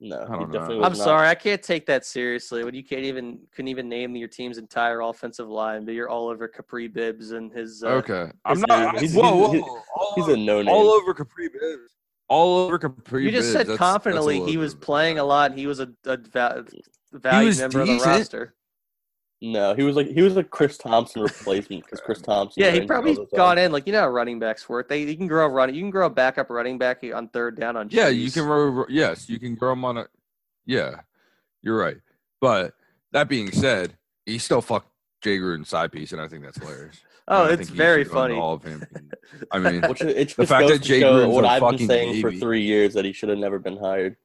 No, 0.00 0.16
I 0.16 0.20
he 0.20 0.26
don't 0.28 0.40
know. 0.40 0.46
definitely 0.52 0.76
I'm 0.84 0.92
not. 0.92 0.96
sorry, 0.96 1.28
I 1.28 1.34
can't 1.34 1.62
take 1.62 1.86
that 1.86 2.04
seriously. 2.06 2.62
When 2.64 2.72
you 2.74 2.84
can't 2.84 3.02
even 3.04 3.40
couldn't 3.52 3.68
even 3.68 3.88
name 3.88 4.14
your 4.14 4.28
team's 4.28 4.58
entire 4.58 5.00
offensive 5.00 5.48
line, 5.48 5.84
but 5.84 5.94
you're 5.94 6.08
all 6.08 6.28
over 6.28 6.48
Kapri 6.48 6.92
Bibbs 6.92 7.32
and 7.32 7.52
his. 7.52 7.82
Uh, 7.82 7.88
Okay, 8.04 8.30
I'm 8.44 8.60
not. 8.68 8.92
dude. 8.92 9.00
He's- 9.02 9.14
whoa, 9.14 9.34
whoa, 9.36 9.52
he's- 9.52 9.64
whoa, 9.94 10.12
He's 10.16 10.28
a 10.28 10.36
no 10.36 10.62
name. 10.62 10.68
all 10.72 10.88
over 10.90 11.14
Kapri 11.14 11.48
Bibbs. 11.52 11.92
All 12.28 12.58
over 12.58 12.78
Kapri. 12.78 13.22
you 13.24 13.30
just 13.30 13.46
Bibbs. 13.48 13.52
said 13.52 13.60
That's- 13.66 13.78
confidently 13.78 14.38
that's 14.38 14.50
he 14.50 14.56
was 14.58 14.74
bit- 14.74 14.82
playing 14.82 15.18
a 15.18 15.24
lot. 15.24 15.54
He 15.56 15.66
was 15.66 15.80
a, 15.80 15.88
a 16.04 16.16
va- 16.18 16.64
valued 17.12 17.46
was 17.46 17.58
member 17.60 17.80
of 17.80 17.86
the 17.88 17.98
roster. 17.98 18.54
No, 19.40 19.72
he 19.74 19.84
was 19.84 19.94
like 19.94 20.08
he 20.08 20.20
was 20.20 20.36
a 20.36 20.42
Chris 20.42 20.76
Thompson 20.76 21.22
replacement 21.22 21.84
because 21.84 22.00
Chris 22.00 22.20
Thompson. 22.20 22.60
Yeah, 22.64 22.72
he 22.72 22.80
probably 22.80 23.12
all 23.16 23.24
the 23.24 23.30
time. 23.30 23.36
gone 23.36 23.58
in 23.58 23.70
like 23.72 23.86
you 23.86 23.92
know 23.92 24.00
how 24.00 24.08
running 24.08 24.38
backs 24.40 24.68
work. 24.68 24.88
They 24.88 25.04
you 25.04 25.16
can 25.16 25.28
grow 25.28 25.46
a 25.46 25.48
run. 25.48 25.72
You 25.72 25.80
can 25.80 25.90
grow 25.90 26.06
a 26.06 26.10
backup 26.10 26.50
running 26.50 26.76
back 26.76 27.04
on 27.14 27.28
third 27.28 27.58
down 27.58 27.76
on. 27.76 27.88
Yeah, 27.90 28.08
you 28.08 28.30
can. 28.32 28.44
Grow, 28.44 28.72
grow- 28.72 28.86
yes, 28.88 29.28
you 29.28 29.38
can 29.38 29.54
grow 29.54 29.72
him 29.72 29.84
on 29.84 29.98
a. 29.98 30.06
Yeah, 30.66 31.00
you're 31.62 31.78
right. 31.78 31.98
But 32.40 32.74
that 33.12 33.28
being 33.28 33.52
said, 33.52 33.96
he 34.26 34.38
still 34.38 34.60
fucked 34.60 34.90
Jay 35.22 35.38
Gruden's 35.38 35.68
side 35.68 35.92
piece, 35.92 36.10
and 36.12 36.20
I 36.20 36.26
think 36.26 36.42
that's 36.42 36.58
hilarious. 36.58 37.00
Oh, 37.28 37.44
it's 37.46 37.68
very 37.68 38.04
funny. 38.04 38.34
All 38.36 38.54
of 38.54 38.62
him. 38.64 38.84
I 39.52 39.58
mean, 39.60 39.82
Which 39.82 40.00
it 40.00 40.16
it 40.16 40.36
The 40.36 40.46
fact 40.46 40.68
that 40.68 40.74
to 40.82 40.88
Jay 40.88 41.00
show 41.00 41.12
Gruden's 41.26 41.34
what 41.34 41.44
a 41.44 41.48
I've 41.48 41.60
been 41.60 41.70
fucking 41.72 41.86
saying 41.86 42.20
for 42.22 42.32
three 42.32 42.62
years 42.62 42.94
that 42.94 43.04
he 43.04 43.12
should 43.12 43.28
have 43.28 43.38
never 43.38 43.58
been 43.58 43.76
hired. 43.76 44.16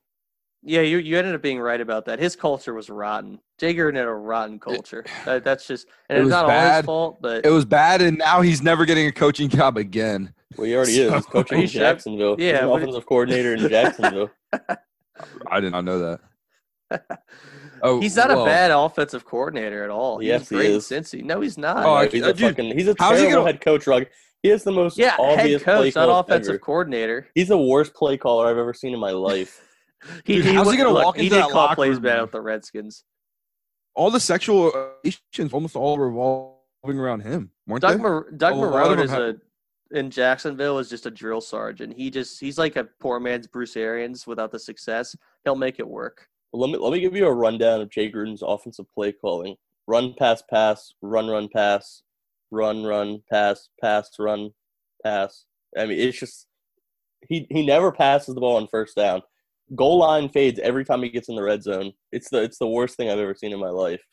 Yeah, 0.65 0.79
you 0.81 0.97
you 0.97 1.17
ended 1.17 1.35
up 1.35 1.41
being 1.41 1.59
right 1.59 1.81
about 1.81 2.05
that. 2.05 2.19
His 2.19 2.37
culture 2.37 2.73
was 2.73 2.89
rotten. 2.89 3.39
Jay 3.59 3.75
Gruden 3.75 3.97
had 3.97 4.05
a 4.05 4.13
rotten 4.13 4.59
culture. 4.59 5.03
That, 5.25 5.43
that's 5.43 5.67
just 5.67 5.87
and 6.09 6.17
It 6.17 6.21
it's 6.21 6.25
was 6.25 6.31
not 6.31 6.43
all 6.45 6.49
bad. 6.49 6.75
his 6.77 6.85
fault, 6.85 7.17
but 7.21 7.45
it 7.45 7.49
was 7.49 7.65
bad, 7.65 8.01
and 8.01 8.17
now 8.17 8.39
he's 8.41 8.61
never 8.63 8.85
getting 8.85 9.07
a 9.07 9.11
coaching 9.11 9.49
job 9.49 9.75
again. 9.77 10.33
Well, 10.55 10.65
he 10.67 10.75
already 10.75 10.93
is. 11.01 11.13
He's 11.13 11.25
coaching 11.25 11.61
in 11.63 11.67
sure? 11.67 11.81
Jacksonville. 11.81 12.37
He's 12.37 12.45
Yeah, 12.45 12.63
an 12.63 12.69
what- 12.69 12.81
offensive 12.81 13.05
coordinator 13.05 13.55
in 13.55 13.67
Jacksonville. 13.67 14.29
I 15.51 15.59
did 15.59 15.73
not 15.73 15.83
know 15.83 16.17
that. 16.89 17.19
Oh, 17.81 17.99
he's 17.99 18.15
not 18.15 18.29
well, 18.29 18.43
a 18.43 18.45
bad 18.45 18.71
offensive 18.71 19.25
coordinator 19.25 19.83
at 19.83 19.89
all. 19.89 20.21
Yes, 20.21 20.41
was 20.41 20.49
he 20.49 20.55
great 20.55 20.69
in 20.71 20.75
is. 20.77 20.85
Cincy. 20.87 21.23
No, 21.23 21.41
he's 21.41 21.57
not. 21.57 21.85
Oh, 21.85 21.93
I- 21.95 22.07
he's 22.07 22.23
uh, 22.23 22.27
a 22.29 22.33
dude, 22.33 22.55
fucking. 22.55 22.77
He's 22.77 22.87
a 22.87 22.95
how's 22.99 23.19
he 23.19 23.27
gonna- 23.29 23.45
head 23.45 23.61
coach. 23.61 23.87
Rug. 23.87 24.05
He 24.41 24.49
has 24.49 24.63
the 24.63 24.71
most 24.73 24.97
yeah, 24.97 25.15
obvious 25.19 25.63
head 25.63 25.77
play 25.77 25.91
coach, 25.91 25.95
not 26.07 26.19
offensive 26.25 26.51
ever. 26.55 26.59
coordinator. 26.59 27.27
He's 27.33 27.47
the 27.47 27.57
worst 27.57 27.93
play 27.93 28.17
caller 28.17 28.47
I've 28.47 28.57
ever 28.57 28.73
seen 28.73 28.93
in 28.93 28.99
my 28.99 29.11
life. 29.11 29.61
He, 30.25 30.35
Dude, 30.35 30.45
he 30.47 30.53
how's 30.53 30.69
he 30.69 30.75
gonna 30.75 30.89
look, 30.91 31.05
walk 31.05 31.15
He 31.15 31.27
into 31.27 31.35
did 31.37 31.43
that 31.45 31.49
call 31.51 31.61
locker 31.61 31.75
plays 31.75 31.93
room? 31.93 32.01
bad 32.03 32.21
with 32.23 32.31
the 32.31 32.41
Redskins. 32.41 33.05
all 33.95 34.11
the 34.11 34.19
sexual 34.19 34.69
relations 35.01 35.53
almost 35.53 35.77
all 35.77 35.97
revolving 35.97 36.99
around 36.99 37.21
him, 37.21 37.51
weren't 37.67 37.83
Doug, 37.83 37.95
they? 37.97 38.03
Mar- 38.03 38.27
Doug 38.35 38.53
A 38.53 38.57
Marrone 38.57 39.01
is 39.01 39.11
have- 39.11 39.21
a 39.21 39.35
in 39.97 40.09
Jacksonville 40.09 40.79
is 40.79 40.89
just 40.89 41.05
a 41.05 41.11
drill 41.11 41.39
sergeant. 41.39 41.93
He 41.95 42.09
just 42.09 42.37
he's 42.41 42.57
like 42.57 42.75
a 42.75 42.83
poor 42.99 43.21
man's 43.21 43.47
Bruce 43.47 43.77
Arians 43.77 44.27
without 44.27 44.51
the 44.51 44.59
success. 44.59 45.15
He'll 45.45 45.55
make 45.55 45.79
it 45.79 45.87
work. 45.87 46.27
Let 46.53 46.69
me 46.69 46.77
let 46.77 46.93
me 46.93 46.99
give 46.99 47.15
you 47.15 47.25
a 47.25 47.33
rundown 47.33 47.81
of 47.81 47.89
Jay 47.89 48.11
Gruden's 48.11 48.43
offensive 48.43 48.85
play 48.93 49.11
calling: 49.11 49.55
run, 49.87 50.13
pass, 50.17 50.43
pass, 50.49 50.93
run, 51.01 51.27
run, 51.27 51.49
pass, 51.49 52.03
run, 52.51 52.83
run, 52.83 53.23
pass, 53.29 53.69
pass, 53.81 54.11
run, 54.19 54.51
pass. 55.03 55.45
I 55.77 55.85
mean, 55.85 55.99
it's 55.99 56.19
just 56.19 56.47
he 57.27 57.47
he 57.49 57.65
never 57.65 57.91
passes 57.91 58.35
the 58.35 58.41
ball 58.41 58.57
on 58.57 58.67
first 58.67 58.95
down. 58.95 59.23
Goal 59.75 59.99
line 59.99 60.29
fades 60.29 60.59
every 60.59 60.85
time 60.85 61.01
he 61.01 61.09
gets 61.09 61.29
in 61.29 61.35
the 61.35 61.41
red 61.41 61.63
zone. 61.63 61.93
It's 62.11 62.29
the 62.29 62.43
it's 62.43 62.59
the 62.59 62.67
worst 62.67 62.97
thing 62.97 63.09
I've 63.09 63.19
ever 63.19 63.35
seen 63.35 63.51
in 63.51 63.59
my 63.59 63.69
life. 63.69 64.03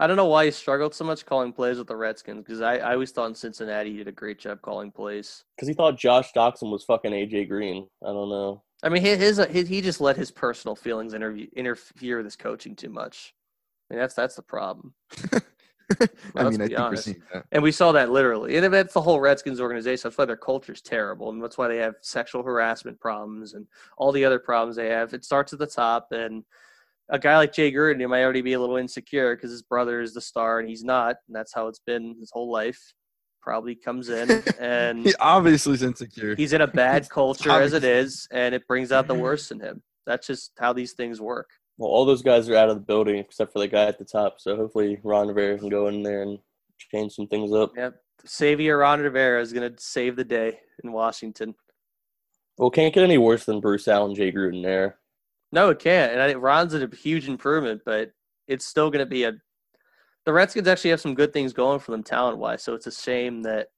I 0.00 0.06
don't 0.06 0.16
know 0.16 0.26
why 0.26 0.46
he 0.46 0.50
struggled 0.50 0.94
so 0.94 1.04
much 1.04 1.26
calling 1.26 1.52
plays 1.52 1.76
with 1.76 1.86
the 1.86 1.94
Redskins 1.94 2.42
because 2.42 2.62
I, 2.62 2.78
I 2.78 2.94
always 2.94 3.10
thought 3.10 3.26
in 3.26 3.34
Cincinnati 3.34 3.90
he 3.90 3.98
did 3.98 4.08
a 4.08 4.12
great 4.12 4.38
job 4.38 4.62
calling 4.62 4.90
plays. 4.90 5.44
Because 5.54 5.68
he 5.68 5.74
thought 5.74 5.98
Josh 5.98 6.32
Doctson 6.34 6.72
was 6.72 6.84
fucking 6.84 7.12
AJ 7.12 7.50
Green. 7.50 7.86
I 8.02 8.06
don't 8.06 8.30
know. 8.30 8.62
I 8.82 8.88
mean, 8.88 9.02
his, 9.02 9.38
uh, 9.38 9.46
his, 9.46 9.54
his 9.54 9.68
he 9.68 9.80
just 9.80 10.00
let 10.00 10.16
his 10.16 10.30
personal 10.30 10.74
feelings 10.74 11.14
interview, 11.14 11.48
interfere 11.54 12.18
with 12.18 12.26
his 12.26 12.36
coaching 12.36 12.74
too 12.74 12.90
much. 12.90 13.34
I 13.90 13.94
mean, 13.94 14.00
that's 14.00 14.14
that's 14.14 14.36
the 14.36 14.42
problem. 14.42 14.94
I 16.36 16.44
mean, 16.44 16.60
I 16.62 16.66
think 16.66 16.78
honest. 16.78 17.06
we're 17.06 17.12
seeing 17.12 17.22
that. 17.32 17.44
And 17.52 17.62
we 17.62 17.72
saw 17.72 17.92
that 17.92 18.10
literally. 18.10 18.56
And 18.56 18.72
that's 18.72 18.94
the 18.94 19.00
whole 19.00 19.20
Redskins 19.20 19.60
organization. 19.60 20.08
That's 20.08 20.18
why 20.18 20.24
their 20.24 20.36
culture's 20.36 20.80
terrible. 20.80 21.30
And 21.30 21.42
that's 21.42 21.58
why 21.58 21.68
they 21.68 21.78
have 21.78 21.94
sexual 22.00 22.42
harassment 22.42 23.00
problems 23.00 23.54
and 23.54 23.66
all 23.98 24.12
the 24.12 24.24
other 24.24 24.38
problems 24.38 24.76
they 24.76 24.88
have. 24.88 25.12
It 25.14 25.24
starts 25.24 25.52
at 25.52 25.58
the 25.58 25.66
top. 25.66 26.08
And 26.12 26.44
a 27.08 27.18
guy 27.18 27.36
like 27.36 27.52
Jay 27.52 27.72
Gruden, 27.72 28.00
he 28.00 28.06
might 28.06 28.22
already 28.22 28.42
be 28.42 28.52
a 28.52 28.60
little 28.60 28.76
insecure 28.76 29.34
because 29.34 29.50
his 29.50 29.62
brother 29.62 30.00
is 30.00 30.14
the 30.14 30.20
star 30.20 30.60
and 30.60 30.68
he's 30.68 30.84
not. 30.84 31.16
And 31.26 31.34
that's 31.34 31.52
how 31.52 31.66
it's 31.66 31.80
been 31.80 32.16
his 32.20 32.30
whole 32.32 32.50
life. 32.50 32.94
Probably 33.42 33.74
comes 33.74 34.08
in 34.08 34.42
and 34.60 35.04
He 35.04 35.14
obviously 35.20 35.74
is 35.74 35.82
insecure. 35.82 36.36
he's 36.36 36.52
in 36.52 36.60
a 36.60 36.66
bad 36.66 37.08
culture 37.10 37.50
as 37.50 37.72
it 37.72 37.84
is. 37.84 38.28
And 38.30 38.54
it 38.54 38.66
brings 38.66 38.92
out 38.92 39.06
the 39.06 39.14
mm-hmm. 39.14 39.22
worst 39.22 39.50
in 39.50 39.60
him. 39.60 39.82
That's 40.06 40.26
just 40.26 40.52
how 40.58 40.72
these 40.72 40.92
things 40.92 41.20
work. 41.20 41.48
Well, 41.78 41.90
all 41.90 42.04
those 42.04 42.22
guys 42.22 42.48
are 42.48 42.56
out 42.56 42.68
of 42.68 42.76
the 42.76 42.82
building 42.82 43.16
except 43.16 43.52
for 43.52 43.58
the 43.58 43.68
guy 43.68 43.86
at 43.86 43.98
the 43.98 44.04
top. 44.04 44.40
So 44.40 44.56
hopefully 44.56 45.00
Ron 45.02 45.28
Rivera 45.28 45.58
can 45.58 45.68
go 45.68 45.88
in 45.88 46.02
there 46.02 46.22
and 46.22 46.38
change 46.92 47.14
some 47.14 47.26
things 47.26 47.52
up. 47.52 47.72
Yep. 47.76 47.94
Xavier 48.28 48.78
Ron 48.78 49.00
Rivera 49.00 49.40
is 49.40 49.52
going 49.52 49.72
to 49.72 49.82
save 49.82 50.16
the 50.16 50.24
day 50.24 50.58
in 50.84 50.92
Washington. 50.92 51.54
Well, 52.58 52.70
can't 52.70 52.92
get 52.92 53.04
any 53.04 53.16
worse 53.16 53.44
than 53.44 53.60
Bruce 53.60 53.88
Allen, 53.88 54.14
Jay 54.14 54.30
Gruden 54.30 54.62
there. 54.62 54.98
No, 55.52 55.70
it 55.70 55.78
can't. 55.78 56.12
And 56.12 56.20
I, 56.20 56.28
think 56.28 56.42
Ron's 56.42 56.74
a 56.74 56.88
huge 56.94 57.28
improvement, 57.28 57.82
but 57.84 58.12
it's 58.46 58.66
still 58.66 58.90
going 58.90 59.04
to 59.04 59.06
be 59.06 59.24
a. 59.24 59.32
The 60.26 60.32
Redskins 60.32 60.68
actually 60.68 60.90
have 60.90 61.00
some 61.00 61.14
good 61.14 61.32
things 61.32 61.52
going 61.52 61.78
for 61.80 61.92
them 61.92 62.02
talent 62.02 62.38
wise, 62.38 62.62
so 62.62 62.74
it's 62.74 62.86
a 62.86 62.92
shame 62.92 63.42
that 63.42 63.68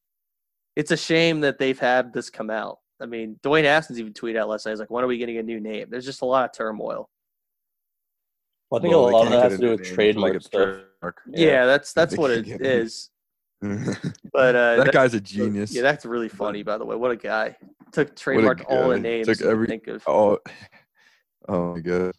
it's 0.77 0.91
a 0.91 0.97
shame 0.97 1.41
that 1.43 1.59
they've 1.59 1.79
had 1.79 2.13
this 2.13 2.31
come 2.31 2.51
out. 2.51 2.79
I 3.01 3.07
mean, 3.07 3.39
Dwayne 3.43 3.65
Haskins 3.65 3.99
even 4.01 4.13
tweeted 4.13 4.39
out 4.39 4.49
last 4.49 4.67
night. 4.67 4.73
He's 4.73 4.81
like, 4.81 4.91
"When 4.91 5.05
are 5.05 5.07
we 5.09 5.19
getting 5.19 5.39
a 5.39 5.43
new 5.43 5.61
name?" 5.61 5.87
There's 5.91 6.05
just 6.05 6.23
a 6.23 6.25
lot 6.27 6.45
of 6.45 6.53
turmoil. 6.57 7.09
Well, 8.71 8.79
I 8.79 8.83
think 8.83 8.93
Well, 8.93 9.09
a 9.09 9.11
lot 9.11 9.23
of 9.27 9.29
can't 9.29 9.43
that 9.43 9.51
has 9.51 9.61
to 9.61 9.67
do 9.67 9.71
with 9.71 9.81
name 9.81 9.85
until 9.91 9.95
trademark 9.97 10.33
get 10.35 10.43
stuff. 10.45 10.63
trademark. 10.63 11.23
Yeah, 11.29 11.67
that's 11.67 11.93
that's 11.93 12.17
what 12.17 12.31
can 12.31 12.39
it 12.41 12.47
get- 12.47 12.61
is. 12.67 13.11
that 13.61 14.13
But 14.33 14.57
uh, 14.57 14.77
that- 14.85 14.93
guy's 14.93 15.15
a 15.15 15.21
genius. 15.21 15.73
Yeah, 15.75 15.83
that's 15.83 16.05
really 16.05 16.29
funny. 16.29 16.63
By 16.63 16.79
the 16.79 16.85
way, 16.85 16.97
what 16.97 17.11
a 17.13 17.17
guy 17.17 17.57
took 17.93 18.17
trademark 18.17 18.65
all 18.69 18.89
the 18.89 18.99
names. 18.99 19.27
Took 19.29 19.43
every- 19.43 19.67
think 19.69 19.87
of. 19.89 20.03
oh, 20.09 20.39
oh 21.49 21.75
my 21.75 21.81
god. 21.81 22.13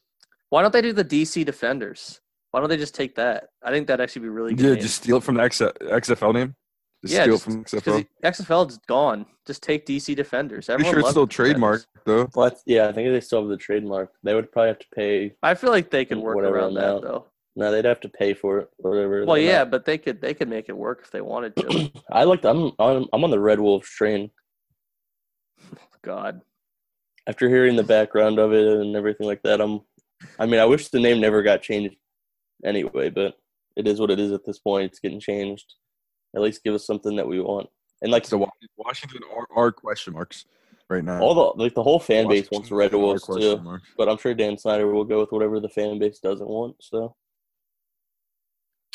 Why 0.49 0.61
don't 0.61 0.71
they 0.71 0.81
do 0.81 0.93
the 0.93 1.03
DC 1.03 1.43
Defenders? 1.45 2.21
Why 2.53 2.59
don't 2.59 2.69
they 2.69 2.77
just 2.77 2.93
take 2.93 3.15
that? 3.15 3.49
I 3.63 3.71
think 3.71 3.87
that'd 3.87 3.99
actually 3.99 4.21
be 4.21 4.29
really 4.29 4.53
good. 4.53 4.63
Yeah, 4.63 4.73
name. 4.73 4.81
just 4.83 4.97
steal 4.97 5.17
it 5.17 5.23
from 5.23 5.35
the 5.35 5.41
X- 5.41 5.59
XFL 5.59 6.35
name. 6.35 6.55
Just 7.01 7.15
yeah, 7.15 7.23
steal 7.23 7.33
just, 7.33 7.43
from 7.45 7.63
because 7.63 7.81
XFL. 7.81 8.07
XFL 8.23 8.69
is 8.69 8.79
gone. 8.87 9.25
Just 9.47 9.63
take 9.63 9.87
DC 9.87 10.15
Defenders. 10.15 10.67
Pretty 10.67 10.85
Everyone 10.85 10.93
sure 10.93 10.99
it's 10.99 11.09
still 11.09 11.25
the 11.25 11.31
Defenders. 11.31 11.87
trademarked 11.87 12.03
though. 12.05 12.29
Well, 12.35 12.55
yeah, 12.67 12.87
I 12.87 12.91
think 12.91 13.09
they 13.09 13.21
still 13.21 13.41
have 13.41 13.49
the 13.49 13.57
trademark. 13.57 14.11
They 14.21 14.35
would 14.35 14.51
probably 14.51 14.67
have 14.67 14.77
to 14.77 14.85
pay. 14.93 15.33
I 15.41 15.55
feel 15.55 15.71
like 15.71 15.89
they 15.89 16.05
could 16.05 16.19
work 16.19 16.35
Whatever 16.35 16.59
around 16.59 16.75
that 16.75 17.01
though. 17.01 17.25
No, 17.55 17.71
they'd 17.71 17.85
have 17.85 18.01
to 18.01 18.09
pay 18.09 18.35
for 18.35 18.59
it, 18.59 18.69
or 18.83 18.91
whatever. 18.91 19.25
Well, 19.25 19.39
yeah, 19.39 19.61
amount. 19.61 19.71
but 19.71 19.85
they 19.85 19.97
could 19.97 20.21
they 20.21 20.35
could 20.35 20.47
make 20.47 20.69
it 20.69 20.77
work 20.77 21.01
if 21.03 21.09
they 21.09 21.21
wanted 21.21 21.55
to. 21.55 21.91
I 22.11 22.23
like. 22.25 22.45
I'm 22.45 22.71
on. 22.77 23.07
I'm 23.11 23.23
on 23.23 23.31
the 23.31 23.39
Red 23.39 23.59
Wolves 23.59 23.89
train. 23.89 24.29
God, 26.03 26.41
After 27.25 27.49
hearing 27.49 27.75
the 27.75 27.83
background 27.83 28.37
of 28.37 28.53
it 28.53 28.67
and 28.67 28.95
everything 28.95 29.25
like 29.25 29.41
that, 29.41 29.59
I'm. 29.59 29.81
I 30.37 30.45
mean, 30.45 30.59
I 30.59 30.65
wish 30.65 30.89
the 30.89 30.99
name 30.99 31.19
never 31.19 31.41
got 31.41 31.63
changed. 31.63 31.95
Anyway, 32.65 33.09
but 33.09 33.35
it 33.75 33.87
is 33.87 33.99
what 33.99 34.11
it 34.11 34.19
is 34.19 34.31
at 34.31 34.45
this 34.45 34.59
point. 34.59 34.85
It's 34.85 34.99
getting 34.99 35.19
changed. 35.19 35.73
At 36.35 36.41
least 36.41 36.63
give 36.63 36.73
us 36.73 36.85
something 36.85 37.15
that 37.15 37.27
we 37.27 37.39
want. 37.39 37.69
And 38.01 38.11
like 38.11 38.25
So 38.25 38.49
Washington 38.77 39.21
are, 39.35 39.47
are 39.55 39.71
question 39.71 40.13
marks 40.13 40.45
right 40.89 41.03
now. 41.03 41.21
all 41.21 41.33
the 41.33 41.63
like 41.63 41.73
the 41.73 41.83
whole 41.83 41.99
fan 41.99 42.27
base 42.27 42.49
wants 42.51 42.69
Washington 42.69 42.77
Red 42.77 42.93
are 42.93 42.97
Wolves 42.97 43.25
too. 43.25 43.57
marks. 43.61 43.87
But 43.97 44.09
I'm 44.09 44.17
sure 44.17 44.33
Dan 44.33 44.57
Snyder 44.57 44.87
will 44.91 45.05
go 45.05 45.19
with 45.19 45.31
whatever 45.31 45.59
the 45.59 45.69
fan 45.69 45.99
base 45.99 46.19
doesn't 46.19 46.47
want. 46.47 46.75
So 46.81 47.15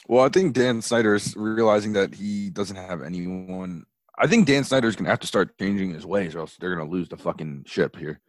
Well, 0.08 0.24
I 0.24 0.28
think 0.28 0.54
Dan 0.54 0.82
Snyder 0.82 1.14
is 1.14 1.34
realizing 1.36 1.92
that 1.94 2.14
he 2.14 2.50
doesn't 2.50 2.76
have 2.76 3.02
anyone. 3.02 3.84
I 4.18 4.26
think 4.26 4.46
Dan 4.46 4.64
Snyder's 4.64 4.96
gonna 4.96 5.10
have 5.10 5.20
to 5.20 5.26
start 5.26 5.56
changing 5.58 5.94
his 5.94 6.04
ways, 6.04 6.34
or 6.34 6.40
else 6.40 6.56
they're 6.58 6.74
gonna 6.74 6.90
lose 6.90 7.08
the 7.08 7.16
fucking 7.16 7.64
ship 7.66 7.96
here. 7.96 8.20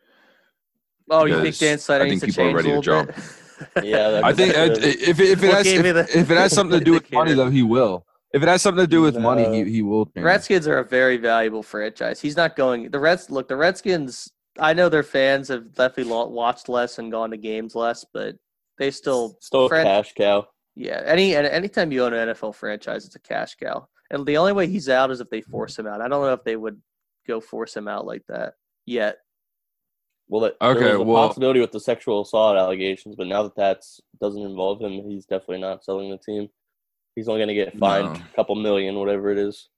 oh, 1.10 1.26
you 1.26 1.42
think 1.42 1.58
Dan 1.58 1.78
Snyder 1.80 2.06
I 2.06 2.10
needs 2.10 2.22
think 2.22 2.34
to 2.34 2.42
people 2.42 2.44
are 2.44 2.48
change 2.48 2.54
a 2.54 2.58
ready 2.58 2.70
to 2.70 2.76
little 2.90 3.06
jump. 3.06 3.49
Bit? 3.76 3.86
Yeah, 3.86 4.22
I 4.24 4.34
think 4.34 4.56
uh, 4.58 4.68
good. 4.70 4.84
if 4.84 5.20
it, 5.20 5.30
if 5.30 5.44
it 5.44 5.54
has 5.54 5.68
if, 5.68 5.84
the- 5.84 6.20
if 6.20 6.30
it 6.32 6.38
has 6.38 6.54
something 6.54 6.80
to 6.80 6.86
do 6.90 6.94
with 6.94 7.12
money, 7.12 7.34
though, 7.34 7.50
he 7.50 7.64
will. 7.64 8.06
If 8.34 8.44
it 8.44 8.48
has 8.48 8.62
something 8.62 8.84
to 8.84 8.90
do 8.90 9.02
with 9.02 9.18
money, 9.18 9.64
he 9.66 9.72
he 9.72 9.82
will. 9.82 10.06
The 10.06 10.12
change. 10.16 10.26
Redskins 10.26 10.68
are 10.68 10.78
a 10.80 10.84
very 10.86 11.18
valuable 11.18 11.64
franchise. 11.64 12.22
He's 12.22 12.38
not 12.38 12.56
going. 12.56 12.90
The 12.92 13.00
Reds 13.00 13.30
look. 13.30 13.48
The 13.48 13.56
Redskins. 13.56 14.32
I 14.60 14.74
know 14.74 14.90
their 14.90 15.04
fans 15.04 15.48
have 15.48 15.74
definitely 15.74 16.12
lo- 16.12 16.28
watched 16.28 16.70
less 16.70 17.00
and 17.00 17.12
gone 17.12 17.32
to 17.32 17.38
games 17.38 17.76
less, 17.76 18.06
but 18.14 18.36
they 18.78 18.92
still. 18.92 19.38
still 19.42 19.68
Fran- 19.68 19.86
cash 19.86 20.14
cow. 20.14 20.48
Yeah. 20.76 21.02
Any 21.06 21.36
and 21.36 21.48
anytime 21.48 21.92
you 21.92 22.04
own 22.04 22.14
an 22.14 22.30
NFL 22.30 22.54
franchise, 22.56 23.06
it's 23.06 23.16
a 23.16 23.20
cash 23.20 23.56
cow. 23.56 23.88
And 24.12 24.26
the 24.26 24.38
only 24.38 24.54
way 24.54 24.68
he's 24.68 24.90
out 24.90 25.12
is 25.12 25.22
if 25.22 25.30
they 25.30 25.42
force 25.42 25.78
him 25.80 25.88
out. 25.88 26.02
I 26.02 26.08
don't 26.08 26.22
know 26.24 26.34
if 26.34 26.44
they 26.44 26.56
would 26.56 26.80
go 27.28 27.40
force 27.40 27.76
him 27.76 27.88
out 27.88 28.06
like 28.06 28.24
that 28.28 28.54
yet. 28.86 29.18
Well, 30.30 30.42
that, 30.42 30.56
Okay, 30.62 30.80
there 30.82 31.00
was 31.00 31.08
a 31.08 31.10
well- 31.12 31.28
possibility 31.28 31.60
with 31.60 31.72
the 31.72 31.80
sexual 31.80 32.22
assault 32.22 32.56
allegations, 32.56 33.16
but 33.16 33.28
now 33.28 33.44
that 33.44 33.56
that 33.56 33.84
doesn't 34.22 34.42
involve 34.42 34.80
him, 34.80 34.92
he's 35.10 35.26
definitely 35.26 35.60
not 35.60 35.84
selling 35.84 36.12
the 36.12 36.18
team. 36.18 36.48
He's 37.16 37.28
only 37.28 37.40
going 37.40 37.48
to 37.50 37.56
get 37.56 37.78
fined 37.78 38.06
No. 38.06 38.12
a 38.14 38.36
couple 38.36 38.56
million, 38.56 38.96
whatever 38.96 39.32
it 39.32 39.40
is. 39.40 39.70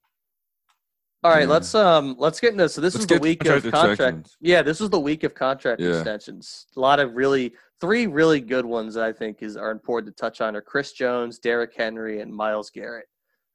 All 1.24 1.30
right, 1.30 1.42
Yeah. 1.44 1.48
let's 1.54 1.72
um 1.74 2.16
let's 2.18 2.40
get 2.40 2.50
into 2.52 2.68
so 2.68 2.80
this 2.80 2.94
Let's 2.94 3.04
is 3.04 3.06
the 3.06 3.18
week 3.20 3.42
of 3.44 3.62
contract 3.62 3.72
contract. 3.74 3.92
extensions. 4.18 4.36
Yeah, 4.40 4.62
this 4.62 4.80
is 4.80 4.90
the 4.90 4.98
week 4.98 5.22
of 5.22 5.34
contract 5.34 5.80
Yeah. 5.80 5.94
extensions. 5.94 6.66
A 6.76 6.80
lot 6.80 6.98
of 6.98 7.14
really 7.14 7.54
three 7.80 8.08
really 8.08 8.40
good 8.40 8.66
ones 8.66 8.94
that 8.94 9.04
I 9.04 9.12
think 9.12 9.40
is 9.40 9.56
are 9.56 9.70
important 9.70 10.14
to 10.16 10.20
touch 10.20 10.40
on 10.40 10.56
are 10.56 10.60
Chris 10.60 10.92
Jones, 10.92 11.38
Derrick 11.38 11.74
Henry, 11.76 12.20
and 12.20 12.34
Myles 12.34 12.70
Garrett. 12.70 13.06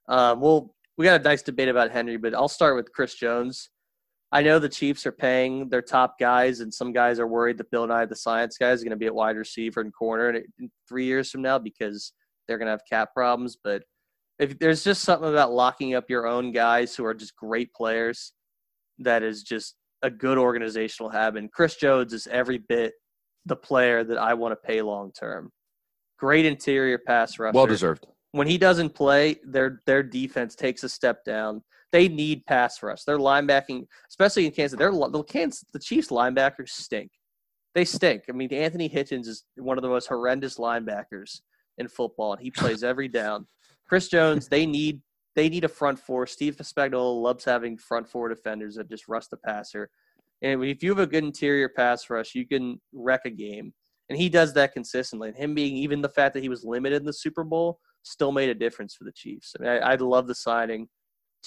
Um, 0.08 0.40
well, 0.40 0.74
we 0.98 1.04
got 1.06 1.20
a 1.20 1.24
nice 1.24 1.42
debate 1.44 1.68
about 1.68 1.92
Henry, 1.92 2.16
but 2.16 2.34
I'll 2.34 2.48
start 2.48 2.78
with 2.78 2.92
Chris 2.94 3.14
Jones. 3.16 3.70
I 4.32 4.42
know 4.42 4.60
the 4.60 4.68
Chiefs 4.68 5.06
are 5.06 5.12
paying 5.12 5.70
their 5.70 5.82
top 5.82 6.20
guys, 6.20 6.60
and 6.60 6.74
some 6.74 6.92
guys 6.92 7.20
are 7.20 7.28
worried 7.28 7.58
that 7.60 7.72
Bill 7.72 7.88
Nye, 7.88 8.06
the 8.06 8.16
science 8.16 8.58
guy, 8.58 8.72
is 8.72 8.84
going 8.84 8.92
to 8.92 8.98
be 8.98 9.06
at 9.06 9.16
wide 9.16 9.38
receiver 9.38 9.80
and 9.80 9.94
corner 9.94 10.30
in, 10.30 10.44
in 10.60 10.70
three 10.88 11.06
years 11.06 11.32
from 11.32 11.42
now 11.42 11.58
because 11.58 12.12
they're 12.48 12.58
going 12.58 12.68
to 12.68 12.72
have 12.72 12.82
cap 12.90 13.14
problems. 13.14 13.58
But 13.64 13.84
if 14.40 14.60
there's 14.60 14.84
just 14.84 15.04
something 15.04 15.30
about 15.30 15.54
locking 15.54 15.96
up 15.96 16.10
your 16.10 16.28
own 16.28 16.52
guys 16.52 16.96
who 16.96 17.06
are 17.06 17.14
just 17.14 17.36
great 17.36 17.74
players, 17.74 18.34
that 19.00 19.24
is 19.24 19.44
just 19.44 19.76
a 20.02 20.10
good 20.10 20.38
organizational 20.38 21.10
habit. 21.10 21.40
And 21.40 21.52
Chris 21.52 21.76
Jones 21.76 22.14
is 22.14 22.28
every 22.28 22.58
bit 22.58 22.94
the 23.46 23.56
player 23.56 24.04
that 24.04 24.18
I 24.18 24.34
want 24.34 24.52
to 24.52 24.68
pay 24.68 24.82
long 24.82 25.12
term. 25.12 25.52
Great 26.20 26.46
interior 26.46 26.98
pass 26.98 27.40
rusher. 27.40 27.56
well 27.56 27.66
deserved. 27.66 28.06
When 28.32 28.48
he 28.48 28.58
doesn't 28.58 28.94
play, 28.94 29.38
their 29.46 29.82
their 29.86 30.04
defense 30.04 30.56
takes 30.56 30.84
a 30.84 30.90
step 30.90 31.24
down. 31.24 31.64
They 31.92 32.08
need 32.08 32.46
pass 32.46 32.84
rush. 32.84 33.04
Their 33.04 33.18
linebacking, 33.18 33.86
especially 34.10 34.46
in 34.46 34.52
Kansas, 34.52 34.78
their 34.78 34.92
the 34.92 35.24
Kansas 35.24 35.64
the 35.72 35.80
Chiefs 35.80 36.10
linebackers 36.10 36.70
stink. 36.70 37.12
They 37.76 37.86
stink. 37.86 38.24
I 38.28 38.32
mean, 38.34 38.52
Anthony 38.52 38.90
Hitchens 38.90 39.28
is 39.28 39.46
one 39.56 39.78
of 39.78 39.82
the 39.82 39.90
most 39.90 40.08
horrendous 40.08 40.58
linebackers 40.58 41.42
in 41.78 41.88
football, 41.88 42.34
and 42.34 42.42
he 42.42 42.52
plays 42.52 42.84
every 42.84 43.08
down. 43.08 43.48
Chris 43.88 44.10
Jones, 44.10 44.48
they 44.48 44.66
need 44.66 45.02
they 45.36 45.50
need 45.50 45.64
a 45.64 45.70
front 45.70 46.00
four. 46.00 46.26
Steve 46.26 46.58
Spagnuolo 46.58 47.22
loves 47.22 47.46
having 47.46 47.78
front 47.78 48.10
four 48.10 48.28
defenders 48.28 48.76
that 48.76 48.90
just 48.90 49.08
rush 49.08 49.28
the 49.28 49.38
passer. 49.38 49.90
And 50.42 50.64
if 50.64 50.84
you 50.84 50.90
have 50.90 51.00
a 51.00 51.08
good 51.08 51.24
interior 51.24 51.70
pass 51.70 52.10
rush, 52.10 52.36
you 52.36 52.46
can 52.48 52.82
wreck 52.92 53.22
a 53.26 53.30
game. 53.30 53.74
And 54.10 54.18
he 54.18 54.30
does 54.30 54.54
that 54.54 54.74
consistently. 54.74 55.30
And 55.30 55.38
him 55.38 55.54
being 55.54 55.76
even 55.76 56.02
the 56.02 56.10
fact 56.10 56.34
that 56.34 56.42
he 56.42 56.50
was 56.50 56.64
limited 56.64 57.02
in 57.02 57.06
the 57.06 57.14
Super 57.14 57.44
Bowl 57.44 57.80
still 58.04 58.32
made 58.32 58.50
a 58.50 58.56
difference 58.56 58.96
for 58.96 59.04
the 59.04 59.12
Chiefs. 59.12 59.54
I 59.60 59.64
mean, 59.64 59.72
I, 59.72 59.92
I 59.92 59.96
love 59.96 60.28
the 60.28 60.36
signing. 60.36 60.88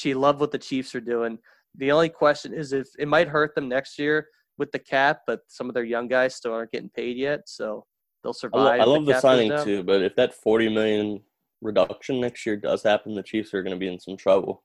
She 0.00 0.14
loved 0.14 0.40
what 0.40 0.50
the 0.50 0.58
Chiefs 0.58 0.94
are 0.94 1.00
doing. 1.00 1.38
The 1.74 1.92
only 1.92 2.08
question 2.08 2.54
is 2.54 2.72
if 2.72 2.88
it 2.98 3.06
might 3.06 3.28
hurt 3.28 3.54
them 3.54 3.68
next 3.68 3.98
year 3.98 4.28
with 4.56 4.72
the 4.72 4.78
cap, 4.78 5.20
but 5.26 5.40
some 5.46 5.68
of 5.68 5.74
their 5.74 5.84
young 5.84 6.08
guys 6.08 6.34
still 6.34 6.54
aren't 6.54 6.72
getting 6.72 6.88
paid 6.88 7.18
yet, 7.18 7.42
so 7.46 7.84
they'll 8.22 8.30
I, 8.30 8.32
survive. 8.32 8.78
lo- 8.78 8.84
I 8.84 8.84
love 8.84 9.04
the 9.04 9.12
goes 9.12 9.20
signing 9.20 9.52
too, 9.62 9.82
but 9.82 10.00
if 10.00 10.16
that 10.16 10.32
forty 10.32 10.70
million 10.70 11.20
reduction 11.60 12.18
next 12.18 12.46
year 12.46 12.56
does 12.56 12.82
happen, 12.82 13.14
the 13.14 13.22
Chiefs 13.22 13.52
are 13.52 13.62
going 13.62 13.76
to 13.76 13.78
be 13.78 13.92
in 13.92 14.00
some 14.00 14.16
trouble. 14.16 14.62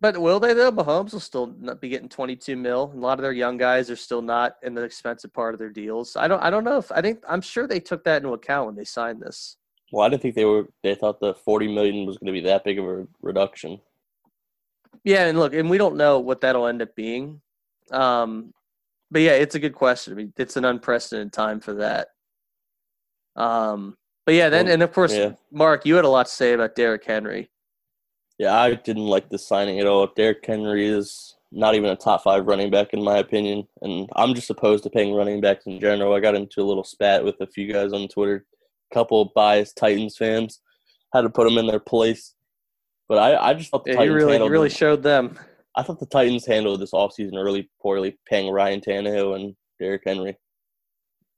But 0.00 0.16
will 0.16 0.40
they 0.40 0.54
though? 0.54 0.72
Mahomes 0.72 1.12
will 1.12 1.20
still 1.20 1.54
not 1.60 1.82
be 1.82 1.90
getting 1.90 2.08
22 2.08 2.56
mil. 2.56 2.90
A 2.94 2.98
lot 2.98 3.18
of 3.18 3.22
their 3.22 3.32
young 3.32 3.58
guys 3.58 3.90
are 3.90 3.96
still 3.96 4.22
not 4.22 4.56
in 4.62 4.72
the 4.72 4.84
expensive 4.84 5.34
part 5.34 5.54
of 5.54 5.58
their 5.58 5.70
deals. 5.70 6.16
I 6.16 6.28
don't. 6.28 6.42
I 6.42 6.48
don't 6.48 6.64
know 6.64 6.78
if 6.78 6.90
I 6.92 7.02
think. 7.02 7.22
I'm 7.28 7.42
sure 7.42 7.66
they 7.66 7.80
took 7.80 8.04
that 8.04 8.22
into 8.22 8.32
account 8.32 8.66
when 8.66 8.76
they 8.76 8.84
signed 8.84 9.20
this. 9.20 9.58
Well, 9.92 10.06
I 10.06 10.08
didn't 10.08 10.22
think 10.22 10.34
they 10.34 10.46
were. 10.46 10.68
They 10.82 10.94
thought 10.94 11.20
the 11.20 11.34
forty 11.34 11.68
million 11.68 12.06
was 12.06 12.16
going 12.16 12.32
to 12.32 12.40
be 12.40 12.46
that 12.46 12.64
big 12.64 12.78
of 12.78 12.86
a 12.86 13.06
reduction. 13.20 13.80
Yeah, 15.04 15.26
and 15.26 15.38
look, 15.38 15.54
and 15.54 15.70
we 15.70 15.78
don't 15.78 15.96
know 15.96 16.18
what 16.18 16.40
that'll 16.40 16.66
end 16.66 16.82
up 16.82 16.94
being. 16.94 17.40
Um, 17.90 18.52
but 19.10 19.22
yeah, 19.22 19.32
it's 19.32 19.54
a 19.54 19.60
good 19.60 19.74
question. 19.74 20.12
I 20.12 20.16
mean, 20.16 20.32
it's 20.36 20.56
an 20.56 20.64
unprecedented 20.64 21.32
time 21.32 21.60
for 21.60 21.74
that. 21.74 22.08
Um, 23.36 23.96
but 24.26 24.34
yeah, 24.34 24.48
then 24.50 24.68
and 24.68 24.82
of 24.82 24.92
course, 24.92 25.14
yeah. 25.14 25.32
Mark, 25.50 25.86
you 25.86 25.94
had 25.94 26.04
a 26.04 26.08
lot 26.08 26.26
to 26.26 26.32
say 26.32 26.52
about 26.52 26.74
Derrick 26.74 27.04
Henry. 27.04 27.48
Yeah, 28.38 28.58
I 28.58 28.74
didn't 28.74 29.06
like 29.06 29.30
the 29.30 29.38
signing 29.38 29.80
at 29.80 29.86
all. 29.86 30.08
Derrick 30.14 30.44
Henry 30.44 30.86
is 30.86 31.36
not 31.50 31.74
even 31.74 31.90
a 31.90 31.96
top 31.96 32.22
five 32.22 32.46
running 32.46 32.70
back 32.70 32.92
in 32.92 33.02
my 33.02 33.18
opinion, 33.18 33.66
and 33.80 34.08
I'm 34.16 34.34
just 34.34 34.50
opposed 34.50 34.84
to 34.84 34.90
paying 34.90 35.14
running 35.14 35.40
backs 35.40 35.66
in 35.66 35.80
general. 35.80 36.14
I 36.14 36.20
got 36.20 36.34
into 36.34 36.60
a 36.60 36.64
little 36.64 36.84
spat 36.84 37.24
with 37.24 37.40
a 37.40 37.46
few 37.46 37.72
guys 37.72 37.92
on 37.92 38.06
Twitter, 38.08 38.44
couple 38.92 39.32
biased 39.34 39.76
Titans 39.76 40.16
fans, 40.16 40.60
had 41.12 41.22
to 41.22 41.30
put 41.30 41.44
them 41.48 41.58
in 41.58 41.66
their 41.66 41.80
place. 41.80 42.34
But 43.08 43.18
I, 43.18 43.50
I 43.50 43.54
just 43.54 43.70
thought 43.70 43.84
the 43.84 43.92
Yeah, 43.92 43.96
Titans 43.98 44.14
really, 44.14 44.32
handled 44.32 44.50
really 44.52 44.70
showed 44.70 45.02
them. 45.02 45.38
I 45.76 45.82
thought 45.82 46.00
the 46.00 46.06
Titans 46.06 46.44
handled 46.44 46.80
this 46.80 46.92
offseason 46.92 47.42
really 47.42 47.70
poorly, 47.80 48.18
paying 48.28 48.52
Ryan 48.52 48.80
Tannehill 48.80 49.36
and 49.36 49.54
Derrick 49.78 50.02
Henry. 50.04 50.36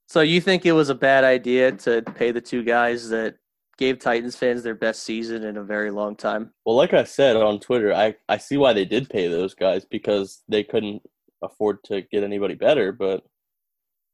So 0.08 0.22
you 0.22 0.40
think 0.40 0.66
it 0.66 0.72
was 0.72 0.88
a 0.88 0.94
bad 0.94 1.22
idea 1.22 1.70
to 1.72 2.02
pay 2.02 2.32
the 2.32 2.40
two 2.40 2.64
guys 2.64 3.08
that 3.10 3.36
gave 3.78 3.98
Titans 3.98 4.36
fans 4.36 4.62
their 4.62 4.74
best 4.74 5.04
season 5.04 5.44
in 5.44 5.56
a 5.56 5.62
very 5.62 5.90
long 5.90 6.16
time? 6.16 6.52
Well, 6.64 6.76
like 6.76 6.92
I 6.92 7.04
said 7.04 7.36
on 7.36 7.60
Twitter, 7.60 7.94
I, 7.94 8.14
I 8.28 8.36
see 8.36 8.56
why 8.56 8.72
they 8.72 8.84
did 8.84 9.08
pay 9.08 9.28
those 9.28 9.54
guys 9.54 9.84
because 9.84 10.42
they 10.48 10.64
couldn't 10.64 11.02
afford 11.42 11.82
to 11.84 12.02
get 12.02 12.24
anybody 12.24 12.54
better, 12.54 12.92
but 12.92 13.22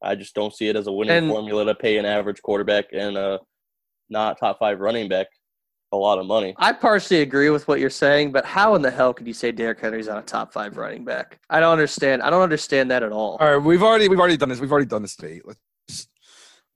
I 0.03 0.15
just 0.15 0.35
don't 0.35 0.55
see 0.55 0.69
it 0.69 0.77
as 0.77 0.87
a 0.87 0.93
winning 0.93 1.17
And- 1.17 1.31
formula 1.31 1.65
to 1.65 1.75
pay 1.75 1.97
an 1.97 2.05
average 2.05 2.43
quarterback 2.43 2.87
and 2.93 3.17
a 3.17 3.41
not 4.11 4.39
top 4.39 4.59
five 4.59 4.79
running 4.81 5.09
back 5.09 5.29
a 5.93 5.97
lot 5.97 6.19
of 6.19 6.27
money. 6.27 6.55
I 6.59 6.73
partially 6.73 7.21
agree 7.23 7.51
with 7.51 7.69
what 7.69 7.81
you're 7.81 7.91
saying, 7.91 8.33
but 8.33 8.45
how 8.45 8.75
in 8.75 8.83
the 8.83 8.91
hell 8.91 9.15
could 9.15 9.27
you 9.27 9.33
say 9.35 9.53
Derrick 9.53 9.81
Henry's 9.81 10.09
on 10.09 10.19
a 10.19 10.23
top 10.23 10.53
five 10.53 10.77
running 10.77 11.05
back? 11.05 11.39
I 11.49 11.61
don't 11.61 11.73
understand. 11.73 12.23
I 12.23 12.31
don't 12.31 12.43
understand 12.43 12.91
that 12.91 13.03
at 13.03 13.13
all. 13.13 13.37
All 13.41 13.57
right, 13.57 13.65
we've 13.65 13.83
already 13.83 14.09
we've 14.09 14.19
already 14.19 14.37
done 14.37 14.49
this. 14.49 14.61
We've 14.61 14.73
already 14.73 14.87
done 14.87 15.03
this 15.03 15.17
debate. 15.17 15.43
Let's 15.45 16.09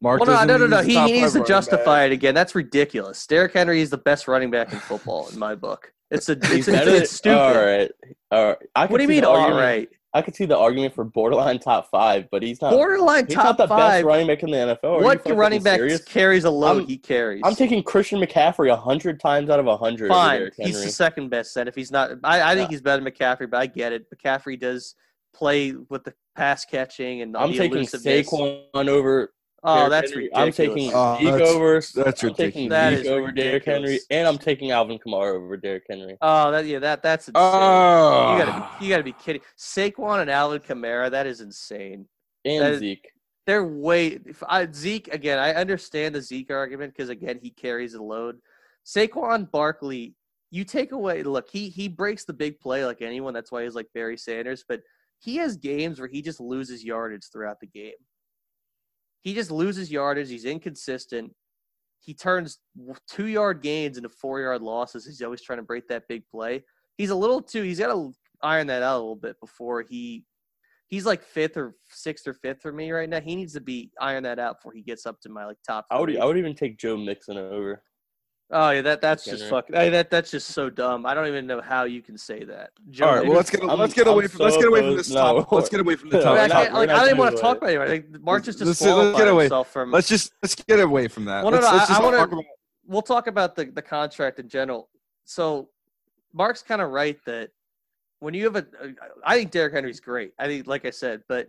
Mark. 0.02 0.20
Well, 0.20 0.46
no, 0.46 0.56
no, 0.56 0.66
no, 0.66 0.66
no. 0.66 0.82
He, 0.82 0.94
he 0.98 1.20
needs 1.20 1.34
to 1.34 1.44
justify 1.44 2.04
back. 2.04 2.10
it 2.10 2.14
again. 2.14 2.34
That's 2.34 2.54
ridiculous. 2.54 3.26
Derrick 3.26 3.52
Henry 3.52 3.82
is 3.82 3.90
the 3.90 3.98
best 3.98 4.28
running 4.28 4.50
back 4.50 4.72
in 4.72 4.78
football 4.78 5.28
in 5.28 5.38
my 5.38 5.54
book. 5.54 5.92
It's 6.10 6.28
a, 6.30 6.34
He's 6.46 6.66
it's, 6.66 6.68
it's, 6.68 6.86
it's 6.86 7.10
stupid. 7.12 7.36
All 7.38 7.54
right, 7.64 7.90
all 8.30 8.46
right. 8.48 8.56
I 8.74 8.86
What 8.86 8.96
do 8.96 9.02
you 9.02 9.08
mean? 9.08 9.20
the 9.22 9.28
All 9.28 9.36
argument- 9.36 9.62
right, 9.62 9.88
I 10.12 10.22
could 10.22 10.34
see 10.34 10.44
the 10.44 10.58
argument 10.58 10.92
for 10.94 11.04
borderline 11.04 11.60
top 11.60 11.88
five, 11.88 12.28
but 12.32 12.42
he's 12.42 12.60
not. 12.60 12.72
borderline 12.72 13.26
he's 13.26 13.34
top 13.36 13.44
not 13.44 13.56
the 13.58 13.68
five. 13.68 13.78
best 14.02 14.04
running 14.04 14.26
back 14.26 14.42
in 14.42 14.50
the 14.50 14.56
NFL. 14.56 14.98
Are 15.00 15.02
what 15.02 15.24
running 15.30 15.62
back 15.62 15.78
serious? 15.78 16.02
carries 16.02 16.44
a 16.44 16.50
load? 16.50 16.78
I'm- 16.78 16.86
he 16.86 16.96
carries. 16.98 17.42
I'm 17.44 17.54
taking 17.54 17.82
Christian 17.82 18.20
McCaffrey 18.20 18.72
a 18.72 18.76
hundred 18.76 19.20
times 19.20 19.50
out 19.50 19.60
of 19.60 19.66
a 19.68 19.76
hundred. 19.76 20.08
fine. 20.08 20.50
He's 20.56 20.82
the 20.82 20.90
second 20.90 21.28
best. 21.28 21.54
Then 21.54 21.68
if 21.68 21.74
he's 21.76 21.92
not, 21.92 22.10
I, 22.24 22.42
I 22.42 22.54
think 22.56 22.68
Yeah. 22.70 22.74
he's 22.74 22.80
better 22.82 23.02
than 23.04 23.12
McCaffrey. 23.12 23.48
But 23.48 23.58
I 23.58 23.66
get 23.66 23.92
it. 23.92 24.06
McCaffrey 24.12 24.58
does 24.58 24.96
play 25.32 25.74
with 25.88 26.02
the 26.02 26.12
pass 26.36 26.64
catching 26.64 27.22
and 27.22 27.36
I'm 27.36 27.52
the 27.52 27.58
taking 27.58 27.76
elusiveness. 27.78 28.28
Saquon 28.28 28.88
over. 28.88 29.32
Oh, 29.62 29.76
Derrick 29.76 29.90
that's 29.90 30.10
Henry. 30.10 30.24
ridiculous. 30.24 30.46
I'm 30.46 30.52
taking 30.52 30.90
Oh, 30.94 31.16
Zeke 31.18 31.24
that's- 31.26 31.48
over. 31.50 31.74
that's 31.74 32.22
I'm 32.22 32.34
taking 32.34 32.64
ridiculous. 32.64 32.70
That 32.70 32.90
Zeke 32.96 33.00
is 33.04 33.10
over 33.10 33.32
Derrick 33.32 33.64
Henry, 33.64 34.00
and 34.10 34.28
I'm 34.28 34.38
taking 34.38 34.70
Alvin 34.70 34.98
Kamara 34.98 35.34
over 35.34 35.56
Derrick 35.56 35.84
Henry. 35.88 36.16
Oh, 36.22 36.50
that 36.50 36.64
yeah, 36.66 36.78
that 36.78 37.02
that's 37.02 37.28
insane. 37.28 37.42
Oh, 37.44 38.32
you 38.32 38.38
gotta 38.44 38.52
be, 38.52 38.58
ah. 38.58 38.78
you 38.80 38.88
gotta 38.88 39.02
be 39.02 39.12
kidding. 39.12 39.42
Saquon 39.58 40.20
and 40.22 40.30
Alvin 40.30 40.60
Kamara, 40.60 41.10
that 41.10 41.26
is 41.26 41.40
insane. 41.40 42.06
And 42.44 42.62
That 42.62 42.72
is- 42.72 42.78
Zeke. 42.80 43.10
They're 43.46 43.64
way 43.64 44.18
if 44.26 44.42
I, 44.46 44.70
Zeke 44.72 45.12
again. 45.12 45.38
I 45.38 45.54
understand 45.54 46.14
the 46.14 46.22
Zeke 46.22 46.50
argument 46.52 46.92
because 46.94 47.08
again 47.08 47.38
he 47.42 47.50
carries 47.50 47.92
the 47.92 48.02
load. 48.02 48.38
Saquon 48.86 49.50
Barkley, 49.50 50.14
you 50.50 50.64
take 50.64 50.92
away. 50.92 51.22
Look, 51.22 51.48
he 51.50 51.68
he 51.68 51.88
breaks 51.88 52.24
the 52.24 52.32
big 52.32 52.60
play 52.60 52.84
like 52.86 53.02
anyone. 53.02 53.34
That's 53.34 53.50
why 53.52 53.64
he's 53.64 53.74
like 53.74 53.88
Barry 53.94 54.16
Sanders. 54.16 54.64
But 54.66 54.82
he 55.18 55.36
has 55.36 55.56
games 55.56 55.98
where 55.98 56.08
he 56.08 56.22
just 56.22 56.40
loses 56.40 56.82
yardage 56.84 57.24
throughout 57.32 57.60
the 57.60 57.66
game. 57.66 57.92
He 59.22 59.34
just 59.34 59.50
loses 59.50 59.90
yardage. 59.90 60.28
He's 60.28 60.44
inconsistent. 60.44 61.32
He 62.00 62.14
turns 62.14 62.58
two 63.08 63.26
yard 63.26 63.62
gains 63.62 63.96
into 63.96 64.08
four 64.08 64.40
yard 64.40 64.62
losses. 64.62 65.06
He's 65.06 65.22
always 65.22 65.42
trying 65.42 65.58
to 65.58 65.64
break 65.64 65.86
that 65.88 66.08
big 66.08 66.22
play. 66.30 66.64
He's 66.96 67.10
a 67.10 67.14
little 67.14 67.42
too. 67.42 67.62
He's 67.62 67.78
got 67.78 67.92
to 67.92 68.12
iron 68.42 68.66
that 68.68 68.82
out 68.82 68.96
a 68.96 69.00
little 69.00 69.16
bit 69.16 69.38
before 69.40 69.82
he. 69.82 70.24
He's 70.88 71.06
like 71.06 71.22
fifth 71.22 71.56
or 71.56 71.76
sixth 71.88 72.26
or 72.26 72.34
fifth 72.34 72.62
for 72.62 72.72
me 72.72 72.90
right 72.90 73.08
now. 73.08 73.20
He 73.20 73.36
needs 73.36 73.52
to 73.52 73.60
be 73.60 73.92
iron 74.00 74.24
that 74.24 74.40
out 74.40 74.58
before 74.58 74.72
he 74.72 74.82
gets 74.82 75.06
up 75.06 75.20
to 75.20 75.28
my 75.28 75.46
like 75.46 75.58
top. 75.64 75.86
I 75.90 76.00
would 76.00 76.08
three. 76.08 76.18
I 76.18 76.24
would 76.24 76.36
even 76.36 76.54
take 76.54 76.78
Joe 76.78 76.96
Mixon 76.96 77.36
over. 77.36 77.82
Oh 78.52 78.70
yeah, 78.70 78.82
that 78.82 79.00
that's 79.00 79.24
just 79.24 79.48
fucking. 79.48 79.76
I, 79.76 79.88
that 79.90 80.10
that's 80.10 80.30
just 80.30 80.48
so 80.48 80.68
dumb. 80.68 81.06
I 81.06 81.14
don't 81.14 81.28
even 81.28 81.46
know 81.46 81.60
how 81.60 81.84
you 81.84 82.02
can 82.02 82.18
say 82.18 82.42
that. 82.44 82.70
Joe 82.90 83.06
All 83.06 83.14
right, 83.16 83.24
well 83.26 83.36
let's 83.36 83.48
get 83.50 83.62
I'm- 83.62 83.78
let's 83.78 83.94
get 83.94 84.08
away 84.08 84.26
from 84.26 84.40
let's 84.44 84.56
get 84.56 84.66
away 84.66 84.80
from 84.80 84.96
this 84.96 85.08
no. 85.10 85.14
topic. 85.20 85.52
Let's 85.52 85.68
get 85.68 85.80
away 85.80 85.94
from 85.96 86.10
the 86.10 86.18
No, 86.24 86.32
I, 86.32 86.48
topic. 86.48 86.48
not- 86.48 86.62
can't, 86.62 86.74
like, 86.74 86.88
we're 86.88 86.94
I 86.94 86.96
not 86.98 87.04
didn't 87.04 87.18
want 87.18 87.36
to 87.36 87.40
talk 87.42 87.54
it. 87.54 87.58
about 87.58 87.68
anybody. 87.70 87.90
Like, 88.12 88.22
Mark 88.22 88.44
just 88.44 88.60
Let's- 88.60 88.80
let's 88.80 89.16
get 89.18 89.28
away. 89.28 89.44
himself 89.44 89.72
from. 89.72 89.92
Let's 89.92 90.08
just 90.08 90.32
let's 90.42 90.56
get 90.56 90.80
away 90.80 91.06
from 91.06 91.26
that. 91.26 91.44
Well, 91.44 91.52
no, 91.52 91.58
let's, 91.58 91.70
no, 91.70 91.76
let's 91.76 91.90
I- 91.90 91.98
I 91.98 92.02
wanna- 92.02 92.16
talk 92.16 92.32
about 92.32 92.44
we'll 92.86 93.02
talk 93.02 93.26
about 93.28 93.54
the, 93.54 93.66
the 93.66 93.82
contract 93.82 94.40
in 94.40 94.48
general. 94.48 94.88
So, 95.24 95.68
Mark's 96.32 96.62
kind 96.62 96.82
of 96.82 96.90
right 96.90 97.18
that 97.26 97.50
when 98.18 98.34
you 98.34 98.44
have 98.46 98.56
a, 98.56 98.66
I 99.24 99.36
think 99.36 99.52
Derrick 99.52 99.72
Henry's 99.74 100.00
great. 100.00 100.32
I 100.40 100.46
think, 100.48 100.66
like 100.66 100.84
I 100.84 100.90
said, 100.90 101.22
but 101.28 101.48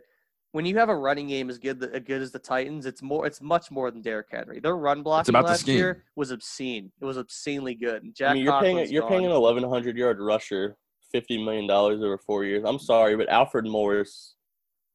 when 0.51 0.65
you 0.65 0.77
have 0.77 0.89
a 0.89 0.95
running 0.95 1.27
game 1.27 1.49
as 1.49 1.57
good 1.57 1.83
as 1.83 2.01
good 2.03 2.21
as 2.21 2.31
the 2.31 2.39
Titans, 2.39 2.85
it's 2.85 3.01
more, 3.01 3.25
it's 3.25 3.41
much 3.41 3.71
more 3.71 3.89
than 3.89 4.01
Derrick 4.01 4.27
Henry. 4.31 4.59
Their 4.59 4.75
run 4.75 5.01
blocking 5.01 5.33
about 5.33 5.45
last 5.45 5.67
year 5.67 6.03
was 6.15 6.31
obscene. 6.31 6.91
It 6.99 7.05
was 7.05 7.17
obscenely 7.17 7.75
good. 7.75 8.03
And 8.03 8.13
Jack 8.13 8.31
I 8.31 8.33
mean, 8.33 8.43
you're 8.43 8.59
paying 8.59 8.91
you're 8.91 9.07
paying 9.07 9.25
an 9.25 9.31
1100 9.31 9.97
yard 9.97 10.19
rusher, 10.19 10.75
50 11.11 11.43
million 11.43 11.67
dollars 11.67 12.01
over 12.01 12.17
four 12.17 12.43
years. 12.43 12.63
I'm 12.65 12.79
sorry, 12.79 13.15
but 13.15 13.29
Alfred 13.29 13.65
Morris, 13.65 14.35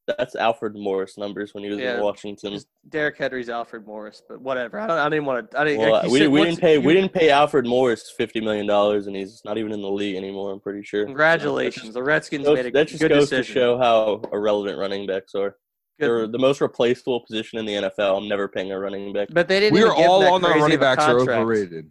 that's 0.07 0.37
Alfred 0.37 0.75
Morris 0.77 1.19
numbers 1.19 1.53
when 1.55 1.65
he 1.65 1.71
was 1.71 1.79
Yeah. 1.79 1.97
in 1.97 2.03
Washington. 2.03 2.51
Derek 2.53 2.65
Derrick 2.89 3.17
Henry's 3.19 3.49
Alfred 3.49 3.87
Morris, 3.87 4.23
but 4.29 4.41
whatever. 4.41 4.79
I 4.79 4.87
don't. 4.87 4.99
I 4.99 5.09
didn't 5.09 5.25
want 5.25 5.51
to. 5.51 5.61
I 5.61 5.65
didn't. 5.65 5.81
Well, 5.81 5.93
like 5.93 6.11
we, 6.11 6.19
said, 6.21 6.29
we 6.31 6.45
didn't 6.45 6.61
pay 6.61 6.75
you- 6.75 6.81
we 6.81 6.95
didn't 6.95 7.13
pay 7.13 7.31
Alfred 7.31 7.67
Morris 7.67 8.11
50 8.17 8.41
million 8.41 8.67
dollars, 8.67 9.07
and 9.07 9.17
he's 9.17 9.43
not 9.45 9.59
even 9.59 9.73
in 9.73 9.83
the 9.83 9.91
league 9.91 10.17
anymore. 10.17 10.53
I'm 10.53 10.61
pretty 10.61 10.83
sure. 10.83 11.05
Congratulations, 11.05 11.93
the 11.95 12.03
Redskins 12.03 12.45
So 12.47 12.55
made 12.55 12.67
a 12.67 12.71
that 12.71 12.89
just 12.89 13.01
good 13.01 13.09
goes 13.11 13.31
decision. 13.31 13.55
to 13.55 13.61
show 13.61 13.79
how 13.79 14.23
irrelevant 14.33 14.79
running 14.79 15.07
backs 15.07 15.35
are. 15.35 15.57
Good. 15.99 16.07
They're 16.09 16.27
the 16.27 16.39
most 16.39 16.61
replaceable 16.61 17.21
position 17.21 17.59
in 17.59 17.65
the 17.65 17.75
NFL. 17.75 18.19
I'm 18.19 18.29
never 18.29 18.49
paying 18.49 18.71
a 18.71 18.79
running 18.79 19.13
back. 19.13 19.29
But 19.33 19.49
they 19.49 19.61
didn't. 19.61 19.75
we 19.75 19.81
even 19.81 19.93
are 19.93 19.95
all 19.97 20.25
on 20.35 20.43
the 20.43 20.49
running 20.49 20.79
backs 20.79 21.03
are 21.05 21.19
overrated. 21.21 21.91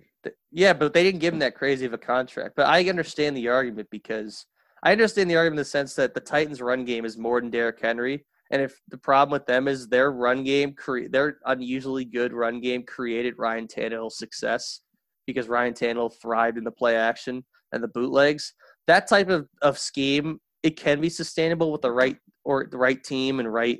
Yeah, 0.51 0.73
but 0.73 0.93
they 0.93 1.03
didn't 1.03 1.19
give 1.19 1.33
him 1.33 1.39
that 1.39 1.53
crazy 1.55 1.85
of 1.85 1.93
a 1.93 1.97
contract. 1.97 2.55
But 2.55 2.67
I 2.67 2.87
understand 2.89 3.35
the 3.35 3.49
argument 3.49 3.89
because 3.91 4.45
I 4.85 4.91
understand 4.91 5.29
the 5.29 5.35
argument 5.35 5.55
in 5.55 5.61
the 5.61 5.65
sense 5.65 5.95
that 5.95 6.13
the 6.13 6.19
Titans' 6.19 6.61
run 6.61 6.85
game 6.85 7.05
is 7.05 7.17
more 7.17 7.41
than 7.41 7.49
Derrick 7.49 7.81
Henry, 7.81 8.23
and 8.51 8.61
if 8.61 8.79
the 8.87 8.97
problem 8.97 9.31
with 9.31 9.47
them 9.47 9.67
is 9.67 9.87
their 9.87 10.11
run 10.11 10.43
game, 10.43 10.73
cre- 10.73 11.07
their 11.09 11.39
unusually 11.45 12.05
good 12.05 12.31
run 12.31 12.61
game 12.61 12.83
created 12.83 13.33
Ryan 13.37 13.67
Tannehill's 13.67 14.17
success 14.17 14.81
because 15.25 15.49
Ryan 15.49 15.73
Tannehill 15.73 16.13
thrived 16.21 16.59
in 16.59 16.63
the 16.63 16.71
play 16.71 16.95
action 16.95 17.43
and 17.71 17.83
the 17.83 17.87
bootlegs. 17.87 18.53
That 18.85 19.07
type 19.07 19.29
of, 19.29 19.47
of 19.63 19.79
scheme 19.79 20.39
it 20.61 20.77
can 20.77 21.01
be 21.01 21.09
sustainable 21.09 21.71
with 21.71 21.81
the 21.81 21.91
right 21.91 22.17
or 22.43 22.67
the 22.69 22.77
right 22.77 23.03
team 23.03 23.39
and 23.39 23.51
right 23.51 23.79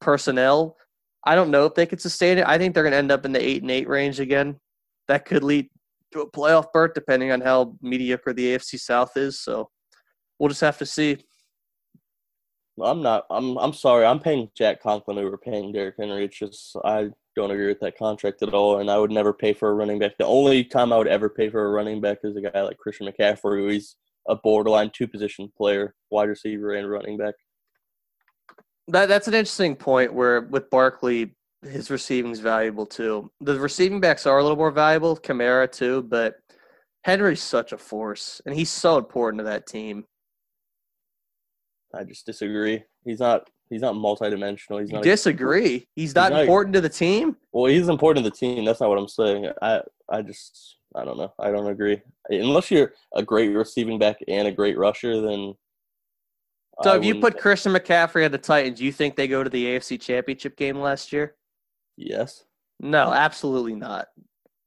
personnel. 0.00 0.76
I 1.24 1.34
don't 1.34 1.50
know 1.50 1.66
if 1.66 1.74
they 1.74 1.86
could 1.86 2.00
sustain 2.00 2.38
it. 2.38 2.46
I 2.46 2.58
think 2.58 2.74
they're 2.74 2.82
going 2.82 2.92
to 2.92 2.98
end 2.98 3.12
up 3.12 3.24
in 3.24 3.32
the 3.32 3.42
eight 3.42 3.62
and 3.62 3.70
eight 3.70 3.88
range 3.88 4.20
again. 4.20 4.58
That 5.08 5.24
could 5.24 5.42
lead 5.42 5.68
to 6.12 6.20
a 6.20 6.30
playoff 6.30 6.72
berth, 6.72 6.92
depending 6.94 7.32
on 7.32 7.40
how 7.40 7.76
mediocre 7.80 8.32
the 8.32 8.54
AFC 8.54 8.78
South 8.78 9.16
is. 9.16 9.40
So 9.40 9.70
we'll 10.38 10.48
just 10.48 10.60
have 10.60 10.78
to 10.78 10.86
see. 10.86 11.18
I'm 12.82 13.02
not. 13.02 13.26
I'm. 13.30 13.56
I'm 13.58 13.72
sorry. 13.72 14.04
I'm 14.04 14.18
paying 14.18 14.50
Jack 14.56 14.82
Conklin 14.82 15.18
over 15.18 15.38
paying 15.38 15.72
Derrick 15.72 15.94
Henry. 15.98 16.24
It's 16.24 16.38
just 16.38 16.76
I 16.84 17.10
don't 17.36 17.50
agree 17.50 17.68
with 17.68 17.80
that 17.80 17.96
contract 17.96 18.42
at 18.42 18.52
all, 18.52 18.80
and 18.80 18.90
I 18.90 18.98
would 18.98 19.10
never 19.10 19.32
pay 19.32 19.52
for 19.52 19.70
a 19.70 19.74
running 19.74 19.98
back. 19.98 20.18
The 20.18 20.26
only 20.26 20.64
time 20.64 20.92
I 20.92 20.98
would 20.98 21.06
ever 21.06 21.28
pay 21.28 21.50
for 21.50 21.64
a 21.64 21.70
running 21.70 22.00
back 22.00 22.18
is 22.24 22.36
a 22.36 22.40
guy 22.40 22.62
like 22.62 22.78
Christian 22.78 23.06
McCaffrey, 23.06 23.60
who 23.60 23.68
he's 23.68 23.96
a 24.28 24.34
borderline 24.34 24.90
two 24.92 25.06
position 25.06 25.52
player, 25.56 25.94
wide 26.10 26.28
receiver 26.28 26.74
and 26.74 26.90
running 26.90 27.16
back. 27.16 27.34
That 28.88 29.06
that's 29.06 29.28
an 29.28 29.34
interesting 29.34 29.76
point 29.76 30.12
where 30.12 30.42
with 30.42 30.68
Barkley, 30.70 31.36
his 31.62 31.90
receiving 31.90 32.32
is 32.32 32.40
valuable 32.40 32.86
too. 32.86 33.30
The 33.40 33.58
receiving 33.58 34.00
backs 34.00 34.26
are 34.26 34.38
a 34.38 34.42
little 34.42 34.58
more 34.58 34.70
valuable, 34.70 35.16
Kamara 35.16 35.70
too, 35.70 36.02
but 36.02 36.34
Henry's 37.04 37.42
such 37.42 37.72
a 37.72 37.78
force, 37.78 38.40
and 38.46 38.54
he's 38.54 38.70
so 38.70 38.98
important 38.98 39.40
to 39.40 39.44
that 39.44 39.66
team. 39.66 40.04
I 41.96 42.04
just 42.04 42.26
disagree. 42.26 42.82
He's 43.04 43.20
not. 43.20 43.48
He's 43.70 43.80
not 43.80 43.94
multidimensional. 43.94 44.80
He's 44.80 44.90
You 44.90 44.96
not. 44.96 45.02
disagree? 45.04 45.86
He's 45.96 46.14
not 46.14 46.32
not- 46.32 46.42
important 46.42 46.74
to 46.74 46.80
the 46.80 46.88
team. 46.88 47.36
well, 47.52 47.66
he's 47.66 47.88
important 47.88 48.24
to 48.24 48.30
the 48.30 48.36
team. 48.36 48.64
That's 48.64 48.80
not 48.80 48.88
what 48.90 48.98
I'm 48.98 49.08
saying. 49.08 49.50
I. 49.62 49.80
I 50.08 50.22
just. 50.22 50.76
I 50.96 51.04
don't 51.04 51.18
know. 51.18 51.32
I 51.40 51.50
don't 51.50 51.66
agree. 51.66 52.00
Unless 52.28 52.70
you're 52.70 52.92
a 53.14 53.22
great 53.22 53.48
receiving 53.48 53.98
back 53.98 54.18
and 54.28 54.46
a 54.46 54.52
great 54.52 54.78
rusher, 54.78 55.20
then. 55.20 55.54
So 56.82 56.92
I 56.92 56.96
if 56.96 57.04
you 57.04 57.20
put 57.20 57.38
Christian 57.38 57.72
McCaffrey 57.72 58.24
on 58.24 58.32
the 58.32 58.38
Titans, 58.38 58.80
you 58.80 58.92
think 58.92 59.16
they 59.16 59.28
go 59.28 59.42
to 59.42 59.50
the 59.50 59.64
AFC 59.66 60.00
Championship 60.00 60.56
game 60.56 60.78
last 60.78 61.12
year? 61.12 61.36
Yes. 61.96 62.44
No, 62.80 63.12
absolutely 63.12 63.74
not. 63.74 64.08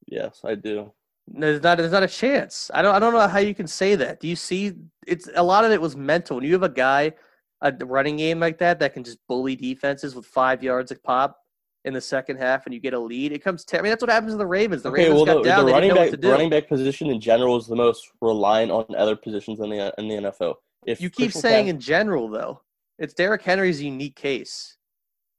Yes, 0.06 0.42
I 0.44 0.56
do. 0.56 0.94
There's 1.28 1.62
not 1.62 1.78
there's 1.78 1.92
not 1.92 2.04
a 2.04 2.08
chance. 2.08 2.72
I 2.74 2.82
don't 2.82 2.96
I 2.96 3.00
don't 3.00 3.14
know 3.14 3.28
how 3.28 3.40
you 3.40 3.54
can 3.54 3.68
say 3.68 3.96
that. 3.96 4.20
Do 4.20 4.28
you 4.28 4.36
see 4.36 4.74
it's 5.06 5.30
a 5.36 5.44
lot 5.44 5.66
of 5.66 5.72
it 5.72 5.82
was 5.82 5.96
mental. 5.96 6.38
When 6.38 6.46
you 6.46 6.54
have 6.54 6.64
a 6.64 6.70
guy 6.70 7.14
a 7.62 7.74
running 7.86 8.18
game 8.18 8.40
like 8.40 8.60
that 8.60 8.80
that 8.80 8.94
can 8.94 9.04
just 9.04 9.18
bully 9.28 9.56
defenses 9.56 10.16
with 10.16 10.26
five 10.26 10.62
yards 10.64 10.92
a 10.92 10.96
pop 10.96 11.38
in 11.86 11.94
the 11.94 12.02
second 12.02 12.38
half 12.38 12.66
and 12.66 12.74
you 12.74 12.80
get 12.80 12.94
a 12.94 13.00
lead, 13.00 13.32
it 13.32 13.44
comes 13.44 13.66
I 13.74 13.82
mean 13.82 13.90
that's 13.90 14.02
what 14.02 14.12
happens 14.12 14.34
to 14.34 14.38
the 14.38 14.46
Ravens. 14.46 14.84
The 14.84 14.90
okay, 14.90 15.04
Ravens 15.04 15.16
well, 15.16 15.26
got 15.26 15.44
the, 15.44 15.50
down, 15.50 15.60
the 15.60 15.66
they 15.66 15.74
running 15.74 15.90
back 15.90 16.00
what 16.00 16.12
to 16.12 16.18
do. 16.18 16.32
running 16.32 16.50
back 16.50 16.68
position 16.68 17.10
in 17.10 17.20
general 17.20 17.58
is 17.58 17.68
the 17.68 17.76
most 17.76 18.10
reliant 18.22 18.72
on 18.72 18.86
other 18.98 19.16
positions 19.16 19.60
in 19.60 19.70
the 19.70 19.94
in 19.98 20.08
the 20.08 20.16
NFL. 20.16 20.56
If 20.86 21.02
you 21.02 21.10
keep 21.10 21.32
Christian 21.32 21.42
saying 21.42 21.68
in 21.68 21.80
general 21.80 22.30
though. 22.30 22.62
It's 23.00 23.14
Derrick 23.14 23.44
Henry's 23.44 23.82
unique 23.82 24.16
case. 24.16 24.76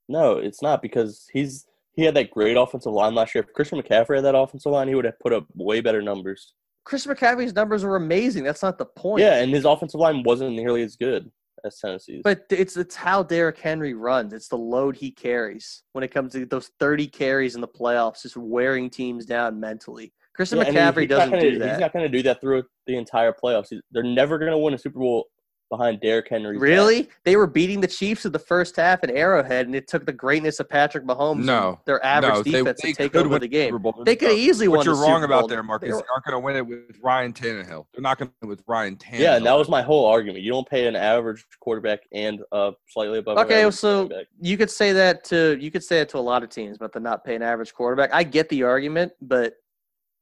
no, 0.09 0.39
it's 0.39 0.63
not 0.63 0.81
because 0.81 1.29
he's 1.33 1.67
he 1.99 2.05
had 2.05 2.15
that 2.15 2.31
great 2.31 2.57
offensive 2.57 2.93
line 2.93 3.13
last 3.17 3.35
year. 3.35 3.43
If 3.43 3.53
Christian 3.53 3.83
McCaffrey 3.83 4.15
had 4.15 4.25
that 4.25 4.37
offensive 4.37 4.71
line, 4.71 4.87
he 4.87 4.95
would 4.95 5.05
have 5.05 5.19
put 5.19 5.33
up 5.33 5.47
way 5.57 5.81
better 5.81 6.01
numbers. 6.01 6.55
Christian 6.85 7.13
McCaffrey's 7.13 7.53
numbers 7.53 7.83
were 7.83 7.97
amazing. 7.97 8.45
That's 8.45 8.63
not 8.63 8.79
the 8.79 8.85
point. 8.87 9.23
Yeah, 9.23 9.41
and 9.43 9.53
his 9.53 9.65
offensive 9.65 9.99
line 9.99 10.23
wasn't 10.23 10.55
nearly 10.55 10.83
as 10.85 10.95
good 10.95 11.29
as 11.65 11.77
Tennessee's. 11.81 12.21
But 12.23 12.45
it's 12.51 12.77
it's 12.77 12.95
how 12.95 13.25
Derrick 13.25 13.59
Henry 13.59 13.95
runs. 13.95 14.33
It's 14.33 14.47
the 14.47 14.57
load 14.57 14.95
he 14.95 15.11
carries 15.11 15.83
when 15.93 16.05
it 16.05 16.13
comes 16.13 16.35
to 16.35 16.47
those 16.47 16.71
30 16.79 17.09
carries 17.09 17.57
in 17.57 17.61
the 17.61 17.67
playoffs, 17.67 18.23
just 18.23 18.37
wearing 18.37 18.91
teams 18.91 19.27
down 19.27 19.59
mentally. 19.59 20.13
Christian 20.37 20.59
Yeah, 20.59 20.65
he- 20.67 20.71
McCaffrey 20.71 21.01
he's 21.01 21.09
doesn't 21.09 21.31
gonna- 21.31 21.43
do 21.51 21.59
that. 21.59 21.71
He's 21.71 21.81
not 21.81 21.93
going 21.93 22.05
to 22.05 22.17
do 22.17 22.23
that 22.23 22.41
through 22.41 22.63
the 22.87 22.97
entire 22.97 23.33
playoffs. 23.33 23.71
He's- 23.71 23.83
They're 23.91 24.05
never 24.05 24.39
going 24.39 24.53
to 24.53 24.59
win 24.59 24.73
a 24.73 24.79
Super 24.79 25.01
Bowl 25.01 25.27
behind 25.69 26.01
Derrick 26.01 26.29
Henry. 26.29 26.57
Really? 26.59 27.09
They 27.25 27.37
were 27.37 27.47
beating 27.47 27.81
the 27.81 27.87
Chiefs 27.87 28.25
in 28.25 28.33
the 28.33 28.39
first 28.39 28.77
half 28.77 29.01
at 29.03 29.11
Arrowhead, 29.11 29.67
and 29.67 29.75
it 29.75 29.87
took 29.87 30.07
the 30.07 30.13
greatness 30.13 30.61
of 30.61 30.69
Patrick 30.69 31.05
Mahomes, 31.05 31.45
No. 31.45 31.81
their 31.85 32.05
average 32.05 32.35
no, 32.35 32.43
defense 32.43 32.81
they 32.83 32.93
to 32.93 32.97
take 32.97 33.15
over 33.17 33.39
the 33.39 33.49
game. 33.49 33.69
Super 33.69 33.79
Bowl. 33.79 34.03
They 34.05 34.17
could 34.17 34.31
have 34.31 34.39
easily 34.39 34.69
What 34.69 34.79
won. 34.79 34.87
you're 34.87 34.95
the 34.97 35.01
wrong 35.03 35.21
Super 35.23 35.33
about 35.33 35.49
there, 35.49 35.63
Marcus. 35.63 35.89
They 35.89 35.93
were- 35.93 35.99
They 36.01 36.07
aren't 36.13 36.25
going 36.25 36.35
to 36.35 36.39
win 36.41 36.57
it 36.57 36.67
with 36.67 36.99
Ryan 37.03 37.33
Tannehill. 37.33 37.87
They're 37.93 38.03
not 38.03 38.19
going 38.19 38.29
to 38.29 38.35
win 38.43 38.49
it 38.49 38.51
with 38.51 38.63
Ryan 38.67 38.97
Tannehill. 38.97 39.19
Yeah, 39.21 39.37
and 39.37 39.47
that 39.47 39.53
was 39.55 39.69
my 39.69 39.83
whole 39.83 40.07
argument. 40.07 40.43
You 40.43 40.51
don't 40.51 40.69
pay 40.69 40.87
an 40.87 40.97
average 40.97 41.45
quarterback 41.61 42.01
and 42.13 42.41
uh 42.53 42.73
slightly 42.89 43.19
above. 43.19 43.39
Okay, 43.39 43.61
average 43.61 43.75
so 43.75 44.01
quarterback. 44.07 44.27
you 44.41 44.57
could 44.57 44.71
say 44.71 44.93
that 44.93 45.25
to 45.25 45.57
you 45.61 45.71
could 45.71 45.85
say 45.85 46.01
it 46.01 46.09
to 46.11 46.19
a 46.19 46.21
lot 46.21 46.43
of 46.43 46.49
teams, 46.49 46.79
but 46.79 46.93
they're 46.93 47.03
not 47.03 47.25
paying 47.25 47.43
average 47.43 47.75
quarterback. 47.75 48.11
I 48.13 48.23
get 48.23 48.49
the 48.49 48.63
argument, 48.63 49.13
but 49.21 49.55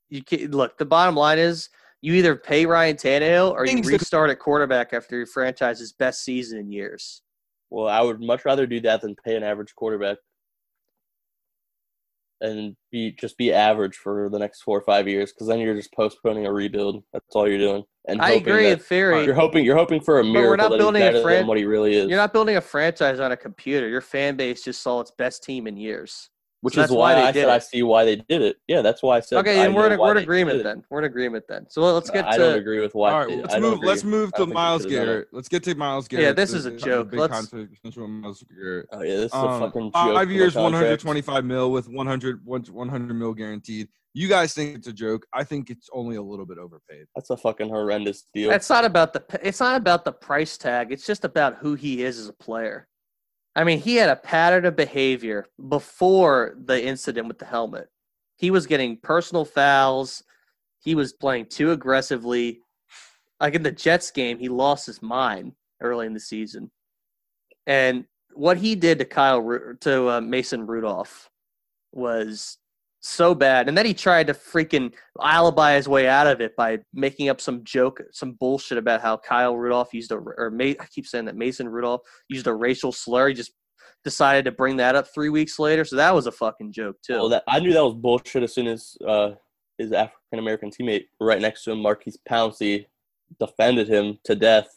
you 0.08 0.22
can 0.22 0.50
look. 0.50 0.78
The 0.78 0.84
bottom 0.84 1.14
line 1.16 1.38
is 1.38 1.68
you 2.02 2.14
either 2.14 2.36
pay 2.36 2.66
Ryan 2.66 2.96
Tannehill 2.96 3.52
or 3.52 3.66
you 3.66 3.72
Things 3.72 3.86
that- 3.88 4.00
restart 4.00 4.30
at 4.30 4.38
quarterback 4.38 4.92
after 4.92 5.16
your 5.16 5.26
franchise's 5.26 5.92
best 5.92 6.22
season 6.24 6.58
in 6.58 6.70
years. 6.70 7.22
Well, 7.70 7.88
I 7.88 8.00
would 8.00 8.20
much 8.20 8.44
rather 8.44 8.66
do 8.66 8.80
that 8.82 9.00
than 9.00 9.16
pay 9.24 9.34
an 9.36 9.42
average 9.42 9.74
quarterback 9.74 10.18
and 12.40 12.76
be 12.92 13.12
just 13.12 13.36
be 13.38 13.52
average 13.52 13.96
for 13.96 14.28
the 14.30 14.38
next 14.38 14.62
four 14.62 14.78
or 14.78 14.82
five 14.82 15.08
years 15.08 15.32
because 15.32 15.46
then 15.48 15.58
you're 15.58 15.74
just 15.74 15.92
postponing 15.92 16.46
a 16.46 16.52
rebuild. 16.52 17.02
That's 17.12 17.24
all 17.34 17.48
you're 17.48 17.58
doing. 17.58 17.82
And 18.08 18.20
I 18.20 18.32
agree 18.32 18.68
in 18.70 18.78
theory. 18.78 19.24
You're 19.24 19.34
hoping 19.34 19.64
you're 19.64 19.76
hoping 19.76 20.00
for 20.00 20.20
a 20.20 20.24
miracle. 20.24 20.50
we're 20.50 20.56
not 20.56 20.70
that 20.70 20.78
building 20.78 21.02
he's 21.02 21.08
a 21.08 21.12
better 21.12 21.22
fran- 21.24 21.36
than 21.38 21.46
what 21.48 21.56
he 21.58 21.64
really 21.64 21.96
is. 21.96 22.08
You're 22.08 22.18
not 22.18 22.32
building 22.32 22.56
a 22.56 22.60
franchise 22.60 23.18
on 23.18 23.32
a 23.32 23.36
computer. 23.36 23.88
Your 23.88 24.00
fan 24.02 24.36
base 24.36 24.62
just 24.62 24.82
saw 24.82 25.00
its 25.00 25.10
best 25.12 25.42
team 25.42 25.66
in 25.66 25.76
years. 25.76 26.30
Which 26.66 26.74
so 26.74 26.82
is 26.82 26.90
why 26.90 26.96
why 26.96 27.14
they 27.14 27.26
I 27.28 27.30
did 27.30 27.40
said 27.42 27.48
I 27.48 27.58
see 27.60 27.82
why 27.84 28.04
they 28.04 28.16
did 28.16 28.42
it. 28.42 28.56
Yeah, 28.66 28.82
that's 28.82 29.00
why 29.00 29.18
I 29.18 29.20
said. 29.20 29.38
Okay, 29.38 29.60
I 29.60 29.66
and 29.66 29.74
we're 29.76 29.92
in, 29.92 30.00
we're 30.00 30.10
in 30.10 30.16
agreement 30.16 30.64
then. 30.64 30.82
We're 30.90 30.98
in 30.98 31.04
agreement 31.04 31.44
then. 31.48 31.64
So 31.70 31.80
let's 31.94 32.10
get 32.10 32.22
To, 32.22 32.28
I 32.28 32.36
don't 32.36 32.58
agree 32.58 32.80
with 32.80 32.92
why. 32.96 33.12
All 33.12 33.18
right, 33.20 33.28
they- 33.28 33.36
let's 33.40 33.54
I 33.54 33.60
move. 33.60 33.78
Let's 33.84 34.00
agree. 34.00 34.10
move 34.10 34.32
to 34.32 34.46
Myles 34.46 34.82
should've 34.82 34.96
done 34.96 35.02
it. 35.02 35.06
Garrett. 35.06 35.28
Let's 35.30 35.48
get 35.48 35.62
to 35.62 35.74
Myles 35.76 36.08
Garrett. 36.08 36.24
Yeah, 36.26 36.32
this 36.32 36.52
is 36.52 36.66
a 36.66 36.70
The- 36.70 36.76
the 36.76 36.82
joke. 36.84 37.10
Big 37.12 37.20
Let's- 37.20 37.52
with 37.52 37.96
Myles 37.96 38.44
Garrett. 38.52 38.88
Oh 38.90 39.02
yeah, 39.02 39.14
this 39.14 39.26
is 39.26 39.32
a 39.32 39.36
Um, 39.36 39.60
fucking 39.60 39.82
joke. 39.84 39.92
five 39.92 40.16
for 40.18 40.26
the 40.26 40.34
years, 40.34 40.56
125 40.56 41.44
mil 41.44 41.70
with 41.70 41.88
100, 41.88 42.40
100 42.44 43.14
mil 43.14 43.32
guaranteed. 43.32 43.86
You 44.12 44.28
guys 44.28 44.52
think 44.52 44.76
it's 44.76 44.88
a 44.88 44.92
joke? 44.92 45.24
I 45.32 45.44
think 45.44 45.70
it's 45.70 45.88
only 45.92 46.16
a 46.16 46.22
little 46.22 46.46
bit 46.46 46.58
overpaid. 46.58 47.04
That's 47.14 47.30
a 47.30 47.36
fucking 47.36 47.68
horrendous 47.68 48.24
deal. 48.34 48.50
It's 48.50 48.68
not 48.70 48.84
about 48.84 49.12
the 49.12 49.22
it's 49.40 49.60
not 49.60 49.76
about 49.76 50.04
the 50.04 50.12
price 50.12 50.58
tag. 50.58 50.90
It's 50.90 51.06
just 51.06 51.24
about 51.24 51.58
who 51.58 51.74
he 51.74 52.02
is 52.02 52.18
as 52.18 52.26
a 52.28 52.32
player. 52.32 52.88
I 53.56 53.64
mean, 53.64 53.80
he 53.80 53.96
had 53.96 54.10
a 54.10 54.16
pattern 54.16 54.66
of 54.66 54.76
behavior 54.76 55.46
before 55.68 56.56
the 56.66 56.84
incident 56.84 57.26
with 57.26 57.38
the 57.38 57.46
helmet. 57.46 57.88
He 58.36 58.50
was 58.50 58.66
getting 58.66 58.98
personal 58.98 59.46
fouls. 59.46 60.22
He 60.78 60.94
was 60.94 61.14
playing 61.14 61.46
too 61.46 61.72
aggressively. 61.72 62.60
Like 63.40 63.54
in 63.54 63.62
the 63.62 63.72
Jets 63.72 64.10
game, 64.10 64.38
he 64.38 64.50
lost 64.50 64.84
his 64.84 65.00
mind 65.00 65.52
early 65.80 66.04
in 66.04 66.12
the 66.12 66.20
season. 66.20 66.70
And 67.66 68.04
what 68.34 68.58
he 68.58 68.74
did 68.74 68.98
to 68.98 69.06
Kyle 69.06 69.74
to 69.80 70.10
uh, 70.10 70.20
Mason 70.20 70.66
Rudolph 70.66 71.30
was 71.92 72.58
so 73.06 73.34
bad. 73.34 73.68
And 73.68 73.76
then 73.76 73.86
he 73.86 73.94
tried 73.94 74.26
to 74.26 74.34
freaking 74.34 74.92
alibi 75.20 75.76
his 75.76 75.88
way 75.88 76.08
out 76.08 76.26
of 76.26 76.40
it 76.40 76.56
by 76.56 76.78
making 76.92 77.28
up 77.28 77.40
some 77.40 77.64
joke, 77.64 78.00
some 78.12 78.32
bullshit 78.32 78.78
about 78.78 79.00
how 79.00 79.16
Kyle 79.16 79.56
Rudolph 79.56 79.94
used 79.94 80.12
a 80.12 80.16
or 80.16 80.50
Ma- 80.50 80.74
I 80.80 80.86
keep 80.90 81.06
saying 81.06 81.26
that 81.26 81.36
Mason 81.36 81.68
Rudolph 81.68 82.02
used 82.28 82.46
a 82.46 82.54
racial 82.54 82.92
slur. 82.92 83.28
He 83.28 83.34
just 83.34 83.52
decided 84.04 84.44
to 84.44 84.52
bring 84.52 84.76
that 84.76 84.94
up 84.94 85.06
three 85.12 85.28
weeks 85.28 85.58
later. 85.58 85.84
So 85.84 85.96
that 85.96 86.14
was 86.14 86.26
a 86.26 86.32
fucking 86.32 86.72
joke 86.72 86.96
too. 87.04 87.14
Well, 87.14 87.28
that 87.30 87.44
I 87.48 87.60
knew 87.60 87.72
that 87.72 87.84
was 87.84 87.94
bullshit 87.94 88.42
as 88.42 88.54
soon 88.54 88.66
as 88.66 88.96
uh, 89.06 89.30
his 89.78 89.92
African 89.92 90.38
American 90.38 90.70
teammate 90.70 91.06
right 91.20 91.40
next 91.40 91.64
to 91.64 91.72
him, 91.72 91.80
Maurkice 91.80 92.18
Pouncey, 92.28 92.86
defended 93.38 93.88
him 93.88 94.18
to 94.24 94.34
death. 94.34 94.68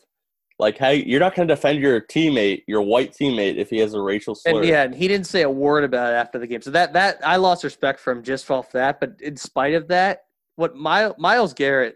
Like, 0.59 0.77
hey, 0.77 1.03
you're 1.05 1.21
not 1.21 1.35
going 1.35 1.47
to 1.47 1.55
defend 1.55 1.79
your 1.79 2.01
teammate, 2.01 2.63
your 2.67 2.81
white 2.81 3.13
teammate, 3.13 3.55
if 3.55 3.69
he 3.69 3.77
has 3.77 3.93
a 3.93 4.01
racial 4.01 4.35
slur. 4.35 4.59
And 4.59 4.67
yeah, 4.67 4.83
and 4.83 4.93
he 4.93 5.07
didn't 5.07 5.27
say 5.27 5.43
a 5.43 5.49
word 5.49 5.85
about 5.85 6.11
it 6.11 6.17
after 6.17 6.37
the 6.37 6.45
game. 6.45 6.61
So 6.61 6.71
that 6.71 6.91
that 6.93 7.25
I 7.25 7.37
lost 7.37 7.63
respect 7.63 7.99
for 8.01 8.11
him 8.11 8.21
just 8.21 8.51
off 8.51 8.71
that. 8.73 8.99
But 8.99 9.21
in 9.21 9.37
spite 9.37 9.73
of 9.73 9.87
that, 9.87 10.23
what 10.57 10.75
My, 10.75 11.13
Myles 11.17 11.53
Garrett, 11.53 11.95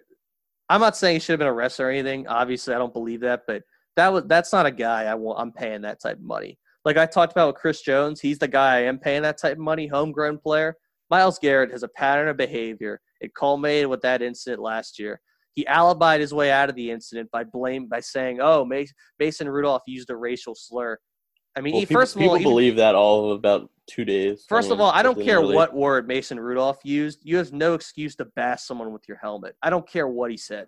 I'm 0.70 0.80
not 0.80 0.96
saying 0.96 1.18
he 1.18 1.20
should 1.20 1.34
have 1.34 1.40
been 1.40 1.50
arrested 1.50 1.84
or 1.84 1.90
anything. 1.90 2.26
Obviously, 2.28 2.74
I 2.74 2.78
don't 2.78 2.94
believe 2.94 3.20
that. 3.20 3.42
But 3.46 3.64
that 3.98 4.14
was 4.14 4.24
that's 4.28 4.54
not 4.54 4.66
a 4.66 4.72
guy 4.72 5.04
I 5.04 5.16
want. 5.16 5.42
I'm 5.42 5.52
paying 5.52 5.82
that 5.82 6.02
type 6.02 6.18
of 6.18 6.24
money. 6.24 6.58
Like 6.86 6.96
I 6.96 7.06
talked 7.06 7.34
about 7.34 7.48
with 7.48 7.62
Chris 7.62 7.82
Jones, 7.82 8.22
he's 8.22 8.40
the 8.40 8.48
guy 8.48 8.78
I 8.78 8.82
am 8.84 8.98
paying 8.98 9.24
that 9.24 9.38
type 9.38 9.58
of 9.58 9.60
money. 9.60 9.88
Homegrown 9.88 10.38
player. 10.38 10.78
Myles 11.10 11.38
Garrett 11.38 11.72
has 11.72 11.84
a 11.84 11.90
pattern 11.90 12.30
of 12.30 12.38
behavior. 12.38 13.02
It 13.20 13.36
culminated 13.36 13.90
with 13.90 14.02
that 14.02 14.22
incident 14.22 14.62
last 14.62 15.00
year. 15.00 15.20
He 15.54 15.66
alibied 15.66 16.20
his 16.20 16.34
way 16.34 16.52
out 16.52 16.70
of 16.70 16.76
the 16.76 16.92
incident 16.92 17.30
by 17.32 17.44
blame 17.44 17.88
by 17.88 18.00
saying, 18.00 18.40
"Oh, 18.42 18.66
Mason 19.20 19.48
Rudolph 19.50 19.84
used 19.88 20.10
a 20.10 20.16
racial 20.16 20.56
slur." 20.56 20.98
I 21.56 21.62
mean, 21.62 21.74
Well, 21.74 21.82
he, 21.82 21.86
people, 21.86 22.02
first 22.02 22.16
of 22.16 22.22
all, 22.24 22.36
even- 22.36 22.44
believe 22.44 22.76
that 22.78 22.96
all 22.96 23.26
of 23.32 23.38
about 23.38 23.70
two 23.86 24.04
days. 24.06 24.46
First 24.50 24.72
of 24.72 24.82
all, 24.82 24.90
I 24.90 25.04
don't 25.04 25.22
care 25.22 25.40
really- 25.40 25.56
what 25.56 25.74
word 25.76 26.08
Mason 26.08 26.40
Rudolph 26.40 26.80
used. 26.84 27.20
You 27.24 27.38
have 27.38 27.54
no 27.54 27.76
excuse 27.76 28.16
to 28.16 28.26
bash 28.26 28.64
someone 28.64 28.92
with 28.92 29.08
your 29.08 29.18
helmet. 29.18 29.56
I 29.62 29.70
don't 29.70 29.88
care 29.88 30.08
what 30.08 30.32
he 30.32 30.38
said. 30.38 30.68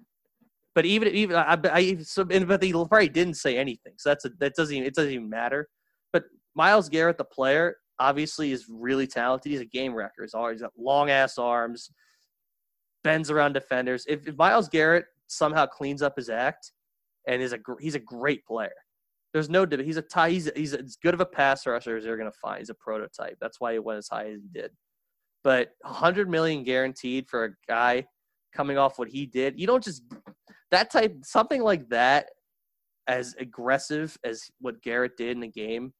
But 0.75 0.85
even 0.85 1.07
even 1.09 1.35
I, 1.37 1.57
I 1.71 1.97
so, 2.03 2.27
and- 2.29 2.47
but 2.47 2.61
he 2.61 2.71
probably 2.71 3.09
didn't 3.09 3.35
say 3.35 3.57
anything. 3.57 3.93
So 3.97 4.09
that's 4.09 4.25
a, 4.25 4.29
that 4.39 4.53
doesn't 4.55 4.75
even, 4.75 4.85
it 4.87 4.93
doesn't 4.93 5.11
even 5.11 5.29
matter. 5.29 5.69
But 6.13 6.25
Myles 6.53 6.89
Garrett, 6.89 7.17
the 7.17 7.23
player, 7.23 7.77
obviously 7.97 8.51
is 8.51 8.67
really 8.69 9.07
talented. 9.07 9.51
He's 9.51 9.61
a 9.61 9.65
game 9.65 9.95
wrecker. 9.95 10.21
He's 10.21 10.33
always 10.35 10.61
got 10.61 10.73
long 10.77 11.09
ass 11.09 11.37
arms, 11.39 11.89
bends 13.05 13.29
around 13.29 13.53
defenders. 13.53 14.03
If, 14.09 14.27
if 14.27 14.35
Myles 14.35 14.67
Garrett 14.67 15.05
somehow 15.27 15.67
cleans 15.67 16.01
up 16.01 16.17
his 16.17 16.27
act 16.27 16.71
and 17.27 17.39
is 17.41 17.53
a 17.53 17.57
gr- 17.57 17.79
he's 17.79 17.95
a 17.95 17.99
great 17.99 18.43
player. 18.45 18.73
There's 19.31 19.49
no 19.49 19.65
debate. 19.65 19.85
He's 19.85 19.97
a 19.97 20.01
tie. 20.01 20.31
He's 20.31 20.49
he's 20.55 20.73
as 20.73 20.97
good 20.97 21.13
of 21.13 21.21
a 21.21 21.25
pass 21.25 21.67
rusher 21.67 21.95
as 21.95 22.03
they're 22.03 22.17
gonna 22.17 22.31
find. 22.31 22.59
He's 22.59 22.69
a 22.71 22.75
prototype. 22.75 23.37
That's 23.39 23.61
why 23.61 23.73
he 23.73 23.79
went 23.79 23.99
as 23.99 24.07
high 24.07 24.31
as 24.31 24.41
he 24.41 24.49
did. 24.59 24.71
But 25.43 25.69
100 25.81 26.27
million 26.27 26.63
guaranteed 26.63 27.27
for 27.27 27.45
a 27.45 27.49
guy 27.67 28.07
coming 28.53 28.77
off 28.77 28.97
what 28.97 29.09
he 29.09 29.27
did. 29.27 29.59
You 29.59 29.67
don't 29.67 29.83
just 29.83 30.01
that 30.71 30.89
type 30.89 31.15
something 31.23 31.61
like 31.61 31.87
that 31.89 32.29
as 33.07 33.35
aggressive 33.37 34.17
as 34.23 34.49
what 34.59 34.81
Garrett 34.81 35.15
did 35.15 35.31
in 35.31 35.41
the 35.41 35.47
game. 35.47 35.93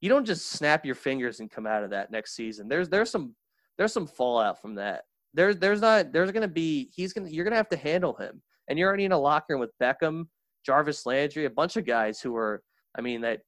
You 0.00 0.08
don't 0.08 0.26
just 0.26 0.50
snap 0.50 0.84
your 0.84 0.96
fingers 0.96 1.38
and 1.38 1.48
come 1.48 1.68
out 1.68 1.84
of 1.84 1.90
that 1.90 2.10
next 2.10 2.34
season. 2.34 2.68
There's 2.68 2.88
there's 2.88 3.10
some 3.10 3.36
there's 3.78 3.92
some 3.92 4.08
fallout 4.08 4.60
from 4.60 4.74
that. 4.74 5.02
There's 5.34 5.56
there's 5.56 5.80
not 5.80 6.12
there's 6.12 6.30
gonna 6.30 6.48
be 6.48 6.90
he's 6.94 7.12
gonna 7.12 7.28
you're 7.28 7.44
gonna 7.44 7.56
have 7.56 7.68
to 7.70 7.76
handle 7.76 8.14
him. 8.14 8.42
And 8.68 8.78
you're 8.78 8.88
already 8.88 9.04
in 9.04 9.12
a 9.12 9.18
locker 9.18 9.54
room 9.54 9.60
with 9.60 9.76
Beckham, 9.80 10.26
Jarvis 10.64 11.04
Landry, 11.06 11.46
a 11.46 11.50
bunch 11.50 11.76
of 11.76 11.86
guys 11.86 12.20
who 12.20 12.36
are 12.36 12.62
I 12.96 13.00
mean 13.00 13.20
that 13.22 13.40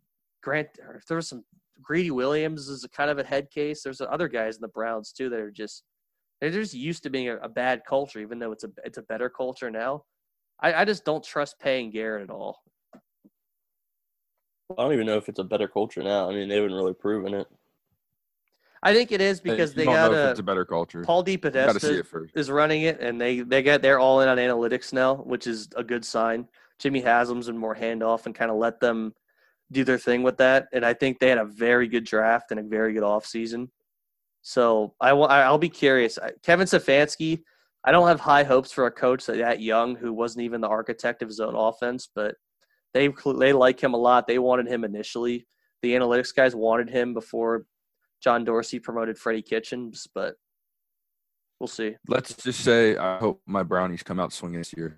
Grant 0.42 0.68
there 1.08 1.16
was 1.16 1.28
some 1.28 1.44
Greedy 1.82 2.10
Williams 2.10 2.68
is 2.68 2.84
a 2.84 2.88
kind 2.88 3.10
of 3.10 3.18
a 3.18 3.24
head 3.24 3.50
case. 3.50 3.82
There's 3.82 4.00
other 4.00 4.28
guys 4.28 4.56
in 4.56 4.62
the 4.62 4.68
Browns 4.68 5.12
too 5.12 5.28
that 5.30 5.40
are 5.40 5.50
just 5.50 5.82
they're 6.40 6.50
just 6.50 6.74
used 6.74 7.02
to 7.04 7.10
being 7.10 7.28
a, 7.28 7.36
a 7.38 7.48
bad 7.48 7.82
culture, 7.86 8.20
even 8.20 8.38
though 8.38 8.52
it's 8.52 8.64
a 8.64 8.70
it's 8.84 8.98
a 8.98 9.02
better 9.02 9.28
culture 9.28 9.70
now. 9.70 10.04
I, 10.60 10.74
I 10.74 10.84
just 10.84 11.04
don't 11.04 11.24
trust 11.24 11.58
paying 11.58 11.90
Garrett 11.90 12.22
at 12.22 12.30
all. 12.30 12.58
I 12.94 14.82
don't 14.82 14.92
even 14.92 15.06
know 15.06 15.16
if 15.16 15.28
it's 15.28 15.38
a 15.38 15.44
better 15.44 15.68
culture 15.68 16.02
now. 16.02 16.30
I 16.30 16.34
mean, 16.34 16.48
they 16.48 16.56
haven't 16.56 16.72
really 16.72 16.94
proven 16.94 17.34
it. 17.34 17.46
I 18.84 18.92
think 18.92 19.12
it 19.12 19.22
is 19.22 19.40
because 19.40 19.72
they 19.72 19.86
got 19.86 20.12
a 20.12 20.30
it's 20.30 20.40
a 20.40 20.42
better 20.42 20.66
culture. 20.66 21.02
Paul 21.02 21.24
DePodesta 21.24 22.28
is 22.34 22.50
running 22.50 22.82
it, 22.82 23.00
and 23.00 23.18
they 23.18 23.40
they 23.40 23.62
got 23.62 23.80
they're 23.80 23.98
all 23.98 24.20
in 24.20 24.28
on 24.28 24.36
analytics 24.36 24.92
now, 24.92 25.14
which 25.16 25.46
is 25.46 25.68
a 25.74 25.82
good 25.82 26.04
sign. 26.04 26.46
Jimmy 26.78 27.00
Haslam's 27.00 27.46
been 27.46 27.56
more 27.56 27.74
handoff 27.74 28.26
and 28.26 28.34
kind 28.34 28.50
of 28.50 28.58
let 28.58 28.80
them 28.80 29.14
do 29.72 29.84
their 29.84 29.96
thing 29.96 30.22
with 30.22 30.36
that, 30.36 30.68
and 30.74 30.84
I 30.84 30.92
think 30.92 31.18
they 31.18 31.30
had 31.30 31.38
a 31.38 31.46
very 31.46 31.88
good 31.88 32.04
draft 32.04 32.50
and 32.50 32.60
a 32.60 32.62
very 32.62 32.92
good 32.92 33.02
offseason. 33.02 33.68
So 34.42 34.94
I 35.00 35.14
will 35.14 35.28
I'll 35.28 35.56
be 35.56 35.70
curious. 35.70 36.18
Kevin 36.42 36.66
Stefanski, 36.66 37.40
I 37.84 37.90
don't 37.90 38.06
have 38.06 38.20
high 38.20 38.44
hopes 38.44 38.70
for 38.70 38.84
a 38.84 38.90
coach 38.90 39.24
that, 39.24 39.38
that 39.38 39.62
young 39.62 39.96
who 39.96 40.12
wasn't 40.12 40.44
even 40.44 40.60
the 40.60 40.68
architect 40.68 41.22
of 41.22 41.28
his 41.28 41.40
own 41.40 41.54
offense, 41.54 42.10
but 42.14 42.34
they 42.92 43.08
they 43.38 43.54
like 43.54 43.82
him 43.82 43.94
a 43.94 43.98
lot. 43.98 44.26
They 44.26 44.38
wanted 44.38 44.68
him 44.68 44.84
initially. 44.84 45.46
The 45.80 45.94
analytics 45.94 46.34
guys 46.34 46.54
wanted 46.54 46.90
him 46.90 47.14
before 47.14 47.64
John 48.24 48.42
Dorsey 48.42 48.78
promoted 48.78 49.18
Freddie 49.18 49.42
Kitchens, 49.42 50.08
but 50.14 50.36
we'll 51.60 51.68
see. 51.68 51.94
Let's 52.08 52.34
just 52.34 52.60
say 52.60 52.96
I 52.96 53.18
hope 53.18 53.42
my 53.46 53.62
brownies 53.62 54.02
come 54.02 54.18
out 54.18 54.32
swinging 54.32 54.60
this 54.60 54.72
year 54.74 54.96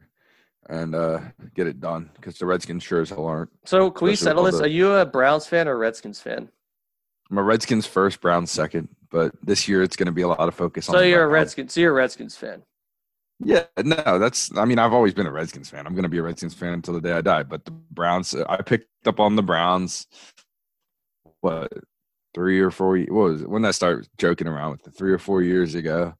and 0.68 0.94
uh, 0.94 1.20
get 1.54 1.66
it 1.66 1.80
done 1.80 2.10
because 2.14 2.38
the 2.38 2.46
Redskins 2.46 2.84
sure 2.84 3.00
as 3.00 3.10
hell 3.10 3.26
aren't. 3.26 3.50
So 3.64 3.90
can 3.90 4.06
we 4.06 4.14
settle 4.14 4.44
this? 4.44 4.56
the- 4.58 4.64
Are 4.64 4.68
you 4.68 4.92
a 4.92 5.04
Browns 5.04 5.46
fan 5.48 5.66
or 5.66 5.72
a 5.72 5.76
Redskins 5.76 6.20
fan? 6.20 6.48
I'm 7.28 7.38
a 7.38 7.42
Redskins 7.42 7.84
first, 7.86 8.20
Browns 8.20 8.52
second, 8.52 8.88
but 9.10 9.32
this 9.42 9.66
year 9.66 9.82
it's 9.82 9.96
going 9.96 10.06
to 10.06 10.12
be 10.12 10.22
a 10.22 10.28
lot 10.28 10.46
of 10.46 10.54
focus 10.54 10.88
on. 10.88 10.94
So 10.94 11.00
the 11.00 11.08
you're 11.08 11.24
a. 11.24 11.28
Redskins. 11.28 11.72
So 11.72 11.80
you're 11.80 11.90
a 11.90 11.96
Redskins 11.96 12.36
fan. 12.36 12.62
Yeah, 13.40 13.64
no, 13.82 14.20
that's. 14.20 14.56
I 14.56 14.64
mean, 14.64 14.78
I've 14.78 14.92
always 14.92 15.12
been 15.12 15.26
a 15.26 15.32
Redskins 15.32 15.68
fan. 15.68 15.84
I'm 15.88 15.94
going 15.94 16.04
to 16.04 16.08
be 16.08 16.18
a 16.18 16.22
Redskins 16.22 16.54
fan 16.54 16.72
until 16.74 16.94
the 16.94 17.00
day 17.00 17.12
I 17.12 17.22
die. 17.22 17.42
But 17.42 17.64
the 17.64 17.72
Browns, 17.72 18.32
I 18.48 18.62
picked 18.62 18.88
up 19.08 19.18
on 19.18 19.34
the 19.34 19.42
Browns. 19.42 20.06
What 21.40 21.72
three 22.36 22.60
or 22.60 22.70
four? 22.70 22.98
What 22.98 23.30
was 23.30 23.42
it? 23.42 23.48
when 23.48 23.64
I 23.64 23.70
start 23.70 24.06
joking 24.18 24.46
around 24.46 24.72
with 24.72 24.86
it? 24.86 24.90
Three 24.96 25.10
or 25.10 25.18
four 25.18 25.42
years 25.42 25.74
ago, 25.74 26.14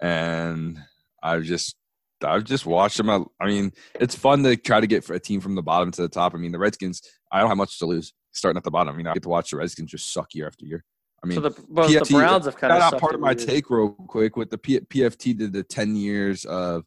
and 0.00 0.78
I've 1.22 1.44
just 1.44 1.76
I've 2.24 2.44
just 2.44 2.64
watched 2.64 2.96
them. 2.96 3.10
I, 3.10 3.22
I 3.38 3.46
mean, 3.46 3.72
it's 4.00 4.14
fun 4.16 4.42
to 4.44 4.56
try 4.56 4.80
to 4.80 4.86
get 4.86 5.08
a 5.10 5.20
team 5.20 5.40
from 5.40 5.54
the 5.54 5.62
bottom 5.62 5.90
to 5.92 6.02
the 6.02 6.08
top. 6.08 6.34
I 6.34 6.38
mean, 6.38 6.52
the 6.52 6.58
Redskins. 6.58 7.02
I 7.30 7.40
don't 7.40 7.48
have 7.48 7.58
much 7.58 7.78
to 7.80 7.86
lose 7.86 8.14
starting 8.32 8.56
at 8.56 8.64
the 8.64 8.70
bottom. 8.70 8.94
I 8.94 8.96
mean, 8.96 9.06
I 9.06 9.12
get 9.12 9.22
to 9.24 9.28
watch 9.28 9.50
the 9.50 9.58
Redskins 9.58 9.90
just 9.90 10.12
suck 10.12 10.34
year 10.34 10.46
after 10.46 10.64
year. 10.64 10.84
I 11.22 11.26
mean, 11.28 11.36
so 11.36 11.48
the, 11.50 11.64
well, 11.68 11.86
the 11.86 11.96
PFT 11.96 12.12
Browns 12.12 12.46
have 12.46 12.56
kind 12.56 12.72
of 12.72 12.98
part 12.98 13.14
of 13.14 13.20
my 13.20 13.34
take 13.34 13.68
real 13.68 13.90
quick 13.90 14.36
with 14.36 14.50
the 14.50 14.58
P- 14.58 14.80
PFT 14.80 15.36
did 15.36 15.52
the 15.52 15.62
10 15.62 15.94
years 15.94 16.44
of 16.46 16.84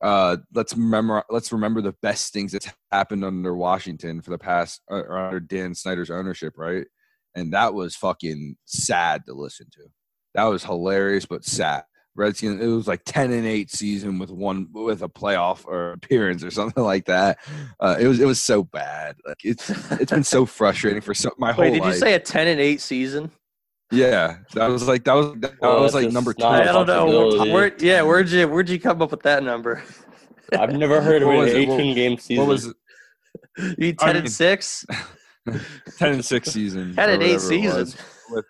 uh 0.00 0.36
let's 0.52 0.74
remember 0.74 1.22
let's 1.30 1.52
remember 1.52 1.80
the 1.80 1.94
best 2.02 2.32
things 2.32 2.52
that's 2.52 2.68
happened 2.90 3.24
under 3.24 3.54
Washington 3.54 4.20
for 4.20 4.30
the 4.30 4.38
past 4.38 4.80
uh, 4.90 5.02
under 5.08 5.38
Dan 5.38 5.74
Snyder's 5.74 6.10
ownership, 6.10 6.54
right? 6.56 6.86
And 7.34 7.52
that 7.52 7.74
was 7.74 7.96
fucking 7.96 8.56
sad 8.64 9.26
to 9.26 9.34
listen 9.34 9.66
to. 9.72 9.82
That 10.34 10.44
was 10.44 10.64
hilarious 10.64 11.26
but 11.26 11.44
sad. 11.44 11.82
Redskins 12.16 12.62
it 12.62 12.66
was 12.68 12.86
like 12.86 13.02
10 13.04 13.32
and 13.32 13.44
8 13.44 13.68
season 13.72 14.20
with 14.20 14.30
one 14.30 14.68
with 14.72 15.02
a 15.02 15.08
playoff 15.08 15.66
or 15.66 15.90
appearance 15.92 16.44
or 16.44 16.50
something 16.52 16.84
like 16.84 17.06
that. 17.06 17.38
Uh, 17.80 17.96
it 17.98 18.06
was 18.06 18.20
it 18.20 18.26
was 18.26 18.40
so 18.40 18.62
bad. 18.62 19.16
Like 19.26 19.38
it's 19.42 19.68
it's 19.92 20.12
been 20.12 20.22
so 20.22 20.46
frustrating 20.46 21.00
for 21.00 21.12
so, 21.14 21.30
my 21.38 21.52
whole 21.54 21.64
Wait, 21.64 21.72
did 21.72 21.82
life. 21.82 21.94
you 21.94 21.98
say 22.00 22.14
a 22.14 22.20
ten 22.20 22.46
and 22.46 22.60
eight 22.60 22.80
season? 22.80 23.32
Yeah, 23.90 24.38
that 24.54 24.68
was 24.68 24.86
like 24.86 25.02
that 25.04 25.14
was 25.14 25.34
that 25.40 25.54
Well, 25.60 25.80
was 25.82 25.94
like 25.94 26.10
number 26.12 26.32
two. 26.32 26.42
not 26.44 26.54
I 26.54 26.62
a 26.62 26.72
don't 26.72 26.86
know. 26.86 27.52
Where, 27.52 27.72
yeah, 27.80 28.02
where'd 28.02 28.28
you 28.30 28.48
where'd 28.48 28.68
you 28.68 28.78
come 28.80 29.02
up 29.02 29.10
with 29.10 29.22
that 29.22 29.42
number? 29.42 29.82
I've 30.56 30.72
never 30.72 31.00
heard 31.02 31.22
of 31.22 31.28
What 31.28 31.34
an 31.34 31.40
was 31.40 31.52
it? 31.52 31.56
18 31.68 31.94
game 31.96 32.18
season. 32.18 32.44
What 32.44 32.48
was 32.48 32.66
it? 32.66 32.76
You 33.58 33.74
need 33.76 33.96
I 34.00 34.06
ten 34.06 34.14
mean- 34.14 34.24
and 34.24 34.32
six. 34.32 34.86
ten 35.98 36.12
and 36.14 36.24
six 36.24 36.50
season. 36.50 36.94
10 36.94 37.08
or 37.08 37.12
and 37.12 37.22
eight 37.22 37.34
whatever 37.34 37.36
it 37.36 37.86
season. 37.86 37.98
With, 38.30 38.44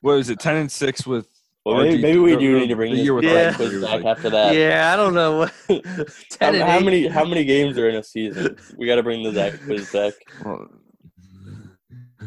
what 0.00 0.14
was 0.14 0.30
it? 0.30 0.38
Ten 0.40 0.56
and 0.56 0.70
six 0.70 1.06
with. 1.06 1.28
well, 1.64 1.78
maybe, 1.78 2.02
maybe 2.02 2.18
we 2.18 2.36
do 2.36 2.58
need 2.58 2.68
to 2.68 2.76
bring 2.76 2.92
the 2.92 3.00
year 3.00 3.14
with 3.14 3.24
Yeah. 3.24 3.48
back 3.50 3.56
quiz 3.56 3.72
RG 3.72 3.80
was 3.80 3.84
back 3.90 4.04
after 4.04 4.30
that. 4.30 4.54
Yeah, 4.54 4.92
I 4.92 4.96
don't 4.96 5.14
know. 5.14 5.46
How, 5.68 6.04
ten 6.30 6.54
and 6.56 6.64
how 6.64 6.80
many 6.80 7.06
how 7.06 7.24
many 7.24 7.44
games 7.44 7.78
are 7.78 7.88
in 7.88 7.96
a 7.96 8.02
season? 8.02 8.56
We 8.76 8.86
got 8.86 8.96
to 8.96 9.02
bring 9.02 9.22
the 9.22 9.32
Zach 9.32 9.60
quiz 9.64 9.90
back. 9.92 10.12
Well, 10.44 10.68
uh, 12.20 12.24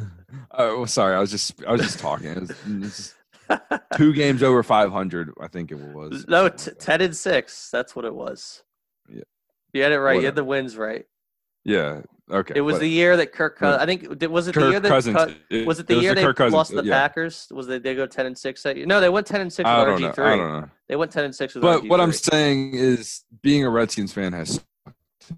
oh, 0.57 0.86
sorry. 0.86 1.15
I 1.15 1.20
was 1.20 1.30
just 1.32 1.63
I 1.65 1.72
was 1.72 1.82
just 1.82 1.99
talking. 1.99 2.28
It 2.30 2.39
was, 2.39 2.51
it's 2.68 3.15
two 3.95 4.13
games 4.13 4.41
over 4.41 4.63
five 4.63 4.91
hundred. 4.91 5.32
I 5.39 5.47
think 5.47 5.72
it 5.72 5.78
was. 5.80 6.26
No, 6.28 6.49
t- 6.49 6.72
ten 6.72 7.01
and 7.01 7.15
six. 7.15 7.70
That's 7.72 7.95
what 7.95 8.05
it 8.05 8.13
was. 8.15 8.63
Yeah. 9.09 9.24
You 9.74 9.84
had 9.84 9.91
it 9.91 9.99
right. 9.99 10.20
You 10.20 10.26
had 10.26 10.36
the 10.36 10.43
wins 10.43 10.76
right. 10.78 11.05
Yeah. 11.63 12.01
Okay. 12.30 12.56
It 12.58 12.62
was 12.62 12.76
but 12.76 12.80
the 12.82 12.90
year 12.90 13.16
that 13.16 13.32
Kirk. 13.32 13.58
Cous- 13.58 13.72
but 13.72 13.80
I 13.82 13.86
think 13.86 14.22
was 14.30 14.48
it 14.50 14.56
the 14.56 14.70
year 14.70 14.80
that 14.82 14.90
Cousins. 14.90 15.16
cut, 15.16 15.34
it- 15.50 15.66
was 15.66 15.80
it 15.80 15.88
the 15.88 15.96
was 15.96 16.04
year 16.04 16.14
they 16.14 16.24
Kirk 16.24 16.36
Cousins, 16.36 16.54
lost 16.54 16.70
to 16.72 16.82
the 16.82 16.84
yeah. 16.88 16.94
Packers? 17.08 17.48
Was 17.52 17.68
they 17.68 17.80
they 17.80 17.96
go 17.96 18.06
ten 18.06 18.26
and 18.26 18.38
six 18.38 18.64
that 18.64 18.76
year? 18.76 18.86
No, 18.86 19.00
they 19.00 19.08
went 19.10 19.26
ten 19.28 19.40
and 19.40 19.52
six 19.52 19.68
I 19.68 19.78
with 19.80 19.88
don't 20.02 20.12
RG 20.12 20.18
know. 20.18 20.24
I 20.26 20.36
don't 20.36 20.62
know. 20.62 20.70
They 20.90 20.96
went 20.98 21.12
ten 21.12 21.24
and 21.24 21.34
six 21.34 21.56
with 21.56 21.62
But 21.62 21.84
RG3. 21.84 21.90
what 21.90 22.02
I'm 22.02 22.12
saying 22.12 22.74
is, 22.74 23.24
being 23.42 23.64
a 23.66 23.70
Redskins 23.70 24.12
fan 24.12 24.34
has 24.34 24.56
sucked 24.56 25.32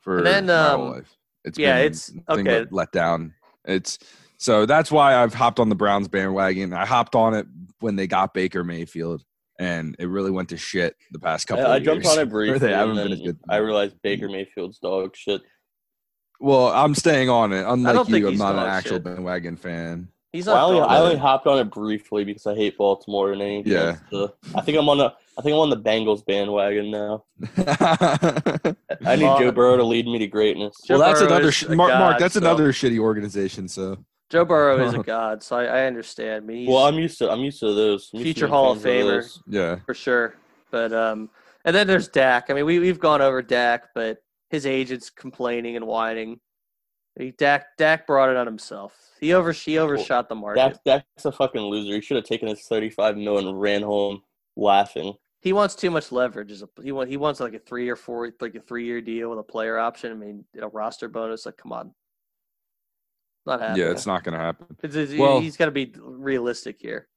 for 0.00 0.18
And 0.18 0.26
then, 0.26 0.46
my 0.46 0.68
whole 0.70 0.86
um, 0.86 0.92
life. 0.92 1.16
It's 1.44 1.58
yeah, 1.58 1.76
been 1.78 1.86
it's- 1.86 2.12
okay. 2.28 2.66
let 2.70 2.92
down. 2.92 3.34
It's 3.64 3.98
so 4.38 4.64
that's 4.66 4.92
why 4.92 5.16
I've 5.20 5.34
hopped 5.34 5.58
on 5.58 5.68
the 5.68 5.74
Browns 5.74 6.06
bandwagon. 6.08 6.72
I 6.72 6.86
hopped 6.86 7.14
on 7.16 7.34
it 7.34 7.46
when 7.80 7.96
they 7.96 8.06
got 8.06 8.32
Baker 8.32 8.62
Mayfield, 8.62 9.24
and 9.58 9.96
it 9.98 10.06
really 10.06 10.30
went 10.30 10.50
to 10.50 10.56
shit 10.56 10.94
the 11.10 11.18
past 11.18 11.46
couple. 11.48 11.66
I, 11.66 11.70
I 11.70 11.76
of 11.78 11.82
jumped 11.82 12.04
years. 12.04 12.16
on 12.16 12.22
it 12.22 12.30
briefly. 12.30 12.58
they 12.60 12.72
haven't 12.72 12.96
been 12.96 13.12
as 13.12 13.20
good. 13.20 13.38
I 13.48 13.56
realized 13.56 13.96
Baker 14.02 14.28
Mayfield's 14.28 14.78
dog 14.78 15.16
shit. 15.16 15.42
Well, 16.40 16.68
I'm 16.68 16.94
staying 16.94 17.28
on 17.30 17.52
it. 17.52 17.64
Unlike 17.66 17.94
don't 17.94 18.06
think 18.06 18.18
you, 18.22 18.28
I'm 18.28 18.36
not 18.38 18.54
an 18.56 18.60
actual 18.68 18.96
shit. 18.96 19.04
bandwagon 19.04 19.56
fan. 19.56 20.08
he's 20.32 20.46
Well, 20.46 20.56
I 20.56 20.60
only, 20.62 20.80
I 20.80 20.98
only 21.00 21.16
hopped 21.16 21.46
on 21.46 21.58
it 21.58 21.70
briefly 21.70 22.24
because 22.24 22.46
I 22.46 22.54
hate 22.54 22.76
Baltimore 22.76 23.32
and 23.32 23.40
anything. 23.42 23.72
Yeah. 23.72 23.96
else 24.12 24.32
I 24.54 24.60
think 24.60 24.78
I'm 24.78 24.88
on 24.88 25.00
a. 25.00 25.14
I 25.38 25.42
think 25.42 25.52
I'm 25.54 25.60
on 25.60 25.70
the 25.70 25.76
Bengals 25.76 26.24
bandwagon 26.24 26.90
now. 26.90 27.24
I 29.04 29.16
need 29.16 29.24
Well, 29.24 29.38
Joe 29.38 29.52
Burrow 29.52 29.76
to 29.76 29.84
lead 29.84 30.06
me 30.06 30.18
to 30.18 30.26
greatness. 30.26 30.76
Joe 30.86 30.98
well, 30.98 31.08
that's 31.08 31.20
Burrow 31.20 31.30
another 31.32 31.52
sh- 31.52 31.64
a 31.64 31.74
Mark, 31.74 31.92
Mark. 31.92 32.18
That's 32.18 32.34
so- 32.34 32.40
another 32.40 32.72
shitty 32.72 32.98
organization. 32.98 33.68
So 33.68 33.98
Joe 34.30 34.44
Burrow 34.44 34.84
is 34.86 34.94
a 34.94 34.98
god, 35.02 35.42
so 35.42 35.56
I, 35.56 35.64
I 35.64 35.86
understand. 35.86 36.44
I 36.44 36.46
mean, 36.46 36.66
Well, 36.70 36.84
I'm 36.86 36.94
used 36.96 37.18
to. 37.18 37.30
I'm 37.30 37.40
used 37.40 37.60
to 37.60 37.72
those. 37.74 38.10
I'm 38.12 38.20
used 38.20 38.26
Future 38.36 38.48
Hall 38.48 38.72
of 38.72 38.82
fans 38.82 39.38
Famer. 39.38 39.42
yeah, 39.48 39.76
for 39.86 39.94
sure. 39.94 40.34
But 40.70 40.92
um, 40.92 41.30
and 41.64 41.74
then 41.76 41.86
there's 41.86 42.08
Dak. 42.08 42.46
I 42.50 42.54
mean, 42.54 42.64
we 42.66 42.78
we've 42.78 42.98
gone 43.00 43.20
over 43.22 43.42
Dak, 43.42 43.88
but 43.94 44.18
his 44.50 44.66
agent's 44.66 45.10
complaining 45.10 45.76
and 45.76 45.86
whining. 45.86 46.40
He, 47.18 47.30
Dak 47.32 47.76
Dak 47.78 48.06
brought 48.06 48.28
it 48.30 48.36
on 48.36 48.46
himself. 48.46 48.94
He 49.20 49.32
over 49.32 49.52
he 49.52 49.78
overshot 49.78 50.28
the 50.28 50.34
market. 50.34 50.78
Dak, 50.84 51.04
Dak's 51.06 51.24
a 51.24 51.32
fucking 51.32 51.60
loser. 51.62 51.94
He 51.94 52.00
should 52.02 52.16
have 52.16 52.26
taken 52.26 52.48
his 52.48 52.62
35 52.66 53.16
mil 53.16 53.38
and 53.38 53.58
ran 53.60 53.82
home 53.82 54.22
laughing. 54.56 55.14
He 55.40 55.52
wants 55.52 55.74
too 55.74 55.90
much 55.90 56.12
leverage. 56.12 56.50
As 56.50 56.62
he 56.82 56.92
want, 56.92 57.08
he 57.08 57.16
wants 57.16 57.40
like 57.40 57.54
a 57.54 57.58
three 57.58 57.88
or 57.88 57.96
four 57.96 58.30
like 58.40 58.54
a 58.54 58.60
three 58.60 58.84
year 58.84 59.00
deal 59.00 59.30
with 59.30 59.38
a 59.38 59.42
player 59.42 59.78
option. 59.78 60.10
I 60.12 60.14
mean, 60.14 60.44
a 60.60 60.68
roster 60.68 61.08
bonus. 61.08 61.46
Like, 61.46 61.56
come 61.56 61.72
on, 61.72 61.94
not 63.46 63.60
happening. 63.60 63.86
yeah, 63.86 63.92
it's 63.92 64.06
not 64.06 64.22
gonna 64.24 64.38
happen. 64.38 64.76
It's, 64.82 64.94
it's- 64.96 65.18
well- 65.18 65.40
he's 65.40 65.56
got 65.56 65.66
to 65.66 65.70
be 65.70 65.92
realistic 65.98 66.76
here. 66.80 67.08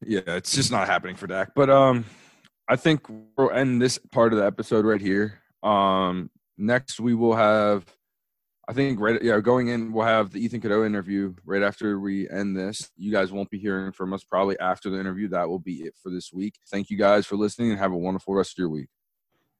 Yeah, 0.00 0.20
it's 0.26 0.54
just 0.54 0.70
not 0.72 0.86
happening 0.86 1.16
for 1.16 1.26
Dak. 1.26 1.54
But 1.54 1.68
um, 1.68 2.06
I 2.68 2.76
think 2.76 3.02
we'll 3.36 3.50
end 3.50 3.82
this 3.82 3.98
part 4.12 4.32
of 4.32 4.38
the 4.38 4.46
episode 4.46 4.86
right 4.86 5.00
here. 5.00 5.40
Um, 5.62 6.30
next 6.58 7.00
we 7.00 7.14
will 7.14 7.34
have, 7.34 7.84
I 8.68 8.72
think 8.72 8.98
right 9.00 9.22
yeah 9.22 9.38
going 9.40 9.68
in 9.68 9.92
we'll 9.92 10.06
have 10.06 10.32
the 10.32 10.40
Ethan 10.40 10.60
Cadeaux 10.60 10.84
interview 10.84 11.34
right 11.44 11.62
after 11.62 12.00
we 12.00 12.28
end 12.28 12.56
this. 12.56 12.90
You 12.96 13.12
guys 13.12 13.32
won't 13.32 13.50
be 13.50 13.58
hearing 13.58 13.92
from 13.92 14.12
us 14.12 14.24
probably 14.24 14.58
after 14.58 14.90
the 14.90 14.98
interview. 14.98 15.28
That 15.28 15.48
will 15.48 15.58
be 15.58 15.82
it 15.82 15.94
for 16.02 16.10
this 16.10 16.32
week. 16.32 16.54
Thank 16.70 16.90
you 16.90 16.98
guys 16.98 17.26
for 17.26 17.36
listening 17.36 17.70
and 17.70 17.78
have 17.78 17.92
a 17.92 17.96
wonderful 17.96 18.34
rest 18.34 18.52
of 18.52 18.58
your 18.58 18.68
week. 18.68 18.88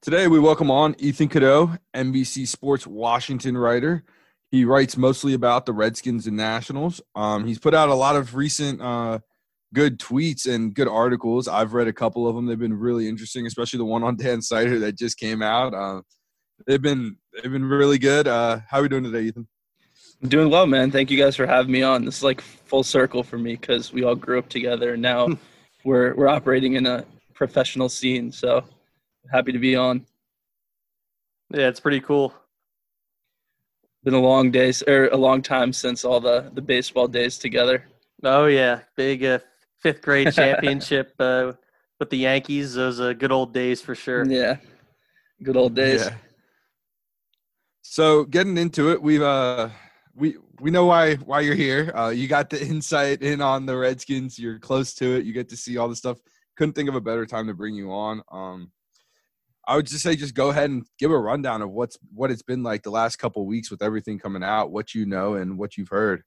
Today 0.02 0.28
we 0.28 0.38
welcome 0.38 0.70
on 0.70 0.94
Ethan 0.98 1.28
Cadeaux, 1.28 1.76
NBC 1.94 2.46
Sports 2.46 2.86
Washington 2.86 3.56
writer. 3.56 4.04
He 4.50 4.64
writes 4.64 4.96
mostly 4.96 5.34
about 5.34 5.66
the 5.66 5.72
Redskins 5.72 6.26
and 6.26 6.36
Nationals. 6.36 7.00
Um, 7.14 7.46
he's 7.46 7.58
put 7.58 7.74
out 7.74 7.88
a 7.88 7.94
lot 7.94 8.14
of 8.14 8.34
recent 8.36 8.80
uh, 8.80 9.18
good 9.74 9.98
tweets 9.98 10.46
and 10.46 10.72
good 10.72 10.88
articles. 10.88 11.48
I've 11.48 11.74
read 11.74 11.88
a 11.88 11.92
couple 11.92 12.28
of 12.28 12.36
them. 12.36 12.46
They've 12.46 12.58
been 12.58 12.78
really 12.78 13.08
interesting, 13.08 13.46
especially 13.46 13.78
the 13.78 13.84
one 13.84 14.04
on 14.04 14.16
Dan 14.16 14.40
Snyder 14.40 14.78
that 14.80 14.96
just 14.96 15.18
came 15.18 15.42
out. 15.42 15.74
Uh, 15.74 16.02
they've 16.66 16.82
been 16.82 17.16
they've 17.34 17.52
been 17.52 17.64
really 17.64 17.98
good. 17.98 18.26
Uh, 18.28 18.60
how 18.68 18.78
are 18.78 18.82
we 18.82 18.88
doing 18.88 19.04
today, 19.04 19.22
Ethan? 19.22 19.46
I'm 20.22 20.28
doing 20.28 20.50
well, 20.50 20.66
man. 20.66 20.90
Thank 20.90 21.10
you 21.10 21.18
guys 21.18 21.36
for 21.36 21.46
having 21.46 21.72
me 21.72 21.82
on. 21.82 22.04
This 22.04 22.18
is 22.18 22.22
like 22.22 22.40
full 22.40 22.82
circle 22.82 23.22
for 23.22 23.36
me 23.36 23.56
because 23.56 23.92
we 23.92 24.02
all 24.02 24.14
grew 24.14 24.38
up 24.38 24.48
together, 24.48 24.94
and 24.94 25.02
now 25.02 25.28
we're 25.84 26.14
we're 26.14 26.28
operating 26.28 26.74
in 26.74 26.86
a 26.86 27.04
professional 27.34 27.88
scene. 27.88 28.32
So 28.32 28.64
happy 29.30 29.52
to 29.52 29.58
be 29.58 29.76
on. 29.76 30.06
Yeah, 31.50 31.68
it's 31.68 31.80
pretty 31.80 32.00
cool. 32.00 32.34
Been 34.04 34.14
a 34.14 34.20
long 34.20 34.50
day 34.50 34.72
or 34.86 35.08
a 35.08 35.16
long 35.16 35.42
time 35.42 35.72
since 35.72 36.04
all 36.04 36.20
the 36.20 36.50
the 36.54 36.62
baseball 36.62 37.08
days 37.08 37.38
together. 37.38 37.84
Oh 38.22 38.46
yeah, 38.46 38.80
big 38.96 39.24
uh, 39.24 39.40
fifth 39.82 40.00
grade 40.00 40.32
championship 40.34 41.12
uh, 41.18 41.52
with 41.98 42.08
the 42.10 42.18
Yankees. 42.18 42.74
Those 42.74 43.00
uh, 43.00 43.12
good 43.12 43.32
old 43.32 43.52
days 43.52 43.82
for 43.82 43.94
sure. 43.94 44.24
Yeah, 44.24 44.56
good 45.42 45.56
old 45.56 45.74
days. 45.74 46.06
Yeah. 46.06 46.14
So 47.96 48.26
getting 48.26 48.58
into 48.58 48.90
it, 48.90 49.00
we've 49.00 49.22
uh 49.22 49.70
we 50.14 50.36
we 50.60 50.70
know 50.70 50.84
why 50.84 51.14
why 51.14 51.40
you're 51.40 51.54
here. 51.54 51.90
Uh, 51.96 52.10
you 52.10 52.28
got 52.28 52.50
the 52.50 52.62
insight 52.72 53.22
in 53.22 53.40
on 53.40 53.64
the 53.64 53.74
Redskins. 53.74 54.38
You're 54.38 54.58
close 54.58 54.92
to 54.96 55.16
it. 55.16 55.24
You 55.24 55.32
get 55.32 55.48
to 55.48 55.56
see 55.56 55.78
all 55.78 55.88
the 55.88 55.96
stuff. 55.96 56.18
Couldn't 56.58 56.74
think 56.74 56.90
of 56.90 56.94
a 56.94 57.00
better 57.00 57.24
time 57.24 57.46
to 57.46 57.54
bring 57.54 57.74
you 57.74 57.90
on. 57.90 58.20
Um, 58.30 58.70
I 59.66 59.76
would 59.76 59.86
just 59.86 60.02
say 60.02 60.14
just 60.14 60.34
go 60.34 60.50
ahead 60.50 60.68
and 60.68 60.84
give 60.98 61.10
a 61.10 61.18
rundown 61.18 61.62
of 61.62 61.70
what's 61.70 61.96
what 62.12 62.30
it's 62.30 62.42
been 62.42 62.62
like 62.62 62.82
the 62.82 62.90
last 62.90 63.16
couple 63.16 63.46
weeks 63.46 63.70
with 63.70 63.80
everything 63.80 64.18
coming 64.18 64.44
out, 64.44 64.70
what 64.70 64.94
you 64.94 65.06
know 65.06 65.36
and 65.36 65.56
what 65.56 65.78
you've 65.78 65.88
heard. 65.88 66.22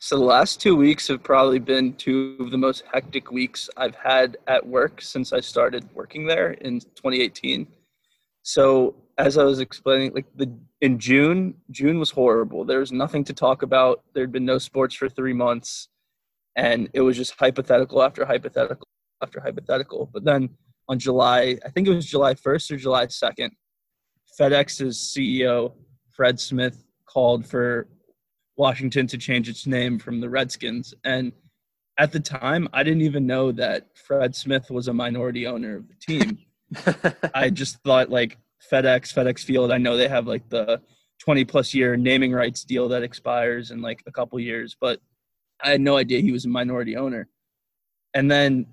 So 0.00 0.18
the 0.18 0.24
last 0.24 0.60
two 0.60 0.76
weeks 0.76 1.08
have 1.08 1.22
probably 1.22 1.60
been 1.60 1.94
two 1.94 2.36
of 2.40 2.50
the 2.50 2.58
most 2.58 2.84
hectic 2.92 3.32
weeks 3.32 3.70
I've 3.78 3.94
had 3.94 4.36
at 4.48 4.66
work 4.66 5.00
since 5.00 5.32
I 5.32 5.40
started 5.40 5.88
working 5.94 6.26
there 6.26 6.50
in 6.50 6.80
2018. 6.80 7.66
So 8.42 8.96
as 9.22 9.38
I 9.38 9.44
was 9.44 9.60
explaining, 9.60 10.12
like 10.14 10.26
the 10.34 10.52
in 10.80 10.98
June, 10.98 11.54
June 11.70 12.00
was 12.00 12.10
horrible. 12.10 12.64
There 12.64 12.80
was 12.80 12.90
nothing 12.90 13.22
to 13.24 13.32
talk 13.32 13.62
about. 13.62 14.02
There'd 14.14 14.32
been 14.32 14.44
no 14.44 14.58
sports 14.58 14.96
for 14.96 15.08
three 15.08 15.32
months, 15.32 15.88
and 16.56 16.90
it 16.92 17.02
was 17.02 17.16
just 17.16 17.38
hypothetical 17.38 18.02
after 18.02 18.24
hypothetical 18.24 18.88
after 19.22 19.40
hypothetical. 19.40 20.10
But 20.12 20.24
then 20.24 20.50
on 20.88 20.98
July, 20.98 21.56
I 21.64 21.68
think 21.70 21.86
it 21.86 21.94
was 21.94 22.06
July 22.06 22.34
1st 22.34 22.72
or 22.72 22.76
July 22.76 23.06
2nd, 23.06 23.50
FedEx's 24.38 25.14
CEO 25.16 25.72
Fred 26.10 26.40
Smith 26.40 26.84
called 27.06 27.46
for 27.46 27.86
Washington 28.56 29.06
to 29.06 29.18
change 29.18 29.48
its 29.48 29.68
name 29.68 30.00
from 30.00 30.20
the 30.20 30.28
Redskins. 30.28 30.94
And 31.04 31.30
at 31.96 32.10
the 32.10 32.18
time, 32.18 32.68
I 32.72 32.82
didn't 32.82 33.02
even 33.02 33.24
know 33.26 33.52
that 33.52 33.86
Fred 33.94 34.34
Smith 34.34 34.68
was 34.68 34.88
a 34.88 34.92
minority 34.92 35.46
owner 35.46 35.76
of 35.76 35.84
the 35.86 35.94
team. 35.94 36.38
I 37.34 37.50
just 37.50 37.78
thought 37.84 38.10
like 38.10 38.38
FedEx, 38.70 39.12
FedEx 39.14 39.40
Field, 39.40 39.72
I 39.72 39.78
know 39.78 39.96
they 39.96 40.08
have 40.08 40.26
like 40.26 40.48
the 40.48 40.80
20 41.20 41.44
plus 41.44 41.72
year 41.72 41.96
naming 41.96 42.32
rights 42.32 42.64
deal 42.64 42.88
that 42.88 43.02
expires 43.02 43.70
in 43.70 43.80
like 43.80 44.02
a 44.06 44.12
couple 44.12 44.38
years, 44.40 44.76
but 44.80 45.00
I 45.62 45.70
had 45.70 45.80
no 45.80 45.96
idea 45.96 46.20
he 46.20 46.32
was 46.32 46.44
a 46.44 46.48
minority 46.48 46.96
owner. 46.96 47.28
And 48.14 48.30
then 48.30 48.66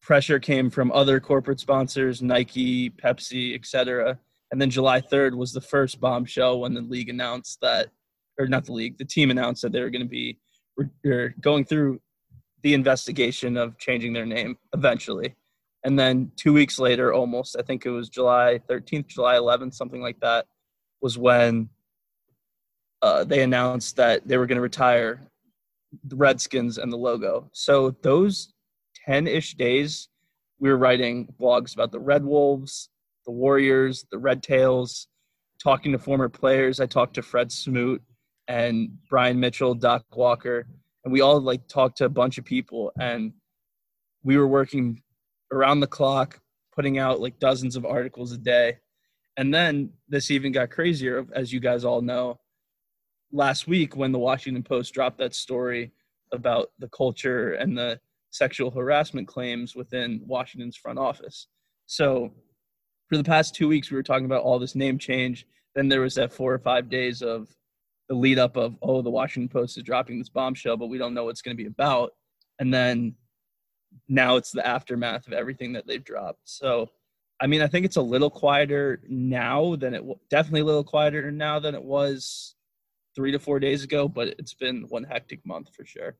pressure 0.00 0.38
came 0.38 0.70
from 0.70 0.90
other 0.92 1.20
corporate 1.20 1.60
sponsors, 1.60 2.22
Nike, 2.22 2.90
Pepsi, 2.90 3.54
etc. 3.54 4.18
And 4.50 4.60
then 4.60 4.70
July 4.70 5.00
3rd 5.00 5.36
was 5.36 5.52
the 5.52 5.60
first 5.60 6.00
bombshell 6.00 6.60
when 6.60 6.72
the 6.72 6.80
league 6.80 7.10
announced 7.10 7.60
that, 7.60 7.88
or 8.38 8.46
not 8.46 8.64
the 8.64 8.72
league, 8.72 8.96
the 8.96 9.04
team 9.04 9.30
announced 9.30 9.62
that 9.62 9.72
they 9.72 9.80
were 9.80 9.90
going 9.90 10.02
to 10.02 10.08
be 10.08 10.38
going 11.40 11.64
through 11.64 12.00
the 12.62 12.72
investigation 12.72 13.56
of 13.56 13.78
changing 13.78 14.12
their 14.12 14.26
name 14.26 14.56
eventually. 14.72 15.34
And 15.84 15.98
then 15.98 16.32
two 16.36 16.52
weeks 16.52 16.78
later, 16.78 17.12
almost, 17.12 17.56
I 17.58 17.62
think 17.62 17.86
it 17.86 17.90
was 17.90 18.08
July 18.08 18.60
13th, 18.68 19.06
July 19.06 19.36
11th, 19.36 19.74
something 19.74 20.02
like 20.02 20.18
that, 20.20 20.46
was 21.00 21.16
when 21.16 21.68
uh, 23.02 23.24
they 23.24 23.42
announced 23.42 23.96
that 23.96 24.26
they 24.26 24.36
were 24.36 24.46
going 24.46 24.56
to 24.56 24.62
retire 24.62 25.30
the 26.04 26.16
Redskins 26.16 26.78
and 26.78 26.92
the 26.92 26.96
logo. 26.96 27.48
So 27.52 27.96
those 28.02 28.52
10 29.06 29.26
ish 29.26 29.54
days, 29.54 30.08
we 30.58 30.68
were 30.68 30.78
writing 30.78 31.32
blogs 31.40 31.74
about 31.74 31.92
the 31.92 32.00
Red 32.00 32.24
Wolves, 32.24 32.90
the 33.24 33.32
Warriors, 33.32 34.04
the 34.10 34.18
Red 34.18 34.42
Tails, 34.42 35.06
talking 35.62 35.92
to 35.92 35.98
former 35.98 36.28
players. 36.28 36.80
I 36.80 36.86
talked 36.86 37.14
to 37.14 37.22
Fred 37.22 37.52
Smoot 37.52 38.02
and 38.48 38.90
Brian 39.08 39.38
Mitchell, 39.38 39.74
Doc 39.74 40.04
Walker, 40.16 40.66
and 41.04 41.12
we 41.12 41.20
all 41.20 41.40
like 41.40 41.66
talked 41.68 41.98
to 41.98 42.04
a 42.04 42.10
bunch 42.10 42.38
of 42.38 42.44
people 42.44 42.92
and 42.98 43.32
we 44.24 44.36
were 44.36 44.48
working 44.48 45.00
around 45.52 45.80
the 45.80 45.86
clock, 45.86 46.40
putting 46.74 46.98
out 46.98 47.20
like 47.20 47.38
dozens 47.38 47.76
of 47.76 47.84
articles 47.84 48.32
a 48.32 48.38
day. 48.38 48.78
And 49.36 49.54
then 49.54 49.90
this 50.08 50.30
even 50.30 50.52
got 50.52 50.70
crazier, 50.70 51.26
as 51.32 51.52
you 51.52 51.60
guys 51.60 51.84
all 51.84 52.02
know. 52.02 52.38
Last 53.32 53.66
week, 53.68 53.96
when 53.96 54.10
the 54.10 54.18
Washington 54.18 54.62
Post 54.62 54.94
dropped 54.94 55.18
that 55.18 55.34
story 55.34 55.92
about 56.32 56.70
the 56.78 56.88
culture 56.88 57.54
and 57.54 57.76
the 57.76 58.00
sexual 58.30 58.70
harassment 58.70 59.28
claims 59.28 59.74
within 59.74 60.20
Washington's 60.26 60.76
front 60.76 60.98
office. 60.98 61.46
So, 61.86 62.32
for 63.08 63.16
the 63.16 63.24
past 63.24 63.54
two 63.54 63.68
weeks, 63.68 63.90
we 63.90 63.96
were 63.96 64.02
talking 64.02 64.26
about 64.26 64.42
all 64.42 64.58
this 64.58 64.74
name 64.74 64.98
change. 64.98 65.46
Then 65.74 65.88
there 65.88 66.02
was 66.02 66.14
that 66.16 66.32
four 66.32 66.52
or 66.52 66.58
five 66.58 66.90
days 66.90 67.22
of 67.22 67.48
the 68.08 68.14
lead 68.14 68.38
up 68.38 68.56
of, 68.56 68.76
oh, 68.82 69.00
the 69.00 69.10
Washington 69.10 69.48
Post 69.48 69.78
is 69.78 69.82
dropping 69.82 70.18
this 70.18 70.28
bombshell, 70.28 70.76
but 70.76 70.88
we 70.88 70.98
don't 70.98 71.14
know 71.14 71.24
what's 71.24 71.42
going 71.42 71.56
to 71.56 71.62
be 71.62 71.68
about. 71.68 72.10
And 72.58 72.72
then 72.72 73.14
now 74.08 74.36
it's 74.36 74.52
the 74.52 74.66
aftermath 74.66 75.26
of 75.26 75.32
everything 75.32 75.72
that 75.72 75.86
they've 75.86 76.04
dropped. 76.04 76.40
So, 76.44 76.90
I 77.40 77.46
mean, 77.46 77.62
I 77.62 77.66
think 77.66 77.84
it's 77.86 77.96
a 77.96 78.02
little 78.02 78.30
quieter 78.30 79.00
now 79.08 79.76
than 79.76 79.94
it 79.94 80.04
definitely 80.28 80.60
a 80.60 80.64
little 80.64 80.84
quieter 80.84 81.30
now 81.30 81.58
than 81.58 81.74
it 81.74 81.82
was 81.82 82.54
three 83.14 83.32
to 83.32 83.38
four 83.38 83.58
days 83.60 83.82
ago, 83.84 84.08
but 84.08 84.28
it's 84.38 84.54
been 84.54 84.82
one 84.88 85.04
hectic 85.04 85.44
month 85.46 85.74
for 85.74 85.84
sure. 85.84 86.16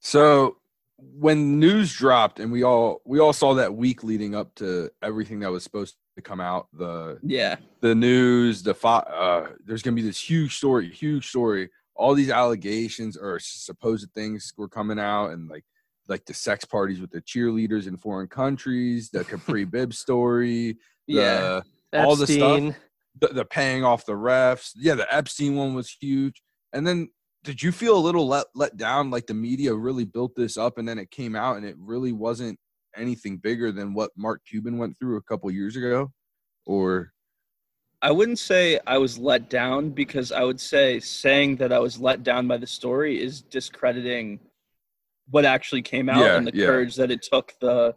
So 0.00 0.56
when 0.98 1.58
news 1.60 1.92
dropped 1.94 2.40
and 2.40 2.50
we 2.50 2.64
all 2.64 3.00
we 3.04 3.20
all 3.20 3.32
saw 3.32 3.54
that 3.54 3.74
week 3.74 4.02
leading 4.02 4.34
up 4.34 4.54
to 4.56 4.90
everything 5.02 5.40
that 5.40 5.50
was 5.50 5.62
supposed 5.62 5.96
to 6.16 6.22
come 6.22 6.40
out 6.40 6.66
the 6.72 7.18
Yeah. 7.22 7.56
the 7.80 7.94
news 7.94 8.64
the 8.64 8.74
fo- 8.74 8.88
uh 8.88 9.50
there's 9.64 9.82
gonna 9.82 9.94
be 9.94 10.02
this 10.02 10.18
huge 10.20 10.56
story 10.56 10.88
huge 10.90 11.28
story 11.28 11.70
all 11.94 12.14
these 12.14 12.30
allegations 12.30 13.16
or 13.16 13.38
supposed 13.38 14.10
things 14.12 14.52
were 14.56 14.68
coming 14.68 14.98
out 14.98 15.28
and 15.30 15.48
like 15.48 15.64
like 16.08 16.24
the 16.24 16.34
sex 16.34 16.64
parties 16.64 17.00
with 17.00 17.10
the 17.10 17.20
cheerleaders 17.22 17.86
in 17.86 17.96
foreign 17.96 18.28
countries 18.28 19.10
the 19.10 19.24
Kapri 19.24 19.70
bib 19.70 19.92
story 19.94 20.76
Yeah. 21.06 21.60
the, 21.92 22.04
all 22.04 22.16
the 22.16 22.26
stuff 22.26 22.74
the, 23.20 23.28
the 23.28 23.44
paying 23.44 23.84
off 23.84 24.06
the 24.06 24.12
refs. 24.12 24.72
Yeah, 24.76 24.94
the 24.94 25.12
Epstein 25.14 25.56
one 25.56 25.74
was 25.74 25.94
huge. 26.00 26.42
And 26.72 26.86
then 26.86 27.08
did 27.44 27.62
you 27.62 27.72
feel 27.72 27.96
a 27.96 27.98
little 28.00 28.26
let 28.26 28.46
let 28.54 28.76
down? 28.76 29.10
Like 29.10 29.26
the 29.26 29.34
media 29.34 29.74
really 29.74 30.04
built 30.04 30.34
this 30.36 30.56
up, 30.56 30.78
and 30.78 30.88
then 30.88 30.98
it 30.98 31.10
came 31.10 31.34
out, 31.34 31.56
and 31.56 31.64
it 31.64 31.76
really 31.78 32.12
wasn't 32.12 32.58
anything 32.96 33.36
bigger 33.38 33.70
than 33.72 33.94
what 33.94 34.10
Mark 34.16 34.42
Cuban 34.46 34.76
went 34.76 34.98
through 34.98 35.16
a 35.16 35.22
couple 35.22 35.50
years 35.50 35.76
ago, 35.76 36.10
or 36.66 37.12
I 38.02 38.10
wouldn't 38.10 38.38
say 38.38 38.78
I 38.86 38.98
was 38.98 39.18
let 39.18 39.50
down 39.50 39.90
because 39.90 40.30
I 40.30 40.44
would 40.44 40.60
say 40.60 41.00
saying 41.00 41.56
that 41.56 41.72
I 41.72 41.78
was 41.78 42.00
let 42.00 42.22
down 42.22 42.46
by 42.46 42.56
the 42.56 42.66
story 42.66 43.20
is 43.22 43.42
discrediting 43.42 44.40
what 45.30 45.44
actually 45.44 45.82
came 45.82 46.08
out 46.08 46.20
Yeah, 46.24 46.36
and 46.36 46.46
the 46.46 46.54
yeah. 46.54 46.66
courage 46.66 46.96
that 46.96 47.10
it 47.10 47.22
took 47.22 47.54
the 47.60 47.94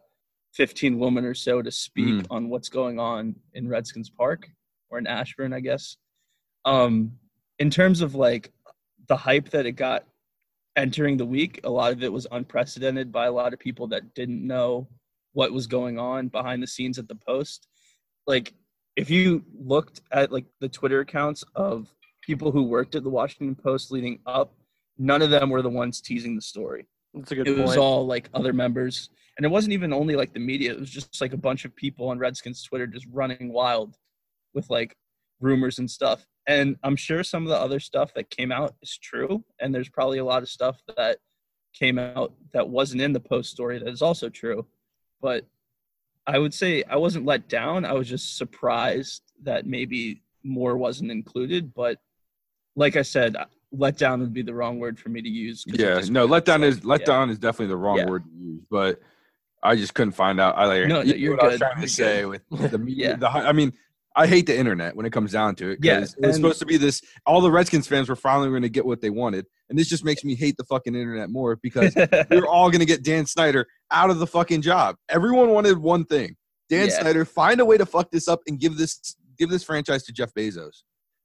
15 0.54 1.00
women 1.00 1.24
or 1.26 1.34
so 1.34 1.62
to 1.62 1.72
speak 1.72 2.24
Mhm. 2.24 2.28
on 2.30 2.50
what's 2.50 2.70
going 2.70 3.00
on 3.00 3.36
in 3.54 3.68
Redskins 3.70 4.10
Park 4.10 4.50
or 4.90 4.98
in 4.98 5.08
Ashburn, 5.08 5.54
I 5.54 5.62
guess. 5.62 5.96
Um, 6.66 7.18
in 7.60 7.70
terms 7.70 8.02
of 8.02 8.16
like 8.16 8.52
the 9.08 9.16
hype 9.16 9.50
that 9.52 9.66
it 9.66 9.74
got 9.74 10.06
entering 10.76 11.18
the 11.18 11.26
week, 11.26 11.62
a 11.64 11.70
lot 11.70 11.92
of 11.94 12.04
it 12.04 12.12
was 12.12 12.28
unprecedented 12.32 13.12
by 13.12 13.28
a 13.28 13.32
lot 13.32 13.54
of 13.54 13.60
people 13.60 13.88
that 13.88 14.14
didn't 14.14 14.46
know 14.46 14.88
what 15.34 15.52
was 15.54 15.68
going 15.68 15.98
on 15.98 16.28
behind 16.28 16.62
the 16.62 16.68
scenes 16.68 17.00
at 17.00 17.08
the 17.08 17.16
post. 17.16 17.68
Like 18.28 18.54
if 18.98 19.10
you 19.10 19.46
looked 19.58 20.02
at 20.12 20.32
like 20.32 20.46
the 20.60 20.68
Twitter 20.70 21.00
accounts 21.00 21.44
of 21.56 21.94
people 22.22 22.52
who 22.52 22.64
worked 22.64 22.96
at 22.96 23.04
the 23.04 23.10
Washington 23.10 23.56
Post 23.56 23.90
leading 23.92 24.20
up, 24.26 24.54
none 24.98 25.22
of 25.22 25.30
them 25.30 25.50
were 25.50 25.62
the 25.62 25.70
ones 25.70 26.02
teasing 26.02 26.36
the 26.36 26.42
story. 26.42 26.88
That's 27.14 27.32
a 27.32 27.36
good 27.36 27.48
It 27.48 27.56
point. 27.56 27.68
was 27.68 27.78
all 27.78 28.06
like 28.06 28.30
other 28.34 28.54
members, 28.54 29.10
and 29.38 29.46
it 29.46 29.50
wasn't 29.50 29.74
even 29.74 29.94
only 29.94 30.16
like 30.16 30.34
the 30.34 30.40
media. 30.40 30.72
It 30.72 30.80
was 30.80 30.90
just 30.90 31.20
like 31.22 31.34
a 31.34 31.38
bunch 31.38 31.66
of 31.66 31.76
people 31.76 32.10
on 32.10 32.20
Redskins 32.20 32.64
Twitter 32.64 32.88
just 32.88 33.08
running 33.12 33.52
wild 33.52 33.98
with 34.54 34.70
like 34.70 34.96
rumors 35.40 35.80
and 35.80 35.90
stuff. 35.90 36.26
And 36.48 36.78
I'm 36.84 36.96
sure 36.96 37.24
some 37.24 37.44
of 37.44 37.50
the 37.50 37.58
other 37.60 37.80
stuff 37.80 38.14
that 38.16 38.30
came 38.30 38.52
out 38.52 38.76
is 38.82 38.98
true, 38.98 39.44
and 39.60 39.74
there's 39.74 39.90
probably 39.90 40.18
a 40.20 40.26
lot 40.26 40.44
of 40.44 40.50
stuff 40.50 40.82
that 40.98 41.18
came 41.74 41.98
out 42.00 42.34
that 42.54 42.68
wasn't 42.68 43.02
in 43.02 43.14
the 43.14 43.20
post 43.20 43.52
story 43.52 43.80
that 43.80 43.88
is 43.88 44.02
also 44.02 44.30
true. 44.30 44.66
But 45.22 45.46
I 46.28 46.38
would 46.40 46.54
say 46.54 46.84
I 46.84 46.98
wasn't 46.98 47.26
let 47.26 47.48
down. 47.50 47.86
I 47.86 47.94
was 47.94 48.08
just 48.08 48.38
surprised 48.38 49.22
that 49.44 49.66
maybe 49.66 50.22
more 50.44 50.78
wasn't 50.78 51.12
included. 51.12 51.74
But 51.74 52.00
like 52.76 52.96
I 52.96 53.02
said, 53.02 53.36
let 53.72 53.98
down 53.98 54.20
would 54.20 54.34
be 54.34 54.42
the 54.42 54.54
wrong 54.54 54.80
word 54.80 55.00
for 55.00 55.10
me 55.10 55.22
to 55.22 55.30
use. 55.30 55.64
yeah, 55.68 56.02
no, 56.10 56.28
letdown 56.28 56.64
is 56.64 56.82
letdown 56.82 57.30
is 57.30 57.40
definitely 57.40 57.68
the 57.68 57.78
wrong 57.78 57.98
Yeah. 57.98 58.06
word 58.10 58.24
to 58.26 58.30
use, 58.32 58.62
but 58.70 59.00
I 59.64 59.76
just 59.76 59.94
couldn't 59.94 60.14
find 60.14 60.40
out. 60.40 60.58
I 60.58 60.66
like 60.66 60.88
No, 60.88 61.02
you 61.02 61.14
you're 61.16 61.36
what 61.38 61.44
I 61.44 61.48
was 61.50 61.60
trying 61.60 61.76
to 61.76 61.82
You're 61.82 61.88
say 61.88 62.22
good. 62.24 62.42
with 62.50 62.72
the 62.72 62.78
media. 62.90 63.12
Yeah. 63.12 63.16
the, 63.18 63.30
I 63.30 63.52
mean, 63.54 63.72
I 64.16 64.28
hate 64.28 64.46
the 64.48 64.58
internet 64.58 64.96
when 64.96 65.06
it 65.06 65.14
comes 65.14 65.32
down 65.32 65.56
to 65.56 65.70
it. 65.70 65.80
Yeah, 65.82 65.98
it 65.98 66.02
was 66.02 66.16
and- 66.22 66.36
supposed 66.36 66.60
to 66.60 66.66
be 66.66 66.76
this. 66.78 67.02
All 67.26 67.40
the 67.40 67.52
Redskins 67.52 67.88
fans 67.88 68.10
were 68.10 68.16
finally 68.18 68.50
going 68.50 68.64
to 68.64 68.70
get 68.70 68.86
what 68.86 69.00
they 69.02 69.10
wanted, 69.10 69.46
and 69.70 69.80
this 69.80 69.88
just 69.88 70.04
makes 70.04 70.24
me 70.26 70.36
hate 70.36 70.58
the 70.58 70.66
fucking 70.66 70.96
internet 70.96 71.30
more 71.30 71.56
because 71.56 71.96
we're 72.30 72.46
all 72.48 72.70
going 72.70 72.80
to 72.82 72.86
get 72.86 73.04
Dan 73.04 73.26
Snyder 73.26 73.66
out 73.92 74.10
of 74.10 74.20
the 74.20 74.28
fucking 74.28 74.64
job. 74.64 74.98
Everyone 75.08 75.50
wanted 75.52 75.78
one 75.78 76.04
thing: 76.04 76.36
Dan 76.70 76.88
Yeah. 76.90 77.00
Snyder 77.00 77.24
find 77.24 77.62
a 77.62 77.66
way 77.66 77.78
to 77.78 77.86
fuck 77.86 78.12
this 78.12 78.28
up 78.28 78.42
and 78.48 78.60
give 78.60 78.76
this 78.78 79.16
give 79.38 79.50
this 79.50 79.64
franchise 79.64 80.04
to 80.04 80.12
Jeff 80.12 80.34
Bezos. 80.34 80.82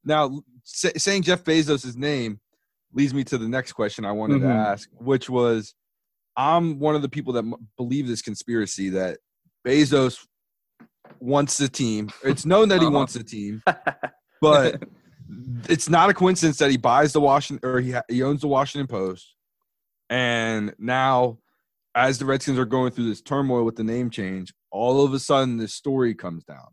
Now, 0.07 0.41
say, 0.63 0.93
saying 0.97 1.23
Jeff 1.23 1.43
Bezos' 1.45 1.97
name 1.97 2.41
leads 2.95 3.13
me 3.13 3.25
to 3.25 3.37
the 3.37 3.49
next 3.49 3.73
question 3.73 4.05
I 4.07 4.13
wanted 4.13 4.39
to 4.39 4.47
Mhm. 4.47 4.55
ask, 4.73 4.89
which 4.93 5.29
was, 5.29 5.75
I'm 6.37 6.79
one 6.79 6.95
of 6.95 7.03
the 7.03 7.09
people 7.09 7.33
that 7.35 7.45
m- 7.45 7.69
believe 7.77 8.07
this 8.07 8.23
conspiracy 8.23 8.89
that 8.91 9.19
Bezos 9.67 10.25
wants 11.21 11.59
the 11.59 11.69
team. 11.69 12.09
It's 12.23 12.47
known 12.47 12.69
that 12.69 12.81
he 12.81 12.87
Uh-huh. 12.87 12.97
wants 12.97 13.15
the 13.15 13.25
team, 13.25 13.63
but 14.41 14.81
it's 15.69 15.89
not 15.89 16.09
a 16.09 16.15
coincidence 16.15 16.59
that 16.59 16.71
he 16.71 16.77
buys 16.77 17.13
the 17.13 17.21
Washington 17.21 17.69
or 17.69 17.81
he 17.81 17.91
ha- 17.93 18.03
he 18.09 18.23
owns 18.23 18.43
the 18.43 18.49
Washington 18.49 18.87
Post, 18.87 19.35
and 20.09 20.73
now 20.79 21.39
as 21.95 22.19
the 22.19 22.27
Redskins 22.27 22.59
are 22.59 22.67
going 22.67 22.93
through 22.93 23.09
this 23.09 23.23
turmoil 23.23 23.65
with 23.65 23.77
the 23.77 23.83
name 23.85 24.11
change, 24.11 24.53
all 24.71 25.03
of 25.05 25.15
a 25.15 25.19
sudden 25.19 25.57
this 25.57 25.73
story 25.75 26.15
comes 26.15 26.45
down. 26.45 26.69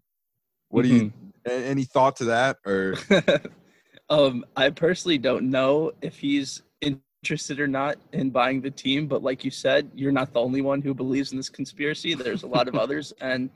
What 0.70 0.84
do 0.84 0.90
you? 0.90 1.14
Any 1.46 1.84
thought 1.84 2.16
to 2.18 2.26
that 2.26 2.58
or? 2.66 2.96
um, 4.10 4.46
I 4.56 4.70
personally 4.70 5.18
don't 5.18 5.50
know 5.50 5.92
if 6.02 6.18
he's 6.18 6.62
interested 6.82 7.60
or 7.60 7.68
not 7.68 7.98
in 8.12 8.30
buying 8.30 8.62
the 8.62 8.72
team, 8.72 9.08
but 9.08 9.24
like 9.24 9.46
you 9.46 9.52
said, 9.52 9.90
you're 9.96 10.12
not 10.12 10.34
the 10.34 10.42
only 10.42 10.62
one 10.62 10.82
who 10.82 10.94
believes 10.94 11.32
in 11.32 11.38
this 11.38 11.50
conspiracy. 11.50 12.14
There's 12.14 12.44
a 12.44 12.48
lot 12.48 12.68
of 12.68 12.76
others, 12.84 13.14
and 13.22 13.50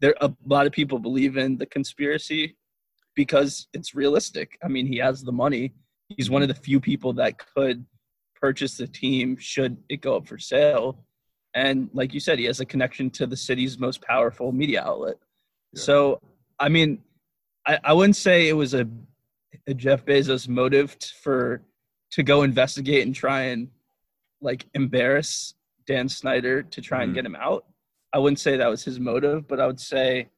there 0.00 0.14
a 0.20 0.32
lot 0.46 0.66
of 0.66 0.72
people 0.72 0.98
believe 0.98 1.36
in 1.36 1.56
the 1.56 1.66
conspiracy 1.66 2.56
because 3.14 3.68
it's 3.72 3.94
realistic. 3.94 4.58
I 4.62 4.68
mean, 4.68 4.86
he 4.86 4.98
has 4.98 5.22
the 5.22 5.32
money. 5.32 5.72
He's 6.08 6.30
one 6.30 6.42
of 6.42 6.48
the 6.48 6.54
few 6.54 6.80
people 6.80 7.12
that 7.14 7.38
could 7.54 7.84
purchase 8.40 8.76
the 8.76 8.86
team 8.86 9.36
should 9.38 9.76
it 9.88 10.00
go 10.00 10.16
up 10.16 10.26
for 10.26 10.38
sale. 10.38 11.04
And 11.54 11.88
like 11.94 12.12
you 12.12 12.20
said, 12.20 12.38
he 12.38 12.44
has 12.44 12.60
a 12.60 12.66
connection 12.66 13.08
to 13.10 13.26
the 13.26 13.36
city's 13.36 13.78
most 13.78 14.02
powerful 14.02 14.52
media 14.52 14.82
outlet. 14.82 15.16
Yeah. 15.72 15.82
So, 15.82 16.20
I 16.58 16.68
mean, 16.68 17.02
I, 17.66 17.78
I 17.84 17.92
wouldn't 17.92 18.16
say 18.16 18.48
it 18.48 18.52
was 18.54 18.74
a, 18.74 18.86
a 19.66 19.74
Jeff 19.74 20.04
Bezos 20.04 20.48
motive 20.48 20.98
t- 20.98 21.10
for 21.22 21.62
to 22.12 22.22
go 22.22 22.42
investigate 22.42 23.04
and 23.06 23.14
try 23.14 23.42
and 23.42 23.68
like 24.40 24.66
embarrass 24.74 25.54
Dan 25.86 26.08
Snyder 26.08 26.62
to 26.62 26.80
try 26.80 27.02
and 27.02 27.12
Mhm. 27.12 27.14
get 27.16 27.26
him 27.26 27.36
out. 27.36 27.64
I 28.12 28.18
wouldn't 28.18 28.38
say 28.40 28.56
that 28.56 28.68
was 28.68 28.84
his 28.84 29.00
motive, 29.00 29.46
but 29.48 29.60
I 29.60 29.66
would 29.66 29.80
say, 29.80 30.28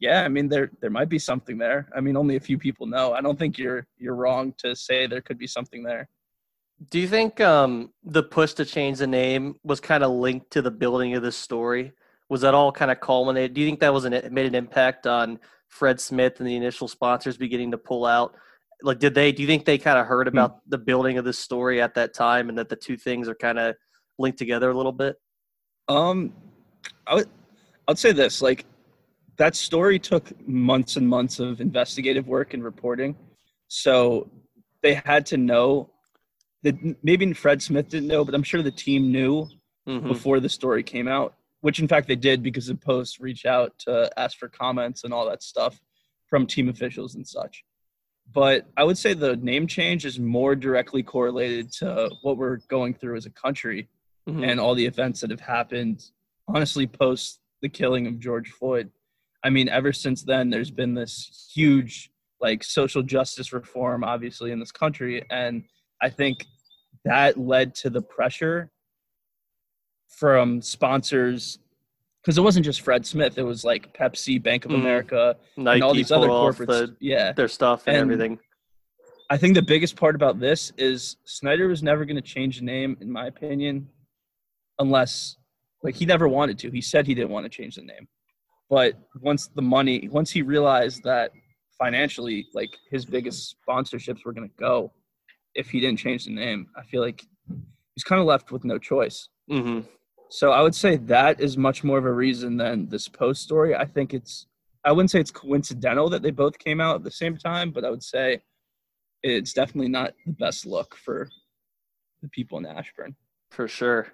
yeah, 0.00 0.22
I 0.22 0.28
mean 0.28 0.48
there 0.48 0.70
there 0.80 0.90
might 0.90 1.08
be 1.08 1.18
something 1.18 1.56
there. 1.58 1.88
I 1.96 2.00
mean, 2.00 2.16
only 2.16 2.36
a 2.36 2.40
few 2.40 2.58
people 2.58 2.86
know. 2.86 3.12
I 3.12 3.20
don't 3.20 3.38
think 3.38 3.58
you're 3.58 3.86
you're 3.96 4.14
wrong 4.16 4.52
to 4.58 4.76
say 4.76 5.06
there 5.06 5.22
could 5.22 5.38
be 5.38 5.46
something 5.46 5.82
there. 5.82 6.08
Do 6.90 6.98
you 6.98 7.08
think 7.08 7.40
um, 7.40 7.92
the 8.02 8.22
push 8.22 8.52
to 8.54 8.64
change 8.64 8.98
the 8.98 9.06
name 9.06 9.54
was 9.62 9.80
kind 9.80 10.02
of 10.02 10.10
linked 10.10 10.50
to 10.50 10.60
the 10.62 10.70
building 10.72 11.14
of 11.14 11.22
this 11.22 11.36
story? 11.36 11.92
Was 12.28 12.40
that 12.42 12.52
all 12.54 12.72
kind 12.72 12.90
of 12.90 13.00
culminated? 13.00 13.54
Do 13.54 13.60
you 13.60 13.66
think 13.68 13.80
that 13.80 13.94
was 13.94 14.04
an 14.04 14.12
it 14.12 14.32
made 14.32 14.46
an 14.46 14.54
impact 14.54 15.06
on 15.06 15.38
Fred 15.74 16.00
Smith 16.00 16.38
and 16.38 16.46
the 16.48 16.54
initial 16.54 16.86
sponsors 16.86 17.36
beginning 17.36 17.72
to 17.72 17.78
pull 17.78 18.06
out? 18.06 18.36
Like, 18.82 19.00
did 19.00 19.12
they? 19.14 19.32
Do 19.32 19.42
you 19.42 19.48
think 19.48 19.64
they 19.64 19.76
kind 19.76 19.98
of 19.98 20.06
heard 20.06 20.28
about 20.28 20.60
the 20.68 20.78
building 20.78 21.18
of 21.18 21.24
this 21.24 21.38
story 21.38 21.82
at 21.82 21.94
that 21.94 22.14
time, 22.14 22.48
and 22.48 22.56
that 22.58 22.68
the 22.68 22.76
two 22.76 22.96
things 22.96 23.28
are 23.28 23.34
kind 23.34 23.58
of 23.58 23.74
linked 24.18 24.38
together 24.38 24.70
a 24.70 24.76
little 24.76 24.92
bit? 24.92 25.16
Um, 25.88 26.32
I 27.06 27.14
would, 27.16 27.28
I'd 27.88 27.98
say 27.98 28.12
this: 28.12 28.40
like, 28.40 28.66
that 29.36 29.56
story 29.56 29.98
took 29.98 30.30
months 30.46 30.96
and 30.96 31.08
months 31.08 31.40
of 31.40 31.60
investigative 31.60 32.28
work 32.28 32.54
and 32.54 32.62
reporting, 32.62 33.16
so 33.66 34.30
they 34.82 34.94
had 34.94 35.26
to 35.26 35.36
know 35.36 35.90
that 36.62 36.76
maybe 37.02 37.32
Fred 37.32 37.60
Smith 37.62 37.88
didn't 37.88 38.08
know, 38.08 38.24
but 38.24 38.34
I'm 38.34 38.44
sure 38.44 38.62
the 38.62 38.70
team 38.70 39.10
knew 39.10 39.48
Mhm. 39.88 40.08
before 40.08 40.40
the 40.40 40.48
story 40.48 40.82
came 40.82 41.08
out, 41.08 41.34
which 41.64 41.78
in 41.80 41.88
fact 41.88 42.06
they 42.06 42.14
did 42.14 42.42
because 42.42 42.66
the 42.66 42.74
Post 42.74 43.20
reached 43.20 43.46
out 43.46 43.72
to 43.78 44.10
ask 44.18 44.36
for 44.36 44.50
comments 44.50 45.02
and 45.04 45.14
all 45.14 45.26
that 45.26 45.42
stuff 45.42 45.80
from 46.26 46.46
team 46.46 46.68
officials 46.68 47.14
and 47.14 47.26
such. 47.26 47.64
But 48.34 48.66
I 48.76 48.84
would 48.84 48.98
say 48.98 49.14
the 49.14 49.36
name 49.36 49.66
change 49.66 50.04
is 50.04 50.20
more 50.20 50.54
directly 50.54 51.02
correlated 51.02 51.72
to 51.78 52.10
what 52.20 52.36
we're 52.36 52.58
going 52.68 52.92
through 52.92 53.16
as 53.16 53.24
a 53.24 53.30
country 53.30 53.88
Mhm. 54.28 54.46
and 54.46 54.60
all 54.60 54.74
the 54.74 54.84
events 54.84 55.22
that 55.22 55.30
have 55.30 55.40
happened, 55.40 56.10
honestly, 56.48 56.86
post 56.86 57.40
the 57.62 57.70
killing 57.70 58.06
of 58.06 58.20
George 58.20 58.50
Floyd. 58.50 58.90
I 59.42 59.48
mean, 59.48 59.70
ever 59.70 59.94
since 59.94 60.22
then, 60.22 60.50
there's 60.50 60.70
been 60.70 60.92
this 60.92 61.50
huge, 61.54 62.10
like, 62.42 62.62
social 62.62 63.02
justice 63.02 63.54
reform, 63.54 64.04
obviously, 64.04 64.50
in 64.50 64.58
this 64.60 64.72
country. 64.72 65.24
And 65.30 65.64
I 66.02 66.10
think 66.10 66.44
that 67.06 67.38
led 67.38 67.74
to 67.76 67.88
the 67.88 68.02
pressure 68.02 68.70
from 70.18 70.60
sponsors, 70.62 71.58
because 72.22 72.38
it 72.38 72.40
wasn't 72.42 72.64
just 72.64 72.80
Fred 72.82 73.04
Smith, 73.06 73.36
it 73.38 73.42
was 73.42 73.64
like 73.64 73.96
Pepsi, 73.96 74.42
Bank 74.42 74.64
of 74.64 74.70
Mhm. 74.70 74.76
America, 74.80 75.36
Nike 75.56 75.74
and 75.74 75.82
all 75.84 75.94
these 75.94 76.10
other 76.12 76.28
corporates. 76.28 76.66
the, 76.66 76.96
yeah. 77.00 77.32
their 77.32 77.48
stuff 77.48 77.84
and, 77.86 77.96
And- 77.96 78.02
everything. 78.12 78.38
I 79.30 79.38
think 79.38 79.54
the 79.54 79.62
biggest 79.62 79.96
part 79.96 80.14
about 80.14 80.38
this 80.38 80.70
is 80.76 81.16
Snyder 81.24 81.66
was 81.66 81.82
never 81.82 82.04
going 82.04 82.16
to 82.16 82.22
change 82.22 82.58
the 82.58 82.64
name, 82.64 82.96
in 83.00 83.10
my 83.10 83.26
opinion, 83.26 83.88
unless 84.78 85.36
like 85.82 85.94
he 85.94 86.06
never 86.06 86.28
wanted 86.28 86.58
to. 86.60 86.70
He 86.70 86.80
said 86.80 87.06
he 87.06 87.14
didn't 87.14 87.30
want 87.30 87.44
to 87.44 87.50
change 87.50 87.76
the 87.76 87.82
name, 87.82 88.06
but 88.70 88.94
once 89.20 89.48
the 89.48 89.62
money, 89.62 90.08
once 90.08 90.30
he 90.30 90.42
realized 90.42 91.02
that 91.04 91.32
financially, 91.78 92.46
like 92.54 92.76
his 92.90 93.04
biggest 93.04 93.56
sponsorships 93.66 94.24
were 94.24 94.32
going 94.32 94.48
to 94.48 94.54
go 94.56 94.92
if 95.54 95.70
he 95.70 95.80
didn't 95.80 95.98
change 95.98 96.24
the 96.26 96.30
name, 96.32 96.68
I 96.76 96.82
feel 96.84 97.00
like 97.02 97.24
he's 97.94 98.04
kind 98.04 98.20
of 98.20 98.26
left 98.26 98.50
with 98.52 98.64
no 98.64 98.78
choice. 98.78 99.28
hmm 99.48 99.80
So 100.30 100.52
I 100.52 100.62
would 100.62 100.74
say 100.74 100.96
that 100.96 101.40
is 101.40 101.56
much 101.56 101.84
more 101.84 101.98
of 101.98 102.06
a 102.06 102.12
reason 102.12 102.56
than 102.56 102.88
this 102.88 103.08
post 103.08 103.42
story. 103.42 103.74
I 103.74 103.84
think 103.84 104.14
it's 104.14 104.46
I 104.84 104.92
wouldn't 104.92 105.10
say 105.10 105.20
it's 105.20 105.30
coincidental 105.30 106.10
that 106.10 106.22
they 106.22 106.30
both 106.30 106.58
came 106.58 106.80
out 106.80 106.96
at 106.96 107.04
the 107.04 107.10
same 107.10 107.36
time, 107.36 107.70
but 107.70 107.84
I 107.84 107.90
would 107.90 108.02
say 108.02 108.42
it's 109.22 109.54
definitely 109.54 109.88
not 109.88 110.12
the 110.26 110.32
best 110.32 110.66
look 110.66 110.94
for 110.94 111.30
the 112.20 112.28
people 112.28 112.58
in 112.58 112.66
Ashburn. 112.66 113.16
For 113.50 113.66
sure. 113.66 114.08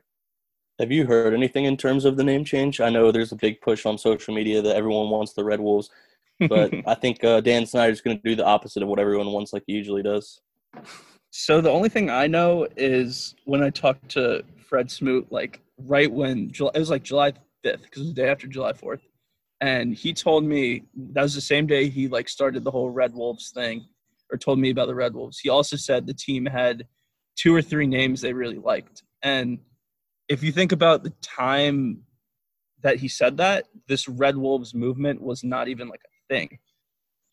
Have 0.78 0.92
you 0.92 1.06
heard 1.06 1.34
anything 1.34 1.64
in 1.64 1.76
terms 1.76 2.04
of 2.04 2.16
the 2.16 2.24
name 2.24 2.44
change? 2.44 2.80
I 2.80 2.88
know 2.88 3.10
there's 3.10 3.32
a 3.32 3.36
big 3.36 3.60
push 3.60 3.84
on 3.84 3.98
social 3.98 4.32
media 4.32 4.62
that 4.62 4.76
everyone 4.76 5.10
wants 5.10 5.32
the 5.32 5.44
Red 5.44 5.60
Wolves, 5.60 5.90
but 6.48 6.72
I 6.86 6.94
think 6.94 7.22
uh, 7.24 7.40
Dan 7.40 7.66
Snyder's 7.66 8.00
going 8.00 8.16
to 8.16 8.22
do 8.22 8.36
the 8.36 8.46
opposite 8.46 8.82
of 8.82 8.88
what 8.88 9.00
everyone 9.00 9.32
wants, 9.32 9.52
like 9.52 9.64
he 9.66 9.72
usually 9.72 10.02
does. 10.02 10.40
so 11.30 11.60
the 11.60 11.70
only 11.70 11.88
thing 11.88 12.08
I 12.08 12.28
know 12.28 12.66
is 12.76 13.34
when 13.44 13.62
I 13.62 13.70
talked 13.70 14.08
to 14.10 14.44
Fred 14.68 14.90
Smoot, 14.90 15.30
like 15.30 15.60
right 15.86 16.10
when 16.10 16.50
July, 16.50 16.72
it 16.74 16.78
was 16.78 16.90
like 16.90 17.02
July 17.02 17.32
5th, 17.32 17.82
because 17.82 17.96
it 17.96 17.98
was 17.98 18.08
the 18.08 18.22
day 18.22 18.28
after 18.28 18.46
July 18.46 18.72
4th. 18.72 19.00
And 19.60 19.94
he 19.94 20.12
told 20.12 20.44
me 20.44 20.84
that 21.12 21.22
was 21.22 21.34
the 21.34 21.40
same 21.40 21.66
day 21.66 21.88
he 21.88 22.08
like 22.08 22.28
started 22.28 22.64
the 22.64 22.70
whole 22.70 22.90
Red 22.90 23.14
Wolves 23.14 23.50
thing 23.50 23.86
or 24.32 24.38
told 24.38 24.58
me 24.58 24.70
about 24.70 24.86
the 24.86 24.94
Red 24.94 25.14
Wolves. 25.14 25.38
He 25.38 25.48
also 25.48 25.76
said 25.76 26.06
the 26.06 26.14
team 26.14 26.46
had 26.46 26.86
two 27.36 27.54
or 27.54 27.60
three 27.60 27.86
names 27.86 28.20
they 28.20 28.32
really 28.32 28.58
liked. 28.58 29.02
And 29.22 29.58
if 30.28 30.42
you 30.42 30.52
think 30.52 30.72
about 30.72 31.02
the 31.02 31.12
time 31.22 32.02
that 32.82 32.96
he 32.96 33.08
said 33.08 33.36
that, 33.36 33.66
this 33.88 34.08
Red 34.08 34.36
Wolves 34.36 34.74
movement 34.74 35.20
was 35.20 35.44
not 35.44 35.68
even 35.68 35.88
like 35.88 36.00
a 36.04 36.34
thing. 36.34 36.58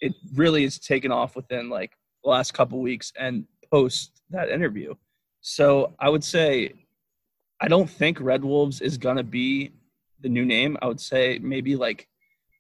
It 0.02 0.14
really 0.36 0.64
is 0.64 0.80
taken 0.80 1.12
off 1.12 1.36
within 1.36 1.70
like 1.70 1.92
the 2.24 2.30
last 2.30 2.54
couple 2.54 2.80
weeks 2.80 3.14
and 3.18 3.46
post 3.72 4.22
that 4.32 4.50
interview. 4.50 4.94
So 5.42 5.94
I 6.00 6.10
would 6.10 6.24
say 6.24 6.74
I 7.60 7.68
don't 7.68 7.90
think 7.90 8.20
Red 8.20 8.44
Wolves 8.44 8.82
is 8.82 8.98
gonna 8.98 9.24
be 9.24 9.72
the 10.22 10.30
new 10.30 10.46
name. 10.46 10.78
I 10.82 10.88
would 10.88 11.00
say 11.02 11.40
maybe 11.42 11.76
like 11.76 12.08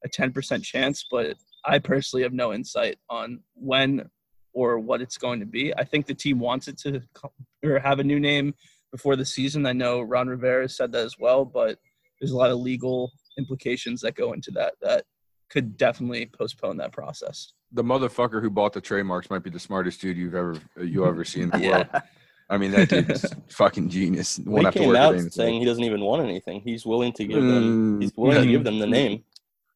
a 0.05 0.09
10% 0.09 0.63
chance, 0.63 1.05
but 1.09 1.35
I 1.65 1.79
personally 1.79 2.23
have 2.23 2.33
no 2.33 2.53
insight 2.53 2.97
on 3.09 3.41
when 3.55 4.09
or 4.53 4.79
what 4.79 5.01
it's 5.01 5.17
going 5.17 5.39
to 5.39 5.45
be. 5.45 5.73
I 5.75 5.83
think 5.83 6.05
the 6.05 6.13
team 6.13 6.39
wants 6.39 6.67
it 6.67 6.77
to 6.79 7.01
co- 7.13 7.33
or 7.63 7.79
have 7.79 7.99
a 7.99 8.03
new 8.03 8.19
name 8.19 8.53
before 8.91 9.15
the 9.15 9.25
season. 9.25 9.65
I 9.65 9.73
know 9.73 10.01
Ron 10.01 10.27
Rivera 10.27 10.69
said 10.69 10.91
that 10.93 11.05
as 11.05 11.17
well, 11.19 11.45
but 11.45 11.77
there's 12.19 12.31
a 12.31 12.37
lot 12.37 12.51
of 12.51 12.57
legal 12.59 13.11
implications 13.37 14.01
that 14.01 14.15
go 14.15 14.33
into 14.33 14.51
that 14.51 14.73
that 14.81 15.05
could 15.49 15.77
definitely 15.77 16.25
postpone 16.27 16.77
that 16.77 16.91
process. 16.91 17.53
The 17.71 17.83
motherfucker 17.83 18.41
who 18.41 18.49
bought 18.49 18.73
the 18.73 18.81
trademarks 18.81 19.29
might 19.29 19.43
be 19.43 19.49
the 19.49 19.59
smartest 19.59 20.01
dude 20.01 20.17
you've 20.17 20.35
ever 20.35 20.55
you 20.79 21.05
ever 21.05 21.23
seen 21.23 21.43
in 21.43 21.49
the 21.49 21.59
Yeah. 21.61 21.69
world. 21.91 22.03
I 22.49 22.57
mean, 22.57 22.71
that 22.71 22.89
dude's 22.89 23.25
fucking 23.49 23.89
genius. 23.89 24.39
Won't 24.39 24.59
he 24.59 24.65
have 24.65 24.73
came 24.73 24.87
work 24.89 24.97
out 24.97 25.11
day 25.11 25.17
in 25.19 25.23
his 25.25 25.33
saying 25.33 25.59
he 25.59 25.65
doesn't 25.65 25.83
even 25.83 26.01
want 26.01 26.23
anything. 26.23 26.61
He's 26.61 26.85
willing 26.85 27.11
to 27.13 27.25
give 27.25 27.41
them. 27.43 27.97
Mm, 27.99 28.01
He's 28.01 28.13
willing 28.15 28.41
to 28.41 28.47
give 28.49 28.63
them 28.63 28.79
the 28.79 28.87
name. 28.87 29.23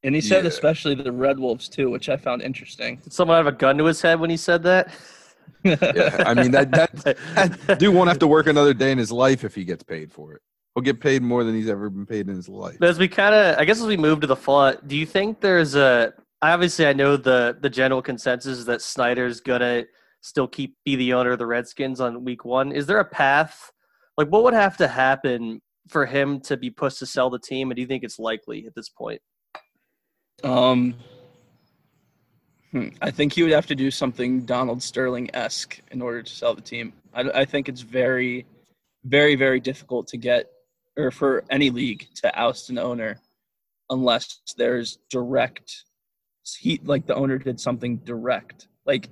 And 0.04 0.16
he 0.16 0.22
said 0.22 0.44
Yeah. 0.46 0.50
especially 0.50 0.96
the 0.96 1.12
Red 1.12 1.38
Wolves 1.40 1.68
too, 1.70 1.90
which 1.92 2.08
I 2.10 2.18
found 2.18 2.42
interesting. 2.42 2.96
Did 3.04 3.14
someone 3.14 3.38
have 3.38 3.48
a 3.48 3.52
gun 3.52 3.78
to 3.78 3.86
his 3.86 4.02
head 4.02 4.20
when 4.20 4.30
he 4.30 4.38
said 4.38 4.64
that? 4.64 4.94
Yeah, 5.64 6.24
I 6.26 6.34
mean 6.34 6.52
that 6.52 6.72
that 6.72 7.18
that 7.36 7.78
dude 7.80 7.94
won't 7.94 8.08
have 8.08 8.18
to 8.20 8.28
work 8.28 8.48
another 8.48 8.74
day 8.74 8.92
in 8.92 8.98
his 8.98 9.12
life 9.12 9.44
if 9.44 9.54
he 9.54 9.64
gets 9.64 9.84
paid 9.84 10.12
for 10.12 10.34
it. 10.34 10.42
He'll 10.74 10.82
get 10.82 11.00
paid 11.02 11.22
more 11.22 11.44
than 11.44 11.54
he's 11.54 11.70
ever 11.70 11.90
been 11.90 12.06
paid 12.06 12.30
in 12.30 12.36
his 12.36 12.48
life. 12.50 12.82
As 12.82 12.98
we 12.98 13.08
kind 13.10 13.36
of, 13.36 13.58
I 13.60 13.66
guess, 13.66 13.80
as 13.82 13.86
we 13.86 13.98
move 13.98 14.22
to 14.22 14.28
the 14.28 14.36
fall, 14.36 14.74
do 14.88 14.96
you 14.96 15.06
think 15.06 15.42
there's 15.42 15.76
a? 15.76 16.14
Obviously, 16.42 16.88
I 16.88 16.94
know 16.94 17.16
the 17.18 17.58
the 17.62 17.70
general 17.70 18.02
consensus 18.02 18.58
is 18.60 18.66
that 18.66 18.82
Snyder's 18.82 19.40
gonna 19.42 19.84
still 20.22 20.48
keep 20.48 20.76
be 20.86 20.96
the 20.96 21.14
owner 21.14 21.32
of 21.32 21.40
the 21.40 21.46
Redskins 21.46 22.00
on 22.00 22.24
week 22.24 22.46
one. 22.46 22.72
Is 22.72 22.86
there 22.86 23.00
a 23.00 23.06
path? 23.06 23.72
Like, 24.18 24.28
what 24.28 24.44
would 24.44 24.54
have 24.54 24.78
to 24.78 24.88
happen 24.88 25.62
for 25.90 26.06
him 26.06 26.40
to 26.42 26.56
be 26.56 26.70
pushed 26.70 27.00
to 27.00 27.06
sell 27.06 27.30
the 27.30 27.40
team? 27.40 27.70
And 27.70 27.76
do 27.76 27.82
you 27.82 27.88
think 27.88 28.04
it's 28.04 28.20
likely 28.20 28.66
at 28.66 28.76
this 28.76 28.90
point? 28.90 29.22
Um, 30.44 30.96
hmm, 32.72 32.90
I 33.02 33.12
think 33.12 33.34
he 33.34 33.44
would 33.44 33.52
have 33.52 33.68
to 33.68 33.76
do 33.76 33.92
something 33.92 34.46
Donald 34.46 34.82
Sterling 34.82 35.30
esque 35.36 35.80
in 35.92 36.02
order 36.02 36.22
to 36.24 36.32
sell 36.32 36.54
the 36.54 36.62
team. 36.62 36.94
I, 37.14 37.22
I 37.22 37.46
think 37.46 37.68
it's 37.68 37.82
very, 37.82 38.46
very, 39.04 39.36
very 39.36 39.60
difficult 39.60 40.08
to 40.08 40.18
get, 40.18 40.50
or 40.98 41.12
for 41.12 41.44
any 41.50 41.70
league 41.70 42.08
to 42.16 42.40
oust 42.40 42.70
an 42.70 42.78
owner, 42.78 43.20
unless 43.90 44.42
there's 44.58 45.00
direct. 45.10 45.84
He 46.60 46.80
like 46.84 47.06
the 47.06 47.16
owner 47.16 47.38
did 47.38 47.60
something 47.60 47.98
direct. 47.98 48.68
Like 48.86 49.10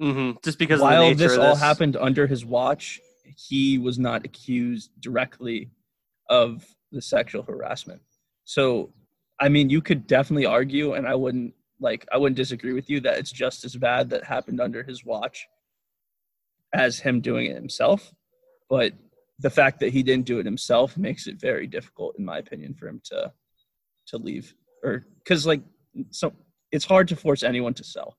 Mm-hmm. 0.00 0.38
Just 0.44 0.58
because 0.58 0.80
while 0.80 1.02
of 1.02 1.18
the 1.18 1.24
nature 1.24 1.28
this 1.28 1.38
of 1.38 1.44
all 1.44 1.56
happened 1.56 1.96
under 1.96 2.26
his 2.26 2.44
watch, 2.44 3.00
he 3.36 3.78
was 3.78 3.98
not 3.98 4.24
accused 4.24 4.90
directly 5.00 5.70
of 6.28 6.64
the 6.92 7.02
sexual 7.02 7.42
harassment. 7.42 8.02
So, 8.44 8.92
I 9.40 9.48
mean, 9.48 9.70
you 9.70 9.80
could 9.80 10.06
definitely 10.06 10.46
argue, 10.46 10.94
and 10.94 11.06
I 11.06 11.14
wouldn't 11.14 11.54
like 11.80 12.06
I 12.12 12.16
wouldn't 12.16 12.36
disagree 12.36 12.72
with 12.72 12.88
you 12.88 13.00
that 13.00 13.18
it's 13.18 13.32
just 13.32 13.64
as 13.64 13.76
bad 13.76 14.10
that 14.10 14.24
happened 14.24 14.60
under 14.60 14.82
his 14.82 15.04
watch 15.04 15.46
as 16.74 16.98
him 16.98 17.20
doing 17.20 17.46
it 17.46 17.54
himself. 17.54 18.12
But 18.68 18.92
the 19.38 19.50
fact 19.50 19.80
that 19.80 19.92
he 19.92 20.02
didn't 20.02 20.26
do 20.26 20.38
it 20.38 20.46
himself 20.46 20.96
makes 20.96 21.26
it 21.26 21.40
very 21.40 21.66
difficult, 21.66 22.16
in 22.18 22.24
my 22.24 22.38
opinion, 22.38 22.74
for 22.74 22.88
him 22.88 23.00
to 23.04 23.32
to 24.08 24.18
leave 24.18 24.54
or 24.84 25.04
because 25.18 25.46
like 25.46 25.62
so 26.10 26.32
it's 26.70 26.84
hard 26.84 27.08
to 27.08 27.16
force 27.16 27.42
anyone 27.42 27.74
to 27.74 27.84
sell. 27.84 28.16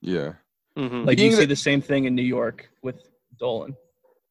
Yeah. 0.00 0.34
Mhm. 0.78 1.06
Like 1.06 1.18
you 1.18 1.24
Being 1.24 1.32
see 1.32 1.40
that- 1.40 1.46
the 1.48 1.56
same 1.56 1.80
thing 1.80 2.04
in 2.04 2.14
New 2.14 2.22
York 2.22 2.70
with 2.82 2.96
Dolan. 3.38 3.76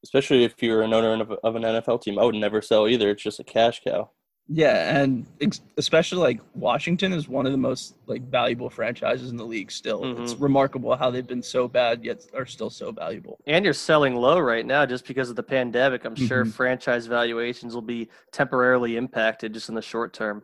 Especially 0.04 0.44
if 0.44 0.62
you're 0.62 0.82
an 0.82 0.94
owner 0.94 1.22
of, 1.22 1.32
of 1.32 1.56
an 1.56 1.64
NFL 1.64 2.02
team, 2.02 2.20
I 2.20 2.24
would 2.26 2.36
never 2.36 2.62
sell 2.62 2.88
either. 2.90 3.10
It's 3.12 3.24
just 3.24 3.40
a 3.40 3.44
cash 3.44 3.82
cow. 3.86 4.10
Yeah, 4.50 5.00
and 5.02 5.26
ex- 5.40 5.62
especially 5.78 6.18
like 6.20 6.42
Washington 6.54 7.14
is 7.14 7.30
one 7.30 7.46
of 7.46 7.54
the 7.54 7.58
most 7.58 7.96
like 8.08 8.22
valuable 8.30 8.70
franchises 8.70 9.30
in 9.32 9.38
the 9.38 9.46
league. 9.46 9.72
Still, 9.72 10.22
it's 10.22 10.36
remarkable 10.36 10.94
how 10.98 11.10
they've 11.10 11.26
been 11.26 11.42
so 11.42 11.70
bad 11.70 12.04
yet 12.04 12.26
are 12.34 12.46
still 12.46 12.70
so 12.70 12.92
valuable. 12.92 13.40
And 13.48 13.64
you're 13.64 13.74
selling 13.74 14.16
low 14.16 14.40
right 14.40 14.66
now 14.66 14.86
just 14.86 15.08
because 15.08 15.30
of 15.30 15.38
the 15.38 15.44
pandemic. 15.44 16.04
I'm 16.04 16.18
sure 16.18 16.44
Mhm. 16.44 16.52
franchise 16.52 17.06
valuations 17.08 17.74
will 17.74 17.82
be 17.82 18.10
temporarily 18.34 18.98
impacted 18.98 19.54
just 19.54 19.70
in 19.70 19.76
the 19.76 19.82
short 19.82 20.12
term. 20.12 20.44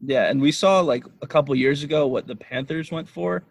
Yeah, 0.00 0.30
and 0.30 0.40
we 0.40 0.52
saw 0.52 0.78
like 0.78 1.04
a 1.20 1.26
couple 1.26 1.52
years 1.56 1.82
ago 1.82 2.06
what 2.06 2.28
the 2.28 2.36
Panthers 2.36 2.92
went 2.92 3.08
for. 3.08 3.42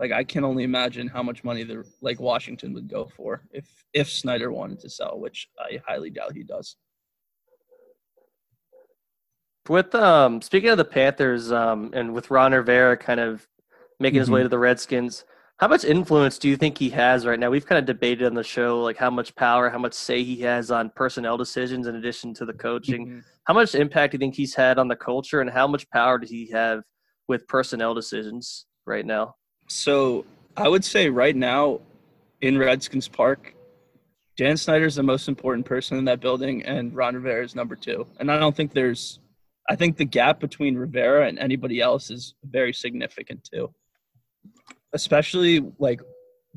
Like 0.00 0.12
I 0.12 0.24
can 0.24 0.44
only 0.44 0.64
imagine 0.64 1.06
how 1.06 1.22
much 1.22 1.44
money 1.44 1.62
the 1.62 1.84
like 2.00 2.18
Washington 2.18 2.72
would 2.72 2.88
go 2.88 3.04
for 3.04 3.42
if 3.52 3.66
if 3.92 4.08
Snyder 4.10 4.50
wanted 4.50 4.80
to 4.80 4.88
sell, 4.88 5.20
which 5.20 5.48
I 5.58 5.80
highly 5.86 6.08
doubt 6.08 6.34
he 6.34 6.42
does. 6.42 6.76
With 9.68 9.94
um, 9.94 10.40
speaking 10.40 10.70
of 10.70 10.78
the 10.78 10.86
Panthers, 10.86 11.52
um, 11.52 11.90
and 11.92 12.14
with 12.14 12.30
Ron 12.30 12.52
Rivera 12.52 12.96
kind 12.96 13.20
of 13.20 13.46
making 14.00 14.18
his 14.20 14.30
way 14.30 14.40
Mhm. 14.40 14.44
to 14.44 14.48
the 14.48 14.58
Redskins, 14.58 15.24
how 15.58 15.68
much 15.68 15.84
influence 15.84 16.38
do 16.38 16.48
you 16.48 16.56
think 16.56 16.78
he 16.78 16.88
has 16.90 17.26
right 17.26 17.38
now? 17.38 17.50
We've 17.50 17.66
kind 17.66 17.78
of 17.78 17.84
debated 17.84 18.26
on 18.26 18.32
the 18.32 18.42
show 18.42 18.82
like 18.82 18.96
how 18.96 19.10
much 19.10 19.34
power, 19.36 19.68
how 19.68 19.78
much 19.78 19.92
say 19.92 20.24
he 20.24 20.40
has 20.40 20.70
on 20.70 20.88
personnel 20.96 21.36
decisions 21.36 21.86
in 21.86 21.96
addition 21.96 22.32
to 22.34 22.46
the 22.46 22.54
coaching. 22.54 23.06
Mhm. 23.06 23.24
How 23.44 23.52
much 23.52 23.74
impact 23.74 24.12
do 24.12 24.14
you 24.16 24.18
think 24.20 24.34
he's 24.34 24.54
had 24.54 24.78
on 24.78 24.88
the 24.88 24.96
culture, 24.96 25.42
and 25.42 25.50
how 25.50 25.66
much 25.66 25.88
power 25.90 26.18
does 26.18 26.30
he 26.30 26.46
have 26.52 26.82
with 27.28 27.46
personnel 27.46 27.92
decisions 27.94 28.64
right 28.86 29.04
now? 29.04 29.36
So 29.70 30.24
I 30.56 30.66
would 30.66 30.84
say 30.84 31.08
right 31.10 31.36
now 31.36 31.80
in 32.40 32.58
Redskins 32.58 33.06
Park, 33.06 33.54
Dan 34.36 34.56
Snyder 34.56 34.86
is 34.86 34.96
the 34.96 35.04
most 35.04 35.28
important 35.28 35.64
person 35.64 35.96
in 35.96 36.04
that 36.06 36.20
building, 36.20 36.64
and 36.64 36.92
Ron 36.92 37.14
Rivera 37.14 37.44
is 37.44 37.54
number 37.54 37.76
two. 37.76 38.04
And 38.18 38.32
I 38.32 38.40
don't 38.40 38.56
think 38.56 38.72
there's, 38.72 39.20
I 39.68 39.76
think 39.76 39.96
the 39.96 40.04
gap 40.04 40.40
between 40.40 40.74
Rivera 40.74 41.28
and 41.28 41.38
anybody 41.38 41.80
else 41.80 42.10
is 42.10 42.34
very 42.42 42.72
significant 42.72 43.48
too. 43.52 43.72
Especially 44.92 45.64
like 45.78 46.00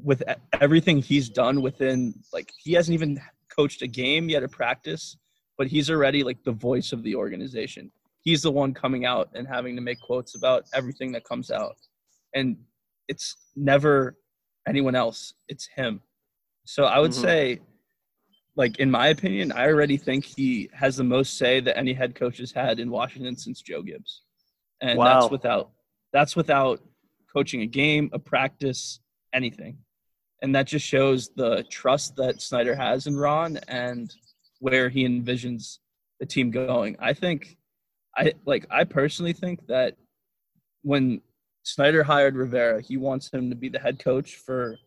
with 0.02 0.24
everything 0.60 1.00
he's 1.00 1.30
done 1.30 1.62
within, 1.62 2.16
like 2.34 2.52
he 2.58 2.74
hasn't 2.74 2.96
even 2.96 3.22
coached 3.56 3.84
a 3.84 3.88
game 3.88 4.28
yet, 4.28 4.42
a 4.42 4.48
practice, 4.48 5.18
but 5.56 5.68
he's 5.68 5.92
already 5.92 6.24
like 6.24 6.44
the 6.44 6.52
voice 6.52 6.92
of 6.92 7.04
the 7.04 7.14
organization. 7.14 7.92
He's 8.22 8.42
the 8.42 8.52
one 8.52 8.74
coming 8.74 9.06
out 9.06 9.30
and 9.36 9.48
having 9.48 9.76
to 9.76 9.84
make 9.84 10.00
quotes 10.00 10.34
about 10.34 10.64
everything 10.74 11.12
that 11.12 11.26
comes 11.26 11.52
out 11.52 11.76
and 12.34 12.58
it's 13.08 13.36
never 13.56 14.18
anyone 14.68 14.96
else 14.96 15.34
it's 15.48 15.68
him 15.68 16.02
so 16.66 16.86
i 16.86 17.00
would 17.00 17.12
Mhm. 17.12 17.22
say 17.22 17.60
like 18.56 18.80
in 18.80 18.90
my 18.90 19.08
opinion 19.08 19.52
i 19.52 19.66
already 19.68 19.98
think 19.98 20.24
he 20.26 20.70
has 20.74 20.96
the 20.98 21.04
most 21.04 21.38
say 21.38 21.60
that 21.60 21.78
any 21.78 21.94
head 21.94 22.16
coach 22.16 22.38
has 22.38 22.52
had 22.52 22.80
in 22.80 22.90
washington 22.90 23.36
since 23.36 23.62
joe 23.62 23.82
gibbs 23.82 24.22
and 24.82 24.98
Wow. 24.98 25.06
that's 25.22 25.32
without 25.32 25.72
that's 26.12 26.36
without 26.36 26.82
coaching 27.32 27.62
a 27.62 27.66
game 27.66 28.10
a 28.14 28.20
practice 28.20 29.00
anything 29.34 29.78
and 30.42 30.54
that 30.56 30.68
just 30.68 30.86
shows 30.86 31.30
the 31.36 31.64
trust 31.70 32.16
that 32.16 32.42
snyder 32.42 32.76
has 32.76 33.08
in 33.08 33.16
ron 33.18 33.58
and 33.68 34.14
where 34.60 34.88
he 34.90 35.04
envisions 35.06 35.80
the 36.20 36.26
team 36.26 36.52
going 36.52 36.96
i 37.00 37.12
think 37.14 37.58
i 38.16 38.32
like 38.46 38.66
i 38.72 38.84
personally 38.84 39.34
think 39.34 39.66
that 39.68 39.98
when 40.84 41.22
Snyder 41.64 42.04
hired 42.04 42.36
Rivera. 42.36 42.82
He 42.82 42.98
wants 42.98 43.30
him 43.30 43.50
to 43.50 43.56
be 43.56 43.70
the 43.70 43.80
head 43.80 44.00
coach 44.00 44.36
for 44.36 44.78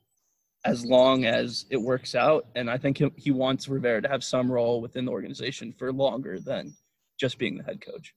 as 0.64 0.84
long 0.84 1.24
as 1.24 1.64
it 1.70 1.76
works 1.76 2.14
out, 2.14 2.46
and 2.54 2.68
I 2.68 2.76
think 2.76 2.98
he, 2.98 3.10
he 3.16 3.30
wants 3.30 3.68
Rivera 3.68 4.02
to 4.02 4.08
have 4.08 4.24
some 4.24 4.50
role 4.50 4.80
within 4.80 5.04
the 5.04 5.12
organization 5.12 5.72
for 5.72 5.92
longer 5.92 6.40
than 6.40 6.74
just 7.18 7.38
being 7.38 7.56
the 7.56 7.64
head 7.64 7.80
coach. 7.80 8.12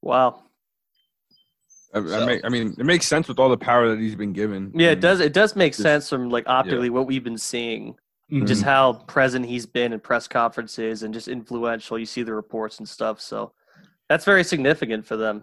Wow. 0.00 0.44
I, 1.92 1.98
I, 1.98 2.26
make, 2.26 2.44
I 2.44 2.48
mean, 2.48 2.74
it 2.78 2.86
makes 2.86 3.06
sense 3.06 3.28
with 3.28 3.38
all 3.38 3.48
the 3.48 3.56
power 3.56 3.88
that 3.88 3.98
he's 3.98 4.14
been 4.14 4.32
given. 4.32 4.70
Yeah, 4.74 4.90
it 4.90 5.00
does. 5.00 5.20
It 5.20 5.32
does 5.32 5.56
make 5.56 5.72
Just- 5.72 5.82
sense 5.82 6.08
from 6.08 6.30
like 6.30 6.44
optically 6.46 6.90
what 6.90 7.06
we've 7.06 7.24
been 7.24 7.38
seeing, 7.38 7.94
mm-hmm. 8.30 8.46
just 8.46 8.62
how 8.62 8.92
present 8.92 9.44
he's 9.46 9.66
been 9.66 9.92
in 9.92 10.00
press 10.00 10.28
conferences 10.28 11.02
and 11.02 11.12
just 11.12 11.28
influential. 11.28 11.98
You 11.98 12.06
see 12.06 12.22
the 12.22 12.34
reports 12.34 12.78
and 12.78 12.88
stuff, 12.88 13.20
so 13.20 13.52
that's 14.08 14.24
very 14.24 14.44
significant 14.44 15.06
for 15.06 15.16
them. 15.16 15.42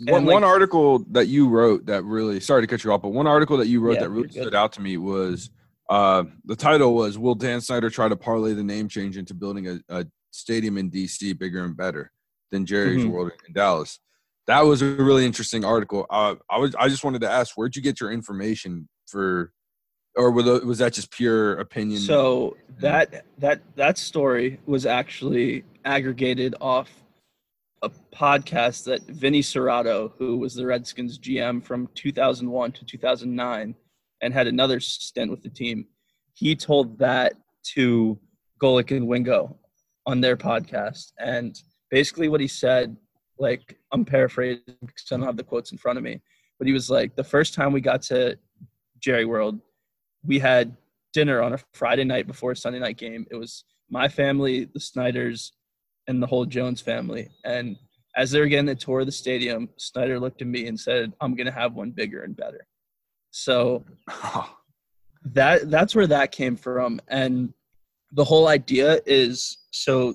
One, 0.00 0.24
like- 0.24 0.32
one 0.34 0.44
article 0.44 1.00
that 1.10 1.26
you 1.28 1.48
wrote 1.48 1.86
that 1.86 2.02
really 2.04 2.40
sorry 2.40 2.62
to 2.62 2.66
cut 2.66 2.82
you 2.82 2.92
off, 2.92 3.02
but 3.02 3.10
one 3.10 3.26
article 3.26 3.56
that 3.58 3.68
you 3.68 3.80
wrote 3.80 3.94
Yeah, 3.94 4.00
that 4.00 4.10
really 4.10 4.28
stood 4.28 4.54
out 4.54 4.72
to 4.72 4.80
me 4.80 4.96
was 4.96 5.50
uh, 5.88 6.24
the 6.46 6.56
title 6.56 6.94
was 6.94 7.18
"Will 7.18 7.34
Dan 7.34 7.60
Snyder 7.60 7.90
try 7.90 8.08
to 8.08 8.16
parlay 8.16 8.54
the 8.54 8.64
name 8.64 8.88
change 8.88 9.16
into 9.16 9.34
building 9.34 9.68
a, 9.68 9.78
a 9.88 10.06
stadium 10.30 10.78
in 10.78 10.90
DC 10.90 11.38
bigger 11.38 11.64
and 11.64 11.76
better 11.76 12.10
than 12.50 12.66
Jerry's 12.66 13.04
Mhm. 13.04 13.10
World 13.10 13.32
in 13.46 13.52
Dallas?" 13.52 14.00
That 14.46 14.62
was 14.62 14.82
a 14.82 14.86
really 14.86 15.24
interesting 15.24 15.64
article. 15.64 16.06
Uh, 16.10 16.36
I 16.50 16.58
was 16.58 16.74
I 16.74 16.88
just 16.88 17.04
wanted 17.04 17.20
to 17.20 17.30
ask, 17.30 17.56
where'd 17.56 17.76
you 17.76 17.82
get 17.82 18.00
your 18.00 18.10
information 18.10 18.88
for, 19.06 19.52
or 20.16 20.30
was 20.32 20.44
was 20.64 20.78
that 20.78 20.92
just 20.94 21.10
pure 21.12 21.52
opinion? 21.58 22.00
So 22.00 22.56
that 22.80 23.26
that 23.38 23.60
that 23.76 23.96
story 23.96 24.58
was 24.66 24.86
actually 24.86 25.64
aggregated 25.84 26.54
off 26.60 26.90
a 27.84 27.90
podcast 28.16 28.84
that 28.84 29.02
Vinny 29.02 29.42
Cerrato, 29.42 30.12
who 30.18 30.38
was 30.38 30.54
the 30.54 30.64
Redskins 30.64 31.18
GM 31.18 31.62
from 31.62 31.88
2001 31.94 32.72
to 32.72 32.84
2009, 32.84 33.74
and 34.22 34.34
had 34.34 34.46
another 34.46 34.80
stint 34.80 35.30
with 35.30 35.42
the 35.42 35.50
team, 35.50 35.86
he 36.32 36.56
told 36.56 36.98
that 36.98 37.34
to 37.74 38.18
Golic 38.60 38.96
and 38.96 39.06
Wingo 39.06 39.58
on 40.06 40.20
their 40.20 40.36
podcast, 40.36 41.12
and 41.18 41.60
basically 41.90 42.28
what 42.28 42.40
he 42.40 42.48
said, 42.48 42.96
like 43.38 43.78
I'm 43.92 44.04
paraphrasing 44.04 44.62
because 44.80 45.04
I 45.10 45.16
don't 45.16 45.26
have 45.26 45.36
the 45.36 45.44
quotes 45.44 45.72
in 45.72 45.78
front 45.78 45.98
of 45.98 46.04
me, 46.04 46.20
but 46.58 46.66
he 46.66 46.72
was 46.72 46.88
like, 46.88 47.16
the 47.16 47.24
first 47.24 47.52
time 47.52 47.72
we 47.72 47.80
got 47.80 48.00
to 48.02 48.38
Jerry 48.98 49.26
World, 49.26 49.60
we 50.24 50.38
had 50.38 50.76
dinner 51.12 51.42
on 51.42 51.52
a 51.52 51.58
Friday 51.74 52.04
night 52.04 52.26
before 52.26 52.52
a 52.52 52.56
Sunday 52.56 52.78
night 52.78 52.96
game. 52.96 53.26
It 53.30 53.36
was 53.36 53.64
my 53.90 54.08
family, 54.08 54.64
the 54.64 54.80
Snyders, 54.80 55.52
and 56.06 56.22
the 56.22 56.26
whole 56.26 56.44
Jones 56.44 56.80
family. 56.80 57.28
And 57.44 57.76
as 58.16 58.30
they 58.30 58.40
were 58.40 58.46
getting 58.46 58.66
the 58.66 58.74
tour 58.74 59.00
of 59.00 59.06
the 59.06 59.12
stadium, 59.12 59.68
Snyder 59.76 60.20
looked 60.20 60.42
at 60.42 60.48
me 60.48 60.66
and 60.66 60.78
said, 60.78 61.12
"I'm 61.20 61.34
going 61.34 61.46
to 61.46 61.52
have 61.52 61.74
one 61.74 61.90
bigger 61.90 62.22
and 62.22 62.36
better." 62.36 62.66
So 63.30 63.84
that 65.24 65.70
that's 65.70 65.94
where 65.94 66.06
that 66.06 66.32
came 66.32 66.56
from, 66.56 67.00
and 67.08 67.52
the 68.12 68.24
whole 68.24 68.48
idea 68.48 69.00
is 69.06 69.58
so. 69.70 70.14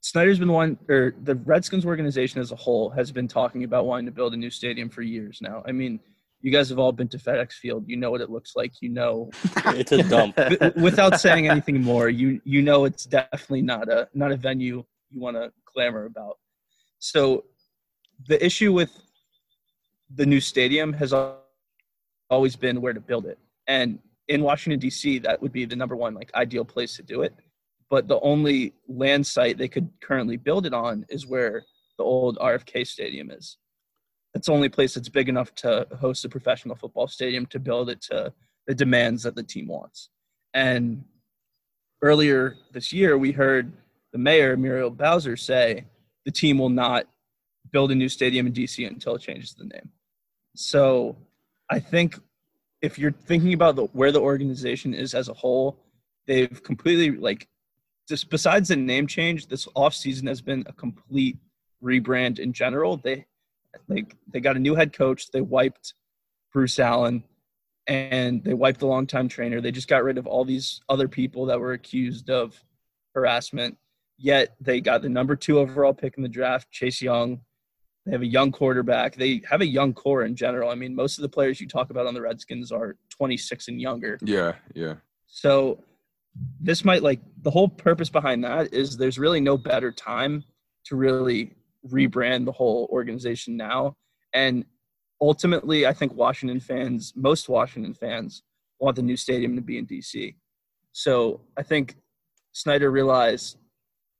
Snyder's 0.00 0.38
been 0.38 0.52
one, 0.52 0.78
or 0.88 1.14
the 1.24 1.34
Redskins 1.34 1.84
organization 1.84 2.40
as 2.40 2.52
a 2.52 2.56
whole 2.56 2.88
has 2.90 3.10
been 3.10 3.28
talking 3.28 3.64
about 3.64 3.84
wanting 3.84 4.06
to 4.06 4.12
build 4.12 4.32
a 4.32 4.36
new 4.36 4.48
stadium 4.48 4.88
for 4.88 5.02
years 5.02 5.40
now. 5.42 5.62
I 5.66 5.72
mean, 5.72 6.00
you 6.40 6.52
guys 6.52 6.68
have 6.68 6.78
all 6.78 6.92
been 6.92 7.08
to 7.08 7.18
FedEx 7.18 7.54
Field. 7.54 7.84
You 7.86 7.96
know 7.96 8.10
what 8.10 8.20
it 8.20 8.30
looks 8.30 8.54
like. 8.54 8.80
You 8.80 8.90
know 8.90 9.30
It's 9.66 9.92
a 9.92 10.02
dump. 10.02 10.38
without 10.76 11.20
saying 11.20 11.48
anything 11.48 11.82
more, 11.82 12.08
you 12.08 12.40
you 12.44 12.62
know 12.62 12.84
it's 12.84 13.04
definitely 13.04 13.62
not 13.62 13.88
a 13.88 14.08
not 14.14 14.32
a 14.32 14.36
venue 14.36 14.84
you 15.10 15.20
want 15.20 15.36
to 15.36 15.52
clamor 15.64 16.04
about. 16.04 16.38
So 16.98 17.44
the 18.26 18.44
issue 18.44 18.72
with 18.72 18.90
the 20.14 20.26
new 20.26 20.40
stadium 20.40 20.92
has 20.94 21.14
always 22.30 22.56
been 22.56 22.80
where 22.80 22.92
to 22.92 23.00
build 23.00 23.26
it. 23.26 23.38
And 23.66 23.98
in 24.28 24.42
Washington 24.42 24.78
D.C., 24.78 25.18
that 25.20 25.40
would 25.40 25.52
be 25.52 25.64
the 25.64 25.76
number 25.76 25.96
one 25.96 26.14
like 26.14 26.30
ideal 26.34 26.64
place 26.64 26.96
to 26.96 27.02
do 27.02 27.22
it. 27.22 27.34
But 27.90 28.06
the 28.06 28.20
only 28.20 28.74
land 28.86 29.26
site 29.26 29.56
they 29.56 29.68
could 29.68 29.88
currently 30.02 30.36
build 30.36 30.66
it 30.66 30.74
on 30.74 31.06
is 31.08 31.26
where 31.26 31.64
the 31.96 32.04
old 32.04 32.38
RFK 32.38 32.86
Stadium 32.86 33.30
is. 33.30 33.56
It's 34.34 34.46
the 34.46 34.52
only 34.52 34.68
place 34.68 34.94
that's 34.94 35.08
big 35.08 35.28
enough 35.28 35.54
to 35.56 35.86
host 36.00 36.24
a 36.24 36.28
professional 36.28 36.76
football 36.76 37.08
stadium 37.08 37.46
to 37.46 37.58
build 37.58 37.90
it 37.90 38.00
to 38.02 38.32
the 38.66 38.74
demands 38.74 39.22
that 39.22 39.34
the 39.34 39.42
team 39.42 39.68
wants. 39.68 40.10
And 40.54 41.04
earlier 42.02 42.56
this 42.72 42.92
year, 42.92 43.16
we 43.16 43.32
heard 43.32 43.72
the 44.12 44.18
mayor, 44.18 44.56
Muriel 44.56 44.90
Bowser, 44.90 45.36
say 45.36 45.84
the 46.24 46.30
team 46.30 46.58
will 46.58 46.68
not 46.68 47.06
build 47.72 47.90
a 47.90 47.94
new 47.94 48.08
stadium 48.08 48.46
in 48.46 48.52
DC 48.52 48.86
until 48.86 49.14
it 49.14 49.22
changes 49.22 49.54
the 49.54 49.64
name. 49.64 49.90
So 50.54 51.16
I 51.70 51.80
think 51.80 52.18
if 52.80 52.98
you're 52.98 53.12
thinking 53.12 53.54
about 53.54 53.76
the, 53.76 53.84
where 53.86 54.12
the 54.12 54.20
organization 54.20 54.94
is 54.94 55.14
as 55.14 55.28
a 55.28 55.34
whole, 55.34 55.78
they've 56.26 56.62
completely 56.62 57.10
like 57.18 57.48
just 58.08 58.30
besides 58.30 58.68
the 58.68 58.76
name 58.76 59.06
change, 59.06 59.46
this 59.46 59.66
offseason 59.76 60.28
has 60.28 60.40
been 60.40 60.64
a 60.66 60.72
complete 60.72 61.36
rebrand 61.82 62.38
in 62.38 62.52
general. 62.52 62.96
They 62.96 63.26
like 63.88 64.16
they 64.32 64.40
got 64.40 64.56
a 64.56 64.60
new 64.60 64.74
head 64.74 64.92
coach, 64.92 65.30
they 65.30 65.40
wiped 65.40 65.94
Bruce 66.52 66.78
Allen 66.78 67.24
and 67.86 68.44
they 68.44 68.54
wiped 68.54 68.80
the 68.80 68.86
longtime 68.86 69.28
trainer. 69.28 69.60
They 69.60 69.72
just 69.72 69.88
got 69.88 70.04
rid 70.04 70.18
of 70.18 70.26
all 70.26 70.44
these 70.44 70.80
other 70.88 71.08
people 71.08 71.46
that 71.46 71.58
were 71.58 71.72
accused 71.72 72.30
of 72.30 72.62
harassment. 73.14 73.76
Yet 74.18 74.54
they 74.60 74.80
got 74.80 75.02
the 75.02 75.08
number 75.08 75.36
two 75.36 75.58
overall 75.58 75.94
pick 75.94 76.16
in 76.16 76.22
the 76.22 76.28
draft, 76.28 76.70
Chase 76.70 77.00
Young. 77.00 77.40
They 78.04 78.12
have 78.12 78.22
a 78.22 78.26
young 78.26 78.52
quarterback. 78.52 79.16
They 79.16 79.42
have 79.48 79.60
a 79.60 79.66
young 79.66 79.94
core 79.94 80.24
in 80.24 80.34
general. 80.34 80.70
I 80.70 80.74
mean, 80.74 80.94
most 80.94 81.18
of 81.18 81.22
the 81.22 81.28
players 81.28 81.60
you 81.60 81.68
talk 81.68 81.90
about 81.90 82.06
on 82.06 82.14
the 82.14 82.22
Redskins 82.22 82.72
are 82.72 82.96
26 83.10 83.68
and 83.68 83.80
younger. 83.80 84.18
yeah, 84.22 84.54
yeah. 84.74 84.94
So 85.26 85.84
this 86.60 86.84
might 86.84 87.02
like 87.02 87.20
the 87.42 87.50
whole 87.50 87.68
purpose 87.68 88.08
behind 88.10 88.44
that 88.44 88.72
is 88.72 88.96
there's 88.96 89.18
really 89.18 89.40
no 89.40 89.56
better 89.58 89.92
time 89.92 90.44
to 90.84 90.96
really 90.96 91.52
rebrand 91.90 92.44
the 92.44 92.52
whole 92.52 92.88
organization 92.92 93.56
now. 93.56 93.96
And 94.32 94.64
ultimately, 95.20 95.86
I 95.86 95.92
think 95.92 96.14
Washington 96.14 96.60
fans, 96.60 97.12
most 97.16 97.48
Washington 97.48 97.94
fans, 97.94 98.42
want 98.78 98.96
the 98.96 99.02
new 99.02 99.16
stadium 99.16 99.56
to 99.56 99.62
be 99.62 99.78
in 99.78 99.86
DC. 99.86 100.34
So 100.92 101.40
I 101.56 101.62
think 101.62 101.96
Snyder 102.52 102.90
realized 102.90 103.56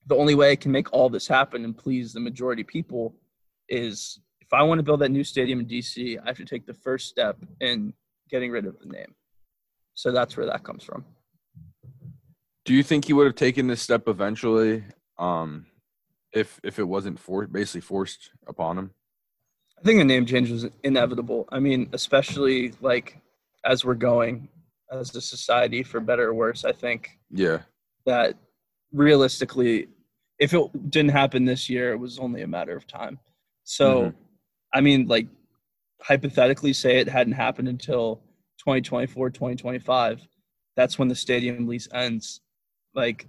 the 0.06 0.16
only 0.16 0.34
way 0.34 0.52
I 0.52 0.56
can 0.56 0.72
make 0.72 0.92
all 0.92 1.08
this 1.08 1.28
happen 1.28 1.64
and 1.64 1.76
please 1.76 2.12
the 2.12 2.20
majority 2.20 2.64
people 2.64 3.14
is 3.68 4.18
if 4.40 4.48
if 4.48 4.54
I 4.54 4.62
want 4.62 4.78
to 4.78 4.82
build 4.82 5.00
that 5.00 5.10
new 5.10 5.24
stadium 5.24 5.60
in 5.60 5.66
DC, 5.66 6.18
I 6.18 6.26
have 6.26 6.38
to 6.38 6.44
take 6.46 6.64
the 6.64 6.72
first 6.72 7.08
step 7.08 7.36
in 7.60 7.92
getting 8.30 8.50
rid 8.50 8.64
of 8.64 8.78
the 8.78 8.86
name. 8.86 9.14
So 9.92 10.10
that's 10.10 10.38
where 10.38 10.46
that 10.46 10.64
comes 10.64 10.84
from. 10.84 11.04
Do 12.64 12.72
you 12.72 12.82
think 12.82 13.04
he 13.04 13.12
would 13.12 13.26
have 13.26 13.34
taken 13.34 13.66
this 13.66 13.82
step 13.82 14.08
eventually, 14.08 14.84
um, 15.18 15.66
if 16.32 16.60
if 16.62 16.78
it 16.78 16.84
wasn't 16.84 17.18
for 17.18 17.46
basically 17.46 17.80
forced 17.80 18.30
upon 18.46 18.78
him? 18.78 18.90
I 19.78 19.82
think 19.82 20.00
a 20.00 20.04
name 20.04 20.26
change 20.26 20.50
was 20.50 20.66
inevitable. 20.82 21.48
I 21.50 21.60
mean, 21.60 21.88
especially 21.92 22.72
like 22.80 23.18
as 23.64 23.84
we're 23.84 23.94
going 23.94 24.48
as 24.90 25.14
a 25.14 25.20
society, 25.20 25.82
for 25.82 26.00
better 26.00 26.28
or 26.28 26.34
worse. 26.34 26.64
I 26.64 26.72
think 26.72 27.18
Yeah. 27.30 27.62
that 28.06 28.36
realistically, 28.92 29.88
if 30.38 30.54
it 30.54 30.90
didn't 30.90 31.10
happen 31.10 31.44
this 31.44 31.68
year, 31.68 31.92
it 31.92 31.98
was 31.98 32.18
only 32.18 32.42
a 32.42 32.46
matter 32.46 32.74
of 32.74 32.86
time. 32.86 33.18
So, 33.64 34.04
Mhm. 34.04 34.14
I 34.72 34.80
mean, 34.80 35.06
like 35.06 35.28
hypothetically, 36.02 36.72
say 36.72 36.98
it 36.98 37.08
hadn't 37.08 37.34
happened 37.34 37.68
until 37.68 38.22
2024, 38.58 39.30
2025, 39.30 40.26
that's 40.74 40.98
when 40.98 41.08
the 41.08 41.14
stadium 41.14 41.66
lease 41.66 41.88
ends. 41.92 42.40
Like, 42.94 43.28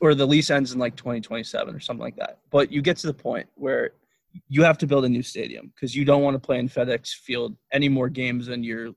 or 0.00 0.14
the 0.14 0.26
lease 0.26 0.50
ends 0.50 0.72
in 0.72 0.78
like 0.78 0.96
2027 0.96 1.74
or 1.74 1.80
something 1.80 2.02
like 2.02 2.16
that. 2.16 2.38
But 2.50 2.70
you 2.70 2.82
get 2.82 2.96
to 2.98 3.06
the 3.06 3.14
point 3.14 3.48
where 3.54 3.90
you 4.48 4.62
have 4.62 4.78
to 4.78 4.86
build 4.86 5.04
a 5.04 5.08
new 5.08 5.22
stadium 5.22 5.72
because 5.74 5.94
you 5.94 6.04
don't 6.04 6.22
want 6.22 6.34
to 6.34 6.38
play 6.38 6.58
in 6.58 6.68
FedEx 6.68 7.14
Field 7.14 7.56
any 7.72 7.88
more 7.88 8.08
games 8.08 8.46
than 8.46 8.62
you're 8.62 8.90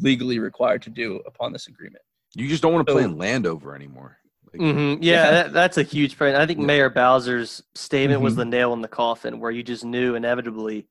legally 0.00 0.38
required 0.38 0.82
to 0.82 0.90
do 0.90 1.20
upon 1.26 1.52
this 1.52 1.66
agreement. 1.68 2.02
You 2.34 2.48
just 2.48 2.62
don't 2.62 2.72
want 2.72 2.86
to 2.86 2.92
play 2.92 3.04
in 3.04 3.18
Landover 3.18 3.76
anymore. 3.76 4.16
Like, 4.52 4.60
hmm 4.62 4.76
Yeah, 4.76 4.96
Yeah. 5.00 5.30
That, 5.30 5.52
that's 5.52 5.76
a 5.78 5.82
huge 5.82 6.18
point. 6.18 6.36
I 6.36 6.46
think 6.46 6.58
Yeah. 6.60 6.66
Mayor 6.66 6.90
Bowser's 6.90 7.62
statement 7.74 8.22
was 8.22 8.34
Mhm. 8.34 8.38
the 8.38 8.44
nail 8.46 8.72
in 8.72 8.80
the 8.80 8.88
coffin, 8.88 9.38
where 9.40 9.50
you 9.50 9.62
just 9.62 9.84
knew 9.84 10.14
inevitably 10.14 10.86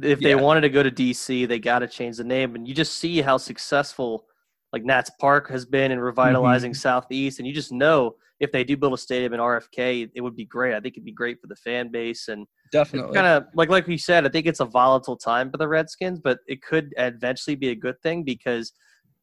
if 0.00 0.20
they 0.20 0.30
Yeah. 0.30 0.34
wanted 0.36 0.60
to 0.62 0.68
go 0.68 0.82
to 0.82 0.90
DC, 0.90 1.44
they 1.46 1.58
got 1.58 1.80
to 1.80 1.88
change 1.88 2.18
the 2.18 2.24
name. 2.24 2.54
And 2.54 2.68
you 2.68 2.74
just 2.74 2.98
see 2.98 3.20
how 3.20 3.36
successful 3.36 4.26
like 4.72 4.84
Nats 4.84 5.10
Park 5.18 5.48
has 5.50 5.64
been 5.66 5.90
in 5.90 5.98
revitalizing 5.98 6.74
Southeast, 6.74 7.38
and 7.38 7.48
you 7.48 7.54
just 7.54 7.72
know 7.72 8.16
if 8.40 8.52
they 8.52 8.64
do 8.64 8.76
build 8.76 8.94
a 8.94 8.98
stadium 8.98 9.34
in 9.34 9.40
RFK, 9.40 10.10
it 10.14 10.20
would 10.20 10.36
be 10.36 10.44
great. 10.44 10.74
I 10.74 10.80
think 10.80 10.94
it'd 10.94 11.04
be 11.04 11.12
great 11.12 11.40
for 11.40 11.46
the 11.48 11.56
fan 11.56 11.90
base 11.90 12.28
and 12.28 12.46
Definitely. 12.70 13.14
kind 13.14 13.26
of 13.26 13.44
like 13.54 13.70
like 13.70 13.86
we 13.86 13.98
said. 13.98 14.26
I 14.26 14.28
think 14.28 14.46
it's 14.46 14.60
a 14.60 14.64
volatile 14.64 15.16
time 15.16 15.50
for 15.50 15.56
the 15.56 15.68
Redskins, 15.68 16.20
but 16.20 16.38
it 16.46 16.62
could 16.62 16.92
eventually 16.98 17.56
be 17.56 17.70
a 17.70 17.74
good 17.74 18.00
thing 18.02 18.24
because 18.24 18.72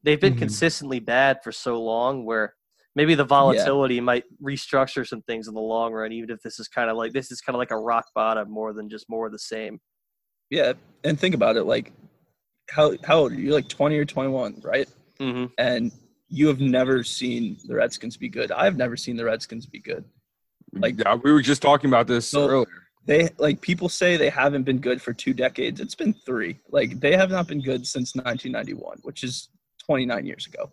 they've 0.02 0.20
been 0.20 0.34
Mhm. 0.34 0.38
consistently 0.38 1.00
bad 1.00 1.38
for 1.42 1.52
so 1.52 1.80
long. 1.82 2.24
Where 2.24 2.54
maybe 2.94 3.14
the 3.14 3.24
volatility 3.24 4.00
might 4.00 4.24
restructure 4.42 5.06
some 5.06 5.22
things 5.22 5.48
in 5.48 5.54
the 5.54 5.60
long 5.60 5.92
run, 5.92 6.12
even 6.12 6.30
if 6.30 6.40
this 6.42 6.58
is 6.58 6.68
kind 6.68 6.90
of 6.90 6.96
like 6.96 7.12
this 7.12 7.30
is 7.30 7.40
kind 7.40 7.54
of 7.54 7.58
like 7.58 7.70
a 7.70 7.78
rock 7.78 8.06
bottom 8.14 8.50
more 8.50 8.72
than 8.72 8.88
just 8.88 9.08
more 9.08 9.26
of 9.26 9.32
the 9.32 9.38
same. 9.38 9.78
Yeah, 10.50 10.72
and 11.04 11.18
think 11.18 11.34
about 11.34 11.56
it. 11.56 11.64
Like, 11.64 11.92
how 12.68 12.94
how 13.04 13.18
old 13.20 13.32
are 13.32 13.34
you? 13.36 13.44
You're 13.44 13.54
like 13.54 13.68
20 13.68 13.96
or 13.96 14.04
21, 14.04 14.60
right? 14.64 14.88
hmm 15.18 15.46
And 15.58 15.92
you 16.28 16.46
have 16.48 16.60
never 16.60 17.02
seen 17.04 17.56
the 17.66 17.74
Redskins 17.74 18.16
be 18.16 18.28
good. 18.28 18.50
I've 18.52 18.76
never 18.76 18.96
seen 18.96 19.16
the 19.16 19.24
Redskins 19.24 19.66
be 19.66 19.78
good. 19.80 20.04
like- 20.72 20.98
yeah, 20.98 21.14
we 21.14 21.32
were 21.32 21.40
just 21.40 21.62
talking 21.62 21.88
about 21.88 22.06
this 22.06 22.28
So- 22.28 22.48
earlier. 22.48 22.66
They 23.06 23.28
like 23.38 23.60
people 23.60 23.88
say 23.88 24.16
they 24.16 24.28
haven't 24.28 24.64
been 24.64 24.78
good 24.78 25.00
for 25.00 25.12
two 25.12 25.32
decades. 25.32 25.78
It's 25.80 25.94
been 25.94 26.12
three. 26.12 26.58
Like 26.70 26.98
they 26.98 27.16
have 27.16 27.30
not 27.30 27.46
been 27.46 27.62
good 27.62 27.86
since 27.86 28.16
1991, 28.16 28.98
which 29.02 29.22
is 29.22 29.48
29 29.86 30.26
years 30.26 30.46
ago. 30.48 30.72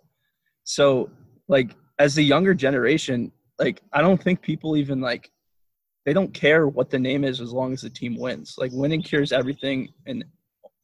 So 0.63 1.11
like 1.47 1.75
as 1.99 2.15
the 2.15 2.23
younger 2.23 2.55
generation, 2.55 3.31
like 3.59 3.81
I 3.93 4.01
don't 4.01 4.21
think 4.21 4.41
people 4.41 4.75
even 4.75 4.99
like 4.99 5.31
they 6.05 6.11
don't 6.13 6.33
care 6.33 6.67
what 6.67 6.89
the 6.89 6.97
name 6.99 7.23
is 7.23 7.39
as 7.39 7.53
long 7.53 7.71
as 7.71 7.81
the 7.81 7.89
team 7.91 8.17
wins. 8.17 8.55
Like 8.57 8.71
winning 8.73 9.03
cures 9.03 9.31
everything 9.31 9.93
in 10.07 10.23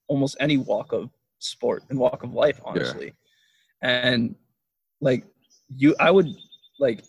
almost 0.07 0.37
any 0.39 0.57
walk 0.57 0.93
of 0.93 1.09
sport 1.39 1.83
and 1.89 1.97
walk 1.97 2.21
of 2.23 2.33
life, 2.35 2.61
honestly. 2.63 3.13
And 3.81 4.35
like 5.01 5.26
you 5.76 5.95
I 5.99 6.11
would 6.11 6.35
like 6.80 7.03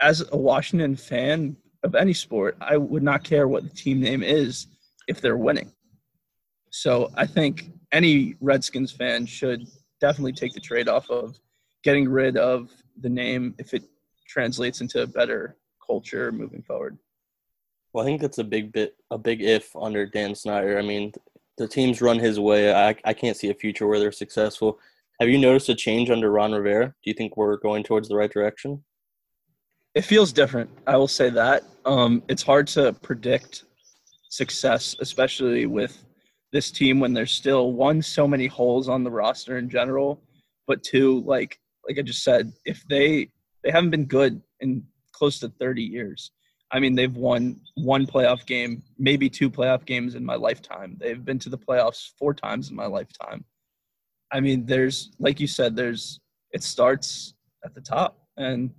as 0.00 0.24
a 0.32 0.36
Washington 0.36 0.96
fan 0.96 1.56
of 1.82 1.94
any 1.94 2.12
sport, 2.12 2.56
I 2.60 2.76
would 2.76 3.02
not 3.02 3.24
care 3.24 3.48
what 3.48 3.62
the 3.62 3.70
team 3.70 4.00
name 4.00 4.22
is 4.22 4.66
if 5.06 5.20
they're 5.20 5.36
winning. 5.36 5.72
So 6.70 7.10
I 7.14 7.26
think 7.26 7.70
any 7.92 8.34
Redskins 8.40 8.90
fan 8.90 9.26
should 9.26 9.66
definitely 10.00 10.32
take 10.32 10.52
the 10.52 10.60
trade 10.60 10.88
off 10.88 11.08
of 11.10 11.38
getting 11.84 12.08
rid 12.08 12.36
of 12.36 12.70
the 13.00 13.08
name 13.08 13.54
if 13.58 13.74
it 13.74 13.84
translates 14.26 14.80
into 14.80 15.02
a 15.02 15.06
better 15.06 15.56
culture 15.86 16.32
moving 16.32 16.62
forward. 16.62 16.98
Well, 17.92 18.04
I 18.04 18.06
think 18.06 18.20
that's 18.20 18.38
a 18.38 18.44
big 18.44 18.72
bit, 18.72 18.96
a 19.10 19.18
big 19.18 19.40
if 19.42 19.74
under 19.76 20.04
Dan 20.04 20.34
Snyder. 20.34 20.78
I 20.78 20.82
mean, 20.82 21.12
the 21.56 21.68
teams 21.68 22.02
run 22.02 22.18
his 22.18 22.40
way. 22.40 22.74
I, 22.74 22.96
I 23.04 23.12
can't 23.12 23.36
see 23.36 23.50
a 23.50 23.54
future 23.54 23.86
where 23.86 24.00
they're 24.00 24.10
successful. 24.10 24.80
Have 25.20 25.28
you 25.28 25.38
noticed 25.38 25.68
a 25.68 25.74
change 25.74 26.10
under 26.10 26.30
Ron 26.30 26.52
Rivera? 26.52 26.86
Do 26.86 27.10
you 27.10 27.14
think 27.14 27.36
we're 27.36 27.56
going 27.56 27.84
towards 27.84 28.08
the 28.08 28.16
right 28.16 28.30
direction? 28.30 28.82
It 29.94 30.02
feels 30.02 30.32
different. 30.32 30.70
I 30.86 30.96
will 30.96 31.08
say 31.08 31.30
that. 31.30 31.62
Um, 31.84 32.22
it's 32.28 32.42
hard 32.42 32.66
to 32.68 32.92
predict 32.94 33.64
success, 34.28 34.96
especially 34.98 35.66
with 35.66 36.04
this 36.52 36.72
team 36.72 36.98
when 36.98 37.12
there's 37.12 37.32
still 37.32 37.72
one 37.72 38.02
so 38.02 38.26
many 38.26 38.46
holes 38.46 38.88
on 38.88 39.04
the 39.04 39.10
roster 39.10 39.58
in 39.58 39.68
general, 39.68 40.20
but 40.66 40.82
two, 40.82 41.20
like 41.20 41.58
like 41.86 41.98
I 41.98 42.02
just 42.02 42.24
said, 42.24 42.52
if 42.64 42.82
they 42.88 43.28
they 43.62 43.70
haven't 43.70 43.90
been 43.90 44.06
good 44.06 44.42
in 44.60 44.84
close 45.12 45.38
to 45.40 45.48
30 45.48 45.82
years. 45.82 46.32
I 46.72 46.80
mean, 46.80 46.94
they've 46.94 47.16
won 47.16 47.60
one 47.76 48.04
playoff 48.06 48.44
game, 48.46 48.82
maybe 48.98 49.28
two 49.30 49.48
playoff 49.48 49.84
games 49.84 50.16
in 50.16 50.24
my 50.24 50.34
lifetime. 50.34 50.96
They've 50.98 51.24
been 51.24 51.38
to 51.40 51.48
the 51.48 51.58
playoffs 51.58 52.10
four 52.18 52.34
times 52.34 52.70
in 52.70 52.76
my 52.76 52.86
lifetime. 52.86 53.44
I 54.34 54.40
mean, 54.40 54.66
there's 54.66 55.12
like 55.20 55.38
you 55.38 55.46
said, 55.46 55.76
there's 55.76 56.20
it 56.50 56.62
starts 56.62 57.34
at 57.64 57.74
the 57.74 57.80
top 57.80 58.18
and 58.36 58.70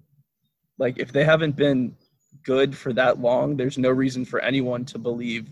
like 0.77 0.99
if 0.99 1.14
they 1.14 1.23
haven't 1.23 1.56
been 1.56 1.95
good 2.44 2.76
for 2.76 2.91
that 2.94 3.19
long, 3.19 3.56
there's 3.56 3.77
no 3.77 3.90
reason 3.90 4.26
for 4.26 4.41
anyone 4.41 4.84
to 4.86 4.99
believe 4.99 5.49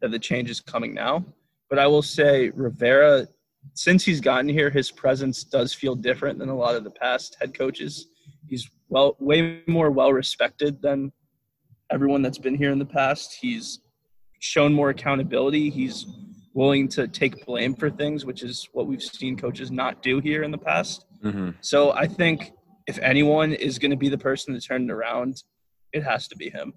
that 0.00 0.10
the 0.10 0.18
change 0.18 0.50
is 0.50 0.60
coming 0.60 0.92
now. 0.92 1.24
But 1.70 1.78
I 1.78 1.86
will 1.86 2.02
say 2.02 2.50
Rivera, 2.50 3.26
since 3.72 4.04
he's 4.04 4.20
gotten 4.20 4.50
here, 4.50 4.68
his 4.68 4.90
presence 4.90 5.44
does 5.44 5.72
feel 5.72 5.94
different 5.94 6.38
than 6.38 6.50
a 6.50 6.56
lot 6.56 6.76
of 6.76 6.84
the 6.84 6.90
past 6.90 7.36
head 7.40 7.56
coaches. 7.56 8.06
He's 8.46 8.70
well 8.90 9.16
way 9.18 9.62
more 9.66 9.90
well 9.90 10.12
respected 10.12 10.82
than 10.82 11.10
everyone 11.90 12.20
that's 12.20 12.38
been 12.38 12.54
here 12.54 12.70
in 12.70 12.78
the 12.78 12.84
past. 12.84 13.38
He's 13.40 13.80
shown 14.40 14.74
more 14.74 14.90
accountability. 14.90 15.70
He's 15.70 16.06
willing 16.58 16.88
to 16.88 17.06
take 17.06 17.46
blame 17.46 17.72
for 17.72 17.88
things, 17.88 18.24
which 18.26 18.42
is 18.42 18.68
what 18.72 18.88
we've 18.88 19.02
seen 19.02 19.36
coaches 19.36 19.70
not 19.70 20.02
do 20.02 20.18
here 20.18 20.42
in 20.42 20.50
the 20.50 20.58
past. 20.58 21.06
hmm 21.22 21.50
So 21.60 21.92
I 21.92 22.06
think 22.08 22.50
if 22.88 22.98
anyone 22.98 23.52
is 23.52 23.78
going 23.78 23.92
to 23.92 23.96
be 23.96 24.08
the 24.08 24.18
person 24.18 24.54
to 24.54 24.60
turn 24.60 24.90
it 24.90 24.92
around, 24.92 25.44
it 25.92 26.02
has 26.02 26.26
to 26.28 26.36
be 26.36 26.50
him. 26.50 26.72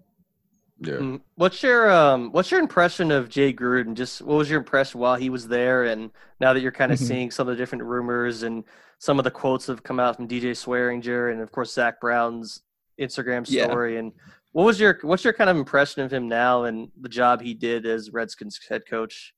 Yeah. 0.84 0.94
Mm. 1.06 1.22
What's 1.36 1.62
your 1.64 1.92
um 1.92 2.32
What's 2.32 2.50
your 2.52 2.60
impression 2.60 3.12
of 3.12 3.28
Jay 3.30 3.52
Gruden? 3.54 3.94
Just 3.96 4.22
what 4.22 4.38
was 4.38 4.50
your 4.52 4.60
impression 4.60 5.00
while 5.00 5.16
he 5.16 5.30
was 5.30 5.48
there, 5.48 5.84
and 5.86 6.12
now 6.40 6.54
that 6.54 6.62
you're 6.62 6.72
kind 6.82 6.92
of 6.92 7.00
Mhm. 7.00 7.08
seeing 7.10 7.32
some 7.32 7.48
of 7.48 7.56
the 7.56 7.62
different 7.62 7.84
rumors 7.84 8.42
and 8.44 8.64
some 9.00 9.18
of 9.20 9.24
the 9.24 9.32
quotes 9.42 9.66
that 9.66 9.74
have 9.74 9.84
come 9.84 10.00
out 10.00 10.16
from 10.16 10.28
DJ 10.28 10.52
Swearinger 10.64 11.32
and 11.32 11.40
of 11.42 11.52
course 11.52 11.74
Zach 11.74 12.00
Brown's 12.02 12.62
Instagram 13.00 13.44
Yeah. 13.48 13.66
story. 13.66 13.98
And 13.98 14.12
what 14.54 14.64
was 14.66 14.80
your 14.80 14.94
What's 15.02 15.24
your 15.24 15.34
kind 15.34 15.50
of 15.50 15.58
impression 15.58 16.02
of 16.04 16.12
him 16.14 16.28
now 16.28 16.64
and 16.68 16.90
the 17.06 17.10
job 17.10 17.42
he 17.42 17.54
did 17.54 17.86
as 17.86 18.12
Redskins 18.12 18.60
head 18.70 18.84
coach? 18.88 19.34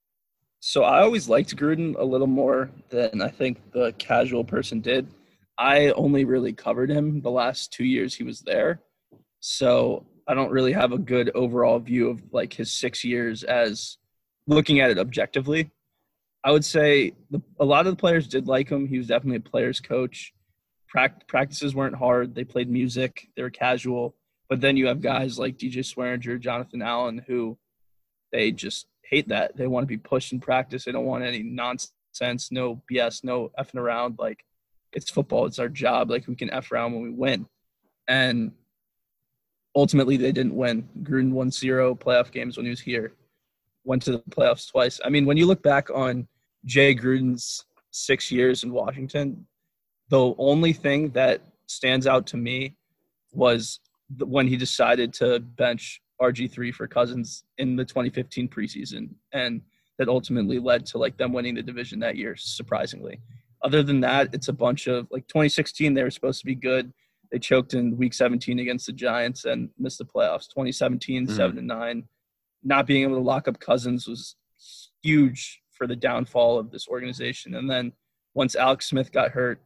So 0.65 0.85
I 0.85 1.01
always 1.01 1.27
liked 1.27 1.57
Gruden 1.57 1.93
a 1.99 2.05
little 2.05 2.25
more 2.25 2.71
than 2.87 3.21
I 3.21 3.27
think 3.27 3.59
the 3.73 3.91
casual 3.97 4.45
person 4.45 4.79
did. 4.79 5.09
I 5.57 5.89
only 5.89 6.23
really 6.23 6.53
covered 6.53 6.89
him 6.89 7.19
the 7.19 7.29
last 7.29 7.73
two 7.73 7.83
years 7.83 8.15
he 8.15 8.23
was 8.23 8.39
there. 8.39 8.79
So 9.41 10.05
I 10.25 10.33
don't 10.33 10.51
really 10.51 10.71
have 10.71 10.93
a 10.93 10.97
good 10.97 11.29
overall 11.35 11.79
view 11.79 12.07
of 12.07 12.21
like 12.31 12.53
his 12.53 12.71
six 12.71 13.03
years 13.03 13.43
as 13.43 13.97
looking 14.47 14.79
at 14.79 14.89
it 14.89 14.97
objectively. 14.97 15.69
I 16.45 16.51
would 16.51 16.63
say 16.63 17.11
the, 17.29 17.41
a 17.59 17.65
lot 17.65 17.85
of 17.85 17.91
the 17.91 17.99
players 17.99 18.25
did 18.25 18.47
like 18.47 18.69
him. 18.69 18.87
He 18.87 18.97
was 18.97 19.07
definitely 19.07 19.39
a 19.45 19.51
player's 19.51 19.81
coach. 19.81 20.33
Prac- 20.87 21.27
practices 21.27 21.75
weren't 21.75 21.97
hard. 21.97 22.35
They 22.35 22.45
played 22.45 22.69
music. 22.69 23.27
They 23.35 23.43
were 23.43 23.49
casual. 23.49 24.15
But 24.47 24.61
then 24.61 24.77
you 24.77 24.87
have 24.87 25.01
guys 25.01 25.37
like 25.37 25.57
DJ 25.57 25.79
Swearinger, 25.79 26.39
Jonathan 26.39 26.81
Allen, 26.81 27.21
who 27.27 27.57
they 28.31 28.51
just 28.51 28.87
hate 29.03 29.29
that. 29.29 29.55
They 29.55 29.67
want 29.67 29.83
to 29.83 29.87
be 29.87 29.97
pushed 29.97 30.33
in 30.33 30.39
practice. 30.39 30.85
They 30.85 30.91
don't 30.91 31.05
want 31.05 31.23
any 31.23 31.43
nonsense, 31.43 32.51
no 32.51 32.81
BS, 32.91 33.23
no 33.23 33.51
effing 33.59 33.79
around. 33.79 34.15
Like 34.19 34.43
it's 34.93 35.09
football. 35.09 35.45
It's 35.45 35.59
our 35.59 35.69
job. 35.69 36.09
Like 36.09 36.27
we 36.27 36.35
can 36.35 36.49
F 36.49 36.71
around 36.71 36.93
when 36.93 37.03
we 37.03 37.09
win. 37.09 37.47
And 38.07 38.51
ultimately 39.75 40.17
they 40.17 40.31
didn't 40.31 40.55
win. 40.55 40.87
Gruden 41.03 41.31
won 41.31 41.51
zero 41.51 41.95
playoff 41.95 42.31
games 42.31 42.57
when 42.57 42.65
he 42.65 42.69
was 42.69 42.81
here. 42.81 43.13
Went 43.83 44.01
to 44.03 44.11
the 44.11 44.19
playoffs 44.19 44.69
twice. 44.69 44.99
I 45.03 45.09
mean, 45.09 45.25
when 45.25 45.37
you 45.37 45.45
look 45.45 45.61
back 45.61 45.89
on 45.89 46.27
Jay 46.65 46.95
Gruden's 46.95 47.65
six 47.91 48.31
years 48.31 48.63
in 48.63 48.71
Washington, 48.71 49.45
the 50.09 50.33
only 50.37 50.73
thing 50.73 51.09
that 51.11 51.41
stands 51.67 52.07
out 52.07 52.25
to 52.27 52.37
me 52.37 52.77
was 53.31 53.79
when 54.19 54.47
he 54.47 54.57
decided 54.57 55.13
to 55.13 55.39
bench 55.39 56.01
RG3 56.23 56.73
for 56.73 56.87
Cousins 56.87 57.43
in 57.57 57.75
the 57.75 57.85
2015 57.85 58.47
preseason. 58.47 59.09
And 59.33 59.61
that 59.99 60.07
ultimately 60.09 60.59
led 60.59 60.85
to 60.87 60.97
like 60.97 61.17
them 61.17 61.33
winning 61.33 61.55
the 61.55 61.61
division 61.61 61.99
that 61.99 62.15
year, 62.15 62.35
surprisingly. 62.35 63.19
Other 63.61 63.83
than 63.83 63.99
that, 64.01 64.33
it's 64.33 64.47
a 64.47 64.53
bunch 64.53 64.87
of 64.87 65.07
like 65.11 65.27
2016, 65.27 65.93
they 65.93 66.03
were 66.03 66.09
supposed 66.11 66.39
to 66.39 66.45
be 66.45 66.55
good. 66.55 66.91
They 67.31 67.39
choked 67.39 67.73
in 67.73 67.97
week 67.97 68.13
17 68.13 68.59
against 68.59 68.85
the 68.87 68.93
Giants 68.93 69.45
and 69.45 69.69
missed 69.77 69.97
the 69.99 70.05
playoffs. 70.05 70.47
2017, 70.49 71.27
Mhm. 71.27 71.35
seven 71.35 71.55
to 71.57 71.61
nine. 71.61 72.07
Not 72.63 72.87
being 72.87 73.03
able 73.03 73.15
to 73.15 73.21
lock 73.21 73.47
up 73.47 73.59
Cousins 73.59 74.07
was 74.07 74.35
huge 75.01 75.61
for 75.71 75.87
the 75.87 75.95
downfall 75.95 76.57
of 76.59 76.71
this 76.71 76.87
organization. 76.87 77.55
And 77.55 77.69
then 77.69 77.93
once 78.33 78.55
Alex 78.55 78.87
Smith 78.87 79.11
got 79.11 79.31
hurt, 79.31 79.61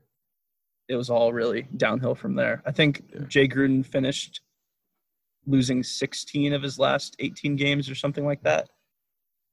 it 0.88 0.96
was 0.96 1.10
all 1.10 1.34
really 1.34 1.64
downhill 1.76 2.16
from 2.16 2.36
there. 2.36 2.62
I 2.66 2.72
think 2.72 3.04
Yeah. 3.14 3.26
Jay 3.28 3.48
Gruden 3.48 3.86
finished 3.86 4.42
losing 5.48 5.82
16 5.82 6.53
of 6.53 6.61
his 6.61 6.78
last 6.78 7.15
18 7.19 7.56
games 7.56 7.90
or 7.90 7.95
something 7.95 8.26
like 8.26 8.44
that. 8.44 8.69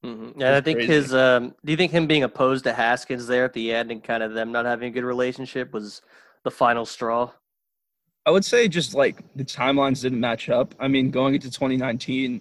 hmm 0.02 0.30
And 0.34 0.44
I 0.44 0.60
think 0.60 0.78
crazy. 0.78 0.92
his. 0.92 1.14
Um, 1.14 1.54
do 1.64 1.72
you 1.72 1.76
think 1.76 1.92
him 1.92 2.06
being 2.06 2.24
opposed 2.24 2.64
to 2.64 2.74
Haskins 2.74 3.26
there 3.26 3.44
at 3.44 3.52
the 3.54 3.72
end 3.72 3.90
and 3.90 4.02
kind 4.02 4.22
of 4.22 4.34
them 4.34 4.52
not 4.52 4.66
having 4.66 4.88
a 4.88 4.90
good 4.90 5.04
relationship 5.04 5.72
was 5.72 6.02
the 6.42 6.50
final 6.50 6.84
straw? 6.84 7.30
I 8.26 8.30
would 8.30 8.44
say 8.44 8.68
just 8.68 8.94
like 8.94 9.22
the 9.36 9.44
timelines 9.44 10.02
didn't 10.02 10.20
match 10.20 10.48
up. 10.48 10.74
I 10.80 10.88
mean, 10.88 11.10
going 11.10 11.34
into 11.34 11.50
2019, 11.50 12.40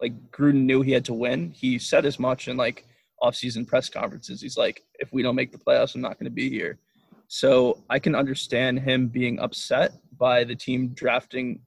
like 0.00 0.30
Gruden 0.30 0.64
knew 0.64 0.82
he 0.82 0.92
had 0.92 1.04
to 1.06 1.14
win. 1.14 1.50
He 1.50 1.78
said 1.78 2.06
as 2.06 2.18
much 2.18 2.48
in 2.48 2.56
like 2.56 2.86
offseason 3.22 3.66
press 3.66 3.88
conferences. 3.88 4.40
He's 4.40 4.56
like, 4.56 4.82
if 4.98 5.12
we 5.12 5.22
don't 5.22 5.34
make 5.34 5.52
the 5.52 5.58
playoffs, 5.58 5.94
I'm 5.94 6.00
not 6.00 6.18
going 6.18 6.26
to 6.26 6.30
be 6.30 6.48
here. 6.48 6.78
So 7.28 7.82
I 7.90 7.98
can 7.98 8.14
understand 8.14 8.78
him 8.80 9.08
being 9.08 9.40
upset 9.40 9.92
by 10.16 10.44
the 10.44 10.54
team 10.54 10.88
drafting 10.88 11.60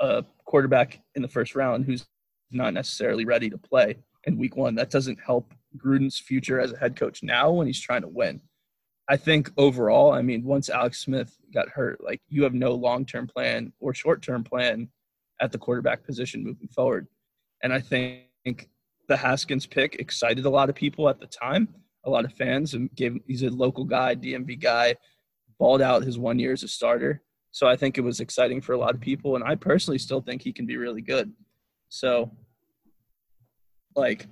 a 0.00 0.24
quarterback 0.46 1.00
in 1.14 1.22
the 1.22 1.28
first 1.28 1.54
round 1.54 1.84
who's 1.84 2.06
not 2.50 2.72
necessarily 2.72 3.24
ready 3.24 3.50
to 3.50 3.58
play 3.58 3.96
in 4.24 4.38
week 4.38 4.56
one. 4.56 4.74
That 4.74 4.90
doesn't 4.90 5.18
help 5.24 5.52
Gruden's 5.76 6.18
future 6.18 6.60
as 6.60 6.72
a 6.72 6.78
head 6.78 6.96
coach 6.96 7.22
now 7.22 7.50
when 7.50 7.66
he's 7.66 7.80
trying 7.80 8.02
to 8.02 8.08
win. 8.08 8.40
I 9.08 9.16
think 9.16 9.50
overall, 9.56 10.12
I 10.12 10.22
mean, 10.22 10.42
once 10.44 10.68
Alex 10.68 11.00
Smith 11.00 11.36
got 11.54 11.68
hurt, 11.68 12.02
like 12.02 12.20
you 12.28 12.42
have 12.42 12.54
no 12.54 12.72
long 12.72 13.04
term 13.04 13.26
plan 13.26 13.72
or 13.78 13.94
short 13.94 14.22
term 14.22 14.42
plan 14.42 14.88
at 15.40 15.52
the 15.52 15.58
quarterback 15.58 16.04
position 16.04 16.42
moving 16.42 16.68
forward. 16.68 17.06
And 17.62 17.72
I 17.72 17.80
think 17.80 18.68
the 19.08 19.16
Haskins 19.16 19.66
pick 19.66 19.96
excited 19.96 20.44
a 20.44 20.50
lot 20.50 20.68
of 20.68 20.74
people 20.74 21.08
at 21.08 21.20
the 21.20 21.26
time, 21.26 21.68
a 22.04 22.10
lot 22.10 22.24
of 22.24 22.32
fans, 22.32 22.74
and 22.74 22.92
gave 22.94 23.18
he's 23.26 23.42
a 23.42 23.50
local 23.50 23.84
guy, 23.84 24.14
DMV 24.16 24.60
guy, 24.60 24.96
balled 25.58 25.82
out 25.82 26.02
his 26.02 26.18
one 26.18 26.38
year 26.38 26.52
as 26.52 26.64
a 26.64 26.68
starter. 26.68 27.22
So 27.56 27.66
I 27.66 27.74
think 27.74 27.96
it 27.96 28.02
was 28.02 28.20
exciting 28.20 28.60
for 28.60 28.74
a 28.74 28.78
lot 28.78 28.94
of 28.94 29.00
people, 29.00 29.34
and 29.34 29.42
I 29.42 29.54
personally 29.54 29.96
still 29.96 30.20
think 30.20 30.42
he 30.42 30.52
can 30.52 30.66
be 30.66 30.76
really 30.76 31.00
good. 31.00 31.32
So, 31.88 32.30
like, 33.94 34.26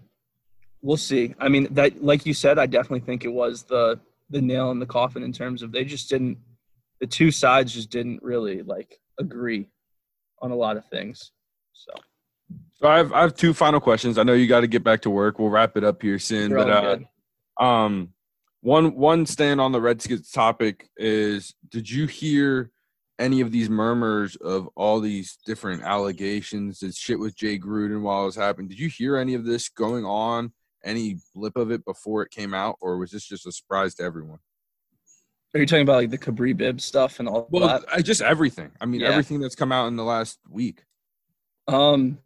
we'll 0.83 0.99
see. 0.99 1.35
I 1.39 1.49
mean, 1.49 1.69
that 1.71 2.05
like 2.05 2.27
you 2.27 2.35
said, 2.35 2.59
I 2.59 2.67
definitely 2.67 3.01
think 3.01 3.25
it 3.25 3.33
was 3.33 3.63
the 3.63 3.99
the 4.29 4.43
nail 4.43 4.73
in 4.73 4.79
the 4.79 4.85
coffin 4.85 5.23
in 5.23 5.33
terms 5.33 5.63
of 5.63 5.73
they 5.73 5.87
just 5.87 6.11
didn't 6.11 6.37
the 7.01 7.07
two 7.07 7.31
sides 7.31 7.73
just 7.73 7.89
didn't 7.89 8.23
really 8.23 8.61
like 8.61 9.01
agree 9.19 9.71
on 10.43 10.51
a 10.51 10.55
lot 10.55 10.77
of 10.77 10.85
things. 10.85 11.33
So 11.73 11.93
So 12.75 12.89
I 12.89 12.99
have 12.99 13.11
I 13.15 13.23
have 13.23 13.35
two 13.35 13.55
final 13.55 13.81
questions. 13.81 14.19
I 14.19 14.25
know 14.25 14.35
you 14.35 14.47
got 14.47 14.61
to 14.61 14.67
get 14.67 14.85
back 14.85 15.01
to 15.01 15.09
work. 15.09 15.39
We'll 15.39 15.49
wrap 15.49 15.79
it 15.79 15.83
up 15.83 16.03
here 16.03 16.19
soon. 16.19 16.51
you're 16.51 16.63
But 16.63 17.09
uh, 17.59 17.65
um, 17.65 18.11
one 18.61 18.95
one 18.95 19.25
stand 19.25 19.63
on 19.63 19.73
the 19.73 19.81
Redskins 19.81 20.31
topic 20.31 20.91
is: 20.99 21.55
Did 21.71 21.89
you 21.89 22.07
hear 22.07 22.71
any 23.19 23.41
of 23.41 23.53
these 23.53 23.71
murmurs 23.71 24.37
of 24.37 24.69
all 24.75 25.01
these 25.01 25.39
different 25.47 25.83
allegations? 25.83 26.81
This 26.81 26.97
shit 26.97 27.19
with 27.19 27.37
Jay 27.37 27.59
Gruden 27.59 28.03
while 28.03 28.23
it 28.23 28.27
was 28.27 28.37
happening. 28.37 28.69
Did 28.69 28.79
you 28.79 28.89
hear 28.89 29.17
any 29.17 29.35
of 29.35 29.45
this 29.45 29.69
going 29.69 30.05
on? 30.05 30.53
Any 30.85 31.17
blip 31.35 31.57
of 31.57 31.71
it 31.71 31.85
before 31.85 32.23
it 32.23 32.31
came 32.31 32.53
out, 32.53 32.77
or 32.83 32.99
was 32.99 33.11
this 33.11 33.25
just 33.25 33.47
a 33.47 33.53
surprise 33.53 33.95
to 33.95 34.03
everyone? 34.03 34.39
Are 35.55 35.61
you 35.61 35.67
talking 35.67 35.83
about 35.83 35.97
like 35.97 36.11
the 36.11 36.19
Kapri 36.19 36.55
Bibbs 36.55 36.85
stuff 36.85 37.21
and 37.21 37.29
all 37.29 37.47
Well, 37.51 37.67
that? 37.67 37.85
I, 37.91 38.03
just 38.03 38.21
everything. 38.21 38.71
I 38.81 38.87
mean, 38.87 39.01
Yeah. 39.01 39.09
everything 39.09 39.41
that's 39.41 39.55
come 39.55 39.73
out 39.73 39.87
in 39.87 39.97
the 39.97 40.03
last 40.05 40.41
week. 40.51 40.85
Um, 41.69 42.19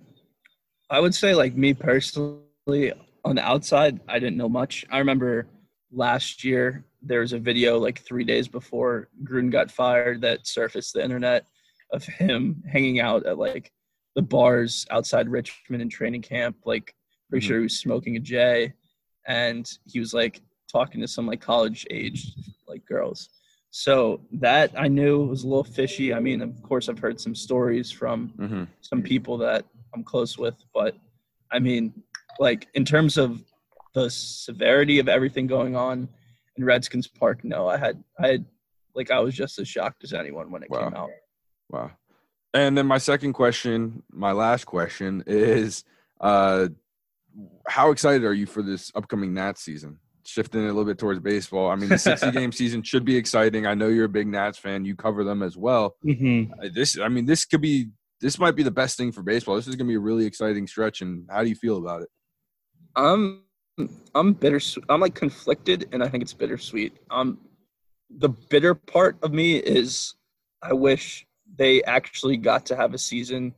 I 0.90 0.98
would 0.98 1.14
say 1.14 1.34
like 1.34 1.54
me 1.54 1.74
personally 1.74 2.92
on 3.24 3.36
the 3.36 3.46
outside, 3.46 4.00
I 4.08 4.18
didn't 4.18 4.38
know 4.38 4.48
much. 4.48 4.84
I 4.90 4.98
remember 4.98 5.46
last 5.92 6.42
year 6.42 6.84
there 7.02 7.20
was 7.20 7.32
a 7.32 7.38
video 7.38 7.78
like 7.78 8.00
three 8.00 8.24
days 8.24 8.48
before 8.48 9.08
Gruden 9.24 9.50
got 9.50 9.70
fired 9.70 10.20
that 10.22 10.46
surfaced 10.46 10.94
the 10.94 11.02
internet 11.04 11.46
of 11.92 12.04
him 12.04 12.62
hanging 12.70 13.00
out 13.00 13.24
at 13.26 13.38
like 13.38 13.72
the 14.16 14.22
bars 14.22 14.84
outside 14.90 15.28
Richmond 15.28 15.80
in 15.82 15.88
training 15.88 16.22
camp. 16.22 16.56
Like 16.64 16.94
pretty 17.30 17.44
Mhm. 17.44 17.48
sure 17.48 17.56
he 17.58 17.62
was 17.64 17.78
smoking 17.78 18.16
a 18.16 18.20
J, 18.20 18.72
and 19.26 19.70
he 19.86 20.00
was 20.00 20.12
like 20.14 20.40
talking 20.70 21.00
to 21.00 21.08
some 21.08 21.26
like 21.26 21.40
college 21.40 21.86
age 21.90 22.32
like 22.66 22.84
girls. 22.84 23.28
So 23.70 24.20
that 24.32 24.72
I 24.76 24.88
knew 24.88 25.26
was 25.26 25.44
a 25.44 25.48
little 25.48 25.64
fishy. 25.64 26.12
I 26.12 26.20
mean, 26.20 26.40
of 26.42 26.62
course, 26.62 26.88
I've 26.88 26.98
heard 26.98 27.20
some 27.20 27.34
stories 27.34 27.90
from 27.90 28.32
Mm-hmm. 28.38 28.64
some 28.80 29.02
people 29.02 29.36
that 29.38 29.64
I'm 29.94 30.02
close 30.04 30.36
with, 30.38 30.56
but 30.74 30.96
I 31.50 31.58
mean, 31.58 32.02
like 32.38 32.68
in 32.74 32.84
terms 32.84 33.16
of 33.18 33.42
the 33.94 34.10
severity 34.10 34.98
of 34.98 35.08
everything 35.08 35.46
going 35.46 35.74
on 35.76 36.08
in 36.58 36.64
Redskins 36.64 37.06
Park, 37.06 37.44
no, 37.44 37.68
I 37.68 37.76
had 37.78 38.02
I 38.18 38.28
had 38.28 38.44
like 38.94 39.10
I 39.10 39.20
was 39.20 39.34
just 39.34 39.58
as 39.58 39.68
shocked 39.68 40.04
as 40.04 40.12
anyone 40.12 40.50
when 40.50 40.62
it 40.62 40.70
Wow. 40.70 40.84
came 40.84 40.94
out. 40.94 41.10
Wow. 41.70 41.90
And 42.54 42.76
then 42.76 42.86
my 42.86 42.98
second 42.98 43.34
question, 43.34 44.02
my 44.10 44.32
last 44.32 44.64
question 44.64 45.22
is 45.26 45.84
uh 46.20 46.68
how 47.68 47.90
excited 47.92 48.24
are 48.24 48.34
you 48.34 48.46
for 48.46 48.62
this 48.62 48.90
upcoming 48.94 49.32
Nats 49.34 49.62
season? 49.62 49.98
Shifting 50.24 50.62
a 50.62 50.66
little 50.66 50.84
bit 50.84 50.98
towards 50.98 51.20
baseball. 51.20 51.70
I 51.70 51.76
mean, 51.76 51.88
the 51.88 51.98
60 52.10 52.32
game 52.32 52.52
season 52.52 52.82
should 52.82 53.04
be 53.04 53.16
exciting. 53.16 53.66
I 53.66 53.74
know 53.74 53.88
you're 53.88 54.06
a 54.06 54.08
big 54.10 54.26
Nats 54.26 54.58
fan. 54.58 54.84
You 54.84 54.96
cover 54.96 55.22
them 55.24 55.42
as 55.42 55.56
well. 55.56 55.96
Mm-hmm. 56.04 56.52
Uh, 56.60 56.68
This 56.74 56.98
I 56.98 57.08
mean, 57.08 57.26
this 57.26 57.44
could 57.44 57.60
be 57.60 57.90
this 58.20 58.38
might 58.38 58.56
be 58.56 58.64
the 58.64 58.70
best 58.72 58.96
thing 58.96 59.12
for 59.12 59.22
baseball. 59.22 59.54
This 59.54 59.68
is 59.68 59.76
going 59.76 59.86
to 59.86 59.92
be 59.92 59.96
a 59.96 60.00
really 60.00 60.26
exciting 60.26 60.66
stretch 60.66 61.02
and 61.02 61.28
how 61.30 61.44
do 61.44 61.48
you 61.48 61.54
feel 61.54 61.76
about 61.78 62.02
it? 62.02 62.08
I'm 62.96 63.44
I'm 64.14 64.32
bitter. 64.32 64.60
I'm 64.88 65.00
like 65.00 65.14
conflicted, 65.14 65.88
and 65.92 66.02
I 66.02 66.08
think 66.08 66.22
it's 66.22 66.34
bittersweet. 66.34 66.96
Um, 67.10 67.38
the 68.10 68.28
bitter 68.28 68.74
part 68.74 69.16
of 69.22 69.32
me 69.32 69.56
is 69.56 70.14
I 70.62 70.72
wish 70.72 71.26
they 71.56 71.82
actually 71.84 72.36
got 72.36 72.66
to 72.66 72.76
have 72.76 72.94
a 72.94 72.98
season 72.98 73.54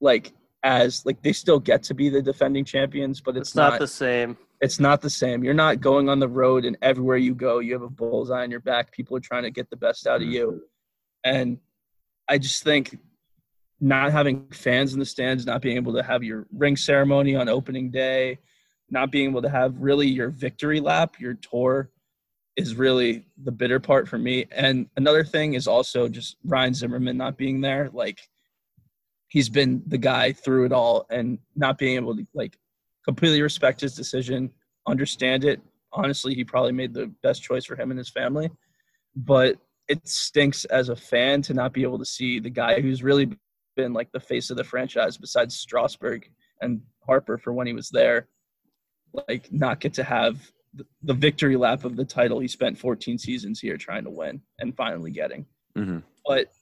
like 0.00 0.32
as 0.62 1.04
like 1.06 1.22
they 1.22 1.32
still 1.32 1.58
get 1.58 1.82
to 1.84 1.94
be 1.94 2.08
the 2.08 2.22
defending 2.22 2.64
champions, 2.64 3.20
but 3.20 3.36
it's, 3.36 3.50
It's 3.50 3.56
not 3.56 3.78
the 3.78 3.86
same. 3.86 4.36
it's 4.60 4.80
not 4.80 5.00
the 5.00 5.10
same. 5.10 5.42
You're 5.44 5.54
not 5.54 5.80
going 5.80 6.08
on 6.08 6.18
the 6.18 6.28
road 6.28 6.64
and 6.64 6.76
everywhere 6.82 7.16
you 7.16 7.34
go, 7.34 7.60
you 7.60 7.72
have 7.72 7.82
a 7.82 7.88
bullseye 7.88 8.42
on 8.42 8.50
your 8.50 8.60
back. 8.60 8.92
People 8.92 9.16
are 9.16 9.20
trying 9.20 9.44
to 9.44 9.50
get 9.50 9.70
the 9.70 9.76
best 9.76 10.06
out 10.06 10.22
of 10.22 10.28
you. 10.28 10.62
And 11.24 11.58
I 12.28 12.38
just 12.38 12.62
think 12.62 12.98
not 13.80 14.12
having 14.12 14.46
fans 14.50 14.92
in 14.92 14.98
the 14.98 15.06
stands, 15.06 15.46
not 15.46 15.62
being 15.62 15.76
able 15.76 15.94
to 15.94 16.02
have 16.02 16.22
your 16.22 16.46
ring 16.52 16.76
ceremony 16.76 17.36
on 17.36 17.48
opening 17.48 17.90
day, 17.90 18.38
not 18.90 19.10
being 19.10 19.30
able 19.30 19.42
to 19.42 19.48
have 19.48 19.74
really 19.78 20.08
your 20.08 20.30
victory 20.30 20.80
lap, 20.80 21.20
your 21.20 21.34
tour 21.34 21.90
is 22.56 22.74
really 22.74 23.24
the 23.42 23.52
bitter 23.52 23.80
part 23.80 24.08
for 24.08 24.18
me. 24.18 24.46
And 24.50 24.88
another 24.96 25.24
thing 25.24 25.54
is 25.54 25.66
also 25.66 26.08
just 26.08 26.36
Ryan 26.44 26.74
Zimmerman 26.74 27.16
not 27.16 27.36
being 27.36 27.60
there. 27.60 27.90
Like 27.92 28.20
he's 29.28 29.48
been 29.48 29.82
the 29.86 29.98
guy 29.98 30.32
through 30.32 30.66
it 30.66 30.72
all 30.72 31.06
and 31.10 31.38
not 31.54 31.78
being 31.78 31.96
able 31.96 32.16
to 32.16 32.26
like 32.34 32.58
completely 33.04 33.40
respect 33.40 33.80
his 33.80 33.94
decision, 33.94 34.50
understand 34.86 35.44
it. 35.44 35.60
Honestly, 35.92 36.34
he 36.34 36.44
probably 36.44 36.72
made 36.72 36.92
the 36.92 37.06
best 37.22 37.42
choice 37.42 37.64
for 37.64 37.76
him 37.76 37.90
and 37.90 37.98
his 37.98 38.10
family. 38.10 38.50
But 39.16 39.56
it 39.88 40.06
stinks 40.06 40.64
as 40.66 40.88
a 40.88 40.96
fan 40.96 41.42
to 41.42 41.54
not 41.54 41.72
be 41.72 41.82
able 41.82 41.98
to 41.98 42.04
see 42.04 42.38
the 42.38 42.50
guy 42.50 42.80
who's 42.80 43.02
really 43.02 43.30
been 43.76 43.92
like 43.92 44.12
the 44.12 44.20
face 44.20 44.50
of 44.50 44.56
the 44.56 44.64
franchise 44.64 45.16
besides 45.16 45.56
Strasburg 45.56 46.30
and 46.60 46.80
Harper 47.06 47.38
for 47.38 47.52
when 47.52 47.66
he 47.66 47.72
was 47.72 47.88
there, 47.88 48.28
like 49.28 49.52
not 49.52 49.80
get 49.80 49.94
to 49.94 50.04
have 50.04 50.50
the- 50.74 50.86
the 51.02 51.14
victory 51.14 51.56
lap 51.56 51.84
of 51.84 51.96
the 51.96 52.04
title 52.04 52.38
he 52.38 52.46
spent 52.48 52.78
14 52.78 53.18
seasons 53.18 53.60
here 53.60 53.76
trying 53.76 54.04
to 54.04 54.10
win 54.10 54.40
and 54.60 54.76
finally 54.76 55.10
getting. 55.10 55.46
Mhm. 55.76 56.02
But 56.26 56.52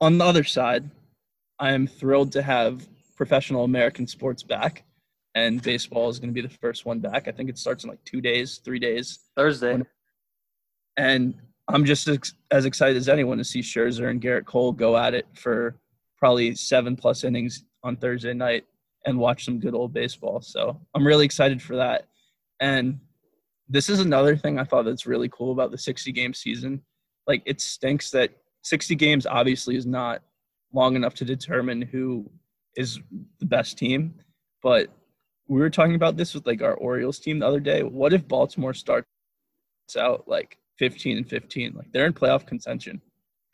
on 0.00 0.18
the 0.18 0.24
other 0.24 0.44
side, 0.44 0.90
I 1.58 1.72
am 1.72 1.86
thrilled 1.86 2.32
to 2.32 2.42
have 2.42 2.86
professional 3.16 3.64
American 3.64 4.06
sports 4.06 4.42
back, 4.42 4.84
and 5.34 5.62
baseball 5.62 6.08
is 6.08 6.18
going 6.18 6.30
to 6.30 6.34
be 6.34 6.46
the 6.46 6.54
first 6.54 6.84
one 6.86 7.00
back. 7.00 7.28
I 7.28 7.32
think 7.32 7.48
it 7.50 7.58
starts 7.58 7.84
in 7.84 7.90
like 7.90 8.04
two 8.04 8.20
days, 8.20 8.58
three 8.58 8.78
days, 8.78 9.18
Thursday. 9.36 9.82
and 10.98 11.34
I'm 11.68 11.84
just 11.84 12.08
ex- 12.08 12.34
as 12.50 12.64
excited 12.64 12.96
as 12.96 13.08
anyone 13.08 13.38
to 13.38 13.44
see 13.44 13.60
Scherzer 13.60 14.08
and 14.08 14.22
Gerrit 14.22 14.44
Cole 14.46 14.72
go 14.72 14.96
at 14.96 15.14
it 15.14 15.26
for 15.34 15.76
probably 16.16 16.54
seven 16.54 16.96
plus 16.96 17.24
innings 17.24 17.64
on 17.82 17.96
Thursday 17.96 18.32
night 18.32 18.64
and 19.06 19.18
watch 19.18 19.44
some 19.44 19.60
good 19.60 19.74
old 19.74 19.94
baseball. 19.94 20.40
So 20.42 20.78
I'm 20.94 21.06
really 21.06 21.24
excited 21.24 21.62
for 21.62 21.76
that. 21.76 22.08
And 22.60 22.98
this 23.68 23.88
is 23.88 24.00
another 24.00 24.36
thing 24.36 24.58
I 24.58 24.64
thought 24.64 24.84
that's 24.84 25.06
really 25.06 25.28
cool 25.28 25.52
about 25.52 25.70
the 25.70 25.78
60 25.78 26.12
game 26.12 26.34
season. 26.34 26.82
Like 27.26 27.42
it 27.46 27.60
stinks 27.60 28.10
that 28.10 28.30
60 28.62 28.94
games 28.96 29.26
obviously 29.26 29.76
is 29.76 29.86
not 29.86 30.22
long 30.72 30.96
enough 30.96 31.14
to 31.14 31.24
determine 31.24 31.82
who 31.82 32.28
is 32.74 32.98
the 33.38 33.46
best 33.46 33.78
team. 33.78 34.14
But 34.62 34.88
we 35.48 35.60
were 35.60 35.70
talking 35.70 35.94
about 35.94 36.16
this 36.16 36.34
with 36.34 36.46
like 36.46 36.62
our 36.62 36.74
Orioles 36.74 37.20
team 37.20 37.38
the 37.38 37.46
other 37.46 37.60
day. 37.60 37.82
What 37.82 38.12
if 38.12 38.26
Baltimore 38.26 38.74
starts 38.74 39.06
out 39.96 40.26
like 40.26 40.58
15 40.78 41.18
and 41.18 41.28
15? 41.28 41.74
Like 41.74 41.92
they're 41.92 42.06
in 42.06 42.12
playoff 42.12 42.46
contention 42.46 43.00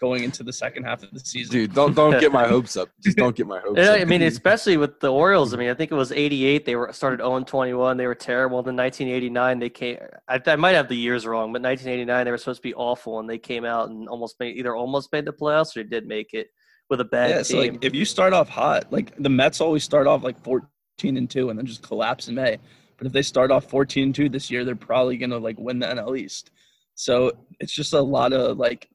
going 0.02 0.24
into 0.24 0.42
the 0.42 0.52
second 0.52 0.82
half 0.82 1.04
of 1.04 1.12
the 1.12 1.20
season. 1.20 1.52
Dude, 1.52 1.74
don't 1.74 1.94
don't 1.94 2.18
get 2.18 2.32
my 2.32 2.48
hopes 2.54 2.76
up. 2.76 2.88
Just 3.00 3.16
don't 3.16 3.36
get 3.36 3.46
my 3.46 3.60
hopes 3.60 3.78
Yeah, 3.78 3.92
up. 3.92 4.00
I 4.00 4.04
mean, 4.04 4.22
especially 4.22 4.76
with 4.76 4.98
the 4.98 5.12
Orioles. 5.12 5.54
I 5.54 5.56
mean, 5.56 5.70
I 5.70 5.74
think 5.74 5.92
it 5.92 5.94
was 5.94 6.10
'88. 6.10 6.64
They 6.66 6.74
were 6.74 6.92
started 6.92 7.18
0 7.20 7.44
21. 7.44 7.96
They 7.96 8.08
were 8.08 8.16
terrible. 8.16 8.64
Then 8.64 8.74
1989, 8.74 9.60
they 9.60 9.70
came. 9.70 9.98
I, 10.28 10.40
I 10.44 10.56
might 10.56 10.72
have 10.72 10.88
the 10.88 10.96
years 10.96 11.24
wrong, 11.24 11.52
but 11.52 11.62
1989 11.62 12.24
they 12.24 12.30
were 12.32 12.36
supposed 12.36 12.58
to 12.58 12.68
be 12.68 12.74
awful, 12.74 13.20
and 13.20 13.30
they 13.30 13.38
came 13.38 13.64
out 13.64 13.90
and 13.90 14.08
almost 14.08 14.40
made 14.40 14.56
either 14.56 14.74
almost 14.74 15.12
made 15.12 15.24
the 15.24 15.32
playoffs 15.32 15.76
or 15.76 15.84
they 15.84 15.88
did 15.88 16.08
make 16.08 16.34
it 16.34 16.48
with 16.90 17.00
a 17.00 17.04
bad 17.04 17.30
yeah, 17.30 17.42
so 17.42 17.62
team. 17.62 17.74
like 17.74 17.84
if 17.84 17.94
you 17.94 18.04
start 18.04 18.32
off 18.32 18.48
hot, 18.48 18.92
like 18.92 19.14
the 19.22 19.30
Mets 19.30 19.60
always 19.60 19.84
start 19.84 20.08
off 20.08 20.24
like 20.24 20.38
14 20.42 21.16
and 21.16 21.30
2 21.30 21.50
and 21.50 21.58
then 21.58 21.64
just 21.64 21.82
collapse 21.82 22.26
in 22.26 22.34
May. 22.34 22.58
But 22.98 23.06
if 23.06 23.12
they 23.12 23.22
start 23.22 23.52
off 23.52 23.70
14 23.70 24.02
and 24.02 24.14
2 24.14 24.28
this 24.28 24.50
year, 24.50 24.64
they're 24.64 24.74
probably 24.74 25.16
going 25.16 25.30
to 25.30 25.38
like 25.38 25.58
win 25.58 25.78
the 25.78 25.86
NL 25.86 26.18
East. 26.18 26.50
So 26.94 27.32
it's 27.60 27.72
just 27.72 27.94
a 27.94 28.00
lot 28.00 28.32
of 28.32 28.58
like 28.58 28.88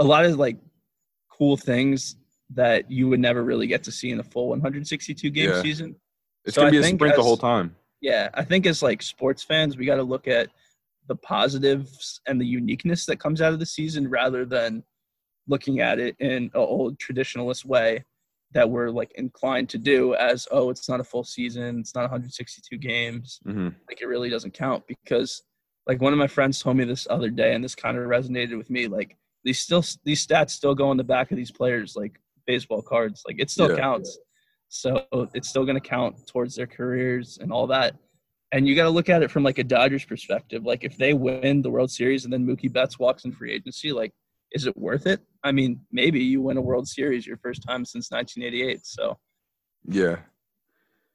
a 0.00 0.04
lot 0.04 0.24
of 0.24 0.36
like 0.36 0.56
cool 1.30 1.56
things 1.56 2.16
that 2.54 2.90
you 2.90 3.08
would 3.08 3.20
never 3.20 3.44
really 3.44 3.68
get 3.68 3.84
to 3.84 3.92
see 3.92 4.10
in 4.10 4.18
a 4.18 4.24
full 4.24 4.48
162 4.48 5.30
game 5.30 5.50
Yeah. 5.50 5.62
season. 5.62 5.94
it's 6.44 6.54
so 6.56 6.62
gonna 6.62 6.68
I 6.68 6.70
be 6.72 6.78
a 6.78 6.84
sprint 6.84 7.14
the 7.14 7.22
whole 7.22 7.36
time. 7.36 7.76
Yeah, 8.00 8.30
I 8.34 8.42
think 8.44 8.66
as 8.66 8.82
like 8.82 9.02
sports 9.02 9.42
fans, 9.42 9.76
we 9.76 9.84
got 9.84 9.96
to 9.96 10.02
look 10.02 10.26
at 10.26 10.48
the 11.06 11.16
positives 11.16 12.20
and 12.26 12.40
the 12.40 12.46
uniqueness 12.46 13.04
that 13.06 13.20
comes 13.20 13.42
out 13.42 13.52
of 13.52 13.58
the 13.58 13.66
season 13.66 14.08
rather 14.08 14.44
than 14.46 14.82
looking 15.46 15.80
at 15.80 15.98
it 15.98 16.16
in 16.18 16.30
an 16.32 16.50
old 16.54 16.98
traditionalist 16.98 17.64
way 17.66 18.02
that 18.52 18.68
we're 18.68 18.90
like 18.90 19.12
inclined 19.16 19.68
to 19.68 19.78
do 19.78 20.14
as 20.14 20.46
oh 20.50 20.70
it's 20.70 20.88
not 20.88 21.00
a 21.00 21.04
full 21.04 21.24
season 21.24 21.78
it's 21.80 21.94
not 21.94 22.02
162 22.02 22.76
games 22.76 23.40
hmm 23.44 23.68
like 23.88 24.00
it 24.00 24.06
really 24.06 24.28
doesn't 24.28 24.52
count 24.52 24.82
because 24.86 25.42
like 25.86 26.00
one 26.00 26.12
of 26.12 26.18
my 26.18 26.26
friends 26.26 26.60
told 26.60 26.76
me 26.76 26.84
this 26.84 27.06
other 27.10 27.30
day 27.30 27.54
and 27.54 27.62
this 27.64 27.74
kind 27.74 27.96
of 27.96 28.04
resonated 28.04 28.56
with 28.56 28.70
me 28.70 28.86
like 28.86 29.16
these 29.44 29.58
still 29.58 29.84
these 30.04 30.26
stats 30.26 30.50
still 30.50 30.74
go 30.74 30.88
on 30.88 30.96
the 30.96 31.04
back 31.04 31.30
of 31.30 31.36
these 31.36 31.50
players 31.50 31.96
like 31.96 32.20
baseball 32.46 32.82
cards 32.82 33.22
like 33.26 33.36
it 33.38 33.50
still 33.50 33.70
Yeah. 33.70 33.76
counts 33.76 34.18
so 34.68 35.06
it's 35.34 35.48
still 35.48 35.64
going 35.64 35.80
to 35.80 35.88
count 35.88 36.26
towards 36.26 36.54
their 36.54 36.66
careers 36.66 37.38
and 37.40 37.52
all 37.52 37.66
that 37.68 37.96
and 38.52 38.66
you 38.66 38.74
got 38.74 38.84
to 38.84 38.90
look 38.90 39.08
at 39.08 39.22
it 39.22 39.30
from 39.30 39.42
like 39.42 39.58
a 39.58 39.64
dodgers 39.64 40.04
perspective 40.04 40.64
like 40.64 40.84
if 40.84 40.96
they 40.96 41.12
win 41.14 41.62
the 41.62 41.70
world 41.70 41.90
series 41.90 42.24
and 42.24 42.32
then 42.32 42.46
mookie 42.46 42.72
betts 42.72 42.98
walks 42.98 43.24
in 43.24 43.32
free 43.32 43.52
agency 43.52 43.92
like 43.92 44.12
is 44.52 44.66
it 44.66 44.76
worth 44.76 45.06
it 45.06 45.20
i 45.44 45.50
mean 45.52 45.80
maybe 45.92 46.20
you 46.20 46.40
win 46.42 46.56
a 46.56 46.60
world 46.60 46.86
series 46.88 47.26
your 47.26 47.36
first 47.38 47.62
time 47.66 47.84
since 47.84 48.10
1988 48.10 48.84
so 48.84 49.16
Yeah. 49.84 50.16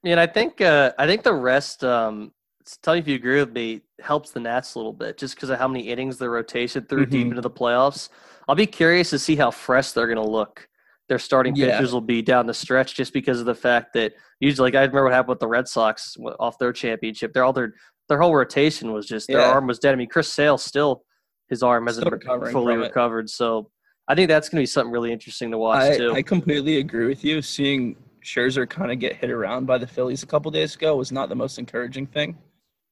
I 0.04 0.08
mean, 0.08 0.20
I 0.20 0.28
think 0.28 0.62
uh, 0.62 0.92
I 1.00 1.08
think 1.08 1.24
the 1.24 1.34
rest. 1.34 1.84
Um, 1.84 2.26
s- 2.26 2.35
tell 2.82 2.94
me 2.96 3.00
if 3.00 3.08
you 3.08 3.16
agree 3.16 3.40
with 3.40 3.52
me. 3.54 3.82
Helps 4.02 4.32
the 4.32 4.40
Nats 4.40 4.76
a 4.76 4.80
little 4.80 4.94
bit 4.94 5.18
just 5.18 5.36
because 5.36 5.50
of 5.50 5.58
how 5.60 5.68
many 5.68 5.88
innings 5.90 6.18
the 6.18 6.30
rotation 6.30 6.84
threw 6.86 7.06
deep 7.06 7.28
Mhm. 7.28 7.30
into 7.32 7.42
the 7.42 7.50
playoffs. 7.50 8.10
I'll 8.48 8.56
be 8.56 8.66
curious 8.66 9.10
to 9.12 9.20
see 9.20 9.36
how 9.36 9.52
fresh 9.52 9.92
they're 9.92 10.08
going 10.08 10.24
to 10.24 10.30
look. 10.32 10.68
Their 11.08 11.20
starting 11.20 11.56
Yeah. 11.56 11.72
pitchers 11.78 11.94
will 11.94 12.02
be 12.02 12.22
down 12.22 12.46
the 12.48 12.54
stretch 12.54 12.96
just 12.96 13.14
because 13.14 13.40
of 13.40 13.46
the 13.46 13.56
fact 13.56 13.94
that 13.94 14.14
usually, 14.40 14.68
like 14.68 14.76
I 14.76 14.80
remember 14.82 15.04
what 15.06 15.14
happened 15.14 15.30
with 15.30 15.40
the 15.40 15.48
Red 15.48 15.68
Sox 15.68 16.18
off 16.40 16.58
their 16.58 16.74
championship. 16.74 17.34
Their 17.34 17.44
all 17.44 17.54
their 17.54 17.74
their 18.08 18.20
whole 18.22 18.36
rotation 18.36 18.92
was 18.94 19.08
just 19.08 19.28
their 19.28 19.40
Yeah. 19.40 19.52
arm 19.52 19.66
was 19.66 19.80
dead. 19.80 19.94
I 19.94 19.96
mean, 19.98 20.10
Chris 20.10 20.28
Sale 20.32 20.58
still 20.60 21.04
his 21.48 21.62
arm 21.64 21.86
hasn't 21.88 22.24
fully 22.52 22.76
recovered. 22.76 23.30
So 23.30 23.70
I 24.08 24.16
think 24.16 24.28
that's 24.30 24.50
going 24.50 24.58
to 24.58 24.62
be 24.62 24.66
something 24.68 24.92
really 24.92 25.12
interesting 25.12 25.52
to 25.52 25.58
watch 25.60 25.92
I, 25.92 25.98
too. 25.98 26.12
I 26.14 26.22
completely 26.24 26.78
agree 26.78 27.06
with 27.08 27.24
you. 27.24 27.42
Seeing 27.42 27.96
Scherzer 28.24 28.68
kind 28.68 28.92
of 28.92 28.98
get 29.00 29.16
hit 29.16 29.30
around 29.32 29.66
by 29.68 29.78
the 29.78 29.86
Phillies 29.88 30.24
a 30.24 30.28
couple 30.28 30.50
days 30.52 30.76
ago 30.76 30.96
was 30.96 31.12
not 31.12 31.30
the 31.30 31.36
most 31.36 31.58
encouraging 31.60 32.08
thing. 32.08 32.38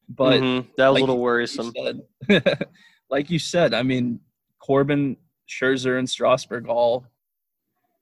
But 0.09 0.41
Mhm. 0.41 0.67
that 0.77 0.89
was 0.89 0.93
like 0.95 1.01
a 1.01 1.05
little 1.05 1.15
you 1.15 1.21
worrisome. 1.21 1.73
said, 1.75 2.67
like 3.09 3.29
you 3.29 3.39
said, 3.39 3.73
I 3.73 3.83
mean, 3.83 4.19
Corbin, 4.59 5.17
Scherzer, 5.49 5.97
and 5.99 6.09
Strasburg 6.09 6.67
all 6.67 7.05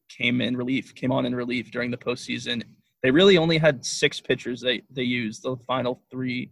came 0.09 0.41
in 0.41 0.57
relief, 0.57 0.93
came 0.95 1.11
on 1.11 1.25
in 1.25 1.33
relief 1.35 1.71
during 1.71 1.91
the 1.91 1.97
postseason. 1.97 2.63
They 3.03 3.11
really 3.11 3.37
only 3.37 3.57
had 3.57 3.85
six 3.85 4.19
pitchers 4.19 4.61
they, 4.61 4.81
they 4.91 5.03
used 5.03 5.43
the 5.43 5.55
final 5.65 6.03
three, 6.11 6.51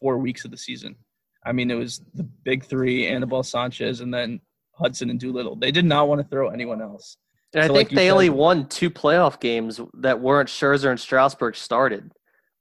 four 0.00 0.18
weeks 0.18 0.44
of 0.44 0.50
the 0.50 0.56
season. 0.56 0.96
I 1.44 1.52
mean, 1.52 1.70
it 1.70 1.74
was 1.74 2.00
the 2.14 2.22
big 2.22 2.64
three, 2.64 3.06
Anibal 3.06 3.42
Sanchez, 3.42 4.00
and 4.00 4.12
then 4.12 4.40
Hudson 4.72 5.10
and 5.10 5.20
Doolittle. 5.20 5.56
They 5.56 5.70
did 5.70 5.84
not 5.84 6.08
want 6.08 6.20
to 6.22 6.26
throw 6.28 6.48
anyone 6.48 6.80
else. 6.80 7.16
And 7.52 7.62
I 7.62 7.66
think 7.68 7.76
like 7.76 7.90
you 7.92 7.96
they 7.96 8.10
only 8.10 8.30
won 8.30 8.66
two 8.68 8.90
playoff 8.90 9.38
games 9.40 9.80
that 9.98 10.18
weren't 10.20 10.48
Scherzer 10.48 10.90
and 10.90 10.98
Strasburg 10.98 11.54
started. 11.54 12.10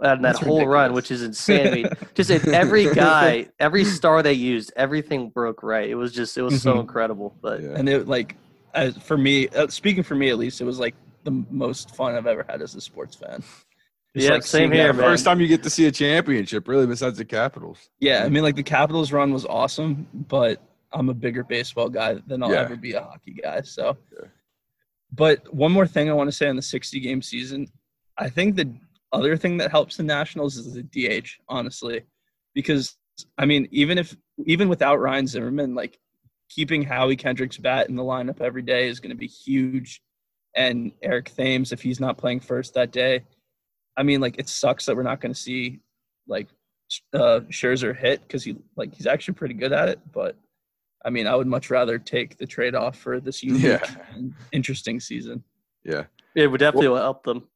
And 0.04 0.24
that 0.26 0.34
That's 0.34 0.40
whole 0.40 0.68
run, 0.68 0.92
which 0.92 1.12
is 1.12 1.24
insane. 1.24 1.68
I 1.68 1.72
mean, 1.72 1.90
just 2.14 2.30
if 2.30 2.46
every 2.50 2.86
guy, 2.94 3.48
every 3.58 3.86
star 3.86 4.22
they 4.22 4.34
used, 4.34 4.74
everything 4.76 5.30
broke 5.30 5.64
right. 5.64 5.90
It 5.90 5.96
was 5.96 6.12
just, 6.12 6.38
it 6.38 6.42
was 6.42 6.62
so 6.62 6.76
Mhm. 6.76 6.82
incredible. 6.82 7.34
But 7.42 7.62
Yeah. 7.62 7.76
And 7.78 7.88
it 7.88 8.06
like, 8.08 8.36
as 8.74 8.98
for 8.98 9.18
me, 9.18 9.48
uh, 9.50 9.68
speaking 9.70 10.04
for 10.04 10.16
me 10.16 10.30
at 10.30 10.38
least, 10.38 10.60
it 10.60 10.66
was 10.66 10.78
like 10.78 10.94
the 11.24 11.32
most 11.50 11.96
fun 11.96 12.16
I've 12.16 12.28
ever 12.28 12.46
had 12.50 12.62
as 12.62 12.76
a 12.76 12.82
sports 12.82 13.16
fan. 13.16 13.42
Just, 14.14 14.28
Yeah, 14.28 14.32
like, 14.34 14.44
same 14.44 14.72
here, 14.74 14.92
man. 14.92 15.04
First 15.06 15.24
time 15.24 15.40
you 15.40 15.48
get 15.48 15.64
to 15.64 15.70
see 15.70 15.86
a 15.86 15.92
championship, 15.92 16.68
really, 16.68 16.86
besides 16.86 17.18
the 17.18 17.24
Capitals. 17.26 17.90
Yeah, 18.00 18.26
I 18.26 18.30
mean, 18.30 18.44
like 18.44 18.58
the 18.58 18.62
Capitals 18.64 19.14
run 19.14 19.32
was 19.32 19.46
awesome, 19.46 20.06
but 20.28 20.62
I'm 20.92 21.08
a 21.08 21.14
bigger 21.14 21.46
baseball 21.46 21.88
guy 21.90 22.16
than 22.28 22.44
I'll 22.44 22.52
Yeah. 22.52 22.60
ever 22.60 22.76
be 22.76 22.92
a 22.92 23.02
hockey 23.02 23.36
guy. 23.42 23.62
So, 23.62 23.98
Yeah. 24.12 24.28
but 25.14 25.52
one 25.54 25.72
more 25.72 25.88
thing 25.88 26.10
I 26.10 26.14
want 26.14 26.28
to 26.30 26.36
say 26.36 26.50
on 26.50 26.58
the 26.58 26.62
60 26.62 27.00
game 27.00 27.22
season, 27.22 27.68
I 28.18 28.30
think 28.30 28.56
the 28.58 28.70
other 29.14 29.38
thing 29.38 29.58
that 29.58 29.72
helps 29.72 29.98
the 29.98 30.04
Nationals 30.04 30.58
is 30.58 30.74
the 30.74 30.84
DH, 30.84 31.28
honestly, 31.48 32.02
because 32.54 32.98
I 33.38 33.46
mean, 33.46 33.68
even 33.72 33.98
if 33.98 34.16
even 34.46 34.68
without 34.70 35.00
Ryan 35.00 35.28
Zimmerman, 35.28 35.76
like 35.76 36.00
keeping 36.50 36.84
Howie 36.84 37.16
Kendrick's 37.16 37.58
bat 37.58 37.90
in 37.90 37.96
the 37.96 38.04
lineup 38.04 38.42
every 38.42 38.62
day 38.64 38.88
is 38.88 39.00
going 39.00 39.12
to 39.12 39.16
be 39.18 39.28
huge, 39.28 40.02
and 40.56 40.92
Eric 41.02 41.34
Thames 41.36 41.72
if 41.72 41.82
he's 41.82 42.00
not 42.00 42.18
playing 42.18 42.40
first 42.42 42.74
that 42.74 42.92
day. 42.92 43.24
I 43.96 44.04
mean, 44.04 44.20
like 44.22 44.40
it 44.40 44.50
sucks 44.50 44.86
that 44.88 44.96
we're 44.96 45.04
not 45.04 45.22
going 45.22 45.34
to 45.34 45.40
see 45.40 45.80
like 46.28 46.48
uh, 47.14 47.42
Scherzer 47.52 47.96
hit 47.96 48.22
because 48.22 48.44
he 48.44 48.56
like 48.76 48.94
he's 48.94 49.08
actually 49.08 49.36
pretty 49.36 49.54
good 49.54 49.72
at 49.72 49.90
it. 49.90 50.00
But 50.12 50.36
I 51.06 51.10
mean, 51.12 51.28
I 51.28 51.36
would 51.36 51.48
much 51.48 51.70
rather 51.70 52.00
take 52.00 52.38
the 52.38 52.48
trade 52.48 52.76
off 52.76 52.98
for 52.98 53.20
this 53.20 53.44
unique 53.44 53.64
Yeah. 53.64 53.96
interesting 54.52 55.00
season. 55.00 55.44
Yeah. 55.84 56.06
it 56.36 56.48
would 56.48 56.60
definitely 56.60 56.88
will 56.88 56.96
help 56.98 57.24
them. 57.24 57.48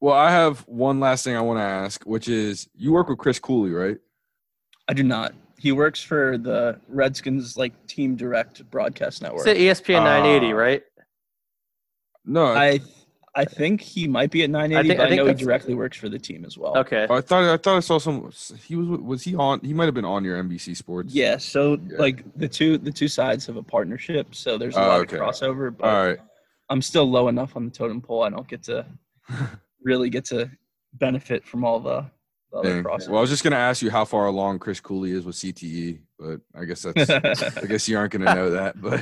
Well, 0.00 0.14
I 0.14 0.30
have 0.30 0.60
one 0.60 0.98
last 1.00 1.24
thing 1.24 1.36
I 1.36 1.40
want 1.42 1.58
to 1.58 1.62
ask, 1.62 2.02
which 2.04 2.28
is 2.28 2.68
you 2.74 2.92
work 2.92 3.08
with 3.08 3.18
Chris 3.18 3.38
Cooley, 3.38 3.70
right? 3.70 3.98
I 4.88 4.94
do 4.94 5.02
not. 5.02 5.34
He 5.58 5.72
works 5.72 6.02
for 6.02 6.38
the 6.38 6.80
Redskins 6.88 7.56
like 7.58 7.86
team 7.86 8.16
direct 8.16 8.68
broadcast 8.70 9.20
network. 9.20 9.46
It's 9.46 9.48
at 9.48 9.84
ESPN 9.84 10.02
980, 10.04 10.46
Uh, 10.52 10.56
right? 10.56 10.82
No, 12.24 12.46
I, 12.46 12.64
I 12.66 12.80
I 13.32 13.44
think 13.44 13.80
he 13.80 14.08
might 14.08 14.30
be 14.30 14.42
at 14.42 14.50
980, 14.50 14.88
think- 14.88 14.98
but 14.98 15.08
I 15.08 15.12
I, 15.12 15.16
know 15.16 15.26
he 15.26 15.34
directly 15.34 15.74
works 15.74 15.96
for 15.98 16.08
the 16.08 16.18
team 16.18 16.44
as 16.44 16.56
well. 16.58 16.76
Okay. 16.78 17.04
I 17.08 17.20
thought 17.20 17.44
I 17.44 17.56
thought 17.58 17.76
I 17.76 17.80
saw 17.80 17.98
some. 17.98 18.30
He 18.66 18.74
was 18.76 18.88
was 19.00 19.22
he 19.22 19.36
on? 19.36 19.60
He 19.60 19.74
might 19.74 19.84
have 19.84 19.94
been 19.94 20.04
on 20.06 20.24
your 20.24 20.42
NBC 20.42 20.74
Sports. 20.76 21.12
Yeah, 21.14 21.36
so 21.36 21.74
Yeah. 21.88 21.98
like 21.98 22.24
the 22.36 22.48
two 22.48 22.78
the 22.78 22.90
two 22.90 23.06
sides 23.08 23.46
have 23.46 23.56
a 23.56 23.62
partnership, 23.62 24.34
so 24.34 24.56
there's 24.56 24.76
a 24.76 24.82
Oh, 24.82 24.88
lot 24.88 25.00
okay. 25.02 25.16
of 25.18 25.22
crossover. 25.22 25.76
But 25.76 25.86
All 25.86 26.06
right. 26.06 26.18
I'm 26.70 26.80
still 26.82 27.08
low 27.08 27.28
enough 27.28 27.54
on 27.54 27.66
the 27.66 27.70
totem 27.70 28.00
pole. 28.00 28.22
I 28.22 28.30
don't 28.30 28.48
get 28.48 28.62
to 28.64 28.86
really 29.82 30.10
get 30.10 30.24
to 30.26 30.50
benefit 30.94 31.46
from 31.46 31.64
all 31.64 31.80
the, 31.80 32.04
the 32.52 32.58
other 32.58 32.74
Dang. 32.74 32.84
crossover. 32.84 33.08
Well, 33.08 33.18
I 33.18 33.20
was 33.20 33.30
just 33.30 33.44
gonna 33.44 33.56
ask 33.56 33.82
you 33.82 33.90
how 33.90 34.04
far 34.04 34.26
along 34.26 34.58
Chris 34.58 34.80
Cooley 34.80 35.12
is 35.12 35.24
with 35.24 35.36
CTE, 35.36 36.00
but 36.18 36.40
I 36.54 36.64
guess 36.64 36.82
that's. 36.82 37.56
I 37.56 37.66
guess 37.66 37.88
you 37.88 37.96
aren't 37.96 38.12
gonna 38.12 38.34
know 38.34 38.50
that, 38.50 38.80
but 38.80 39.00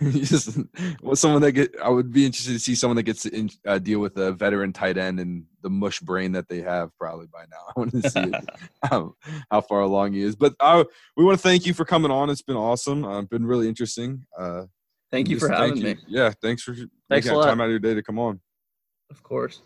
just 0.12 0.58
well, 1.02 1.16
someone 1.16 1.42
that 1.42 1.52
get. 1.52 1.74
I 1.82 1.88
would 1.88 2.12
be 2.12 2.24
interested 2.24 2.52
to 2.52 2.58
see 2.58 2.74
someone 2.74 2.96
that 2.96 3.02
gets 3.02 3.22
to 3.22 3.34
in, 3.34 3.50
uh, 3.66 3.78
deal 3.78 3.98
with 3.98 4.16
a 4.16 4.32
veteran 4.32 4.72
tight 4.72 4.96
end 4.96 5.20
and 5.20 5.44
the 5.62 5.70
mush 5.70 6.00
brain 6.00 6.32
that 6.32 6.48
they 6.48 6.60
have 6.60 6.90
probably 6.98 7.26
by 7.26 7.44
now. 7.50 7.64
I 7.76 7.80
want 7.80 7.92
to 7.92 8.10
see 8.10 8.20
it, 8.20 8.34
how, 8.82 9.14
how 9.50 9.60
far 9.60 9.80
along 9.80 10.12
he 10.12 10.22
is. 10.22 10.36
But 10.36 10.54
I, 10.60 10.84
we 11.16 11.24
want 11.24 11.38
to 11.38 11.42
thank 11.42 11.66
you 11.66 11.74
for 11.74 11.84
coming 11.84 12.10
on. 12.10 12.30
It's 12.30 12.42
been 12.42 12.56
awesome. 12.56 13.04
Uh, 13.04 13.22
been 13.22 13.46
really 13.46 13.68
interesting. 13.68 14.24
Uh, 14.38 14.64
Thank 15.12 15.28
you 15.28 15.38
for 15.38 15.50
having 15.50 15.82
me. 15.82 15.96
Yeah, 16.08 16.32
thanks 16.40 16.62
for 16.62 16.74
Thanks 16.74 17.26
making 17.26 17.42
time 17.42 17.60
out 17.60 17.64
of 17.64 17.70
your 17.70 17.78
day 17.78 17.92
to 17.92 18.02
come 18.02 18.18
on. 18.18 18.40
Of 19.10 19.22
course. 19.22 19.60